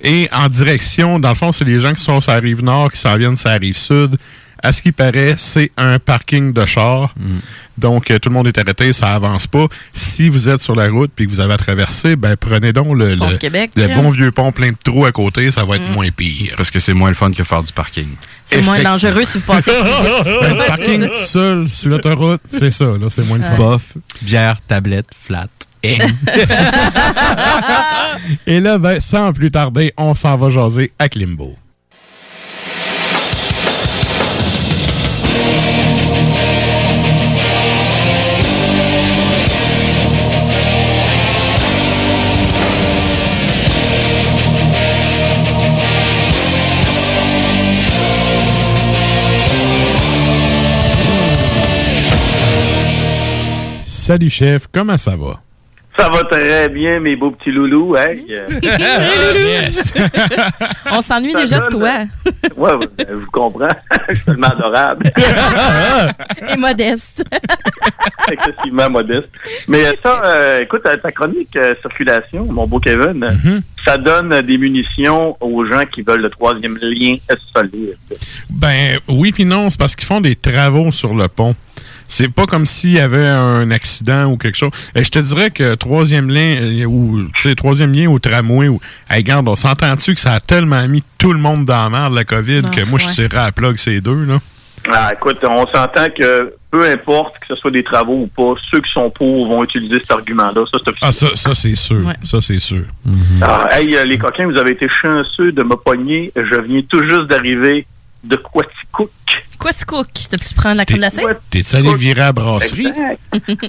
Et 0.02 0.28
en 0.34 0.50
direction, 0.50 1.18
dans 1.18 1.30
le 1.30 1.36
fond, 1.36 1.54
c'est 1.54 1.64
les 1.64 1.80
gens 1.80 1.94
qui 1.94 2.04
sont 2.04 2.20
sur 2.20 2.34
la 2.34 2.40
rive 2.40 2.62
nord, 2.62 2.92
qui 2.92 3.00
s'en 3.00 3.16
viennent 3.16 3.38
sur 3.38 3.48
la 3.48 3.58
rive 3.58 3.78
sud. 3.78 4.18
À 4.66 4.72
ce 4.72 4.82
qui 4.82 4.94
paraît, 4.94 5.36
c'est 5.38 5.72
un 5.76 6.00
parking 6.00 6.54
de 6.54 6.66
char. 6.66 7.14
Donc, 7.78 8.12
euh, 8.12 8.20
tout 8.20 8.30
le 8.30 8.36
monde 8.36 8.48
est 8.48 8.58
arrêté, 8.58 8.94
ça 8.94 9.14
avance 9.14 9.46
pas. 9.46 9.68
Si 9.94 10.30
vous 10.30 10.48
êtes 10.48 10.62
sur 10.62 10.74
la 10.76 10.88
route 10.90 11.12
puis 11.14 11.26
que 11.26 11.32
vous 11.32 11.42
avez 11.42 11.54
à 11.56 11.58
traverser, 11.58 12.16
ben, 12.16 12.38
prenez 12.38 12.72
donc 12.72 12.98
le, 12.98 13.18
Québec, 13.38 13.72
bon 13.96 14.10
vieux 14.10 14.32
pont 14.32 14.54
plein 14.54 14.70
de 14.72 14.78
trous 14.82 15.04
à 15.06 15.12
côté, 15.12 15.52
ça 15.52 15.66
va 15.66 15.76
être 15.76 15.90
Mm. 15.90 15.94
moins 15.94 16.10
pire. 16.12 16.54
Parce 16.56 16.72
que 16.72 16.80
c'est 16.80 16.94
moins 16.94 17.10
le 17.10 17.16
fun 17.16 17.32
que 17.32 17.44
faire 17.44 17.62
du 17.62 17.74
parking. 17.74 18.08
C'est 18.46 18.62
moins 18.62 18.82
dangereux 18.82 19.24
si 19.26 19.40
vous 19.40 19.44
passez. 19.46 19.72
Ben, 20.42 20.52
du 20.54 20.64
parking 20.66 21.10
tout 21.10 21.26
seul 21.26 21.68
sur 21.70 21.90
l'autoroute, 21.90 22.42
c'est 22.48 22.72
ça, 22.72 22.86
là, 22.86 23.10
c'est 23.10 23.28
moins 23.28 23.40
le 23.40 23.44
fun. 23.44 23.56
Bof, 23.58 23.94
bière, 24.22 24.58
tablette, 24.68 25.08
flat. 25.20 25.48
Et, 25.86 25.98
Et 28.48 28.60
là, 28.62 28.78
ben, 28.78 29.00
sans 29.00 29.34
plus 29.34 29.52
tarder, 29.52 29.94
on 29.98 30.14
s'en 30.14 30.38
va 30.38 30.50
jaser 30.50 30.92
à 31.00 31.10
Klimbo. 31.10 31.56
Salut 54.04 54.30
chef, 54.30 54.68
comment 54.70 54.98
ça 54.98 55.16
va? 55.16 55.40
Ça 55.98 56.10
va 56.10 56.26
très 56.26 56.68
bien, 56.68 57.00
mes 57.00 57.16
beaux 57.16 57.32
petits 57.32 57.52
loulous. 57.52 57.96
Hey, 57.96 58.26
euh, 58.32 58.50
yes. 59.38 59.94
On 60.92 61.02
s'ennuie 61.02 61.34
déjà 61.34 61.62
de 61.62 61.68
toi. 61.70 62.04
ouais, 62.58 62.76
ouais, 62.76 62.88
je 63.08 63.16
vous 63.16 63.32
comprends. 63.32 63.70
je 64.10 64.16
suis 64.16 64.26
tellement 64.26 64.48
adorable. 64.48 65.10
Et 66.50 66.58
modeste. 66.58 67.24
excessivement 68.30 68.90
modeste. 68.90 69.30
Mais 69.70 69.86
euh, 69.86 69.94
ça, 70.04 70.22
euh, 70.26 70.60
écoute, 70.60 70.82
euh, 70.86 70.98
ta 70.98 71.12
chronique 71.14 71.56
euh, 71.56 71.74
circulation, 71.80 72.46
mon 72.46 72.68
beau 72.68 72.80
Kevin, 72.80 73.24
euh, 73.24 73.60
ça 73.86 73.98
donne 73.98 74.34
euh, 74.34 74.42
des 74.42 74.58
munitions 74.58 75.38
aux 75.40 75.66
gens 75.66 75.86
qui 75.86 76.02
veulent 76.02 76.24
le 76.24 76.30
troisième 76.30 76.78
lien 76.82 77.16
solide? 77.56 77.96
Ben 78.50 78.98
oui 79.08 79.32
puis 79.32 79.46
non, 79.46 79.70
c'est 79.70 79.80
parce 79.80 79.96
qu'ils 79.96 80.08
font 80.08 80.20
des 80.20 80.36
travaux 80.36 80.92
sur 80.92 81.14
le 81.14 81.30
pont. 81.30 81.56
C'est 82.08 82.32
pas 82.32 82.46
comme 82.46 82.66
s'il 82.66 82.92
y 82.92 83.00
avait 83.00 83.26
un 83.28 83.72
accident 83.72 84.26
ou 84.26 84.38
quelque 84.38 84.58
chose. 84.58 84.72
Et 84.96 85.04
je 85.04 85.10
te 85.10 85.20
dirais 85.20 85.52
que 85.52 85.76
troisième 85.76 86.30
lien 86.30 86.58
euh, 86.62 86.86
ou 86.86 87.28
tu 87.36 87.50
sais 87.50 87.56
troisième 87.56 87.94
lien 87.94 88.10
au 88.10 88.20
tramway 88.20 88.68
ou 88.68 88.80
hey, 89.10 89.18
regarde, 89.18 89.48
on 89.48 89.56
s'entend-tu 89.56 90.14
que 90.14 90.20
ça 90.20 90.34
a 90.34 90.40
tellement 90.40 90.88
mis 90.88 91.04
tout 91.18 91.34
le 91.34 91.40
monde 91.40 91.66
dans 91.66 91.84
la 91.84 91.90
merde 91.90 92.14
la 92.14 92.26
Covid 92.26 92.62
Ah, 92.66 92.70
que 92.70 92.86
moi 92.86 93.00
je 93.00 93.10
tirais 93.10 93.38
à 93.38 93.46
la 93.46 93.52
plug 93.52 93.78
ces 93.78 94.02
deux 94.02 94.26
là. 94.26 94.40
Ah, 94.92 95.12
écoute, 95.14 95.38
on 95.44 95.66
s'entend 95.68 96.08
que 96.18 96.54
peu 96.70 96.84
importe 96.90 97.40
que 97.40 97.48
ce 97.48 97.56
soit 97.56 97.72
des 97.72 97.84
travaux 97.84 98.24
ou 98.24 98.28
pas, 98.28 98.60
ceux 98.70 98.82
qui 98.82 98.92
sont 98.92 99.10
pour 99.10 99.48
vont 99.48 99.64
utiliser 99.64 100.00
cet 100.00 100.12
argument-là. 100.12 100.66
Ça, 100.72 100.78
c'est. 100.84 100.92
Ah 101.02 101.12
ça 101.12 101.28
ça 101.36 101.56
c'est 101.56 101.76
sûr, 101.76 102.02
ça 102.24 102.42
c'est 102.42 102.60
sûr. 102.60 102.84
Ah, 103.42 103.70
hey, 103.72 103.96
euh, 103.96 104.04
les 104.04 104.18
coquins, 104.18 104.46
vous 104.46 104.58
avez 104.58 104.72
été 104.72 104.88
chanceux 105.02 105.52
de 105.52 105.64
me 105.64 105.76
pogner. 105.76 106.32
Je 106.36 106.62
viens 106.62 106.82
tout 106.82 107.02
juste 107.08 107.28
d'arriver 107.28 107.86
de 108.24 108.36
Quaticook. 108.38 109.12
Quoi, 109.60 109.72
tu 109.72 109.86
cook? 109.86 110.08
T'as-tu 110.30 110.54
prendre 110.56 110.76
la 110.76 110.84
crème 110.86 111.00
glacée? 111.00 111.22
T'es-tu 111.50 111.76
allé 111.78 111.94
virer 111.96 112.22
à 112.22 112.26
la 112.26 112.32
brasserie? 112.34 112.92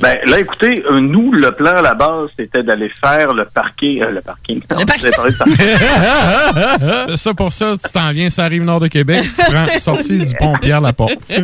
Ben, 0.03 0.17
là, 0.27 0.41
écoutez, 0.41 0.83
euh, 0.91 0.99
nous, 1.01 1.31
le 1.33 1.53
plan 1.53 1.71
à 1.73 1.83
la 1.83 1.95
base, 1.95 2.31
c'était 2.37 2.65
d'aller 2.65 2.91
faire 3.01 3.33
le 3.33 3.45
parking. 3.45 4.03
euh, 4.03 4.11
le 4.11 4.21
parking. 4.21 4.61
Non, 4.71 4.79
de 4.79 4.85
parking. 5.17 5.57
ça 7.17 7.35
pour 7.35 7.53
ça, 7.53 7.75
tu 7.77 7.93
t'en 7.93 8.11
viens, 8.11 8.29
ça 8.31 8.45
arrive 8.45 8.65
nord 8.65 8.81
de 8.81 8.89
Québec, 8.89 9.25
tu 9.35 9.43
prends 9.51 9.67
sortie 9.79 10.19
du 10.19 10.35
pont 10.35 10.55
Pierre 10.61 10.81
Laporte. 10.81 11.15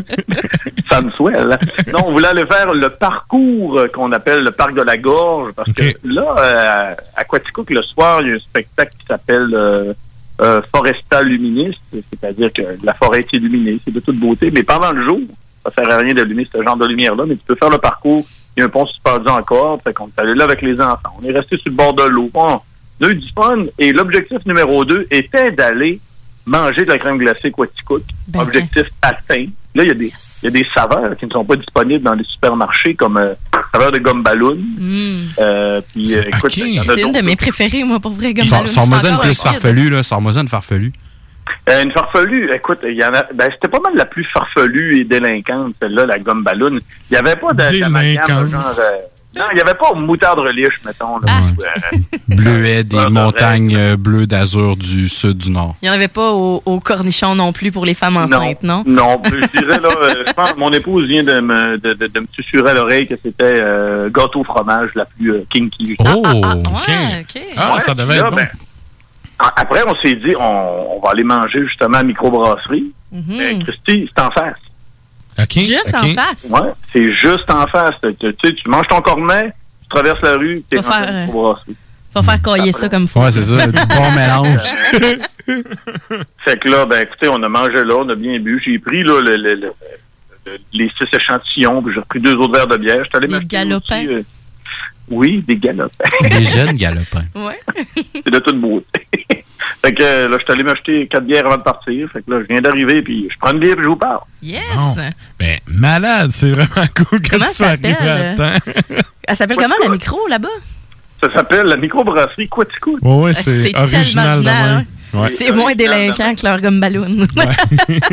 Ça 0.91 1.01
me 1.01 1.11
souhaite. 1.13 1.45
là. 1.45 1.57
Non, 1.93 2.07
on 2.09 2.13
voulait 2.13 2.29
aller 2.29 2.45
faire 2.47 2.75
le 2.75 2.91
parcours 2.91 3.79
euh, 3.79 3.87
qu'on 3.87 4.11
appelle 4.11 4.43
le 4.43 4.51
parc 4.51 4.75
de 4.75 4.83
la 4.83 4.97
gorge, 4.97 5.53
parce 5.55 5.71
que 5.73 5.85
là, 6.03 6.35
euh, 6.39 6.95
à 7.15 7.25
Quaticook, 7.25 7.71
le 7.71 7.83
soir, 7.83 8.23
il 8.23 8.29
y 8.29 8.33
a 8.33 8.35
un 8.35 8.39
spectacle 8.41 8.93
qui 8.99 9.07
s'appelle 9.07 9.51
euh, 9.53 9.93
euh, 10.41 10.63
Forestal 10.75 11.27
Luministe, 11.27 11.81
c'est-à-dire 11.93 12.53
que 12.53 12.63
la 12.83 12.95
forêt 12.95 13.21
est 13.21 13.33
illuminée, 13.33 13.79
c'est 13.85 13.93
de 13.93 14.01
toute 14.01 14.17
beauté, 14.17 14.51
mais 14.51 14.63
pendant 14.63 14.93
le 14.93 15.05
jour, 15.05 15.21
ça 15.65 15.71
sert 15.73 15.91
à 15.91 15.99
rien 15.99 16.15
d'allumer 16.15 16.47
ce 16.51 16.63
genre 16.63 16.77
de 16.77 16.87
lumière-là, 16.87 17.25
mais 17.27 17.37
tu 17.37 17.45
peux 17.47 17.55
faire 17.55 17.71
le 17.71 17.79
parcours. 17.79 18.25
Il 18.57 18.61
y 18.61 18.63
a 18.63 18.67
un 18.67 18.69
pont 18.69 18.87
suspendu 18.87 19.29
encore, 19.29 19.81
fait 19.83 19.93
qu'on 19.93 20.07
est 20.07 20.19
allé 20.19 20.35
là 20.35 20.45
avec 20.45 20.63
les 20.63 20.81
enfants. 20.81 21.17
On 21.21 21.25
est 21.25 21.33
resté 21.33 21.57
sur 21.57 21.71
le 21.71 21.77
bord 21.77 21.95
de 21.95 22.03
l'eau. 22.05 22.31
On 22.35 22.61
a 23.03 23.09
eu 23.09 23.15
du 23.15 23.31
fun, 23.33 23.65
et 23.79 23.93
l'objectif 23.93 24.45
numéro 24.47 24.85
deux 24.85 25.07
était 25.11 25.51
d'aller 25.51 26.01
manger 26.47 26.85
de 26.85 26.91
la 26.91 26.99
crème 26.99 27.19
glacée 27.19 27.51
Quaticook. 27.51 28.03
Objectif 28.35 28.89
atteint. 29.03 29.47
Là, 29.75 29.85
il 29.85 29.89
y, 29.89 29.91
a 29.91 29.95
des, 29.95 30.13
il 30.43 30.45
y 30.45 30.49
a 30.49 30.51
des 30.51 30.67
saveurs 30.75 31.17
qui 31.17 31.27
ne 31.27 31.31
sont 31.31 31.45
pas 31.45 31.55
disponibles 31.55 32.03
dans 32.03 32.15
les 32.15 32.25
supermarchés, 32.25 32.95
comme 32.95 33.17
euh, 33.17 33.35
saveur 33.73 33.93
de 33.93 33.99
gomme 33.99 34.23
ballon. 34.23 34.59
Euh, 35.39 35.81
puis, 35.93 36.15
euh, 36.17 36.23
écoute, 36.27 36.57
il 36.57 36.75
y 36.75 36.81
en 36.81 36.83
a 36.83 36.95
C'est 36.95 37.03
une 37.03 37.13
de 37.13 37.21
mes 37.23 37.37
préférées, 37.37 37.85
moi, 37.85 38.01
pour 38.01 38.13
vrai, 38.13 38.35
gomme 38.35 38.45
ballon. 38.63 38.67
Encore 38.99 39.21
plus 39.21 39.35
farfelue, 39.53 39.91
là. 39.91 40.03
Sors-moi 40.03 40.33
une 40.39 40.49
farfelue. 40.49 40.93
Euh, 41.69 41.83
une 41.85 41.93
farfelue, 41.93 42.51
écoute, 42.53 42.79
il 42.85 42.95
y 42.97 43.05
en 43.05 43.09
a. 43.15 43.23
Ben, 43.35 43.49
c'était 43.53 43.69
pas 43.69 43.81
mal 43.81 43.93
la 43.97 44.07
plus 44.07 44.25
farfelue 44.25 44.99
et 45.01 45.05
délinquante, 45.05 45.75
celle-là, 45.81 46.07
la 46.07 46.19
gomme 46.19 46.43
ballon. 46.43 46.71
Il 46.73 46.81
n'y 47.13 47.17
avait 47.17 47.37
pas 47.37 47.53
de- 47.53 47.69
Délinquante. 47.71 48.49
genre. 48.49 48.75
Euh, 49.37 49.41
non, 49.41 49.45
il 49.53 49.55
n'y 49.57 49.61
avait 49.61 49.75
pas 49.75 49.93
moutarde 49.95 50.41
reliche, 50.41 50.81
mettons. 50.85 51.19
Là, 51.21 51.29
ou, 51.43 51.63
euh, 51.63 52.19
Bleuet 52.29 52.85
des 52.85 53.09
montagnes 53.09 53.77
euh, 53.77 53.97
bleues 53.97 54.27
d'azur 54.27 54.77
du 54.77 55.09
sud 55.09 55.39
du 55.39 55.51
nord. 55.51 55.77
Il 55.83 55.87
n'y 55.87 55.91
en 55.91 55.95
avait 55.95 56.09
pas 56.09 56.33
au, 56.33 56.63
au 56.65 56.81
cornichon 56.81 57.35
non 57.35 57.53
plus 57.53 57.71
pour 57.73 57.85
les 57.87 57.95
femmes 57.95 58.17
enceintes, 58.17 58.63
non? 58.63 58.83
Non, 58.87 59.21
je 59.25 59.59
dirais, 59.59 59.79
là, 59.81 59.89
euh, 60.03 60.25
je 60.27 60.33
pense 60.33 60.53
que 60.53 60.59
mon 60.59 60.73
épouse 60.73 61.07
vient 61.07 61.23
de 61.25 61.41
me, 61.41 61.79
de, 61.79 61.95
de, 61.95 62.07
de 62.09 62.21
me 62.21 62.27
susurrer 62.33 62.71
à 62.71 62.75
l'oreille 62.75 63.07
que 63.07 63.15
c'était 63.23 63.61
euh, 63.61 64.11
gâteau 64.11 64.43
fromage 64.45 64.91
la 64.95 65.05
plus 65.05 65.33
euh, 65.33 65.45
kinky. 65.51 65.97
Oh, 66.01 66.23
OK. 66.25 67.41
Ah, 67.57 67.79
ça 67.79 67.95
devait 67.95 68.17
Là, 68.17 68.23
être 68.25 68.31
bon. 68.31 68.37
ben, 68.37 68.49
après, 69.57 69.81
on 69.87 69.95
s'est 70.03 70.17
dit, 70.17 70.35
on, 70.39 70.97
on 70.97 71.01
va 71.01 71.11
aller 71.13 71.23
manger 71.23 71.63
justement 71.67 71.99
à 71.99 72.03
microbrasserie. 72.03 72.93
Mais 73.13 73.59
Christy, 73.59 74.09
c'est 74.15 74.23
en 74.23 74.31
face. 74.31 74.55
OK. 75.39 75.53
Juste 75.55 75.95
en 75.95 76.07
face? 76.15 76.47
Ouais, 76.51 76.71
c'est 76.93 77.13
juste 77.15 77.51
en 77.51 77.67
face. 77.67 77.95
Tu, 78.03 78.15
tu 78.17 78.49
sais, 78.49 78.55
tu 78.55 78.69
manges 78.69 78.87
ton 78.89 79.01
cornet, 79.01 79.53
tu 79.83 79.89
traverses 79.89 80.21
la 80.23 80.33
rue, 80.33 80.63
rendu 80.73 80.79
à 80.79 80.83
faire, 80.83 81.09
euh. 81.11 81.55
Faut 82.13 82.23
faire 82.23 82.43
cailler 82.43 82.73
ça 82.73 82.89
comme 82.89 83.07
faut. 83.07 83.21
Ouais, 83.23 83.31
c'est 83.31 83.43
ça. 83.43 83.67
du 83.67 83.73
bon 83.73 84.11
mélange. 84.17 84.61
Fait 86.45 86.59
que 86.59 86.69
là, 86.69 86.85
ben 86.87 87.01
écoutez, 87.03 87.29
on 87.29 87.43
a 87.43 87.49
mangé 87.49 87.85
là, 87.85 87.95
on 87.99 88.09
a 88.09 88.15
bien 88.15 88.39
bu. 88.41 88.61
J'ai 88.65 88.79
pris 88.79 89.03
là, 89.03 89.21
le, 89.21 89.37
le- 89.37 89.55
le- 89.55 89.73
le- 90.47 90.59
les 90.73 90.89
six 90.91 91.17
échantillons, 91.17 91.83
puis 91.83 91.95
j'ai 91.95 92.01
repris 92.01 92.21
deux 92.21 92.35
autres 92.35 92.53
verres 92.53 92.67
de 92.67 92.77
bière. 92.77 93.05
J'étais 93.05 93.17
allé 93.19 93.29
Des 93.39 93.45
galopins. 93.47 93.97
aussi, 94.05 94.09
euh, 94.15 94.23
oui, 95.09 95.45
des 95.47 95.57
galopins. 95.57 96.05
Des 96.23 96.45
jeunes 96.45 96.73
galopins. 96.75 97.25
Ouais. 97.35 97.61
C'est 98.25 98.31
de 98.31 98.39
toute 98.39 98.61
beauté. 98.61 99.07
Fait 99.83 99.95
que 99.95 100.03
euh, 100.03 100.29
là, 100.29 100.37
je 100.39 100.45
suis 100.45 100.53
allé 100.53 100.63
m'acheter 100.63 101.07
quatre 101.07 101.25
bières 101.25 101.47
avant 101.47 101.57
de 101.57 101.63
partir. 101.63 102.09
Fait 102.13 102.23
que 102.23 102.31
là, 102.31 102.41
je 102.43 102.47
viens 102.47 102.61
d'arriver, 102.61 103.01
puis 103.03 103.29
je 103.31 103.39
prends 103.39 103.53
une 103.53 103.61
bière, 103.61 103.75
puis 103.77 103.85
je 103.85 103.89
vous 103.89 103.97
parle. 103.97 104.21
Yes! 104.43 104.63
Bon. 104.77 104.95
Ben, 105.39 105.59
malade, 105.69 106.31
c'est 106.31 106.51
vraiment 106.51 106.87
cool 106.97 107.23
que 107.23 107.31
Comment 107.31 107.47
tu 107.47 107.55
sois 107.55 107.67
arrivé 107.69 107.89
à 107.97 108.37
s'appelle? 108.37 108.37
temps. 108.37 108.73
Elle 109.25 109.37
s'appelle 109.37 109.57
comment, 109.57 109.75
la 109.83 109.89
micro, 109.89 110.27
là-bas? 110.29 110.49
Ça 111.23 111.33
s'appelle 111.33 111.67
la 111.67 111.77
microbrasserie 111.77 112.49
Quatico. 112.49 112.99
Ouais, 113.03 113.23
ouais, 113.25 113.35
c'est 113.35 113.77
original 113.77 114.39
de 114.41 114.45
tellement 114.45 114.77
même. 114.77 114.85
Ouais. 115.13 115.31
C'est 115.31 115.53
moins 115.53 115.75
délinquant 115.75 116.35
que 116.35 116.47
leur 116.47 116.61
gomme 116.61 116.81
ballon. 116.81 117.07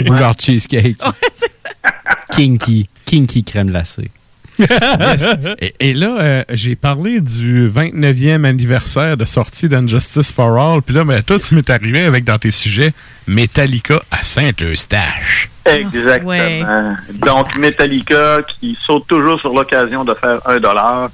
Ou 0.10 0.14
leur 0.14 0.34
cheesecake. 0.40 0.98
Kinky. 2.32 2.90
Kinky 3.06 3.44
crème 3.44 3.68
glacée. 3.68 4.10
Et, 5.62 5.74
et 5.80 5.94
là, 5.94 6.18
euh, 6.20 6.44
j'ai 6.50 6.76
parlé 6.76 7.22
du 7.22 7.70
29e 7.70 8.46
anniversaire 8.46 9.18
de 9.18 9.26
sortie 9.26 9.70
d'Injustice 9.70 10.32
for 10.32 10.58
All. 10.58 10.82
Puis 10.82 10.96
là, 10.96 11.04
ben, 11.04 11.22
toi, 11.22 11.38
tu 11.40 11.56
m'es 11.56 11.70
arrivé 11.70 12.02
avec 12.02 12.24
dans 12.24 12.38
tes 12.38 12.52
sujets 12.52 12.94
Metallica 13.28 14.02
à 14.12 14.24
Saint-Eustache. 14.24 15.50
Exactement. 15.66 16.30
Ouais. 16.30 16.64
Donc, 17.26 17.56
Metallica, 17.58 18.40
qui 18.60 18.78
saute 18.80 19.08
toujours 19.08 19.40
sur 19.40 19.54
l'occasion 19.54 20.04
de 20.04 20.14
faire 20.14 20.40
un 20.46 20.60
dollar. 20.60 21.10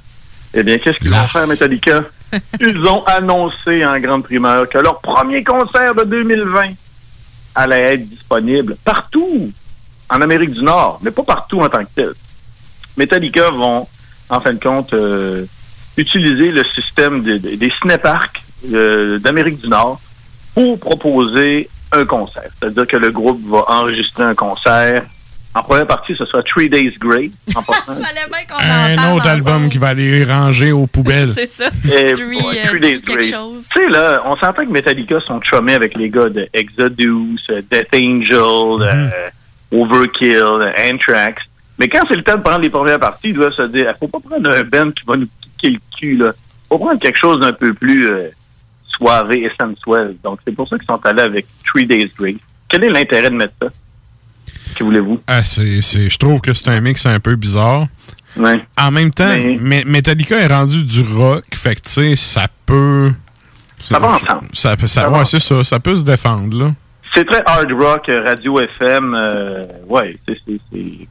Eh 0.54 0.62
bien, 0.62 0.78
qu'est-ce 0.78 0.98
qu'ils 0.98 1.10
vont 1.10 1.26
faire, 1.26 1.46
Metallica? 1.46 2.02
Ils 2.60 2.78
ont 2.86 3.04
annoncé 3.04 3.84
en 3.84 3.98
grande 3.98 4.24
primeur 4.24 4.68
que 4.68 4.78
leur 4.78 5.00
premier 5.00 5.42
concert 5.44 5.94
de 5.94 6.04
2020 6.04 6.70
allait 7.54 7.94
être 7.94 8.08
disponible 8.08 8.76
partout 8.84 9.50
en 10.10 10.20
Amérique 10.20 10.50
du 10.50 10.62
Nord, 10.62 11.00
mais 11.02 11.10
pas 11.10 11.22
partout 11.22 11.60
en 11.60 11.68
tant 11.68 11.84
que 11.84 11.90
tel. 11.94 12.12
Metallica 12.96 13.50
vont, 13.50 13.86
en 14.30 14.40
fin 14.40 14.52
de 14.52 14.62
compte, 14.62 14.92
euh, 14.94 15.44
utiliser 15.96 16.50
le 16.50 16.64
système 16.64 17.22
de- 17.22 17.38
de- 17.38 17.54
des 17.56 17.70
cinéparcs 17.80 18.42
euh, 18.72 19.18
d'Amérique 19.18 19.60
du 19.60 19.68
Nord 19.68 20.00
pour 20.54 20.78
proposer 20.78 21.68
un 21.92 22.04
concert. 22.04 22.50
C'est-à-dire 22.58 22.86
que 22.86 22.96
le 22.96 23.10
groupe 23.10 23.40
va 23.48 23.64
enregistrer 23.68 24.24
un 24.24 24.34
concert. 24.34 25.02
En 25.56 25.62
première 25.62 25.86
partie, 25.86 26.14
ce 26.18 26.24
sera 26.26 26.42
Three 26.42 26.68
Days 26.68 26.94
Grace. 26.98 27.30
En. 27.54 27.62
Un 28.60 29.14
autre 29.14 29.28
album 29.28 29.68
qui 29.68 29.78
va 29.78 29.88
aller 29.88 30.24
ranger 30.24 30.72
aux 30.72 30.88
poubelles. 30.88 31.32
C'est 31.34 31.48
ça. 31.50 31.66
Et, 31.84 32.12
Three, 32.14 32.42
ouais, 32.42 32.60
euh, 32.74 32.78
Days 32.80 33.30
chose. 33.30 33.64
Tu 33.72 33.80
sais, 33.84 33.88
là, 33.88 34.20
on 34.26 34.34
s'entend 34.36 34.64
que 34.64 34.70
Metallica 34.70 35.20
sont 35.20 35.40
chumés 35.42 35.74
avec 35.74 35.96
les 35.96 36.10
gars 36.10 36.28
de 36.28 36.48
Exodus, 36.52 37.38
euh, 37.50 37.62
Death 37.70 37.94
Angel, 37.94 38.82
euh, 38.82 39.08
Overkill, 39.70 40.36
euh, 40.38 40.70
Anthrax. 40.92 41.42
Mais 41.78 41.88
quand 41.88 42.04
c'est 42.08 42.16
le 42.16 42.22
temps 42.22 42.36
de 42.36 42.42
prendre 42.42 42.60
les 42.60 42.70
premières 42.70 43.00
parties, 43.00 43.28
il 43.30 43.34
doit 43.34 43.50
se 43.50 43.62
dire, 43.62 43.92
faut 43.98 44.08
pas 44.08 44.20
prendre 44.20 44.48
un 44.50 44.62
band 44.64 44.90
qui 44.92 45.04
va 45.06 45.16
nous 45.16 45.28
piquer 45.42 45.70
le 45.70 45.78
cul, 45.96 46.16
là. 46.16 46.32
Faut 46.68 46.78
prendre 46.78 47.00
quelque 47.00 47.18
chose 47.18 47.40
d'un 47.40 47.52
peu 47.52 47.74
plus 47.74 48.08
euh, 48.08 48.28
soivé 48.96 49.42
et 49.44 49.50
sensuel. 49.60 50.16
Donc, 50.22 50.38
c'est 50.46 50.54
pour 50.54 50.68
ça 50.68 50.76
qu'ils 50.78 50.86
sont 50.86 51.00
allés 51.04 51.22
avec 51.22 51.46
Three 51.64 51.86
Days 51.86 52.10
Grace. 52.16 52.36
Quel 52.68 52.84
est 52.84 52.90
l'intérêt 52.90 53.30
de 53.30 53.34
mettre 53.36 53.54
ça? 53.60 53.68
Que 54.76 54.84
voulez-vous? 54.84 55.20
Ah, 55.26 55.42
c'est, 55.42 55.80
je 55.80 56.18
trouve 56.18 56.40
que 56.40 56.52
c'est 56.52 56.68
un 56.68 56.80
mix 56.80 57.06
un 57.06 57.20
peu 57.20 57.36
bizarre. 57.36 57.86
Ouais. 58.36 58.64
En 58.78 58.90
même 58.90 59.10
temps, 59.12 59.36
Mais- 59.60 59.84
Metallica 59.84 60.36
est 60.36 60.46
rendu 60.48 60.82
du 60.84 61.02
rock, 61.02 61.44
fait 61.54 61.76
que 61.76 61.82
tu 61.82 61.90
sais, 61.90 62.16
ça 62.16 62.46
peut. 62.66 63.12
Ça 63.80 63.98
va 63.98 64.08
ensemble. 64.08 64.48
Ça, 64.52 64.76
ça, 64.80 64.86
Ça 64.88 65.10
ouais, 65.10 65.24
ça, 65.24 65.62
ça 65.64 65.78
peut 65.80 65.96
se 65.96 66.02
défendre, 66.04 66.56
là. 66.58 66.74
C'est 67.14 67.24
très 67.24 67.42
hard 67.46 67.70
rock, 67.72 68.08
euh, 68.08 68.24
radio 68.24 68.58
FM. 68.60 69.14
euh, 69.14 69.64
ouais, 69.88 70.16
c'est, 70.26 70.58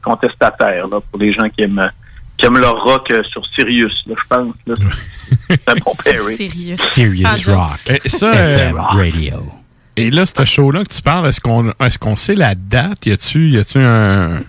contestataire 0.02 0.86
là, 0.88 0.98
pour 1.10 1.18
les 1.20 1.32
gens 1.32 1.48
qui 1.48 1.62
aiment, 1.62 1.90
qui 2.36 2.46
aiment 2.46 2.58
leur 2.58 2.82
rock 2.82 3.10
euh, 3.12 3.22
sur 3.24 3.44
Sirius, 3.54 4.02
là, 4.06 4.14
je 4.20 4.28
pense. 4.28 4.54
Là. 4.66 4.74
C'est 5.48 5.68
un 5.68 5.74
bon 5.74 5.92
pairing. 6.04 6.36
Sérieux. 6.36 6.76
Serious 6.78 7.28
Rock. 7.54 8.00
Et 8.04 8.08
ça, 8.08 8.32
FM 8.32 8.76
euh, 8.76 8.80
Radio. 8.80 9.52
Et 9.96 10.10
là, 10.10 10.24
ce 10.26 10.44
show-là 10.44 10.82
que 10.84 10.92
tu 10.94 11.02
parles, 11.02 11.26
est-ce 11.28 11.40
qu'on 11.40 11.70
est-ce 11.80 11.98
qu'on 11.98 12.16
sait 12.16 12.34
la 12.34 12.54
date? 12.54 13.06
Y 13.06 13.12
a-tu 13.12 13.48
y 13.50 13.58
a-tu 13.58 13.78
un, 13.78 14.40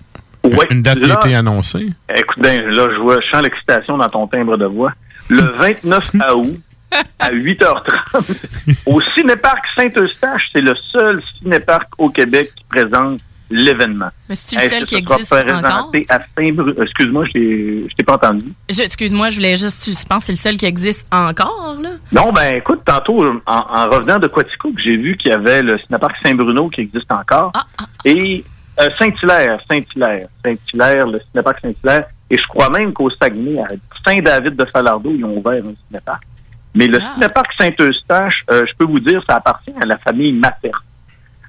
Ouais, 0.44 0.66
une 0.70 0.82
date 0.82 0.98
qui 0.98 1.04
a 1.04 1.08
là- 1.08 1.20
été 1.22 1.34
annoncée? 1.34 1.88
Écoute, 2.14 2.38
ben, 2.38 2.60
là, 2.70 2.86
je 2.94 3.00
vois, 3.00 3.16
je 3.20 3.30
sens 3.36 3.42
l'excitation 3.42 3.96
dans 3.98 4.06
ton 4.06 4.26
timbre 4.26 4.56
de 4.56 4.64
voix. 4.66 4.92
Le 5.28 5.42
29 5.56 6.10
août, 6.36 6.58
à 7.18 7.30
8h30, 7.32 8.82
au 8.86 9.00
Cinéparc 9.00 9.64
Saint-Eustache, 9.76 10.48
c'est 10.52 10.60
le 10.60 10.74
seul 10.92 11.22
cinéparc 11.38 11.88
au 11.98 12.10
Québec 12.10 12.52
qui 12.56 12.64
présente 12.64 13.20
l'événement. 13.48 14.08
Mais 14.28 14.34
c'est-tu 14.34 14.60
le 14.62 14.68
seul 14.68 14.80
que 14.82 14.86
qui 14.86 14.94
existe 14.96 15.32
encore? 15.32 15.90
à. 16.10 16.20
Excuse-moi, 16.82 17.24
je 17.26 17.32
t'ai 17.32 17.86
je 17.88 17.94
t'ai 17.94 18.02
pas 18.02 18.14
entendu. 18.14 18.52
Je- 18.68 18.82
Excuse-moi, 18.82 19.30
je 19.30 19.36
voulais 19.36 19.56
juste, 19.56 19.84
je 19.88 20.04
pense 20.06 20.18
que 20.20 20.24
c'est 20.26 20.32
le 20.32 20.36
seul 20.38 20.56
qui 20.56 20.66
existe 20.66 21.06
encore, 21.12 21.76
là. 21.80 21.90
Non, 22.12 22.32
ben 22.32 22.56
écoute, 22.56 22.80
tantôt, 22.84 23.24
en, 23.24 23.40
en 23.46 23.88
revenant 23.88 24.18
de 24.18 24.26
Quatico, 24.26 24.72
j'ai 24.78 24.96
vu 24.96 25.16
qu'il 25.16 25.30
y 25.30 25.34
avait 25.34 25.62
le 25.62 25.78
cinéparc 25.78 26.16
Saint-Bruno 26.24 26.68
qui 26.68 26.80
existe 26.82 27.10
encore. 27.12 27.52
Et 28.04 28.44
euh, 28.80 28.88
Saint-Hilaire, 28.98 29.60
Saint-Hilaire, 29.70 30.26
Saint-Hilaire, 30.44 31.06
le 31.06 31.20
cinéparc 31.30 31.60
Saint-Hilaire. 31.60 32.04
Et 32.28 32.36
je 32.36 32.46
crois 32.48 32.68
même 32.70 32.92
qu'au 32.92 33.08
Saguenay, 33.10 33.60
à 33.60 33.68
Saint-David-de-Falardeau, 34.04 35.12
ils 35.16 35.24
ont 35.24 35.36
ouvert 35.38 35.62
un 35.64 35.74
cinéparc. 35.86 36.24
Mais 36.76 36.86
le 36.86 37.00
cinéparc 37.14 37.46
Saint-Eustache, 37.58 38.44
euh, 38.50 38.62
je 38.68 38.72
peux 38.78 38.84
vous 38.84 39.00
dire, 39.00 39.22
ça 39.28 39.36
appartient 39.36 39.72
à 39.80 39.86
la 39.86 39.96
famille 39.98 40.32
Mater. 40.32 40.70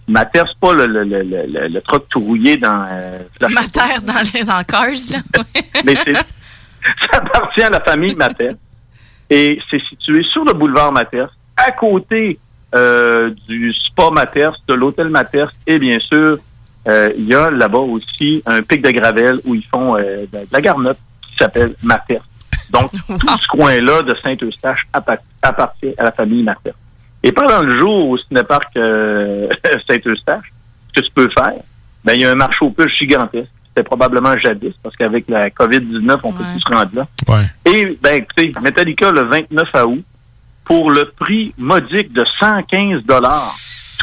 Mater, 0.08 0.44
c'est 0.48 0.60
pas 0.60 0.74
le, 0.74 0.86
le, 0.88 1.04
le, 1.04 1.22
le, 1.24 1.68
le- 1.68 1.82
truc 1.82 2.04
tout 2.10 2.22
rouillé 2.22 2.56
dans... 2.58 2.86
euh, 2.90 3.20
la- 3.42 3.50
Ma 3.50 3.68
terre 3.68 4.02
dans, 4.04 4.14
le- 4.14 4.46
dans 4.46 4.64
Cars, 4.64 4.88
là. 5.12 5.44
mais 5.86 5.96
c'est, 5.96 6.14
ça 6.16 6.24
appartient 7.18 7.62
à 7.64 7.70
la 7.70 7.82
famille 7.82 8.16
Mater. 8.16 8.52
Et 9.30 9.60
c'est 9.70 9.82
situé 9.84 10.24
sur 10.24 10.46
le 10.46 10.54
boulevard 10.54 10.94
Mater, 10.94 11.26
à 11.58 11.72
côté 11.74 12.40
euh, 12.76 13.30
du 13.50 13.74
spa 13.74 14.10
Mater, 14.12 14.50
de 14.68 14.74
l'hôtel 14.74 15.10
Mater. 15.10 15.46
Et 15.66 15.78
bien 15.78 16.00
sûr, 16.00 16.38
il 17.18 17.26
y 17.26 17.36
a 17.36 17.50
là-bas 17.52 17.80
aussi 17.80 18.42
un 18.46 18.62
pic 18.62 18.82
de 18.82 18.92
gravel 18.92 19.42
où 19.44 19.54
ils 19.56 19.66
font 19.66 19.96
de, 19.98 20.26
de 20.32 20.48
la 20.50 20.62
garnotte 20.62 20.98
qui 21.22 21.36
s'appelle 21.36 21.76
Mater. 21.84 22.20
Donc, 22.72 22.92
tout 23.08 23.38
ce 23.42 23.48
coin-là 23.48 24.02
de 24.02 24.16
Saint-Eustache 24.16 24.86
appa- 24.94 25.22
appartient 25.42 25.94
à 25.98 26.04
la 26.04 26.12
famille 26.12 26.44
Mater. 26.44 26.74
Et 27.24 27.32
pendant 27.32 27.62
le 27.62 27.78
jour 27.80 28.10
au 28.10 28.18
cinéparc 28.18 28.76
euh, 28.78 29.50
Saint-Eustache, 29.88 30.52
ce 30.90 31.02
que 31.02 31.06
tu 31.06 31.12
peux 31.14 31.30
faire, 31.30 31.54
ben, 32.04 32.14
il 32.14 32.22
y 32.22 32.26
a 32.26 32.32
un 32.32 32.36
marché 32.36 32.60
aux 32.62 32.70
puces 32.70 32.96
gigantesque. 32.96 33.50
C'était 33.70 33.84
probablement 33.84 34.36
jadis, 34.38 34.74
parce 34.82 34.96
qu'avec 34.96 35.28
la 35.28 35.50
COVID-19, 35.50 36.20
on 36.24 36.32
peut 36.32 36.44
plus 36.44 36.60
se 36.62 36.70
rendre 36.74 36.90
là. 36.94 37.08
Ouais. 37.28 37.46
Et, 37.66 37.98
ben, 38.02 38.16
écoutez, 38.16 38.52
Metallica, 38.62 39.12
le 39.12 39.22
29 39.22 39.68
août, 39.86 40.04
pour 40.64 40.92
le 40.92 41.06
prix 41.06 41.54
modique 41.58 42.12
de 42.12 42.26
115 42.40 43.04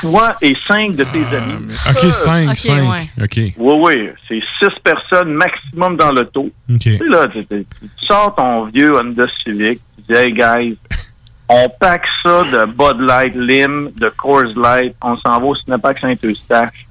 toi 0.00 0.34
et 0.42 0.54
cinq 0.66 0.96
de 0.96 1.04
tes 1.04 1.24
amis. 1.36 1.66
OK, 1.90 2.12
5, 2.12 2.48
Ok, 2.50 2.56
5. 2.56 2.90
ouais. 2.90 3.08
OK. 3.22 3.36
Oui, 3.36 3.52
oui, 3.58 4.08
c'est 4.28 4.40
six 4.58 4.74
personnes 4.82 5.32
maximum 5.34 5.96
dans 5.96 6.12
l'auto. 6.12 6.50
OK. 6.70 6.78
Tu 6.78 6.96
sais, 6.98 7.04
là, 7.08 7.26
tu, 7.28 7.44
tu- 7.46 7.66
tu 7.80 7.88
sors 8.06 8.34
ton 8.34 8.64
vieux 8.66 8.92
Honda 8.96 9.24
Civic, 9.42 9.80
tu 9.96 10.12
dis, 10.12 10.18
hey 10.18 10.32
guys, 10.32 10.76
on 11.48 11.68
pack 11.80 12.02
ça 12.22 12.42
de 12.44 12.64
Bud 12.66 13.00
Light, 13.00 13.34
Lim, 13.36 13.90
de 13.96 14.08
Coors 14.16 14.52
Light, 14.56 14.94
on 15.02 15.16
s'en 15.18 15.40
va 15.40 15.46
au 15.46 15.54
Cinéparc 15.54 15.98
Saint-Eustache, 16.00 16.86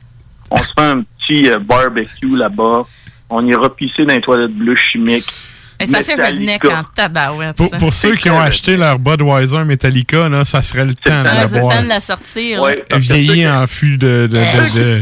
on 0.52 0.58
se 0.58 0.74
fait 0.78 0.82
un 0.86 1.02
petit 1.02 1.50
euh, 1.50 1.60
barbecue 1.60 2.36
là-bas, 2.38 2.84
on 3.30 3.46
ira 3.48 3.74
pisser 3.76 4.06
dans 4.06 4.14
les 4.14 4.22
toilettes 4.22 4.54
bleues 4.56 4.76
chimiques. 4.76 5.32
Et 5.80 5.86
ça 5.86 6.02
fait 6.02 6.14
redneck 6.16 6.64
Metallica. 6.64 6.80
en 6.80 6.84
tabarouette, 6.84 7.56
Pour, 7.58 7.72
pour 7.72 7.94
ceux 7.94 8.16
qui 8.16 8.30
ont 8.30 8.40
acheté 8.40 8.78
leur 8.78 9.00
Budweiser 9.00 9.64
Metallica, 9.66 10.30
là, 10.30 10.46
ça 10.46 10.62
serait 10.62 10.86
le 10.86 10.94
temps 10.94 11.22
de 11.22 11.26
la 11.26 11.48
c'est 11.48 11.56
le 11.56 11.62
boire. 11.62 11.76
temps 11.78 11.84
de 11.84 11.88
la 11.90 12.00
sortir. 12.00 12.62
Ouais. 12.62 12.84
Vieilli 12.96 13.48
en 13.48 13.68
fût 13.68 13.98
de... 13.98 14.28
de, 14.28 14.38
de, 14.38 14.80
de- 14.80 15.02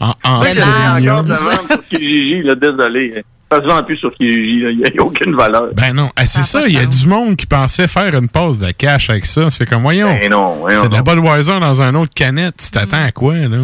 en, 0.00 0.14
en. 0.24 0.36
Encore 0.40 1.24
de 1.24 1.34
sur 1.34 1.80
Kijiji, 1.88 2.42
là, 2.42 2.54
désolé. 2.54 3.22
Ça 3.52 3.58
se 3.60 3.66
vend 3.66 3.82
plus 3.82 3.96
sur 3.98 4.10
Kijiji, 4.14 4.62
il 4.70 4.78
n'y 4.92 4.98
a 4.98 5.02
aucune 5.02 5.34
valeur. 5.36 5.68
Ben 5.74 5.92
non, 5.92 6.10
Ah, 6.16 6.24
c'est 6.24 6.42
ça, 6.44 6.66
il 6.66 6.74
y 6.74 6.78
a 6.78 6.86
du 6.86 7.06
monde 7.06 7.36
qui 7.36 7.46
pensait 7.46 7.88
faire 7.88 8.14
une 8.16 8.28
pause 8.28 8.58
de 8.58 8.70
cash 8.70 9.10
avec 9.10 9.26
ça. 9.26 9.50
C'est 9.50 9.66
comme, 9.66 9.82
voyons, 9.82 10.14
Ben 10.20 10.30
non, 10.30 10.54
voyons 10.60 10.82
c'est 10.82 10.88
de 10.88 10.94
la. 10.94 11.02
Budweiser 11.02 11.58
dans 11.60 11.82
un 11.82 11.94
autre 11.96 12.14
canette. 12.14 12.54
Tu 12.64 12.70
t'attends 12.70 13.04
à 13.04 13.10
quoi, 13.12 13.34
là? 13.34 13.58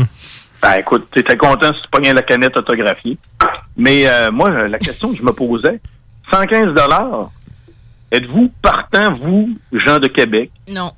Ben 0.62 0.72
écoute, 0.80 1.06
t'étais 1.12 1.36
content 1.36 1.72
si 1.74 1.82
tu 1.82 1.88
pognais 1.90 2.12
la 2.12 2.22
canette 2.22 2.56
autographiée. 2.56 3.16
Mais 3.76 4.06
euh, 4.06 4.30
moi, 4.32 4.50
euh, 4.50 4.68
la 4.68 4.78
question 4.78 5.12
que 5.12 5.16
je 5.18 5.22
me 5.22 5.32
posais, 5.32 5.80
115 6.32 6.74
dollars. 6.74 7.30
Êtes-vous 8.12 8.52
partant, 8.62 9.12
vous, 9.14 9.56
gens 9.72 9.98
de 9.98 10.06
Québec, 10.06 10.50
Non. 10.70 10.90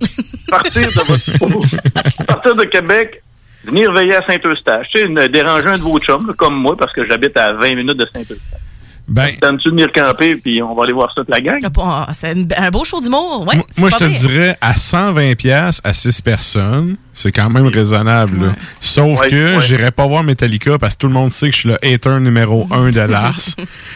partir 0.48 0.82
de 0.82 1.06
votre 1.06 2.24
partir 2.26 2.54
de 2.56 2.64
Québec, 2.64 3.22
venir 3.64 3.92
veiller 3.92 4.16
à 4.16 4.26
Saint-Eustache, 4.26 4.88
tu 4.92 4.98
sais, 5.00 5.08
ne- 5.08 5.26
déranger 5.28 5.68
un 5.68 5.76
de 5.78 5.82
vos 5.82 5.98
chums, 6.00 6.32
comme 6.36 6.54
moi, 6.56 6.76
parce 6.76 6.92
que 6.92 7.06
j'habite 7.06 7.36
à 7.36 7.52
20 7.52 7.74
minutes 7.76 7.96
de 7.96 8.06
Saint-Eustache. 8.12 8.60
Ben, 9.08 9.28
T'aimes-tu 9.40 9.70
venir 9.70 9.90
camper, 9.92 10.36
puis 10.36 10.62
on 10.62 10.74
va 10.74 10.84
aller 10.84 10.92
voir 10.92 11.12
ça 11.14 11.22
de 11.22 11.30
la 11.30 11.40
gang? 11.40 11.58
Ah, 11.64 11.68
bon, 11.68 12.12
C'est 12.14 12.34
un 12.56 12.70
beau 12.70 12.84
show 12.84 13.00
d'humour, 13.00 13.44
ouais. 13.46 13.56
Moi, 13.78 13.90
je 13.90 13.96
te 13.96 14.04
pire. 14.04 14.18
dirais, 14.28 14.56
à 14.60 14.74
120 14.76 15.34
pièces 15.36 15.80
à 15.84 15.92
6 15.92 16.20
personnes, 16.22 16.96
c'est 17.12 17.30
quand 17.32 17.50
même 17.50 17.66
raisonnable. 17.66 18.54
Sauf 18.80 19.20
Ouais, 19.20 19.28
que 19.30 19.54
ouais. 19.56 19.60
j'irais 19.60 19.90
pas 19.90 20.06
voir 20.06 20.22
Metallica 20.24 20.78
parce 20.78 20.94
que 20.94 21.00
tout 21.00 21.08
le 21.08 21.12
monde 21.12 21.30
sait 21.30 21.48
que 21.48 21.52
je 21.54 21.58
suis 21.60 21.68
le 21.68 21.76
hater 21.84 22.18
numéro 22.20 22.66
1 22.72 22.90
de 22.90 23.00
Lars. 23.00 23.38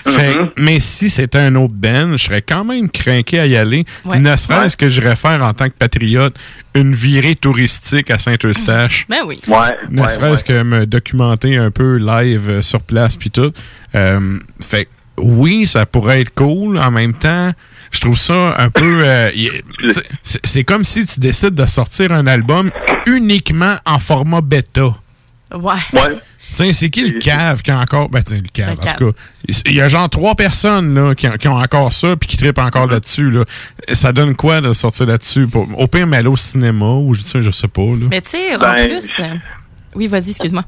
Fait 0.07 0.35
que- 0.35 0.61
mais 0.61 0.81
si 0.81 1.09
c'était 1.11 1.39
un 1.39 1.55
autre 1.55 1.73
band, 1.75 2.13
je 2.13 2.25
serais 2.25 2.43
quand 2.43 2.65
même 2.65 2.91
craqué 2.91 3.39
à 3.41 3.47
y 3.47 3.57
aller. 3.57 3.85
Ouais. 4.05 4.19
Ne 4.19 4.37
serait-ce 4.37 4.77
que 4.77 4.89
j'irais 4.89 5.17
faire 5.17 5.43
en 5.43 5.55
tant 5.55 5.69
que 5.69 5.75
patriote 5.79 6.35
une 6.75 6.95
virée 6.95 7.35
touristique 7.35 8.11
à 8.11 8.19
Saint-Eustache. 8.19 9.07
Ben 9.09 9.21
oui. 9.27 9.41
Ouais. 9.49 9.57
Ne 9.91 10.03
ouais, 10.03 10.09
serait-ce 10.09 10.45
que 10.45 10.63
me 10.63 10.85
documenter 10.87 11.57
un 11.57 11.71
peu 11.71 11.97
live 11.97 12.51
euh, 12.51 12.63
sur 12.63 12.83
place 12.83 13.17
puis 13.17 13.31
tout. 13.31 13.51
Euh, 13.95 14.39
fait 14.61 14.85
que 14.85 14.91
oui, 15.19 15.67
ça 15.67 15.87
pourrait 15.87 16.21
être 16.21 16.35
cool. 16.35 16.77
En 16.79 16.91
même 16.91 17.15
temps, 17.15 17.53
je 17.91 18.01
trouve 18.01 18.19
ça 18.19 18.55
un 18.59 18.71
peu. 18.71 19.03
euh, 19.05 19.31
c'est 20.23 20.65
comme 20.65 20.85
si 20.85 21.05
tu 21.07 21.21
décides 21.21 21.55
de 21.55 21.67
sortir 21.67 22.13
un 22.13 22.27
album 22.27 22.71
uniquement 23.07 23.77
en 23.85 23.99
format 23.99 24.41
bêta. 24.41 24.95
Ouais. 25.55 25.75
Ouais. 25.93 26.19
Tiens, 26.53 26.73
c'est 26.73 26.91
qui 26.91 27.09
le 27.09 27.19
cave 27.19 27.63
qui 27.63 27.71
a 27.71 27.79
encore. 27.81 28.09
Ben, 28.09 28.23
tiens, 28.23 28.37
le 28.39 28.49
cave, 28.53 28.77
Le 28.83 28.89
en 28.89 28.93
tout 28.95 29.13
cas. 29.13 29.19
Il 29.67 29.75
y 29.75 29.81
a 29.81 29.89
genre 29.89 30.09
trois 30.09 30.35
personnes 30.37 30.95
là, 30.95 31.15
qui, 31.15 31.27
ont- 31.29 31.33
qui 31.33 31.49
ont 31.49 31.57
encore 31.57 31.93
ça 31.93 32.17
puis 32.17 32.29
qui 32.29 32.37
trippent 32.37 32.59
encore 32.59 32.87
là-dessus. 32.87 33.31
Là. 33.31 33.45
Ça 33.93 34.13
donne 34.13 34.37
quoi 34.37 34.61
de 34.61 34.73
sortir 34.73 35.07
là-dessus? 35.07 35.47
Pour- 35.49 35.69
Au 35.79 35.87
pire, 35.89 36.07
mais 36.07 36.19
aller 36.19 36.29
au 36.29 36.37
cinéma 36.37 36.87
ou 36.95 37.15
je, 37.15 37.41
je 37.41 37.51
sais 37.51 37.69
pas. 37.69 37.83
Là. 37.83 38.07
Mais 38.11 38.21
tu 38.21 38.31
sais, 38.31 38.55
en 38.57 38.61
Ben, 38.61 38.89
plus. 38.89 39.21
euh, 39.21 39.25
Oui, 39.97 40.07
vas-y, 40.07 40.31
excuse-moi. 40.31 40.63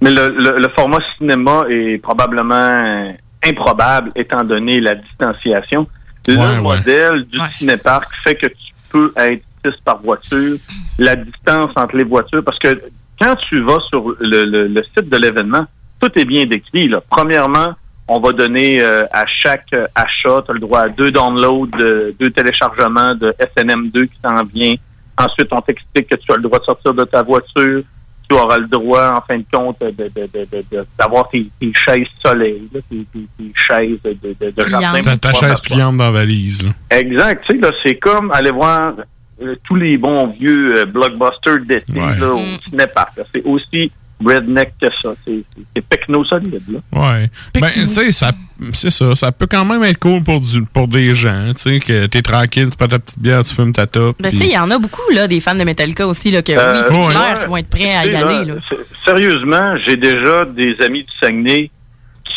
Mais 0.00 0.10
le, 0.10 0.28
le- 0.30 0.58
le 0.58 0.68
format 0.74 0.98
cinéma 1.18 1.62
est 1.70 1.98
probablement 2.02 3.14
improbable 3.44 4.10
étant 4.16 4.42
donné 4.42 4.80
la 4.80 4.94
distanciation. 4.96 5.86
Le 6.26 6.36
Ouais, 6.36 6.42
ouais. 6.42 6.60
modèle 6.60 7.24
du 7.24 7.38
cinéparc 7.54 8.10
fait 8.22 8.34
que 8.34 8.46
tu 8.46 8.72
peux 8.90 9.12
être 9.16 9.42
six 9.64 9.74
par 9.84 10.00
voiture. 10.02 10.56
La 10.98 11.16
distance 11.16 11.70
entre 11.76 11.96
les 11.96 12.04
voitures, 12.04 12.42
parce 12.44 12.58
que 12.58 12.80
quand 13.20 13.34
tu 13.48 13.60
vas 13.62 13.78
sur 13.88 14.14
le, 14.20 14.44
le- 14.44 14.66
le 14.68 14.82
site 14.84 15.08
de 15.08 15.16
l'événement, 15.16 15.66
tout 16.00 16.10
est 16.18 16.24
bien 16.24 16.46
décrit. 16.46 16.88
Là. 16.88 17.00
Premièrement, 17.08 17.74
On 18.06 18.20
va 18.20 18.32
donner 18.32 18.82
euh, 18.82 19.06
à 19.12 19.24
chaque 19.26 19.64
euh, 19.72 19.86
achat, 19.94 20.42
tu 20.44 20.50
as 20.50 20.52
le 20.54 20.60
droit 20.60 20.80
à 20.80 20.88
deux 20.90 21.10
downloads, 21.10 21.68
de- 21.68 22.14
deux 22.20 22.30
téléchargements 22.30 23.14
de 23.14 23.34
SNM2 23.56 24.08
qui 24.08 24.18
s'en 24.22 24.44
vient. 24.44 24.74
Ensuite, 25.16 25.48
on 25.52 25.62
t'explique 25.62 26.08
que 26.10 26.16
tu 26.16 26.30
as 26.30 26.36
le 26.36 26.42
droit 26.42 26.58
de 26.58 26.64
sortir 26.64 26.92
de 26.92 27.04
ta 27.04 27.22
voiture. 27.22 27.82
Tu 28.28 28.34
auras 28.36 28.56
le 28.58 28.66
droit, 28.66 29.10
en 29.16 29.20
fin 29.20 29.36
de 29.38 29.44
compte, 29.52 29.80
de- 29.80 29.90
de- 29.90 30.10
de- 30.14 30.28
de- 30.50 30.64
de- 30.70 30.86
d'avoir 30.98 31.28
tes, 31.28 31.46
tes 31.60 31.72
chaises 31.74 32.06
soleil, 32.24 32.68
là, 32.72 32.80
tes, 32.88 33.04
tes- 33.12 33.28
tes 33.38 33.52
chaises 33.54 33.98
de, 34.02 34.16
de, 34.22 34.50
de 34.50 34.68
jardin. 34.68 35.02
Ta, 35.02 35.16
ta 35.18 35.30
pour 35.30 35.40
chaise 35.40 35.60
pliante 35.60 35.98
dans 35.98 36.04
la 36.04 36.10
valise. 36.10 36.62
là. 36.64 36.70
Exact. 36.98 37.44
Tu 37.46 37.52
sais, 37.54 37.58
là, 37.60 37.70
c'est 37.82 37.96
comme 37.96 38.30
aller 38.32 38.50
voir 38.50 38.94
euh, 39.42 39.56
tous 39.64 39.74
les 39.76 39.98
bons 39.98 40.28
vieux 40.28 40.78
euh, 40.78 40.84
blockbusters 40.86 41.60
d'été 41.66 41.92
Ouais. 42.00 42.20
au 42.22 42.38
cinépark. 42.68 43.16
là. 43.18 43.24
C'est 43.34 43.42
aussi 43.44 43.90
redneck 44.24 44.72
que 44.80 44.86
ça. 45.02 45.14
C'est 45.26 45.44
c'est- 45.56 45.62
c'est 45.74 45.80
pecno 45.86 46.24
solide. 46.24 46.62
Là. 46.68 46.78
Ouais. 46.92 47.30
Ben, 47.54 47.68
tu 47.72 47.86
sais, 47.86 48.12
ça, 48.12 48.32
c'est 48.72 48.90
ça. 48.90 49.14
Ça 49.14 49.32
peut 49.32 49.46
quand 49.46 49.64
même 49.64 49.82
être 49.84 49.98
cool 49.98 50.22
pour, 50.22 50.40
du, 50.40 50.62
pour 50.64 50.88
des 50.88 51.14
gens. 51.14 51.52
Tu 51.56 51.62
sais, 51.62 51.80
que 51.80 52.06
t'es 52.06 52.22
tranquille, 52.22 52.68
tu 52.70 52.76
prends 52.76 52.88
ta 52.88 52.98
petite 52.98 53.18
bière, 53.18 53.44
tu 53.44 53.54
fumes 53.54 53.72
ta 53.72 53.86
top. 53.86 54.16
Ben, 54.20 54.30
tu 54.30 54.36
sais, 54.38 54.44
il 54.46 54.52
y 54.52 54.58
en 54.58 54.70
a 54.70 54.78
beaucoup, 54.78 55.02
là, 55.12 55.26
des 55.26 55.40
fans 55.40 55.54
de 55.54 55.64
Metallica 55.64 56.06
aussi, 56.06 56.30
là, 56.30 56.42
que 56.42 56.52
Euh, 56.52 56.72
oui, 56.74 56.86
c'est 56.88 56.96
ouais. 57.08 57.14
clair 57.14 57.48
vont 57.48 57.56
être 57.56 57.68
prêts 57.70 57.94
à 57.94 58.06
y 58.06 58.14
aller, 58.14 58.44
là, 58.44 58.54
Sérieusement, 59.04 59.76
j'ai 59.86 59.96
déjà 59.96 60.44
des 60.44 60.76
amis 60.80 61.02
du 61.04 61.10
Saguenay 61.20 61.70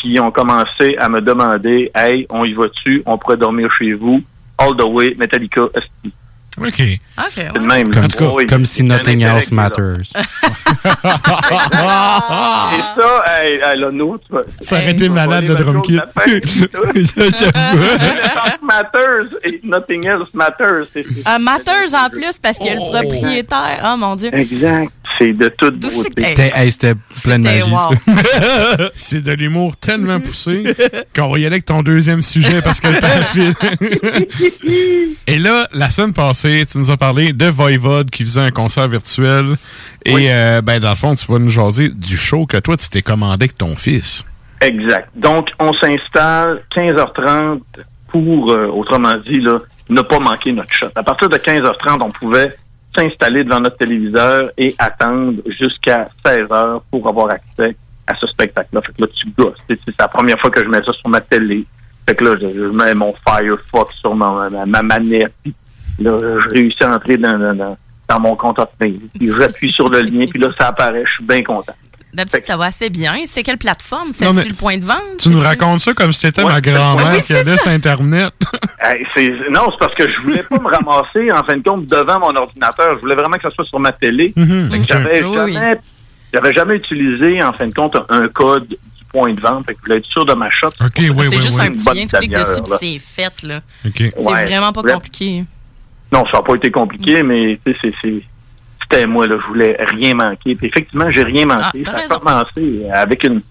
qui 0.01 0.19
ont 0.19 0.31
commencé 0.31 0.95
à 0.99 1.07
me 1.09 1.21
demander 1.21 1.91
Hey, 1.95 2.25
on 2.29 2.43
y 2.45 2.53
va-tu? 2.53 3.01
On 3.05 3.17
pourrait 3.17 3.37
dormir 3.37 3.69
chez 3.77 3.93
vous? 3.93 4.21
All 4.57 4.75
the 4.75 4.83
way, 4.87 5.15
Metallica, 5.17 5.61
ST. 5.75 6.11
OK. 6.59 6.81
C'est 7.33 7.53
le 7.53 7.59
même. 7.61 7.91
Comme, 7.91 8.07
Oui, 8.33 8.45
comme 8.47 8.65
c'est 8.65 8.77
si 8.77 8.83
nothing 8.83 9.21
else 9.21 9.51
matters. 9.51 9.99
Et 10.17 10.21
ça, 12.99 13.23
hey, 13.27 13.59
hey, 13.63 13.79
là, 13.79 13.89
nous, 13.91 14.17
tu 14.17 14.33
vas- 14.33 14.41
Ça 14.61 14.77
aurait 14.77 14.91
été 14.91 15.09
malade, 15.09 15.43
le 15.47 15.55
drum 15.55 15.81
kit. 15.81 15.99
Renaissance 16.15 17.43
matters 18.61 19.27
et 19.43 19.59
nothing 19.63 20.05
else 20.05 20.27
matters. 20.33 20.85
C'est- 20.93 21.05
c'est- 21.13 21.27
Un 21.27 21.39
Matters 21.39 21.93
en 21.93 22.09
plus, 22.09 22.37
parce 22.41 22.57
que 22.59 22.65
le 22.65 22.77
propriétaire, 22.79 23.81
oh 23.85 23.97
mon 23.97 24.15
Dieu. 24.15 24.29
Exact. 24.33 24.91
C'est 25.17 25.33
de 25.33 25.47
toute 25.57 25.79
beauté. 25.79 25.97
C'était 26.17 26.51
hey, 26.53 26.71
c'était 26.71 26.93
plein 27.23 27.39
de 27.39 27.45
magie. 27.45 27.71
wow. 27.71 27.95
c'est 28.95 29.21
de 29.23 29.31
l'humour 29.31 29.75
tellement 29.77 30.19
poussé 30.19 30.75
qu'on 31.15 31.31
va 31.31 31.39
y 31.39 31.45
aller 31.45 31.55
avec 31.55 31.65
ton 31.65 31.81
deuxième 31.81 32.21
sujet 32.21 32.61
parce 32.61 32.79
que 32.79 32.87
le 32.87 32.99
temps 32.99 33.23
file. 33.31 33.55
Et 35.25 35.39
là, 35.39 35.67
la 35.73 35.89
semaine 35.89 36.13
passée, 36.13 36.46
tu 36.65 36.77
nous 36.77 36.91
as 36.91 36.97
parlé 36.97 37.33
de 37.33 37.45
Voivode 37.45 38.09
qui 38.09 38.23
faisait 38.23 38.41
un 38.41 38.51
concert 38.51 38.87
virtuel. 38.87 39.55
Et 40.05 40.31
euh, 40.31 40.61
ben, 40.61 40.79
dans 40.79 40.89
le 40.89 40.95
fond, 40.95 41.13
tu 41.13 41.25
vas 41.31 41.39
nous 41.39 41.49
jaser 41.49 41.89
du 41.89 42.17
show 42.17 42.45
que 42.45 42.57
toi, 42.57 42.77
tu 42.77 42.89
t'es 42.89 43.01
commandé 43.01 43.45
avec 43.45 43.55
ton 43.55 43.75
fils. 43.75 44.25
Exact. 44.61 45.09
Donc, 45.15 45.49
on 45.59 45.73
s'installe 45.73 46.63
15h30 46.75 47.61
pour, 48.07 48.51
euh, 48.51 48.67
autrement 48.67 49.17
dit, 49.17 49.39
là, 49.39 49.59
ne 49.89 50.01
pas 50.01 50.19
manquer 50.19 50.51
notre 50.53 50.73
shot. 50.73 50.87
À 50.95 51.03
partir 51.03 51.29
de 51.29 51.37
15h30, 51.37 52.01
on 52.01 52.11
pouvait 52.11 52.49
s'installer 52.97 53.43
devant 53.43 53.59
notre 53.59 53.77
téléviseur 53.77 54.49
et 54.57 54.73
attendre 54.79 55.41
jusqu'à 55.59 56.09
16h 56.25 56.81
pour 56.89 57.07
avoir 57.07 57.29
accès 57.31 57.75
à 58.07 58.15
ce 58.15 58.25
spectacle-là. 58.27 58.81
Fait 58.81 58.93
que 58.93 59.01
là, 59.01 59.07
tu 59.13 59.27
gosses. 59.37 59.57
C'est 59.69 59.79
c'est 59.85 59.99
la 59.99 60.07
première 60.07 60.39
fois 60.39 60.49
que 60.49 60.61
je 60.61 60.69
mets 60.69 60.83
ça 60.83 60.93
sur 60.93 61.09
ma 61.09 61.21
télé. 61.21 61.65
Fait 62.07 62.15
que 62.15 62.23
là, 62.23 62.35
je, 62.39 62.47
je 62.47 62.65
mets 62.69 62.93
mon 62.95 63.13
Firefox 63.27 63.95
sur 63.97 64.15
ma, 64.15 64.49
ma, 64.49 64.65
ma 64.65 64.81
manette. 64.81 65.33
Puis 65.43 65.53
là, 65.99 66.17
je 66.43 66.49
réussis 66.49 66.83
à 66.83 66.95
entrer 66.95 67.17
dans, 67.17 67.37
dans, 67.37 67.53
dans- 67.55 67.77
dans 68.09 68.19
mon 68.21 68.35
compte 68.37 68.57
Hotmail. 68.59 68.99
Puis 69.19 69.29
j'appuie 69.37 69.69
sur 69.71 69.89
le 69.89 69.99
lien, 70.01 70.25
puis 70.29 70.39
là, 70.39 70.47
ça 70.57 70.67
apparaît. 70.69 71.03
Je 71.05 71.11
suis 71.11 71.23
bien 71.25 71.43
content. 71.43 71.73
D'habitude, 72.13 72.39
ça 72.41 72.55
va 72.55 72.65
assez 72.67 72.89
bien. 72.89 73.15
C'est 73.27 73.43
quelle 73.43 73.57
plateforme? 73.57 74.11
C'est-tu 74.11 74.47
le 74.47 74.53
point 74.55 74.77
de 74.77 74.85
vente? 74.85 75.17
Tu 75.19 75.27
nous 75.29 75.41
racontes 75.41 75.81
ça 75.81 75.93
comme 75.93 76.13
si 76.13 76.21
c'était 76.21 76.43
ma 76.45 76.61
grand-mère 76.61 77.11
Oui, 77.13 77.21
qui 77.21 77.33
allait 77.33 77.57
sur 77.57 77.69
Internet. 77.71 78.33
Hey, 78.79 79.05
non, 79.49 79.63
c'est 79.71 79.79
parce 79.79 79.93
que 79.95 80.07
je 80.09 80.21
voulais 80.21 80.43
pas 80.43 80.57
me 80.59 80.67
ramasser, 80.69 81.29
en 81.31 81.43
fin 81.43 81.57
de 81.57 81.63
compte, 81.63 81.87
devant 81.87 82.19
mon 82.21 82.33
ordinateur. 82.35 82.95
Je 82.95 83.01
voulais 83.01 83.15
vraiment 83.15 83.35
que 83.35 83.41
ça 83.41 83.49
soit 83.51 83.65
sur 83.65 83.79
ma 83.79 83.91
télé. 83.91 84.31
Que 84.31 84.75
ok. 84.77 84.85
J'avais 84.87 85.23
Oui. 85.25 85.51
jamais, 85.53 85.77
j'avais 86.33 86.53
jamais 86.53 86.75
utilisé, 86.75 87.43
en 87.43 87.51
fin 87.51 87.67
de 87.67 87.73
compte, 87.73 87.97
un 88.07 88.27
code 88.29 88.67
du 88.69 88.77
point 89.11 89.33
de 89.33 89.41
vente. 89.41 89.65
Fait 89.65 89.73
que 89.73 89.79
je 89.81 89.85
voulais 89.87 89.97
être 89.97 90.05
sûr 90.05 90.25
de 90.25 90.33
ma 90.33 90.45
oui, 90.45 90.51
C'est 91.29 91.39
juste 91.39 91.59
un 91.59 91.71
petit 91.71 91.85
lien, 91.85 92.05
tu 92.05 92.15
cliques 92.17 92.31
dessus, 92.33 92.61
c'est 92.79 92.99
fait, 92.99 93.43
là. 93.43 93.59
C'est 93.83 94.15
Ouais. 94.23 94.45
vraiment 94.45 94.71
pas 94.71 94.83
compliqué. 94.83 95.43
Non, 96.11 96.25
ça 96.25 96.37
n'a 96.37 96.43
pas 96.43 96.55
été 96.55 96.71
compliqué, 96.71 97.21
mais 97.23 97.59
c'est- 97.65 97.75
c'est- 98.01 98.21
c'était 98.81 99.05
moi, 99.07 99.27
là. 99.27 99.37
Je 99.41 99.47
voulais 99.47 99.75
rien 99.79 100.13
manquer. 100.15 100.55
Puis 100.55 100.67
effectivement, 100.67 101.09
j'ai 101.11 101.23
rien 101.23 101.45
manqué. 101.45 101.83
Ah, 101.87 101.91
ça 102.07 102.15
a 102.15 102.19
commencé 102.19 102.89
avec 102.93 103.23
une. 103.23 103.41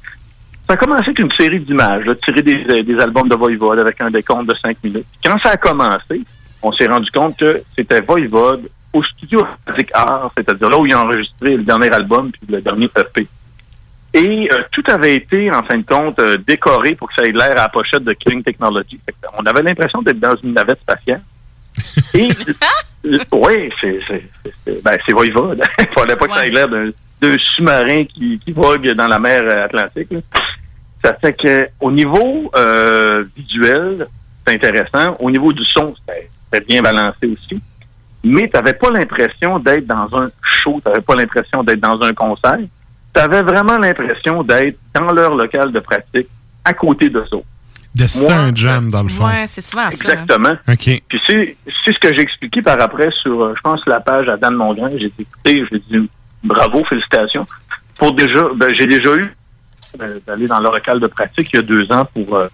Ça 0.66 0.72
a 0.72 0.76
commencé 0.76 1.04
avec 1.04 1.18
une 1.20 1.30
série 1.32 1.60
d'images, 1.60 2.04
tirées 2.24 2.42
des, 2.42 2.82
des 2.82 2.98
albums 2.98 3.28
de 3.28 3.36
Voivode 3.36 3.78
avec 3.78 4.00
un 4.00 4.10
décompte 4.10 4.48
de 4.48 4.54
5 4.60 4.76
minutes. 4.82 5.06
Quand 5.24 5.38
ça 5.40 5.50
a 5.50 5.56
commencé, 5.56 6.22
on 6.62 6.72
s'est 6.72 6.86
rendu 6.88 7.10
compte 7.10 7.36
que 7.38 7.62
c'était 7.76 8.00
Voivode 8.00 8.68
au 8.92 9.02
studio 9.02 9.46
Music 9.68 9.90
Art, 9.92 10.32
c'est-à-dire 10.36 10.68
là 10.70 10.78
où 10.78 10.86
ils 10.86 10.94
ont 10.96 11.00
enregistré 11.00 11.56
le 11.56 11.62
dernier 11.62 11.90
album 11.92 12.30
puis 12.32 12.40
le 12.48 12.60
dernier 12.62 12.88
EP. 12.96 13.28
Et 14.14 14.48
euh, 14.52 14.62
tout 14.72 14.82
avait 14.88 15.14
été, 15.16 15.50
en 15.52 15.62
fin 15.62 15.76
de 15.76 15.84
compte, 15.84 16.18
euh, 16.18 16.38
décoré 16.44 16.94
pour 16.94 17.08
que 17.08 17.14
ça 17.14 17.22
ait 17.22 17.32
l'air 17.32 17.50
à 17.52 17.54
la 17.54 17.68
pochette 17.68 18.02
de 18.02 18.14
Killing 18.14 18.42
Technology. 18.42 18.98
On 19.38 19.44
avait 19.44 19.62
l'impression 19.62 20.00
d'être 20.00 20.18
dans 20.18 20.34
une 20.42 20.54
navette 20.54 20.80
spatiale. 20.80 21.20
Et 22.14 22.28
euh, 23.04 23.18
oui, 23.32 23.70
c'est 23.80 24.00
ben, 24.82 24.98
c'est 25.04 25.12
Voivode. 25.12 25.62
Il 25.78 25.86
fallait 25.88 26.16
pas 26.16 26.26
que 26.26 26.34
ça 26.34 26.46
ait 26.46 26.50
l'air 26.50 26.68
d'un 26.68 26.90
d'un 27.20 27.38
sous-marin 27.38 28.04
qui, 28.04 28.38
qui 28.38 28.52
vogue 28.52 28.86
dans 28.92 29.06
la 29.06 29.18
mer 29.18 29.42
euh, 29.44 29.64
Atlantique. 29.64 30.10
là. 30.10 30.20
Ça 31.04 31.14
fait 31.14 31.32
que 31.32 31.68
au 31.80 31.90
niveau 31.90 32.50
euh, 32.56 33.24
visuel, 33.36 34.06
c'est 34.46 34.54
intéressant. 34.54 35.16
Au 35.20 35.30
niveau 35.30 35.52
du 35.52 35.64
son, 35.64 35.94
c'était 35.96 36.64
bien 36.64 36.82
balancé 36.82 37.26
aussi. 37.26 37.60
Mais 38.24 38.48
tu 38.48 38.56
n'avais 38.56 38.74
pas 38.74 38.90
l'impression 38.90 39.58
d'être 39.58 39.86
dans 39.86 40.08
un 40.16 40.30
show, 40.42 40.80
tu 40.84 40.88
n'avais 40.90 41.00
pas 41.00 41.14
l'impression 41.14 41.62
d'être 41.62 41.80
dans 41.80 42.00
un 42.02 42.12
concert. 42.12 42.58
Tu 43.14 43.20
avais 43.20 43.42
vraiment 43.42 43.78
l'impression 43.78 44.42
d'être 44.42 44.78
dans 44.94 45.12
leur 45.12 45.34
local 45.34 45.70
de 45.70 45.80
pratique, 45.80 46.28
à 46.64 46.74
côté 46.74 47.08
d'eux 47.08 47.26
autres. 47.30 47.46
De 47.96 48.04
c'était 48.06 48.30
un 48.30 48.54
jam, 48.54 48.90
dans 48.90 49.02
le 49.02 49.08
fond. 49.08 49.26
Ouais, 49.26 49.46
c'est 49.46 49.62
souvent 49.62 49.90
ça. 49.90 50.12
Exactement. 50.12 50.54
OK. 50.68 51.02
Puis 51.08 51.20
c'est 51.26 51.56
c'est 51.66 51.94
ce 51.94 51.98
que 51.98 52.14
j'ai 52.14 52.20
expliqué 52.20 52.60
par 52.60 52.78
après 52.78 53.08
sur, 53.22 53.42
euh, 53.42 53.54
je 53.56 53.60
pense, 53.62 53.80
la 53.86 54.00
page 54.00 54.28
à 54.28 54.36
Dan 54.36 54.54
Mongrain. 54.54 54.90
J'ai 54.98 55.08
dit, 55.08 55.14
écoutez, 55.20 55.64
j'ai 55.72 55.78
dit, 55.78 56.10
bravo, 56.44 56.84
félicitations. 56.84 57.46
Pour 57.96 58.12
déjà, 58.12 58.42
ben, 58.54 58.74
j'ai 58.74 58.86
déjà 58.86 59.16
eu 59.16 59.34
euh, 60.00 60.18
d'aller 60.26 60.46
dans 60.46 60.58
le 60.58 60.64
local 60.64 61.00
de 61.00 61.06
pratique 61.06 61.50
il 61.54 61.56
y 61.56 61.58
a 61.58 61.62
deux 61.62 61.90
ans 61.90 62.06
pour 62.12 62.36
euh, 62.36 62.48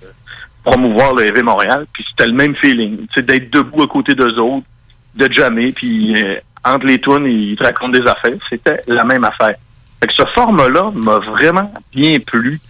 promouvoir 0.62 1.12
le 1.14 1.26
EV 1.26 1.42
Montréal. 1.42 1.86
Puis 1.92 2.04
c'était 2.08 2.28
le 2.28 2.34
même 2.34 2.54
feeling, 2.54 2.98
tu 3.08 3.14
sais, 3.14 3.22
d'être 3.22 3.52
debout 3.52 3.82
à 3.82 3.88
côté 3.88 4.14
d'eux 4.14 4.38
autres, 4.38 4.66
de 5.16 5.32
jammer, 5.32 5.72
puis 5.72 6.14
euh, 6.22 6.36
entre 6.64 6.86
les 6.86 7.00
tunes, 7.00 7.26
ils 7.26 7.56
te 7.56 7.64
racontent 7.64 7.98
des 7.98 8.06
affaires. 8.08 8.36
C'était 8.48 8.80
la 8.86 9.02
même 9.02 9.24
affaire. 9.24 9.56
Fait 10.00 10.06
que 10.06 10.14
ce 10.14 10.24
format-là 10.24 10.92
m'a 10.94 11.18
vraiment 11.18 11.72
bien 11.92 12.18
plu. 12.20 12.60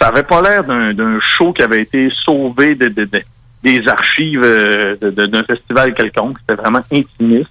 Ça 0.00 0.08
avait 0.08 0.22
pas 0.22 0.40
l'air 0.42 0.64
d'un 0.64 1.20
show 1.20 1.52
qui 1.52 1.62
avait 1.62 1.82
été 1.82 2.10
sauvé 2.24 2.74
de, 2.74 2.88
de- 2.88 3.04
de- 3.04 3.22
des 3.62 3.86
archives 3.88 4.42
euh, 4.42 4.96
de- 5.00 5.10
de- 5.10 5.26
d'un 5.26 5.42
festival 5.44 5.92
quelconque. 5.94 6.38
C'était 6.40 6.60
vraiment 6.60 6.80
intimiste. 6.90 7.50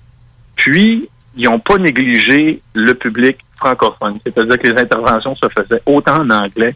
Puis, 0.56 1.08
ils 1.36 1.44
n'ont 1.46 1.60
pas 1.60 1.78
négligé 1.78 2.62
le 2.74 2.94
public 2.96 3.38
francophone. 3.58 4.18
C'est-à-dire 4.26 4.58
que 4.58 4.68
les 4.68 4.82
interventions 4.82 5.36
se 5.36 5.48
faisaient 5.50 5.82
autant 5.86 6.22
en 6.22 6.30
anglais 6.32 6.76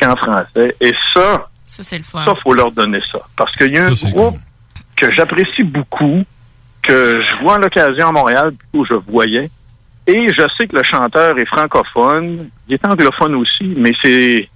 qu'en 0.00 0.16
français. 0.16 0.74
Et 0.80 0.92
ça, 1.14 1.48
Ça, 1.66 1.82
c'est 1.84 1.98
le 1.98 2.02
fun. 2.04 2.22
ça, 2.24 2.34
faut 2.42 2.54
leur 2.54 2.72
donner 2.72 3.00
ça. 3.10 3.20
Parce 3.36 3.52
qu'il 3.52 3.72
y 3.72 3.78
a 3.78 3.84
un 3.86 3.94
groupe 4.10 4.34
que 4.96 5.08
j'apprécie 5.10 5.62
beaucoup, 5.62 6.24
que 6.82 7.20
je 7.20 7.36
vois 7.42 7.54
à 7.54 7.58
l'occasion 7.58 8.08
à 8.08 8.12
Montréal, 8.12 8.52
plutôt 8.58 8.84
je 8.84 8.94
voyais. 9.10 9.48
Et 10.08 10.28
je 10.34 10.42
sais 10.58 10.66
que 10.66 10.74
le 10.76 10.82
chanteur 10.82 11.38
est 11.38 11.46
francophone, 11.46 12.48
il 12.68 12.74
est 12.74 12.84
anglophone 12.84 13.36
aussi, 13.36 13.72
mais 13.76 13.92
c'est. 14.02 14.48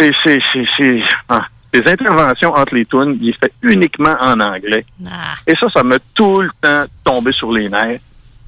C'est. 0.00 0.12
C'est. 0.24 0.40
C'est. 0.52 0.64
c'est- 0.76 1.02
ah, 1.28 1.44
les 1.72 1.86
interventions 1.86 2.52
entre 2.52 2.74
les 2.74 2.84
tunes, 2.86 3.16
il 3.20 3.28
est 3.28 3.38
fait 3.38 3.52
uniquement 3.62 4.16
en 4.20 4.40
anglais. 4.40 4.84
Et 5.46 5.54
ça, 5.54 5.66
ça 5.72 5.82
m'a 5.84 5.98
tout 6.14 6.40
le 6.40 6.50
temps 6.60 6.84
tombé 7.04 7.30
sur 7.32 7.52
les 7.52 7.68
nerfs. 7.68 8.00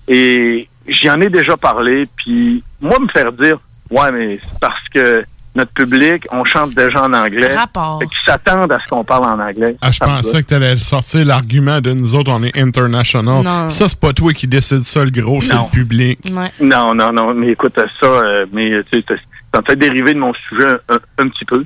Et 0.09 0.69
j'y 0.89 1.09
en 1.09 1.21
ai 1.21 1.29
déjà 1.31 1.57
parlé, 1.57 2.05
puis 2.17 2.65
moi, 2.81 2.99
me 2.99 3.07
faire 3.09 3.31
dire, 3.33 3.59
ouais, 3.91 4.11
mais 4.11 4.41
c'est 4.43 4.59
parce 4.59 4.89
que 4.93 5.25
notre 5.55 5.71
public, 5.73 6.27
on 6.33 6.45
chante 6.45 6.75
déjà 6.75 7.03
en 7.05 7.13
anglais. 7.13 7.55
Rapport. 7.55 8.01
Fait 8.01 8.07
qu'ils 8.07 8.25
s'attendent 8.27 8.73
à 8.73 8.79
ce 8.83 8.89
qu'on 8.89 9.05
parle 9.05 9.25
en 9.27 9.39
anglais. 9.39 9.77
Ah, 9.83 9.93
je 9.93 9.99
pensais 10.01 10.43
que 10.43 10.49
tu 10.49 10.55
allais 10.55 10.77
sortir 10.79 11.25
l'argument 11.27 11.81
de 11.81 11.93
nous 11.93 12.17
autres, 12.17 12.33
on 12.33 12.43
est 12.43 12.59
international. 12.59 13.45
Non. 13.45 13.69
Ça, 13.69 13.89
c'est 13.89 14.01
pas 14.01 14.13
toi 14.13 14.33
qui 14.33 14.49
décide 14.49 14.81
ça, 14.83 15.05
le 15.05 15.11
gros, 15.11 15.41
c'est 15.43 15.55
le 15.55 15.71
public. 15.71 16.19
Non, 16.61 16.95
non, 16.95 17.13
non, 17.13 17.35
mais 17.35 17.51
écoute, 17.53 17.75
ça, 17.77 18.07
euh, 18.07 18.47
mais 18.53 18.83
tu 18.91 19.01
sais, 19.07 19.15
ça 19.55 19.61
me 19.61 19.67
fait 19.67 19.77
dériver 19.77 20.15
de 20.15 20.19
mon 20.19 20.33
sujet 20.35 20.77
un, 20.89 20.99
un 21.19 21.29
petit 21.29 21.45
peu. 21.45 21.65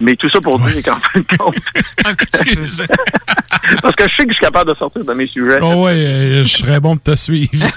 Mais 0.00 0.16
tout 0.16 0.28
ça 0.28 0.40
pour 0.40 0.58
dire 0.58 0.82
qu'en 0.82 0.98
fin 0.98 1.20
de 1.20 1.36
compte. 1.36 1.56
Parce 3.82 3.94
que 3.94 4.04
je 4.04 4.16
sais 4.16 4.24
que 4.26 4.30
je 4.30 4.34
suis 4.34 4.40
capable 4.40 4.72
de 4.72 4.76
sortir 4.76 5.04
de 5.04 5.12
mes 5.14 5.26
sujets. 5.26 5.58
Oh 5.62 5.84
ouais, 5.84 5.92
euh, 5.92 6.44
je 6.44 6.58
serais 6.58 6.80
bon 6.80 6.96
de 6.96 7.00
te 7.00 7.14
suivre. 7.14 7.52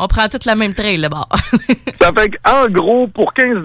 On 0.00 0.08
prend 0.08 0.28
toute 0.28 0.46
la 0.46 0.54
même 0.54 0.74
trail, 0.74 0.96
là-bas. 0.96 1.28
Ça 2.00 2.10
fait 2.16 2.30
qu'en 2.42 2.66
gros, 2.68 3.06
pour 3.08 3.32
15 3.34 3.58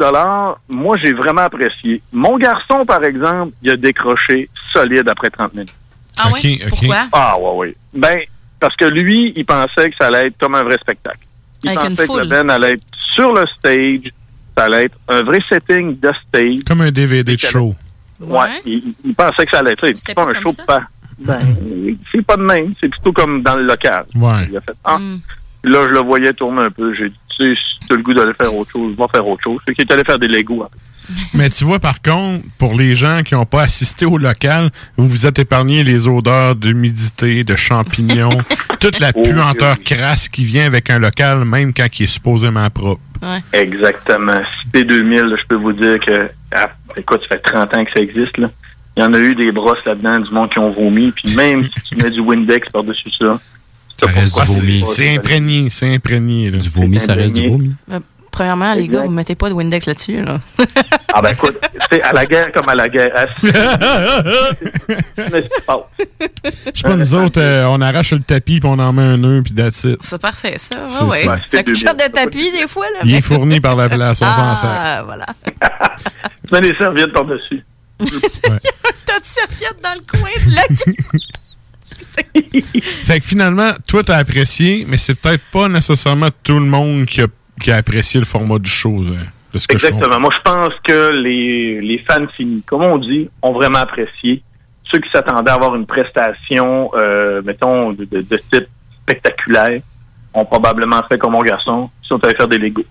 moi, 0.70 0.98
j'ai 1.02 1.14
vraiment 1.14 1.42
apprécié. 1.44 2.02
Mon 2.12 2.38
garçon, 2.38 2.86
par 2.86 3.04
exemple, 3.04 3.54
il 3.64 3.72
a 3.72 3.78
décroché 3.78 4.50
solide 4.74 5.08
après 5.10 5.30
30 5.30 5.54
minutes. 5.54 5.74
Ah 6.18 6.30
oui? 6.34 6.62
Pourquoi? 6.70 7.08
Ah, 7.12 7.38
ouais, 7.40 7.52
oui. 7.56 7.76
Ben, 7.94 8.20
parce 8.60 8.76
que 8.76 8.86
lui, 8.86 9.34
il 9.36 9.46
pensait 9.46 9.90
que 9.90 9.96
ça 10.00 10.08
allait 10.08 10.28
être 10.28 10.38
comme 10.38 10.56
un 10.56 10.64
vrai 10.64 10.78
spectacle. 10.78 11.20
Il 11.64 11.70
Avec 11.70 11.84
une 11.84 11.96
pensait 11.96 12.08
que 12.08 12.20
le 12.20 12.28
band 12.28 12.50
allait 12.50 12.74
être 12.74 12.84
sur 13.16 13.34
le 13.34 13.46
stage, 13.48 14.12
ça 14.60 14.66
allait 14.66 14.86
être 14.86 14.98
un 15.08 15.24
vrai 15.24 15.40
setting 15.48 15.98
de 16.00 16.12
stage. 16.28 16.64
Comme 16.68 16.82
un 16.82 16.92
DVD 16.92 17.36
de 17.36 17.40
show. 17.40 17.76
Ouais. 18.20 18.62
Il, 18.66 18.94
il 19.06 19.16
pensait 19.16 19.46
que 19.46 19.52
ça 19.52 19.60
allait 19.60 19.72
être. 19.72 19.88
C'est 19.96 20.14
pas 20.14 20.26
un 20.26 20.42
show 20.42 20.52
de 20.52 20.66
pas. 20.66 20.84
Ben, 21.20 21.40
c'est 22.12 22.26
pas 22.26 22.36
de 22.36 22.44
même. 22.44 22.74
C'est 22.80 22.90
plutôt 22.90 23.14
comme 23.14 23.42
dans 23.42 23.56
le 23.56 23.64
local. 23.64 24.06
Ouais. 24.16 24.48
Il 24.50 24.58
a 24.58 24.62
fait, 24.62 24.74
ah. 24.84 24.98
Là, 25.64 25.86
je 25.88 25.94
le 25.94 26.00
voyais 26.00 26.34
tourner 26.34 26.62
un 26.64 26.72
peu. 26.72 26.94
J'ai 26.94 27.10
dit, 27.10 27.16
tu 27.38 27.56
sais, 27.56 27.62
si 27.62 27.88
t'as 27.88 27.96
le 27.96 28.02
goût 28.02 28.14
d'aller 28.14 28.34
faire 28.34 28.54
autre 28.54 28.72
chose, 28.72 28.96
va 28.98 29.08
faire 29.08 29.26
autre 29.28 29.44
chose. 29.44 29.60
C'est 29.66 29.74
qu'il 29.74 29.86
est 29.86 29.94
allé 29.94 30.04
faire 30.06 30.20
des 30.20 30.28
Legos. 30.28 30.64
après. 30.64 30.80
Mais 31.34 31.50
tu 31.50 31.64
vois, 31.64 31.80
par 31.80 32.02
contre, 32.02 32.46
pour 32.58 32.74
les 32.74 32.96
gens 32.96 33.24
qui 33.24 33.34
n'ont 33.34 33.46
pas 33.46 33.64
assisté 33.64 34.06
au 34.06 34.18
local, 34.18 34.70
vous 34.98 35.10
vous 35.10 35.26
êtes 35.26 35.40
épargné 35.40 35.84
les 35.84 36.08
odeurs 36.08 36.56
d'humidité, 36.56 37.44
de 37.44 37.56
champignons, 37.56 38.30
toute 38.80 39.00
la 39.00 39.12
puanteur 39.12 39.80
crasse 39.82 40.30
qui 40.30 40.46
vient 40.46 40.66
avec 40.66 40.90
un 40.90 41.00
local, 41.00 41.46
même 41.46 41.74
quand 41.74 41.88
il 42.00 42.04
est 42.04 42.08
supposément 42.08 42.70
propre. 42.70 43.02
Exactement. 43.54 44.42
Cité 44.64 44.84
2000, 44.84 45.22
là, 45.22 45.36
je 45.42 45.48
peux 45.48 45.56
vous 45.56 45.74
dire 45.74 46.00
que, 46.00 46.30
ah, 46.52 46.72
écoute, 46.96 47.22
ça 47.24 47.36
fait 47.36 47.42
30 47.42 47.76
ans 47.76 47.86
que 47.86 47.92
ça 47.92 48.00
existe. 48.00 48.38
Là. 48.38 48.50
Il 48.98 49.04
y 49.04 49.06
en 49.06 49.14
a 49.14 49.20
eu 49.20 49.36
des 49.36 49.52
brosses 49.52 49.84
là-dedans, 49.86 50.20
du 50.20 50.32
monde 50.32 50.50
qui 50.52 50.60
ont 50.60 50.72
vomi. 50.72 51.12
Puis 51.12 51.36
même 51.36 51.64
si 51.64 51.84
tu 51.90 51.96
mets 51.96 52.12
du 52.12 52.20
Windex 52.20 52.70
par-dessus 52.70 53.12
ça, 53.18 53.40
Ça 53.98 54.08
reste 54.08 54.40
du 54.42 54.48
vomi. 54.48 54.84
C'est 54.86 55.16
imprégné, 55.16 55.68
c'est 55.70 55.94
imprégné. 55.94 56.52
Du 56.52 56.70
vomi, 56.70 57.00
ça 57.00 57.14
reste 57.14 57.36
du 57.36 57.48
vomi. 57.48 57.72
Euh, 57.92 58.00
Premièrement, 58.40 58.74
les 58.74 58.88
gars, 58.88 59.02
vous 59.02 59.10
mettez 59.10 59.36
pas 59.36 59.50
de 59.50 59.54
Windex 59.54 59.86
là-dessus, 59.86 60.24
là. 60.24 60.40
Ah 61.14 61.22
ben 61.22 61.32
écoute, 61.32 61.60
c'est 61.92 62.02
à 62.02 62.14
la 62.14 62.26
guerre 62.26 62.54
comme 62.54 62.70
à 62.70 62.76
la 62.76 62.88
guerre. 62.88 63.12
Ah. 63.14 63.28
Je 65.18 66.72
sais 66.74 66.88
pas, 66.88 66.96
nous 66.96 67.14
autres, 67.16 67.42
euh, 67.42 67.66
on 67.66 67.82
arrache 67.82 68.14
le 68.14 68.22
tapis 68.22 68.62
puis 68.62 68.70
on 68.70 68.80
en 68.80 68.94
met 68.94 69.02
un 69.02 69.18
nœud 69.18 69.42
puis 69.44 69.54
that's 69.54 69.84
it. 69.84 70.02
C'est 70.02 70.22
parfait, 70.22 70.56
ça. 70.58 70.88
C'est 70.88 71.04
Ouais, 71.04 71.26
ça. 71.26 71.38
Ça 71.52 71.64
coûte 71.64 71.76
cher 71.76 71.94
de 71.96 72.10
tapis, 72.14 72.50
des 72.54 72.66
fois, 72.66 72.86
là. 72.94 73.00
Il 73.04 73.14
est 73.14 73.20
fourni 73.20 73.60
par 73.60 73.76
la 73.76 73.90
place, 73.90 74.22
on 74.22 74.34
s'en 74.34 74.56
sert. 74.56 74.70
Ah, 74.72 75.02
voilà. 75.04 75.26
Tu 76.48 76.54
mets 76.54 76.62
des 76.62 76.76
serviettes 76.76 77.12
par-dessus. 77.12 77.66
T'as 78.00 79.20
de 79.20 79.26
serviette 79.26 79.84
dans 79.84 79.96
le 79.96 80.18
coin, 80.18 80.30
tu 80.42 80.52
l'as 80.52 80.70
Fait 83.06 83.20
que 83.20 83.26
finalement, 83.26 83.74
toi, 83.86 84.02
t'as 84.02 84.16
apprécié, 84.16 84.86
mais 84.88 84.96
c'est 84.96 85.16
peut-être 85.16 85.44
pas 85.52 85.68
nécessairement 85.68 86.30
tout 86.42 86.54
le 86.58 86.66
monde 86.66 87.06
qui 87.06 87.22
a, 87.22 87.28
qui 87.60 87.72
a 87.72 87.78
apprécié 87.78 88.20
le 88.20 88.26
format 88.26 88.60
du 88.60 88.70
show. 88.70 89.04
là, 89.04 89.12
de 89.54 89.58
ce 89.60 89.68
que 89.68 89.78
je 89.78 89.88
comprends. 89.88 89.98
Exactement. 90.00 90.20
Moi, 90.22 90.30
je 90.36 90.42
pense 90.44 90.74
que 90.88 91.12
les, 91.12 91.82
les 91.82 92.04
fans 92.10 92.26
finis, 92.38 92.64
comme 92.68 92.84
on 92.84 92.98
dit, 92.98 93.30
ont 93.42 93.52
vraiment 93.54 93.80
apprécié. 93.80 94.44
Ceux 94.92 95.00
qui 95.00 95.10
s'attendaient 95.12 95.52
à 95.52 95.56
avoir 95.56 95.76
une 95.76 95.86
prestation, 95.86 96.92
euh, 96.96 97.42
mettons, 97.44 97.92
de, 97.94 98.06
de- 98.06 98.22
de 98.22 98.38
type 98.52 98.68
spectaculaire, 99.04 99.82
ont 100.34 100.46
probablement 100.46 101.02
fait 101.08 101.18
comme 101.18 101.32
mon 101.34 101.42
garçon, 101.42 101.90
ils 102.04 102.08
sont 102.08 102.24
allés 102.24 102.36
faire 102.36 102.48
des 102.48 102.58
Legos. 102.60 102.86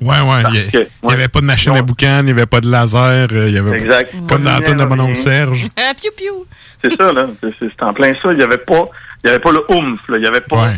Ouais, 0.00 0.20
ouais. 0.20 0.42
Il 0.50 0.56
y, 0.56 0.58
a- 0.58 0.70
que- 0.70 0.88
il 1.04 1.10
y 1.10 1.12
avait 1.12 1.28
pas 1.28 1.40
de 1.40 1.46
machine 1.46 1.72
à 1.76 1.82
boucan, 1.82 2.20
il 2.22 2.28
y 2.28 2.30
avait 2.30 2.46
pas 2.46 2.60
de 2.60 2.70
laser, 2.70 3.28
euh, 3.32 3.48
il 3.48 3.54
y 3.54 3.58
avait 3.58 3.76
Exact. 3.78 4.14
comme 4.28 4.42
dans 4.42 4.52
la 4.52 4.60
tune 4.60 4.76
de 4.76 4.84
mon 4.84 5.00
oncle 5.00 5.16
Serge. 5.16 5.66
Piou 6.00 6.10
piou. 6.16 6.46
C'est 6.82 6.94
ça, 6.96 7.12
là. 7.12 7.26
C'est- 7.40 7.82
en 7.82 7.92
plein 7.94 8.12
ça. 8.20 8.30
Il 8.32 8.38
n'y 8.38 8.42
avait 8.44 8.58
pas, 8.58 8.84
il 9.24 9.28
y 9.28 9.30
avait 9.30 9.38
pas 9.40 9.52
le 9.52 9.64
oomph, 9.70 10.00
là. 10.08 10.16
Il 10.18 10.20
n'y 10.22 10.26
avait 10.28 10.40
pas 10.40 10.68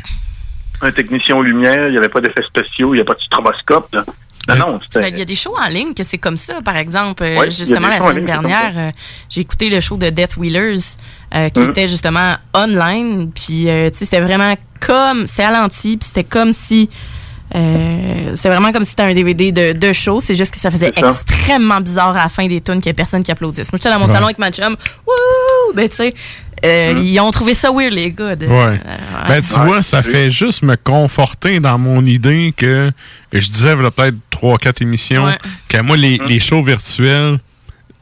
un 0.83 0.93
technicien 0.93 1.37
aux 1.37 1.43
lumières, 1.43 1.89
il 1.89 1.93
n'y 1.93 1.99
avait 1.99 2.09
pas 2.09 2.21
d'effets 2.21 2.43
spéciaux, 2.47 2.95
il 2.95 2.99
n'y 2.99 3.03
a 3.03 3.05
pas 3.05 3.15
de 3.15 3.21
stroboscope, 3.23 3.95
là. 3.95 4.05
Non, 4.49 4.55
non, 4.55 4.79
c'était. 4.81 5.01
Ben, 5.01 5.09
Il 5.13 5.19
y 5.19 5.23
a 5.23 5.25
des 5.25 5.35
shows 5.35 5.57
en 5.61 5.69
ligne 5.69 5.93
que 5.93 6.05
c'est 6.05 6.19
comme 6.19 6.37
ça, 6.37 6.63
par 6.63 6.77
exemple. 6.77 7.25
Euh, 7.25 7.37
Ouais, 7.41 7.51
justement, 7.51 7.89
la 7.89 7.99
semaine 8.01 8.17
ligne, 8.19 8.27
dernière, 8.27 8.73
euh, 8.77 8.91
j'ai 9.29 9.41
écouté 9.41 9.69
le 9.71 9.81
show 9.81 9.97
de 9.97 10.09
Death 10.09 10.37
Wheelers 10.37 10.77
euh, 11.35 11.49
qui 11.49 11.61
Mhm. 11.63 11.71
était 11.71 11.89
justement 11.89 12.37
online. 12.55 13.33
Puis, 13.35 13.69
euh, 13.69 13.91
tu 13.91 13.97
sais, 13.99 14.05
c'était 14.05 14.21
vraiment 14.21 14.55
comme... 14.87 15.27
C'est 15.27 15.45
ralenti, 15.45 15.97
puis 15.97 16.07
c'était 16.07 16.23
comme 16.23 16.53
si... 16.53 16.89
Euh, 17.55 18.33
c'est 18.35 18.49
vraiment 18.49 18.73
comme 18.73 18.85
si 18.85 18.91
c'était 18.91 19.05
un 19.05 19.15
DVD 19.15 19.53
de, 19.53 19.73
de 19.73 19.93
show. 19.93 20.21
C'est 20.21 20.35
juste 20.35 20.53
que 20.53 20.61
ça 20.61 20.71
faisait 20.71 20.93
extrêmement 20.97 21.81
bizarre 21.81 22.11
à 22.17 22.25
la 22.25 22.29
fin 22.29 22.47
des 22.47 22.61
tunes 22.61 22.77
qu'il 22.77 22.87
y 22.87 22.91
a 22.91 22.95
personne 22.95 23.23
qui 23.23 23.31
applaudisse. 23.31 23.73
Moi, 23.73 23.79
j'étais 23.83 23.91
dans 23.91 24.01
mon 24.01 24.07
Ouais. 24.07 24.13
salon 24.13 24.27
avec 24.27 24.39
ma 24.39 24.51
chum. 24.51 24.77
Wouh! 25.07 25.73
Ben, 25.75 25.89
tu 25.89 25.97
sais, 25.97 26.15
euh, 26.65 26.95
Mhm. 26.95 27.03
ils 27.03 27.21
ont 27.21 27.31
trouvé 27.31 27.55
ça 27.55 27.71
weird, 27.73 27.93
les 27.93 28.11
gars. 28.11 28.37
de- 28.37 28.47
Ouais. 28.47 28.55
euh, 28.55 29.29
Ben, 29.29 29.43
tu 29.43 29.55
vois, 29.61 29.83
ça 29.83 30.03
fait 30.03 30.31
juste 30.31 30.63
me 30.63 30.77
conforter 30.77 31.61
dans 31.61 31.79
mon 31.79 32.05
idée 32.05 32.53
que 32.57 32.91
je 33.33 33.49
disais, 33.49 33.75
il 33.77 33.83
y 33.83 33.87
a 33.87 33.91
peut-être 33.91 34.17
3-4 34.31 34.83
émissions, 34.83 35.25
Ouais. 35.27 35.39
que 35.69 35.79
moi, 35.81 35.97
les, 35.97 36.19
les 36.27 36.39
shows 36.41 36.63
virtuels, 36.63 37.39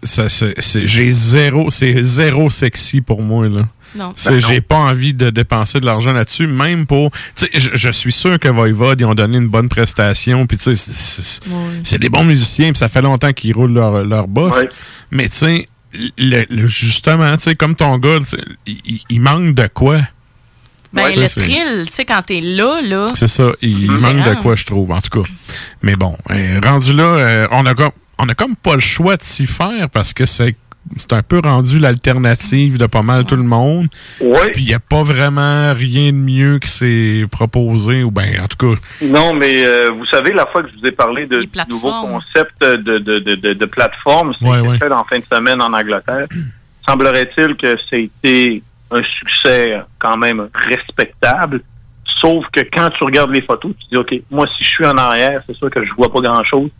ça, 0.02 0.28
c'est, 0.28 0.54
c'est- 0.60 0.86
j'ai 0.86 1.10
zéro, 1.10 1.70
c'est 1.70 2.02
zéro 2.02 2.50
sexy 2.50 3.00
pour 3.00 3.22
moi, 3.22 3.48
là. 3.48 3.62
Non. 3.96 4.12
C'est- 4.16 4.30
Ben 4.30 4.40
non. 4.40 4.48
j'ai 4.48 4.60
pas 4.60 4.76
envie 4.76 5.14
de 5.14 5.30
dépenser 5.30 5.78
de 5.78 5.86
l'argent 5.86 6.12
là-dessus, 6.12 6.48
même 6.48 6.84
pour. 6.84 7.12
Tu 7.36 7.46
sais, 7.46 7.50
je, 7.54 7.70
je 7.74 7.90
suis 7.90 8.12
sûr 8.12 8.40
que 8.40 8.48
Voivod, 8.48 9.00
ils 9.00 9.04
ont 9.04 9.14
donné 9.14 9.38
une 9.38 9.46
bonne 9.48 9.68
prestation, 9.68 10.46
puis 10.48 10.56
tu 10.58 10.64
sais, 10.64 10.74
c'est- 10.74 11.22
c'est 11.22 11.40
c'est 11.84 11.98
des 12.00 12.08
bons 12.08 12.24
musiciens, 12.24 12.70
puis 12.72 12.78
ça 12.78 12.88
fait 12.88 13.02
longtemps 13.02 13.32
qu'ils 13.32 13.54
roulent 13.54 13.72
leur, 13.72 14.04
leur 14.04 14.26
boss. 14.26 14.66
Mais 15.12 15.28
tu 15.28 15.36
sais, 15.36 15.68
le- 16.18 16.46
le- 16.50 16.66
justement, 16.66 17.34
tu 17.36 17.42
sais, 17.44 17.54
comme 17.54 17.74
ton 17.74 17.98
gars, 17.98 18.18
il, 18.66 19.20
manque 19.20 19.54
de 19.54 19.66
quoi? 19.68 19.98
Ben, 20.92 21.04
Ouais, 21.04 21.16
le 21.16 21.28
thrill, 21.28 21.86
tu 21.86 21.92
sais, 21.92 22.04
quand 22.04 22.22
t'es 22.22 22.40
là, 22.40 22.80
là. 22.82 23.06
C'est 23.14 23.28
ça, 23.28 23.50
il 23.62 23.90
manque 23.90 24.24
de 24.24 24.34
quoi, 24.42 24.54
je 24.54 24.64
trouve, 24.64 24.90
en 24.92 25.00
tout 25.00 25.22
cas. 25.22 25.28
Mais 25.82 25.96
bon, 25.96 26.16
euh, 26.30 26.60
rendu 26.62 26.92
là, 26.92 27.02
euh, 27.04 27.48
on 27.50 27.66
a 27.66 27.74
comme 27.74 27.90
on 28.18 28.28
a 28.28 28.34
comme 28.34 28.54
pas 28.54 28.74
le 28.74 28.80
choix 28.80 29.16
de 29.16 29.22
s'y 29.22 29.46
faire 29.46 29.90
parce 29.90 30.12
que 30.12 30.24
c'est 30.24 30.54
c'est 30.96 31.12
un 31.12 31.22
peu 31.22 31.40
rendu 31.42 31.78
l'alternative 31.78 32.78
de 32.78 32.86
pas 32.86 33.02
mal 33.02 33.24
tout 33.24 33.36
le 33.36 33.42
monde. 33.42 33.88
Ouais. 34.20 34.50
Puis 34.52 34.62
il 34.62 34.66
n'y 34.68 34.74
a 34.74 34.80
pas 34.80 35.02
vraiment 35.02 35.72
rien 35.74 36.12
de 36.12 36.16
mieux 36.16 36.58
qui 36.58 36.68
s'est 36.68 37.24
proposé, 37.30 38.02
ou 38.02 38.10
ben 38.10 38.40
en 38.40 38.46
tout 38.46 38.56
cas. 38.74 38.80
Non, 39.02 39.34
mais 39.34 39.64
euh, 39.64 39.90
vous 39.90 40.06
savez, 40.06 40.32
la 40.32 40.46
fois 40.46 40.62
que 40.62 40.68
je 40.70 40.80
vous 40.80 40.86
ai 40.86 40.92
parlé 40.92 41.26
de 41.26 41.44
nouveaux 41.70 41.92
concepts 42.02 42.60
de, 42.62 42.76
de, 42.98 43.18
de, 43.18 43.34
de, 43.34 43.52
de 43.54 43.64
plateforme, 43.66 44.32
Ouais, 44.42 44.60
ouais. 44.60 44.78
fait 44.78 44.92
en 44.92 45.04
fin 45.04 45.18
de 45.18 45.24
semaine 45.24 45.60
en 45.62 45.72
Angleterre. 45.72 46.26
Semblerait-il 46.86 47.56
que 47.56 47.76
c'était 47.88 48.62
un 48.90 49.02
succès 49.02 49.80
quand 49.98 50.16
même 50.18 50.48
respectable. 50.54 51.62
Sauf 52.20 52.44
que 52.52 52.60
quand 52.72 52.90
tu 52.90 53.04
regardes 53.04 53.30
les 53.32 53.42
photos, 53.42 53.72
tu 53.80 53.86
dis, 53.90 53.96
OK, 53.96 54.14
moi, 54.30 54.46
si 54.56 54.62
je 54.64 54.68
suis 54.68 54.86
en 54.86 54.96
arrière, 54.96 55.42
c'est 55.46 55.54
sûr 55.54 55.70
que 55.70 55.84
je 55.84 55.92
vois 55.94 56.12
pas 56.12 56.20
grand-chose. 56.20 56.70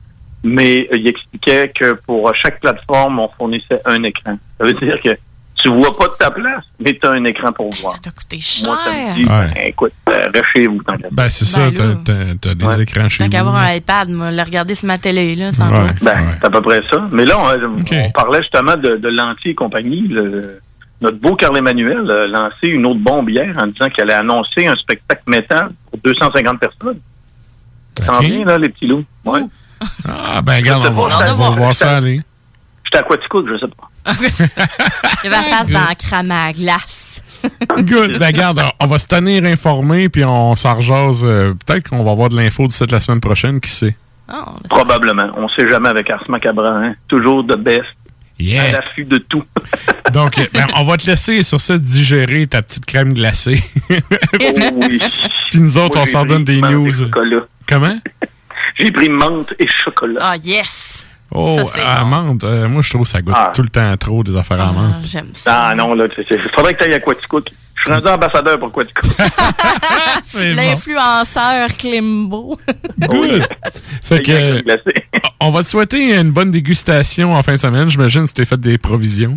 Mais 0.45 0.87
euh, 0.93 0.97
il 0.99 1.07
expliquait 1.09 1.73
que 1.75 1.95
pour 2.07 2.33
chaque 2.37 2.61
plateforme, 2.61 3.19
on 3.19 3.29
fournissait 3.37 3.81
un 3.87 4.03
écran. 4.03 4.39
Ça 4.59 4.65
veut 4.67 4.75
dire 4.75 5.01
que 5.03 5.11
tu 5.57 5.69
vois 5.71 5.97
pas 5.97 6.07
de 6.09 6.13
ta 6.19 6.31
place, 6.31 6.65
mais 6.79 6.93
tu 7.01 7.07
as 7.07 7.13
un 7.13 7.25
écran 7.25 7.51
pour 7.53 7.73
voir. 7.75 7.93
Ça 7.95 7.99
t'a 7.99 8.11
coûté 8.11 8.39
Moi, 8.67 8.77
ça 8.85 8.91
cher. 8.93 9.11
me 9.11 9.15
dit, 9.15 9.25
Ouais. 9.25 9.51
ben, 9.55 9.63
écoute, 9.67 9.93
euh, 10.11 10.27
reste 10.35 10.45
chez 10.55 10.67
vous, 10.67 10.83
Ben 10.87 10.97
c'est 10.99 11.15
Ben 11.15 11.31
ça, 11.31 11.71
t'as- 11.75 11.85
là. 11.87 11.95
t'as 12.05 12.15
t'as 12.41 12.55
des 12.77 12.83
écrans 12.83 13.09
chez 13.09 13.25
vous. 13.25 13.31
qu'à 13.31 13.41
avoir 13.41 13.57
un 13.57 13.73
iPad, 13.75 14.11
moi, 14.11 14.31
le 14.31 14.43
regarder 14.43 14.75
sur 14.75 14.87
ma 14.87 14.99
télé, 14.99 15.35
là, 15.37 15.53
sans 15.53 15.71
Ouais. 15.71 15.91
Ben, 16.03 16.35
c'est 16.39 16.47
à 16.47 16.51
peu 16.51 16.61
près 16.61 16.81
ça. 16.91 17.07
Mais 17.11 17.25
là, 17.25 17.37
on, 17.39 17.77
on 17.97 18.11
parlait 18.11 18.43
justement 18.43 18.77
de, 18.77 18.97
de 18.97 19.09
lentilles 19.09 19.53
et 19.53 19.55
compagnie. 19.55 20.07
Le- 20.09 20.61
notre 21.01 21.19
beau 21.19 21.35
Carl 21.37 21.57
Emmanuel 21.57 22.11
a 22.11 22.27
lancé 22.27 22.69
une 22.69 22.85
autre 22.87 23.01
bombe 23.01 23.31
hier 23.31 23.55
en 23.59 23.67
disant 23.69 23.89
qu'elle 23.89 24.11
allait 24.11 24.21
annoncer 24.21 24.67
un 24.67 24.77
spectacle 24.77 25.23
métal 25.27 25.71
pour 25.91 25.99
250 26.01 26.59
personnes. 26.61 26.99
Ça 27.99 28.07
s'en 28.07 28.19
vient, 28.21 28.45
là, 28.45 28.59
les 28.59 28.69
petits 28.69 28.87
loups. 28.87 29.05
Ouais. 29.25 29.41
Ah 30.09 30.43
ben 30.43 30.57
regarde, 30.57 30.87
on 30.87 30.91
va, 30.93 31.03
on 31.33 31.35
va 31.35 31.51
voir 31.51 31.75
ça 31.75 31.97
aller. 31.97 32.21
J'étais 32.85 32.99
à 32.99 33.03
Quaticook, 33.03 33.47
je 33.49 33.59
sais 33.59 33.67
pas. 33.67 33.89
Il 35.25 35.31
la 35.31 35.43
face 35.43 35.69
dans 35.69 35.81
la 35.81 35.95
crème 35.95 36.31
à 36.31 36.53
glace. 36.53 37.23
Good. 37.79 38.19
Ben 38.19 38.27
regarde, 38.27 38.61
on- 38.61 38.85
on 38.85 38.87
va 38.87 38.99
se 38.99 39.07
tenir 39.07 39.45
informé 39.45 40.09
puis 40.09 40.25
on 40.25 40.55
s'en 40.55 40.77
euh, 41.25 41.55
Peut-être 41.67 41.89
qu'on 41.89 42.05
va 42.05 42.11
avoir 42.13 42.29
de 42.29 42.37
l'info 42.37 42.67
d'ici 42.67 42.85
la 42.91 43.01
semaine 43.01 43.21
prochaine, 43.21 43.61
qui 43.61 43.71
sait. 43.71 43.97
Probablement. 44.69 45.31
On 45.37 45.49
sait 45.51 45.69
jamais 45.69 45.89
avec 45.89 46.11
Ars 46.11 46.25
Macabra. 46.29 46.69
Hein? 46.71 46.95
Toujours 47.09 47.45
de 47.45 47.55
best. 47.57 47.83
À 48.41 48.73
l'affût 48.73 49.05
de 49.05 49.19
tout. 49.19 49.45
Donc, 50.13 50.39
euh, 50.39 50.47
ben, 50.53 50.67
on 50.77 50.85
va 50.85 50.97
te 50.97 51.07
laisser 51.07 51.43
sur 51.43 51.61
ça 51.61 51.79
digérer 51.79 52.47
ta 52.47 52.63
petite 52.63 52.85
crème 52.85 53.15
glacée. 53.15 53.63
oui. 53.91 55.01
Puis 55.51 55.61
nous 55.61 55.79
autres, 55.79 55.99
on 56.01 56.07
s'en 56.07 56.25
donne 56.25 56.45
des 56.45 56.61
news. 56.61 56.91
Comment? 57.67 57.97
J'ai 58.79 58.91
pris 58.91 59.09
menthe 59.09 59.55
et 59.59 59.67
chocolat. 59.85 60.21
Ah, 60.23 60.37
yes! 60.43 61.07
Oh, 61.31 61.59
Ça, 61.65 61.97
amande. 61.97 62.45
Euh, 62.45 62.69
moi, 62.69 62.83
je 62.83 62.91
trouve 62.91 63.03
que 63.05 63.09
ça 63.09 63.21
goûte 63.23 63.35
Ah. 63.37 63.51
tout 63.55 63.63
le 63.63 63.69
temps 63.69 63.97
trop 63.97 64.23
des 64.23 64.37
affaires 64.37 64.61
à 64.61 64.69
amande. 64.69 64.95
J'aime 65.05 65.31
ça. 65.33 65.69
Ah 65.69 65.75
non, 65.75 65.95
là, 65.95 66.07
il 66.17 66.39
faudrait 66.55 66.75
que 66.75 66.85
tu 66.85 66.89
ailles 66.91 66.95
à 66.95 67.01
Quaticook. 67.01 67.49
Je 67.77 67.83
suis 67.83 67.93
rendu 67.93 68.07
ambassadeur 68.09 68.59
pour 68.59 68.71
Quaticook. 68.73 69.05
L'influenceur 70.35 71.69
Klimbo. 71.77 72.59
Good. 72.99 73.47
Fait 74.03 74.23
que, 74.23 74.63
on 75.41 75.51
va 75.51 75.63
te 75.63 75.69
souhaiter 75.69 76.15
une 76.17 76.31
bonne 76.31 76.51
dégustation 76.51 77.35
en 77.35 77.43
fin 77.43 77.53
de 77.53 77.59
semaine. 77.59 77.89
J'imagine 77.89 78.27
si 78.27 78.35
t'es 78.35 78.45
fait 78.45 78.61
des 78.61 78.79
provisions. 78.79 79.37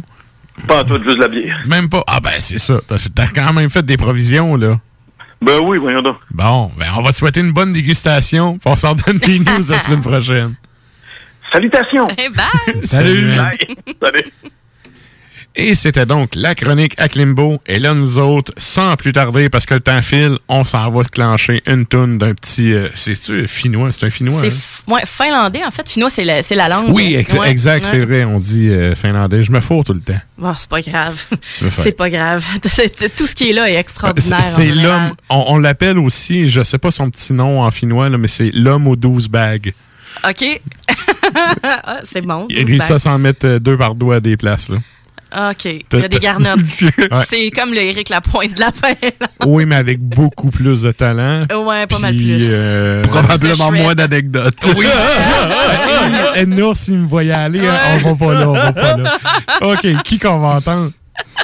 Pas 0.67 0.81
en 0.81 0.83
tout, 0.85 1.03
juste 1.03 1.19
la 1.19 1.27
bière. 1.27 1.59
Même 1.67 1.89
pas. 1.89 2.03
Ah 2.07 2.19
ben, 2.19 2.31
c'est 2.39 2.57
ça. 2.59 2.79
T'as 2.87 2.97
T'as 3.13 3.27
quand 3.27 3.53
même 3.53 3.69
fait 3.69 3.83
des 3.85 3.97
provisions, 3.97 4.55
là. 4.55 4.79
Ben 5.41 5.59
oui, 5.67 5.77
voyons 5.77 6.01
donc. 6.01 6.17
Bon, 6.31 6.71
ben 6.77 6.87
on 6.95 7.01
va 7.01 7.11
te 7.11 7.15
souhaiter 7.15 7.41
une 7.41 7.51
bonne 7.51 7.73
dégustation. 7.73 8.57
puis 8.57 8.69
On 8.69 8.75
s'en 8.75 8.95
donne 8.95 9.17
des 9.17 9.39
news 9.39 9.69
la 9.69 9.77
semaine 9.79 10.01
prochaine. 10.01 10.55
Salutations! 11.51 12.07
bye! 12.07 12.85
Salut! 12.85 13.35
Bye. 13.35 13.95
Salut! 14.01 14.51
Et 15.59 15.73
c'était 15.73 16.05
donc 16.05 16.35
la 16.35 16.53
chronique 16.53 16.93
à 16.99 17.09
Klimbo. 17.09 17.59
Et 17.65 17.79
là, 17.79 17.95
nous 17.95 18.19
autres, 18.19 18.53
sans 18.57 18.95
plus 18.95 19.11
tarder, 19.11 19.49
parce 19.49 19.65
que 19.65 19.73
le 19.73 19.79
temps 19.79 20.03
file, 20.03 20.37
on 20.47 20.63
s'en 20.63 20.91
va 20.91 21.03
clencher 21.03 21.63
une 21.65 21.87
toune 21.87 22.19
d'un 22.19 22.35
petit... 22.35 22.73
euh, 22.73 22.89
C'est-tu 22.95 23.47
finnois? 23.47 23.91
C'est 23.91 24.05
un 24.05 24.11
finnois? 24.11 24.39
C'est 24.41 24.49
hein? 24.91 24.93
ouais, 24.93 25.01
finlandais, 25.07 25.65
en 25.65 25.71
fait. 25.71 25.89
Finnois, 25.89 26.11
c'est 26.11 26.23
la, 26.23 26.69
langue. 26.69 26.95
Oui, 26.95 27.15
ex- 27.15 27.33
Ouais, 27.33 27.49
exact, 27.49 27.85
ouais. 27.85 27.89
c'est 27.91 28.05
vrai. 28.05 28.23
On 28.25 28.37
dit 28.39 28.69
euh, 28.69 28.93
finlandais. 28.93 29.41
Je 29.41 29.51
me 29.51 29.59
fous 29.59 29.81
tout 29.83 29.93
le 29.93 29.99
temps. 29.99 30.19
Bon, 30.37 30.53
c'est 30.55 30.69
pas 30.69 30.81
grave. 30.81 31.25
C'est 31.41 31.91
pas 31.97 32.09
grave. 32.11 32.45
Tout 33.17 33.25
ce 33.25 33.33
qui 33.35 33.49
est 33.49 33.53
là 33.53 33.67
est 33.67 33.73
C'est 33.73 33.79
extraordinaire. 33.79 34.43
c'est 34.43 34.67
l'homme... 34.71 35.13
On, 35.31 35.45
on 35.47 35.57
l'appelle 35.57 35.97
aussi, 35.97 36.47
je 36.47 36.61
sais 36.61 36.77
pas 36.77 36.91
son 36.91 37.09
petit 37.09 37.33
nom 37.33 37.63
en 37.63 37.71
finnois, 37.71 38.09
là, 38.09 38.19
mais 38.19 38.27
c'est 38.27 38.51
l'homme 38.53 38.87
aux 38.87 38.95
12 38.95 39.27
bagues. 39.27 39.73
OK. 40.27 40.61
Ah, 41.63 41.99
c'est 42.03 42.21
bon. 42.21 42.47
Il 42.49 42.65
réussit 42.65 42.91
à 42.91 42.99
s'en 42.99 43.17
mettre 43.19 43.45
euh, 43.45 43.59
deux 43.59 43.77
par 43.77 43.95
doigt 43.95 44.15
à 44.15 44.19
des 44.19 44.37
places. 44.37 44.69
Là. 44.69 44.77
OK. 45.35 45.65
Il 45.65 45.99
y 45.99 46.03
a 46.03 46.07
des 46.07 46.19
garnottes. 46.19 46.59
Ouais. 47.11 47.23
C'est 47.27 47.51
comme 47.51 47.73
le 47.73 47.79
Éric 47.79 48.09
Lapointe 48.09 48.53
de 48.55 48.59
la 48.59 48.71
fin. 48.71 48.93
Oui, 49.45 49.65
mais 49.65 49.75
avec 49.75 49.99
beaucoup 49.99 50.49
plus 50.49 50.81
de 50.81 50.91
talent. 50.91 51.45
Ouais, 51.65 51.87
pas 51.87 51.99
mal 51.99 52.15
plus. 52.15 52.39
euh, 52.41 53.01
Probablement 53.03 53.71
moins 53.71 53.95
d'anecdotes. 53.95 54.55
Oui. 54.77 54.85
Edna, 56.35 56.73
s'il 56.73 56.97
me 56.99 57.07
voyait 57.07 57.33
aller, 57.33 57.65
hein, 57.67 57.77
on 58.05 58.13
va 58.13 58.25
pas 58.25 58.33
là, 58.33 58.49
on 58.49 58.53
va 58.53 58.73
pas 58.73 58.97
là. 58.97 59.17
OK, 59.61 59.87
qui 60.03 60.19
qu'on 60.19 60.39
va 60.39 60.47
entendre? 60.57 60.91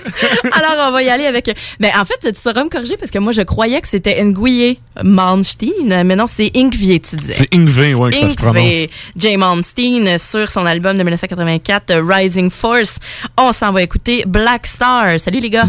Alors, 0.52 0.90
on 0.90 0.92
va 0.92 1.04
y 1.04 1.10
aller 1.10 1.26
avec. 1.26 1.50
Mais 1.80 1.92
en 1.96 2.06
fait, 2.06 2.20
tu 2.22 2.40
sauras 2.40 2.64
me 2.64 2.70
corriger 2.70 2.98
parce 2.98 3.12
que 3.12 3.20
moi, 3.20 3.32
je 3.32 3.42
croyais 3.42 3.82
que 3.82 3.88
c'était 3.88 4.24
Nguye 4.24 4.80
Malmsteen, 5.04 6.04
mais 6.04 6.16
non, 6.16 6.28
c'est 6.28 6.52
Ingvier, 6.56 7.00
tu 7.00 7.16
disais. 7.16 7.34
C'est 7.34 7.54
Ingve, 7.54 7.96
ouais, 8.00 8.12
que 8.12 8.18
ça 8.18 8.30
se 8.30 8.36
prononce. 8.36 8.58
Ingve 8.58 8.88
J. 9.16 9.38
Malmsteen 9.38 10.18
sur 10.20 10.48
son 10.48 10.66
album 10.66 10.98
de 10.98 11.04
1984, 11.04 11.92
euh, 11.92 12.04
Rising 12.06 12.50
Force. 12.50 12.98
On 13.38 13.52
s'en 13.52 13.72
va 13.72 13.82
écouter 13.82 14.24
Black 14.28 14.68
Star. 14.68 15.20
Salut 15.20 15.40
les 15.40 15.50
gars. 15.50 15.68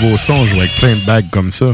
Beau 0.00 0.18
son, 0.18 0.46
jouer 0.46 0.60
avec 0.60 0.74
plein 0.76 0.94
de 0.94 1.04
bagues 1.04 1.30
comme 1.30 1.50
ça. 1.50 1.66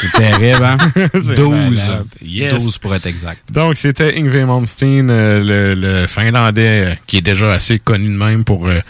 C'est 0.00 0.18
terrible, 0.18 0.64
hein? 0.64 0.76
C'est 1.14 1.34
12. 1.34 1.50
malade. 1.50 2.06
Yes. 2.22 2.52
12 2.52 2.78
pour 2.78 2.94
être 2.94 3.06
exact. 3.06 3.40
Donc, 3.50 3.76
c'était 3.76 4.18
Ingve 4.18 4.44
Malmsteen, 4.44 5.08
euh, 5.10 5.42
le, 5.42 5.74
le 5.74 6.06
Finlandais, 6.06 6.92
euh, 6.92 6.94
qui 7.06 7.18
est 7.18 7.22
déjà 7.22 7.52
assez 7.52 7.78
connu 7.78 8.08
de 8.08 8.16
même 8.16 8.44
pour 8.44 8.68
euh, 8.68 8.80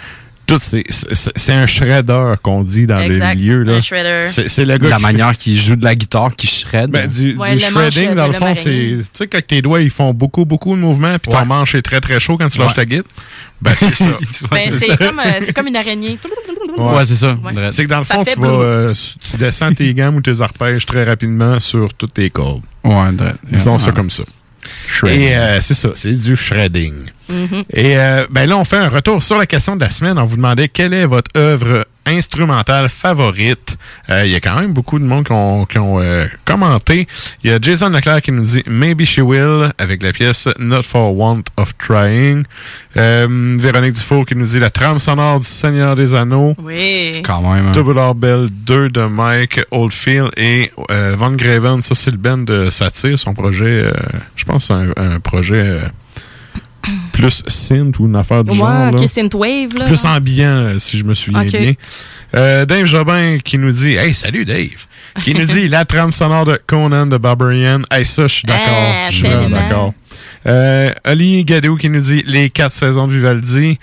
ces... 0.59 0.85
C'est 0.90 1.32
c'est 1.36 1.52
un 1.52 1.66
shredder 1.66 2.35
qu'on 2.43 2.62
dit 2.62 2.86
dans 2.86 2.98
Exact, 2.98 3.35
le 3.35 3.40
milieu. 3.40 3.62
Là. 3.62 3.74
un 3.74 3.81
shredder. 3.81 4.27
C'est 4.27 4.64
le 4.64 4.78
gars 4.78 4.89
La 4.89 4.97
qui 4.97 5.02
manière 5.02 5.36
qu'il 5.36 5.56
joue 5.56 5.77
de 5.77 5.85
la 5.85 5.94
guitare, 5.94 6.35
qu'il 6.36 6.48
shred. 6.48 6.90
Ben, 6.90 7.06
du, 7.09 7.36
Ouais, 7.36 7.55
du 7.55 7.60
shredding, 7.60 8.14
dans 8.14 8.27
le 8.27 8.32
fond, 8.32 8.55
c'est. 8.55 8.70
Tu 8.70 9.05
sais, 9.12 9.27
quand 9.27 9.40
tes 9.47 9.62
doigts, 9.62 9.81
ils 9.81 9.90
font 9.90 10.12
beaucoup, 10.14 10.44
beaucoup 10.44 10.74
de 10.74 10.81
mouvements, 10.81 11.16
puis 11.18 11.32
ton 11.32 11.44
manche 11.44 11.74
est 11.74 11.82
très, 11.82 12.01
très 12.01 12.20
chaud 12.20 12.36
quand 12.36 12.48
tu 12.48 12.59
lâches 12.59 12.68
Ouais. 12.68 12.74
ta 12.74 12.85
guide. 12.85 13.05
Ben, 13.60 13.73
c'est 13.77 13.94
ça. 13.94 14.18
Ben, 14.51 14.59
c'est 14.78 14.97
comme, 14.98 15.18
euh, 15.18 15.40
c'est 15.40 15.52
comme 15.52 15.66
une 15.66 15.77
araignée. 15.77 16.18
Ouais, 16.77 17.05
c'est 17.06 17.16
ça. 17.16 17.28
Ouais. 17.28 17.52
C'est 17.70 17.85
que 17.85 17.89
dans 17.89 18.01
le 18.01 18.05
Ça 18.05 18.14
fond, 18.14 18.24
fait 18.24 18.35
tu, 18.35 18.40
vas, 18.40 18.48
euh, 18.48 18.94
tu 19.31 19.36
descends 19.39 19.73
tes 19.73 19.93
gammes 19.94 20.16
ou 20.16 20.20
tes 20.20 20.40
arpèges 20.40 20.85
très 20.85 21.05
rapidement 21.05 21.59
sur 21.60 21.93
toutes 21.94 22.14
tes 22.14 22.28
cordes. 22.31 22.62
Ouais, 22.85 23.09
Disons 23.51 23.78
ça 23.78 23.93
comme 23.93 24.10
ça. 24.10 24.24
Shredding. 24.89 25.20
Et 25.20 25.36
euh, 25.36 25.60
c'est 25.60 25.74
ça, 25.74 25.90
c'est 25.94 26.12
du 26.12 26.36
shredding. 26.36 26.94
Mhm. 27.28 27.65
Et 27.73 27.97
euh, 27.98 28.27
ben 28.31 28.48
là, 28.48 28.57
on 28.57 28.65
fait 28.65 28.77
un 28.78 28.89
retour 28.89 29.23
sur 29.23 29.36
la 29.39 29.47
question 29.47 29.77
de 29.77 29.81
la 29.81 29.90
semaine. 29.90 30.19
On 30.19 30.24
vous 30.24 30.36
demandait 30.36 30.69
quelle 30.69 30.94
est 30.94 31.07
votre 31.07 31.31
œuvre 31.36 31.86
instrumentale 32.09 32.89
favorite. 32.89 33.77
Euh, 34.11 34.24
Il 34.24 34.31
y 34.31 34.36
a 34.36 34.40
quand 34.40 34.61
même 34.61 34.73
beaucoup 34.73 34.98
de 35.01 35.05
monde 35.05 35.24
qui 35.27 35.32
ont, 35.32 35.66
qui 35.66 35.78
ont, 35.78 36.01
euh, 36.01 36.27
commenté. 36.44 37.09
Il 37.43 37.51
y 37.51 37.53
a 37.53 37.59
Jason 37.61 37.89
Leclerc 37.89 38.23
qui 38.23 38.31
nous 38.31 38.43
dit 38.44 38.62
Maybe 38.69 39.03
She 39.05 39.19
Will 39.19 39.73
avec 39.77 40.05
la 40.05 40.12
pièce 40.12 40.48
Not 40.61 40.82
for 40.82 41.16
Want 41.16 41.43
of 41.57 41.77
Trying. 41.78 42.44
Euh, 42.97 43.57
Véronique 43.59 43.94
Dufour 43.94 44.24
qui 44.24 44.36
nous 44.36 44.47
dit 44.47 44.61
la 44.61 44.70
trame 44.70 45.01
sonore 45.01 45.39
du 45.40 45.44
Seigneur 45.44 45.97
des 45.97 46.15
Anneaux. 46.15 46.55
Oui. 46.62 47.11
Quand 47.24 47.43
même. 47.43 47.69
hein. 47.69 47.73
Double 47.73 47.98
R 47.98 48.15
Bell 48.15 48.48
2 48.51 48.89
de 48.90 49.01
Mike 49.03 49.62
Oldfield 49.73 50.31
et 50.36 50.70
euh, 50.93 51.16
Von 51.19 51.32
Graven, 51.32 51.82
ça 51.82 51.94
c'est 51.97 52.12
le 52.12 52.16
band 52.19 52.39
de 52.39 52.70
Satire, 52.70 53.19
son 53.19 53.35
projet, 53.35 53.82
euh, 53.85 53.93
je 54.36 54.44
pense 54.44 54.69
que 54.69 54.74
c'est 54.74 55.01
un, 55.01 55.15
un 55.15 55.20
projet 55.20 55.57
euh, 55.57 55.81
plus 57.16 57.43
synth 57.47 57.98
ou 57.98 58.06
une 58.06 58.16
affaire 58.16 58.43
du 58.43 58.51
Ouais, 58.51 58.56
genre. 58.56 58.68
là. 58.68 58.90
ok, 58.93 59.09
synthwave, 59.09 59.74
là. 59.76 59.86
Plus 59.86 60.05
ambiant, 60.05 60.47
euh, 60.48 60.78
si 60.78 60.98
je 60.98 61.05
me 61.05 61.14
souviens 61.14 61.44
bien. 61.44 61.72
Euh, 62.34 62.64
Dave 62.66 62.84
Jobin 62.84 63.38
qui 63.44 63.59
nous 63.59 63.72
dit 63.72 63.94
Hey, 63.94 64.12
salut 64.14 64.44
Dave! 64.44 64.86
Qui 65.24 65.34
nous 65.34 65.47
dit 65.47 65.68
la 65.68 65.84
trame 65.84 66.12
sonore 66.12 66.44
de 66.44 66.59
Conan 66.66 67.06
de 67.06 67.16
Barbarian. 67.16 67.82
Hey, 67.90 68.05
ça, 68.05 68.26
je 68.26 68.34
suis 68.34 68.47
d'accord. 68.47 68.64
Ah, 68.68 69.10
Je 69.10 69.16
suis 69.16 69.28
d'accord. 69.51 69.94
Euh, 70.47 70.90
Ali 71.02 71.44
Gadou 71.44 71.76
qui 71.76 71.88
nous 71.88 72.01
dit 72.01 72.22
les 72.26 72.51
quatre 72.51 72.72
saisons 72.72 73.09
de 73.09 73.12
Vivaldi. 73.14 73.78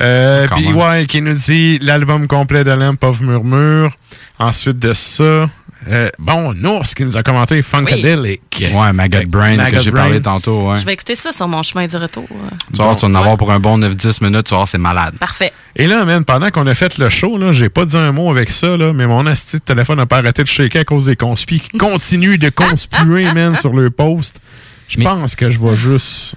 Euh, 0.00 0.46
BY 0.56 1.06
qui 1.06 1.20
nous 1.20 1.34
dit 1.34 1.78
l'album 1.80 2.26
complet 2.26 2.64
de 2.64 2.70
Lamp 2.70 2.96
of 3.02 3.20
Murmure. 3.20 3.94
Ensuite 4.38 4.78
de 4.78 4.92
ça, 4.92 5.48
euh, 5.88 6.08
bon, 6.18 6.52
Nours 6.54 6.84
qui 6.94 7.04
nous 7.04 7.16
a 7.16 7.22
commenté 7.22 7.62
Funkadelic. 7.62 8.40
Ouais, 8.74 8.92
Maggot 8.92 9.26
Brain 9.28 9.56
Maggot 9.56 9.76
que 9.76 9.82
j'ai 9.82 9.92
parlé 9.92 10.20
tantôt. 10.20 10.70
Ouais. 10.70 10.78
Je 10.78 10.84
vais 10.86 10.92
écouter 10.94 11.14
ça 11.14 11.32
sur 11.32 11.46
mon 11.48 11.62
chemin 11.62 11.86
du 11.86 11.96
retour. 11.96 12.26
Tu 12.72 12.78
vas 12.78 12.84
voir, 12.84 12.96
tu 12.96 13.02
vas 13.02 13.08
en 13.12 13.14
avoir 13.14 13.36
pour 13.36 13.50
un 13.52 13.60
bon 13.60 13.78
9-10 13.78 14.24
minutes, 14.24 14.46
tu 14.46 14.50
vas 14.50 14.56
voir, 14.58 14.68
c'est 14.68 14.78
malade. 14.78 15.14
Parfait. 15.18 15.52
Et 15.76 15.86
là, 15.86 16.04
man, 16.04 16.24
pendant 16.24 16.50
qu'on 16.50 16.66
a 16.66 16.74
fait 16.74 16.98
le 16.98 17.08
show, 17.08 17.38
là, 17.38 17.52
j'ai 17.52 17.68
pas 17.68 17.84
dit 17.84 17.96
un 17.96 18.12
mot 18.12 18.30
avec 18.30 18.50
ça, 18.50 18.76
là, 18.76 18.92
mais 18.92 19.06
mon 19.06 19.26
asti 19.26 19.56
de 19.58 19.62
téléphone 19.62 19.98
n'a 19.98 20.06
pas 20.06 20.18
arrêté 20.18 20.42
de 20.42 20.48
shaker 20.48 20.80
à 20.80 20.84
cause 20.84 21.06
des 21.06 21.16
conspis 21.16 21.60
qui 21.60 21.76
continuent 21.78 22.38
de 22.38 22.48
conspuer, 22.48 23.32
man, 23.34 23.54
sur 23.54 23.72
le 23.72 23.90
post. 23.90 24.40
Je 24.88 24.98
pense 25.00 25.36
que 25.36 25.50
je 25.50 25.58
vais 25.58 25.76
juste 25.76 26.34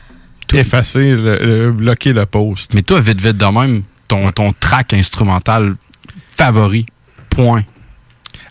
effacer, 0.53 1.11
le, 1.11 1.37
le- 1.37 1.71
bloquer 1.71 2.13
le 2.13 2.25
post. 2.25 2.73
Mais 2.73 2.81
toi, 2.81 2.99
vite, 3.01 3.21
vite 3.21 3.37
de 3.37 3.45
même, 3.45 3.83
ton, 4.07 4.31
ton 4.31 4.51
track 4.59 4.93
instrumental 4.93 5.75
favori, 6.35 6.85
point. 7.29 7.63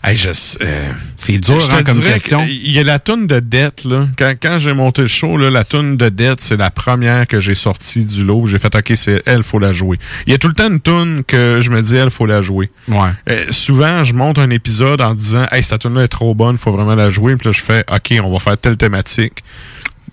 Hey, 0.01 0.17
euh, 0.61 0.93
c'est 1.17 1.37
dur 1.39 1.59
je 1.59 1.71
hein, 1.71 1.83
comme 1.83 2.01
question. 2.01 2.39
que 2.39 2.49
Il 2.49 2.71
y 2.71 2.79
a 2.79 2.83
la 2.83 2.99
toune 2.99 3.27
de 3.27 3.39
dette, 3.39 3.83
là. 3.83 4.07
Quand, 4.17 4.33
quand 4.41 4.57
j'ai 4.57 4.73
monté 4.73 5.01
le 5.01 5.09
show, 5.09 5.35
là, 5.35 5.49
la 5.49 5.65
toune 5.65 5.97
de 5.97 6.07
dette, 6.07 6.39
c'est 6.39 6.55
la 6.55 6.71
première 6.71 7.27
que 7.27 7.41
j'ai 7.41 7.55
sortie 7.55 8.05
du 8.05 8.23
lot. 8.23 8.47
J'ai 8.47 8.59
fait, 8.59 8.73
OK, 8.73 8.93
c'est 8.95 9.21
elle, 9.25 9.43
faut 9.43 9.59
la 9.59 9.73
jouer. 9.73 9.99
Il 10.25 10.31
y 10.31 10.35
a 10.35 10.37
tout 10.37 10.47
le 10.47 10.53
temps 10.53 10.69
une 10.69 10.79
toune 10.79 11.23
que 11.25 11.59
je 11.61 11.69
me 11.69 11.81
dis, 11.81 11.95
elle, 11.95 12.11
faut 12.11 12.25
la 12.25 12.41
jouer. 12.41 12.69
Ouais. 12.87 13.09
Euh, 13.29 13.45
souvent, 13.51 14.05
je 14.05 14.13
monte 14.13 14.39
un 14.39 14.49
épisode 14.51 15.01
en 15.01 15.13
disant, 15.13 15.45
hey, 15.51 15.63
cette 15.63 15.81
tune-là 15.81 16.03
est 16.03 16.07
trop 16.07 16.33
bonne, 16.33 16.57
faut 16.57 16.71
vraiment 16.71 16.95
la 16.95 17.09
jouer. 17.09 17.35
Puis 17.35 17.47
là, 17.47 17.51
je 17.51 17.61
fais, 17.61 17.83
OK, 17.91 18.13
on 18.23 18.31
va 18.31 18.39
faire 18.39 18.57
telle 18.57 18.77
thématique. 18.77 19.43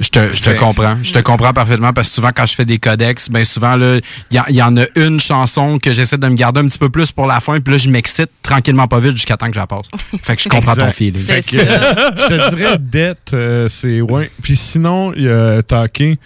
Je 0.01 0.09
te, 0.09 0.33
je 0.33 0.43
te 0.43 0.51
comprends. 0.59 0.99
Je 1.03 1.13
te 1.13 1.19
comprends 1.21 1.53
parfaitement 1.53 1.93
parce 1.93 2.09
que 2.09 2.15
souvent, 2.15 2.31
quand 2.35 2.47
je 2.47 2.55
fais 2.55 2.65
des 2.65 2.79
codex, 2.79 3.29
ben 3.31 3.45
souvent, 3.45 3.77
là, 3.77 3.99
il 4.31 4.43
y, 4.49 4.55
y 4.55 4.63
en 4.63 4.77
a 4.77 4.85
une 4.95 5.21
chanson 5.21 5.79
que 5.79 5.93
j'essaie 5.93 6.19
de 6.19 6.29
me 6.29 6.35
garder 6.35 6.61
un 6.61 6.69
petit 6.69 6.79
peu 6.79 6.91
plus 6.91 7.13
pour 7.13 7.27
la 7.27 7.41
fin, 7.41 7.61
puis 7.61 7.73
là, 7.73 7.79
je 7.79 7.89
m'excite 7.91 8.31
tranquillement 8.43 8.89
pas 8.89 8.99
vite 8.99 9.17
jusqu'à 9.17 9.37
temps 9.37 9.47
que 9.47 9.55
je 9.55 9.61
la 9.61 9.67
passe. 9.67 9.87
Fait 10.23 10.37
que 10.37 10.43
je 10.43 10.49
comprends 10.49 10.75
ton 10.75 10.93
feeling. 10.93 11.23
Fait 11.23 11.43
que, 11.43 11.57
je 11.59 12.27
te 12.29 12.55
dirais, 12.55 12.77
dette, 12.79 13.33
euh, 13.35 13.69
c'est 13.69 14.01
ouais. 14.01 14.31
Puis 14.43 14.57
sinon, 14.57 15.13
il 15.15 15.23
y 15.23 15.29
a 15.31 15.63
Talking, 15.63 16.17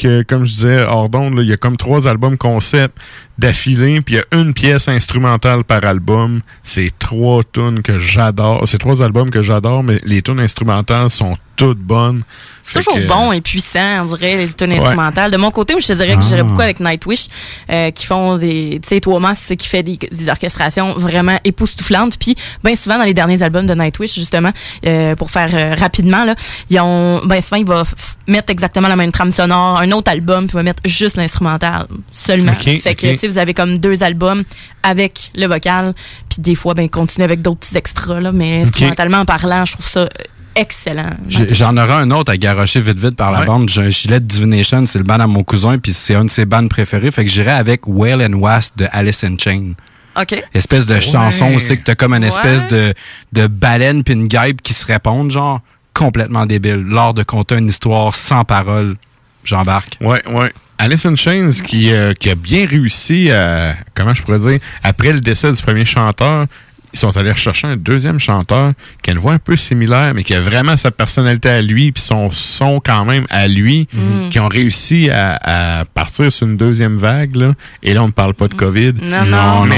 que 0.00 0.22
comme 0.22 0.44
je 0.44 0.52
disais, 0.52 0.84
là, 0.84 1.06
il 1.42 1.46
y 1.48 1.52
a 1.52 1.56
comme 1.56 1.76
trois 1.76 2.08
albums 2.08 2.36
concept 2.38 2.96
d'affilée, 3.38 4.00
puis 4.02 4.16
il 4.16 4.18
y 4.18 4.20
a 4.20 4.40
une 4.40 4.52
pièce 4.52 4.88
instrumentale 4.88 5.64
par 5.64 5.84
album. 5.84 6.40
C'est 6.62 6.90
trois 6.98 7.42
tunes 7.50 7.82
que 7.82 7.98
j'adore. 7.98 8.62
C'est 8.66 8.76
trois 8.78 9.02
albums 9.02 9.30
que 9.30 9.40
j'adore, 9.42 9.82
mais 9.82 9.98
les 10.04 10.20
tunes 10.20 10.40
instrumentales 10.40 11.08
sont 11.08 11.36
toutes 11.56 11.78
bonnes. 11.78 12.22
C'est 12.62 12.78
toujours 12.80 12.94
que- 12.96 13.06
bon 13.06 13.32
et 13.32 13.40
puissant, 13.40 14.02
on 14.02 14.04
dirait, 14.14 14.36
les 14.36 14.48
tunes 14.52 14.72
Ouais. 14.72 14.78
instrumentales. 14.78 15.30
De 15.30 15.36
mon 15.38 15.50
côté, 15.50 15.74
je 15.80 15.86
te 15.86 15.92
dirais 15.94 16.14
que 16.16 16.22
Ah. 16.22 16.26
j'irais 16.28 16.42
beaucoup 16.42 16.60
avec 16.60 16.80
Nightwish, 16.80 17.28
euh, 17.70 17.90
qui 17.90 18.04
font 18.06 18.36
des, 18.36 18.78
tu 18.82 18.88
sais, 18.88 19.00
Thomas, 19.00 19.52
qui 19.58 19.68
fait 19.68 19.82
des, 19.82 19.96
des 19.96 20.28
orchestrations 20.28 20.94
vraiment 20.96 21.38
époustouflantes. 21.44 22.18
Puis, 22.18 22.34
ben 22.62 22.76
souvent, 22.76 22.98
dans 22.98 23.04
les 23.04 23.14
derniers 23.14 23.42
albums 23.42 23.66
de 23.66 23.74
Nightwish, 23.74 24.14
justement, 24.14 24.50
euh, 24.86 25.14
pour 25.16 25.30
faire 25.30 25.50
euh, 25.54 25.74
rapidement, 25.78 26.24
là, 26.24 26.34
ils 26.68 26.78
ont, 26.80 27.22
ben 27.24 27.40
souvent, 27.40 27.56
il 27.56 27.66
va 27.66 27.82
mettre 28.28 28.50
exactement 28.50 28.88
la 28.88 28.96
même 28.96 29.12
trame 29.12 29.30
sonore, 29.30 29.78
un 29.80 29.89
autre 29.92 30.10
album, 30.10 30.44
puis 30.46 30.52
il 30.54 30.56
va 30.56 30.62
mettre 30.62 30.82
juste 30.84 31.16
l'instrumental 31.16 31.86
seulement. 32.12 32.52
Ok, 32.52 32.80
fait 32.80 32.94
que, 32.94 33.10
tu 33.12 33.18
sais, 33.18 33.28
vous 33.28 33.38
avez 33.38 33.54
comme 33.54 33.78
deux 33.78 34.02
albums 34.02 34.42
avec 34.82 35.30
le 35.34 35.46
vocal, 35.46 35.94
puis 36.28 36.40
des 36.42 36.54
fois, 36.54 36.74
ben, 36.74 36.82
ils 36.82 36.90
continuent 36.90 37.24
avec 37.24 37.42
d'autres 37.42 37.60
petits 37.60 37.76
extras, 37.76 38.20
là, 38.20 38.32
mais 38.32 38.62
instrumentalement 38.62 39.24
parlant, 39.24 39.64
je 39.64 39.72
trouve 39.72 39.86
ça 39.86 40.08
excellent. 40.56 41.10
J'en 41.28 41.76
aurai 41.76 41.92
un 41.92 42.10
autre 42.10 42.32
à 42.32 42.36
garocher 42.36 42.80
vite 42.80 42.98
vite 42.98 43.16
par 43.16 43.30
la 43.30 43.40
Ouais. 43.40 43.46
bande. 43.46 43.68
J'ai 43.68 43.82
un 43.82 43.90
gilet 43.90 44.20
de 44.20 44.26
Divination, 44.26 44.84
c'est 44.86 44.98
le 44.98 45.04
band 45.04 45.20
à 45.20 45.26
mon 45.26 45.44
cousin, 45.44 45.78
puis 45.78 45.92
c'est 45.92 46.14
un 46.14 46.24
de 46.24 46.30
ses 46.30 46.44
bands 46.44 46.66
préférés. 46.68 47.10
Fait 47.10 47.24
que 47.24 47.30
j'irai 47.30 47.52
avec 47.52 47.82
Whale 47.86 48.22
and 48.22 48.34
Wasp 48.36 48.76
de 48.78 48.86
Alice 48.92 49.22
in 49.24 49.36
Chain. 49.38 49.72
OK. 50.20 50.42
Espèce 50.52 50.86
de 50.86 50.98
chanson 50.98 51.54
aussi 51.54 51.78
que 51.78 51.84
t'as 51.84 51.94
comme 51.94 52.14
une 52.14 52.24
espèce 52.24 52.62
Ouais. 52.62 52.68
de, 52.68 52.94
de 53.42 53.46
baleine 53.46 54.02
puis 54.02 54.14
une 54.14 54.26
guêpe 54.26 54.60
qui 54.60 54.74
se 54.74 54.84
répondent, 54.84 55.30
genre 55.30 55.60
complètement 55.94 56.46
débile. 56.46 56.84
L'art 56.88 57.14
de 57.14 57.22
conter 57.22 57.54
une 57.56 57.68
histoire 57.68 58.12
sans 58.14 58.44
parole. 58.44 58.96
J'embarque. 59.44 59.96
Ouais, 60.00 60.22
ouais. 60.28 60.52
Alice 60.78 61.04
in 61.06 61.16
Chains 61.16 61.50
qui, 61.64 61.92
euh, 61.92 62.14
qui 62.14 62.30
a 62.30 62.34
bien 62.34 62.64
réussi 62.66 63.30
à, 63.30 63.74
comment 63.94 64.14
je 64.14 64.22
pourrais 64.22 64.38
dire, 64.38 64.58
après 64.82 65.12
le 65.12 65.20
décès 65.20 65.52
du 65.52 65.60
premier 65.60 65.84
chanteur, 65.84 66.46
ils 66.92 66.98
sont 66.98 67.16
allés 67.16 67.30
rechercher 67.30 67.68
un 67.68 67.76
deuxième 67.76 68.18
chanteur 68.18 68.72
qui 69.02 69.10
a 69.10 69.12
une 69.12 69.20
voix 69.20 69.34
un 69.34 69.38
peu 69.38 69.54
similaire, 69.54 70.12
mais 70.14 70.24
qui 70.24 70.34
a 70.34 70.40
vraiment 70.40 70.76
sa 70.76 70.90
personnalité 70.90 71.48
à 71.48 71.62
lui, 71.62 71.92
puis 71.92 72.02
son 72.02 72.30
son 72.30 72.80
quand 72.80 73.04
même 73.04 73.26
à 73.30 73.46
lui, 73.46 73.86
Mm. 73.92 74.30
qui 74.30 74.40
ont 74.40 74.48
réussi 74.48 75.08
à, 75.10 75.38
à 75.80 75.84
partir 75.84 76.32
sur 76.32 76.46
une 76.48 76.56
deuxième 76.56 76.96
vague. 76.98 77.36
Là. 77.36 77.52
Et 77.84 77.94
là, 77.94 78.02
on 78.02 78.08
ne 78.08 78.12
parle 78.12 78.34
pas 78.34 78.48
de 78.48 78.54
COVID. 78.54 78.94
Non, 79.04 79.24
non. 79.26 79.66
Mais 79.66 79.76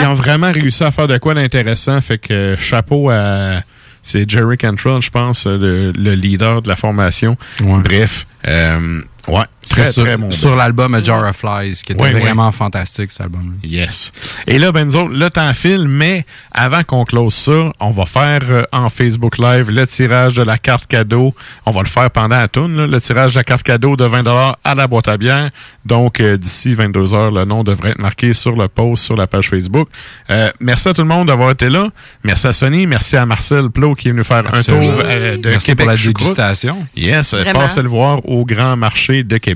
ils 0.00 0.06
ont 0.06 0.14
vraiment 0.14 0.52
réussi 0.52 0.84
à 0.84 0.90
faire 0.90 1.06
de 1.06 1.18
quoi 1.18 1.34
d'intéressant. 1.34 2.00
Fait 2.00 2.16
que 2.18 2.54
chapeau 2.58 3.10
à... 3.10 3.60
C'est 4.06 4.30
Jerry 4.30 4.58
Cantrell, 4.58 5.00
je 5.00 5.10
pense, 5.10 5.46
le, 5.46 5.90
le 5.92 6.14
leader 6.14 6.60
de 6.62 6.68
la 6.68 6.76
formation. 6.76 7.36
Bref, 7.82 8.26
euh, 8.46 9.00
ouais, 9.28 9.44
très, 9.70 9.92
sur, 9.92 10.02
très 10.02 10.16
bon. 10.16 10.30
sur 10.30 10.56
l'album 10.56 10.94
A 10.94 11.02
Jar 11.02 11.28
of 11.28 11.36
Flies, 11.36 11.80
qui 11.84 11.92
était 11.92 12.12
vraiment 12.12 12.50
fantastique, 12.52 13.12
cet 13.12 13.22
album. 13.22 13.56
Yes. 13.62 14.12
Et 14.46 14.58
là, 14.58 14.72
ben 14.72 14.86
nous 14.86 14.96
autres, 14.96 15.14
le 15.14 15.30
temps 15.30 15.54
file, 15.54 15.86
mais 15.88 16.24
avant 16.52 16.82
qu'on 16.82 17.04
close 17.04 17.34
ça, 17.34 17.72
on 17.80 17.90
va 17.90 18.06
faire 18.06 18.40
euh, 18.50 18.62
en 18.72 18.88
Facebook 18.88 19.38
Live 19.38 19.70
le 19.70 19.86
tirage 19.86 20.34
de 20.34 20.42
la 20.42 20.58
carte 20.58 20.86
cadeau. 20.86 21.34
On 21.66 21.70
va 21.70 21.82
le 21.82 21.88
faire 21.88 22.10
pendant 22.10 22.36
la 22.36 22.48
tourne, 22.48 22.76
là, 22.76 22.86
le 22.86 23.00
tirage 23.00 23.34
de 23.34 23.38
la 23.38 23.44
carte 23.44 23.62
cadeau 23.62 23.96
de 23.96 24.04
20 24.04 24.24
à 24.64 24.74
la 24.74 24.86
boîte 24.86 25.08
à 25.08 25.16
bière. 25.16 25.50
Donc, 25.84 26.20
euh, 26.20 26.36
d'ici 26.36 26.74
22 26.74 27.14
heures, 27.14 27.30
le 27.30 27.44
nom 27.44 27.62
devrait 27.62 27.90
être 27.90 27.98
marqué 27.98 28.32
sur 28.34 28.56
le 28.56 28.68
post 28.68 29.04
sur 29.04 29.16
la 29.16 29.26
page 29.26 29.50
Facebook. 29.50 29.88
Euh, 30.30 30.50
merci 30.60 30.88
à 30.88 30.94
tout 30.94 31.02
le 31.02 31.08
monde 31.08 31.28
d'avoir 31.28 31.50
été 31.50 31.68
là. 31.68 31.88
Merci 32.22 32.46
à 32.46 32.52
Sony. 32.52 32.86
Merci 32.86 33.16
à 33.16 33.26
Marcel 33.26 33.70
Plot 33.70 33.94
qui 33.94 34.08
est 34.08 34.12
venu 34.12 34.24
faire 34.24 34.44
Absolument. 34.46 34.92
un 34.92 34.94
tour 34.94 35.02
euh, 35.04 35.36
de 35.36 35.48
Merci 35.50 35.66
Québec 35.66 35.86
pour 35.86 35.94
la 35.94 36.02
dégustation. 36.02 36.86
Yes, 36.96 37.34
Vraiment. 37.34 37.60
passez 37.60 37.82
le 37.82 37.88
voir 37.88 38.26
au 38.28 38.44
Grand 38.44 38.76
Marché 38.76 39.24
de 39.24 39.36
Québec. 39.36 39.53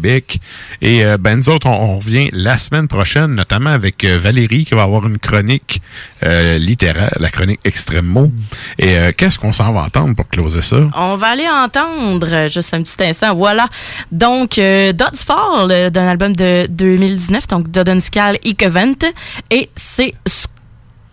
Et 0.81 1.05
euh, 1.05 1.16
ben 1.19 1.37
nous 1.37 1.51
autres, 1.51 1.66
on, 1.66 1.95
on 1.95 1.99
revient 1.99 2.29
la 2.33 2.57
semaine 2.59 2.89
prochaine, 2.89 3.35
notamment 3.35 3.70
avec 3.70 4.05
euh, 4.05 4.19
Valérie 4.19 4.65
qui 4.65 4.75
va 4.75 4.83
avoir 4.83 5.07
une 5.07 5.19
chronique 5.19 5.81
euh, 6.25 6.59
littéraire, 6.59 7.15
la 7.19 7.31
chronique 7.31 7.61
extrême 7.65 8.07
mot. 8.07 8.31
Et 8.79 8.97
euh, 8.97 9.12
qu'est-ce 9.16 9.39
qu'on 9.39 9.53
s'en 9.53 9.73
va 9.73 9.83
entendre 9.83 10.15
pour 10.15 10.29
closer 10.29 10.62
ça? 10.62 10.77
On 10.95 11.16
va 11.16 11.29
aller 11.29 11.49
entendre 11.49 12.49
juste 12.49 12.75
un 12.75 12.83
petit 12.83 13.03
instant. 13.05 13.35
Voilà. 13.35 13.66
Donc, 14.12 14.57
Dodds 14.57 15.25
Fall 15.25 15.91
d'un 15.91 16.09
album 16.09 16.35
de 16.35 16.66
2019, 16.69 17.47
donc 17.49 17.70
Dodden 17.70 18.01
Skal 18.01 18.39
Ikevent, 18.45 18.97
et 19.51 19.69
c'est 19.77 20.15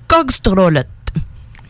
Skogstrollet. 0.07 0.85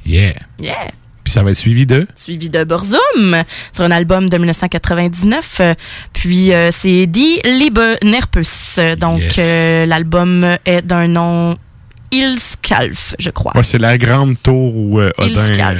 Yeah. 0.05 0.33
Yeah. 0.59 0.91
Puis 1.25 1.33
ça 1.33 1.43
va 1.43 1.49
être 1.51 1.57
suivi 1.57 1.85
de... 1.85 2.07
Suivi 2.15 2.49
de 2.49 2.63
Burzum 2.63 3.43
sur 3.73 3.83
un 3.83 3.91
album 3.91 4.29
de 4.29 4.37
1999. 4.37 5.57
Euh, 5.59 5.73
Puis 6.13 6.53
euh, 6.53 6.69
c'est 6.71 7.05
Die 7.07 7.41
Liebe 7.43 7.79
Nerpus. 8.03 8.79
Donc 8.97 9.19
Yes. 9.19 9.35
euh, 9.39 9.85
l'album 9.87 10.55
est 10.65 10.81
d'un 10.83 11.07
nom 11.09 11.57
Ilskalf, 12.11 13.15
je 13.19 13.29
crois. 13.29 13.51
Ouais, 13.55 13.63
c'est 13.63 13.77
la 13.79 13.97
grande 13.97 14.41
tour 14.41 14.75
où 14.75 14.99
euh, 14.99 15.11
Odin, 15.17 15.41
euh, 15.59 15.77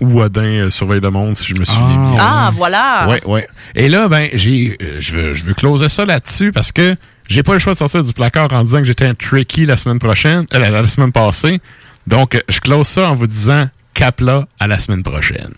où 0.00 0.20
Odin 0.20 0.42
euh, 0.42 0.70
surveille 0.70 1.00
le 1.00 1.10
monde, 1.10 1.36
si 1.36 1.46
je 1.46 1.54
me 1.54 1.64
souviens 1.64 1.86
bien. 2.12 2.16
Ah, 2.18 2.50
voilà. 2.54 3.06
Ouais, 3.08 3.22
ouais. 3.26 3.46
Et 3.74 3.88
là, 3.88 4.08
ben, 4.08 4.28
j'ai, 4.32 4.76
euh, 4.82 4.96
je 4.98 5.16
veux, 5.16 5.32
je 5.34 5.44
veux 5.44 5.54
closer 5.54 5.88
ça 5.88 6.04
là-dessus 6.04 6.50
parce 6.52 6.72
que 6.72 6.96
j'ai 7.28 7.42
pas 7.42 7.52
le 7.52 7.58
choix 7.58 7.72
de 7.74 7.78
sortir 7.78 8.02
du 8.02 8.12
placard 8.12 8.52
en 8.52 8.62
disant 8.62 8.78
que 8.78 8.84
j'étais 8.84 9.04
un 9.06 9.14
tricky 9.14 9.66
la 9.66 9.76
semaine 9.76 9.98
prochaine, 9.98 10.46
euh, 10.54 10.58
la, 10.58 10.70
la 10.70 10.88
semaine 10.88 11.12
passée. 11.12 11.60
Donc, 12.06 12.40
je 12.48 12.60
close 12.60 12.86
ça 12.86 13.10
en 13.10 13.14
vous 13.14 13.26
disant 13.26 13.68
Capla 13.96 14.46
à 14.58 14.66
la 14.66 14.78
semaine 14.78 15.02
prochaine. 15.02 15.54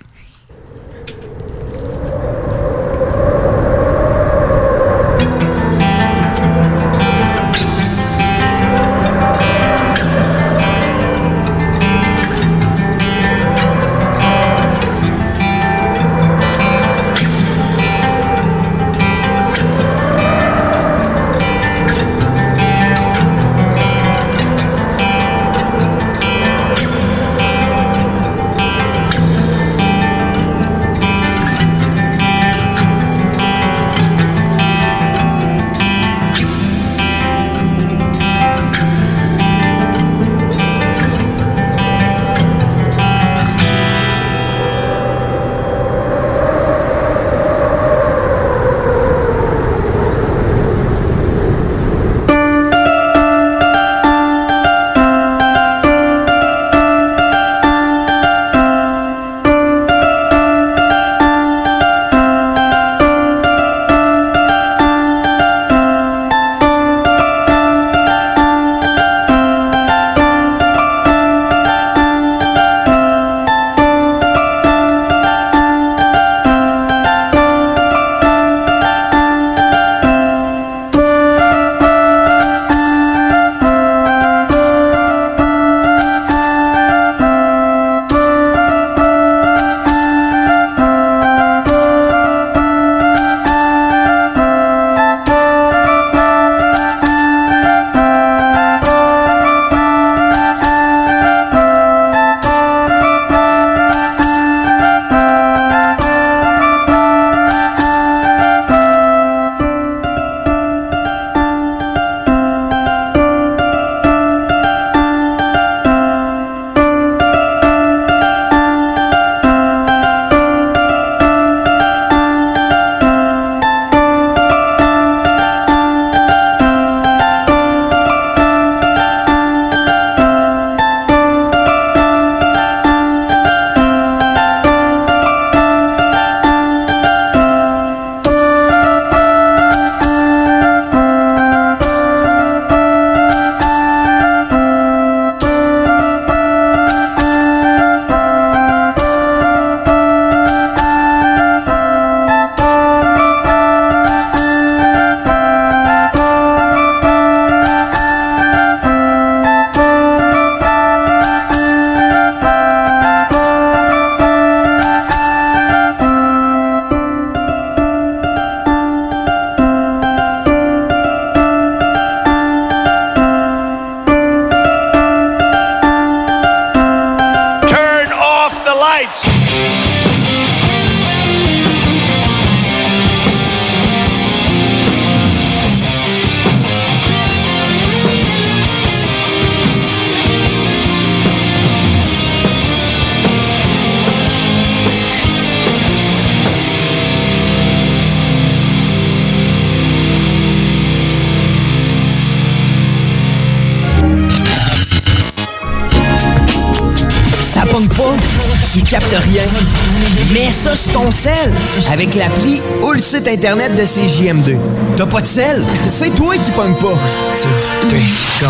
Avec 211.99 212.15
l'appli 212.15 212.63
ou 212.81 212.93
le 212.93 213.01
site 213.01 213.27
internet 213.27 213.75
de 213.75 213.83
CJM2. 213.83 214.57
T'as 214.97 215.07
pas 215.07 215.21
de 215.21 215.27
sel? 215.27 215.65
C'est 215.89 216.15
toi 216.15 216.37
qui 216.37 216.53
pogne 216.53 216.75
pas. 216.75 216.97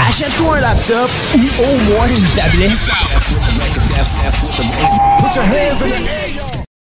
Achète-toi 0.07 0.59
un 0.59 0.61
laptop 0.61 1.11
ou 1.35 1.63
au 1.63 1.95
moins 1.95 2.07
une 2.09 2.25
tablette. 2.37 2.73
Put 5.19 5.35
your 5.35 5.45
hands 5.45 5.83
in 5.83 5.89
the 5.89 6.07
air. 6.07 6.28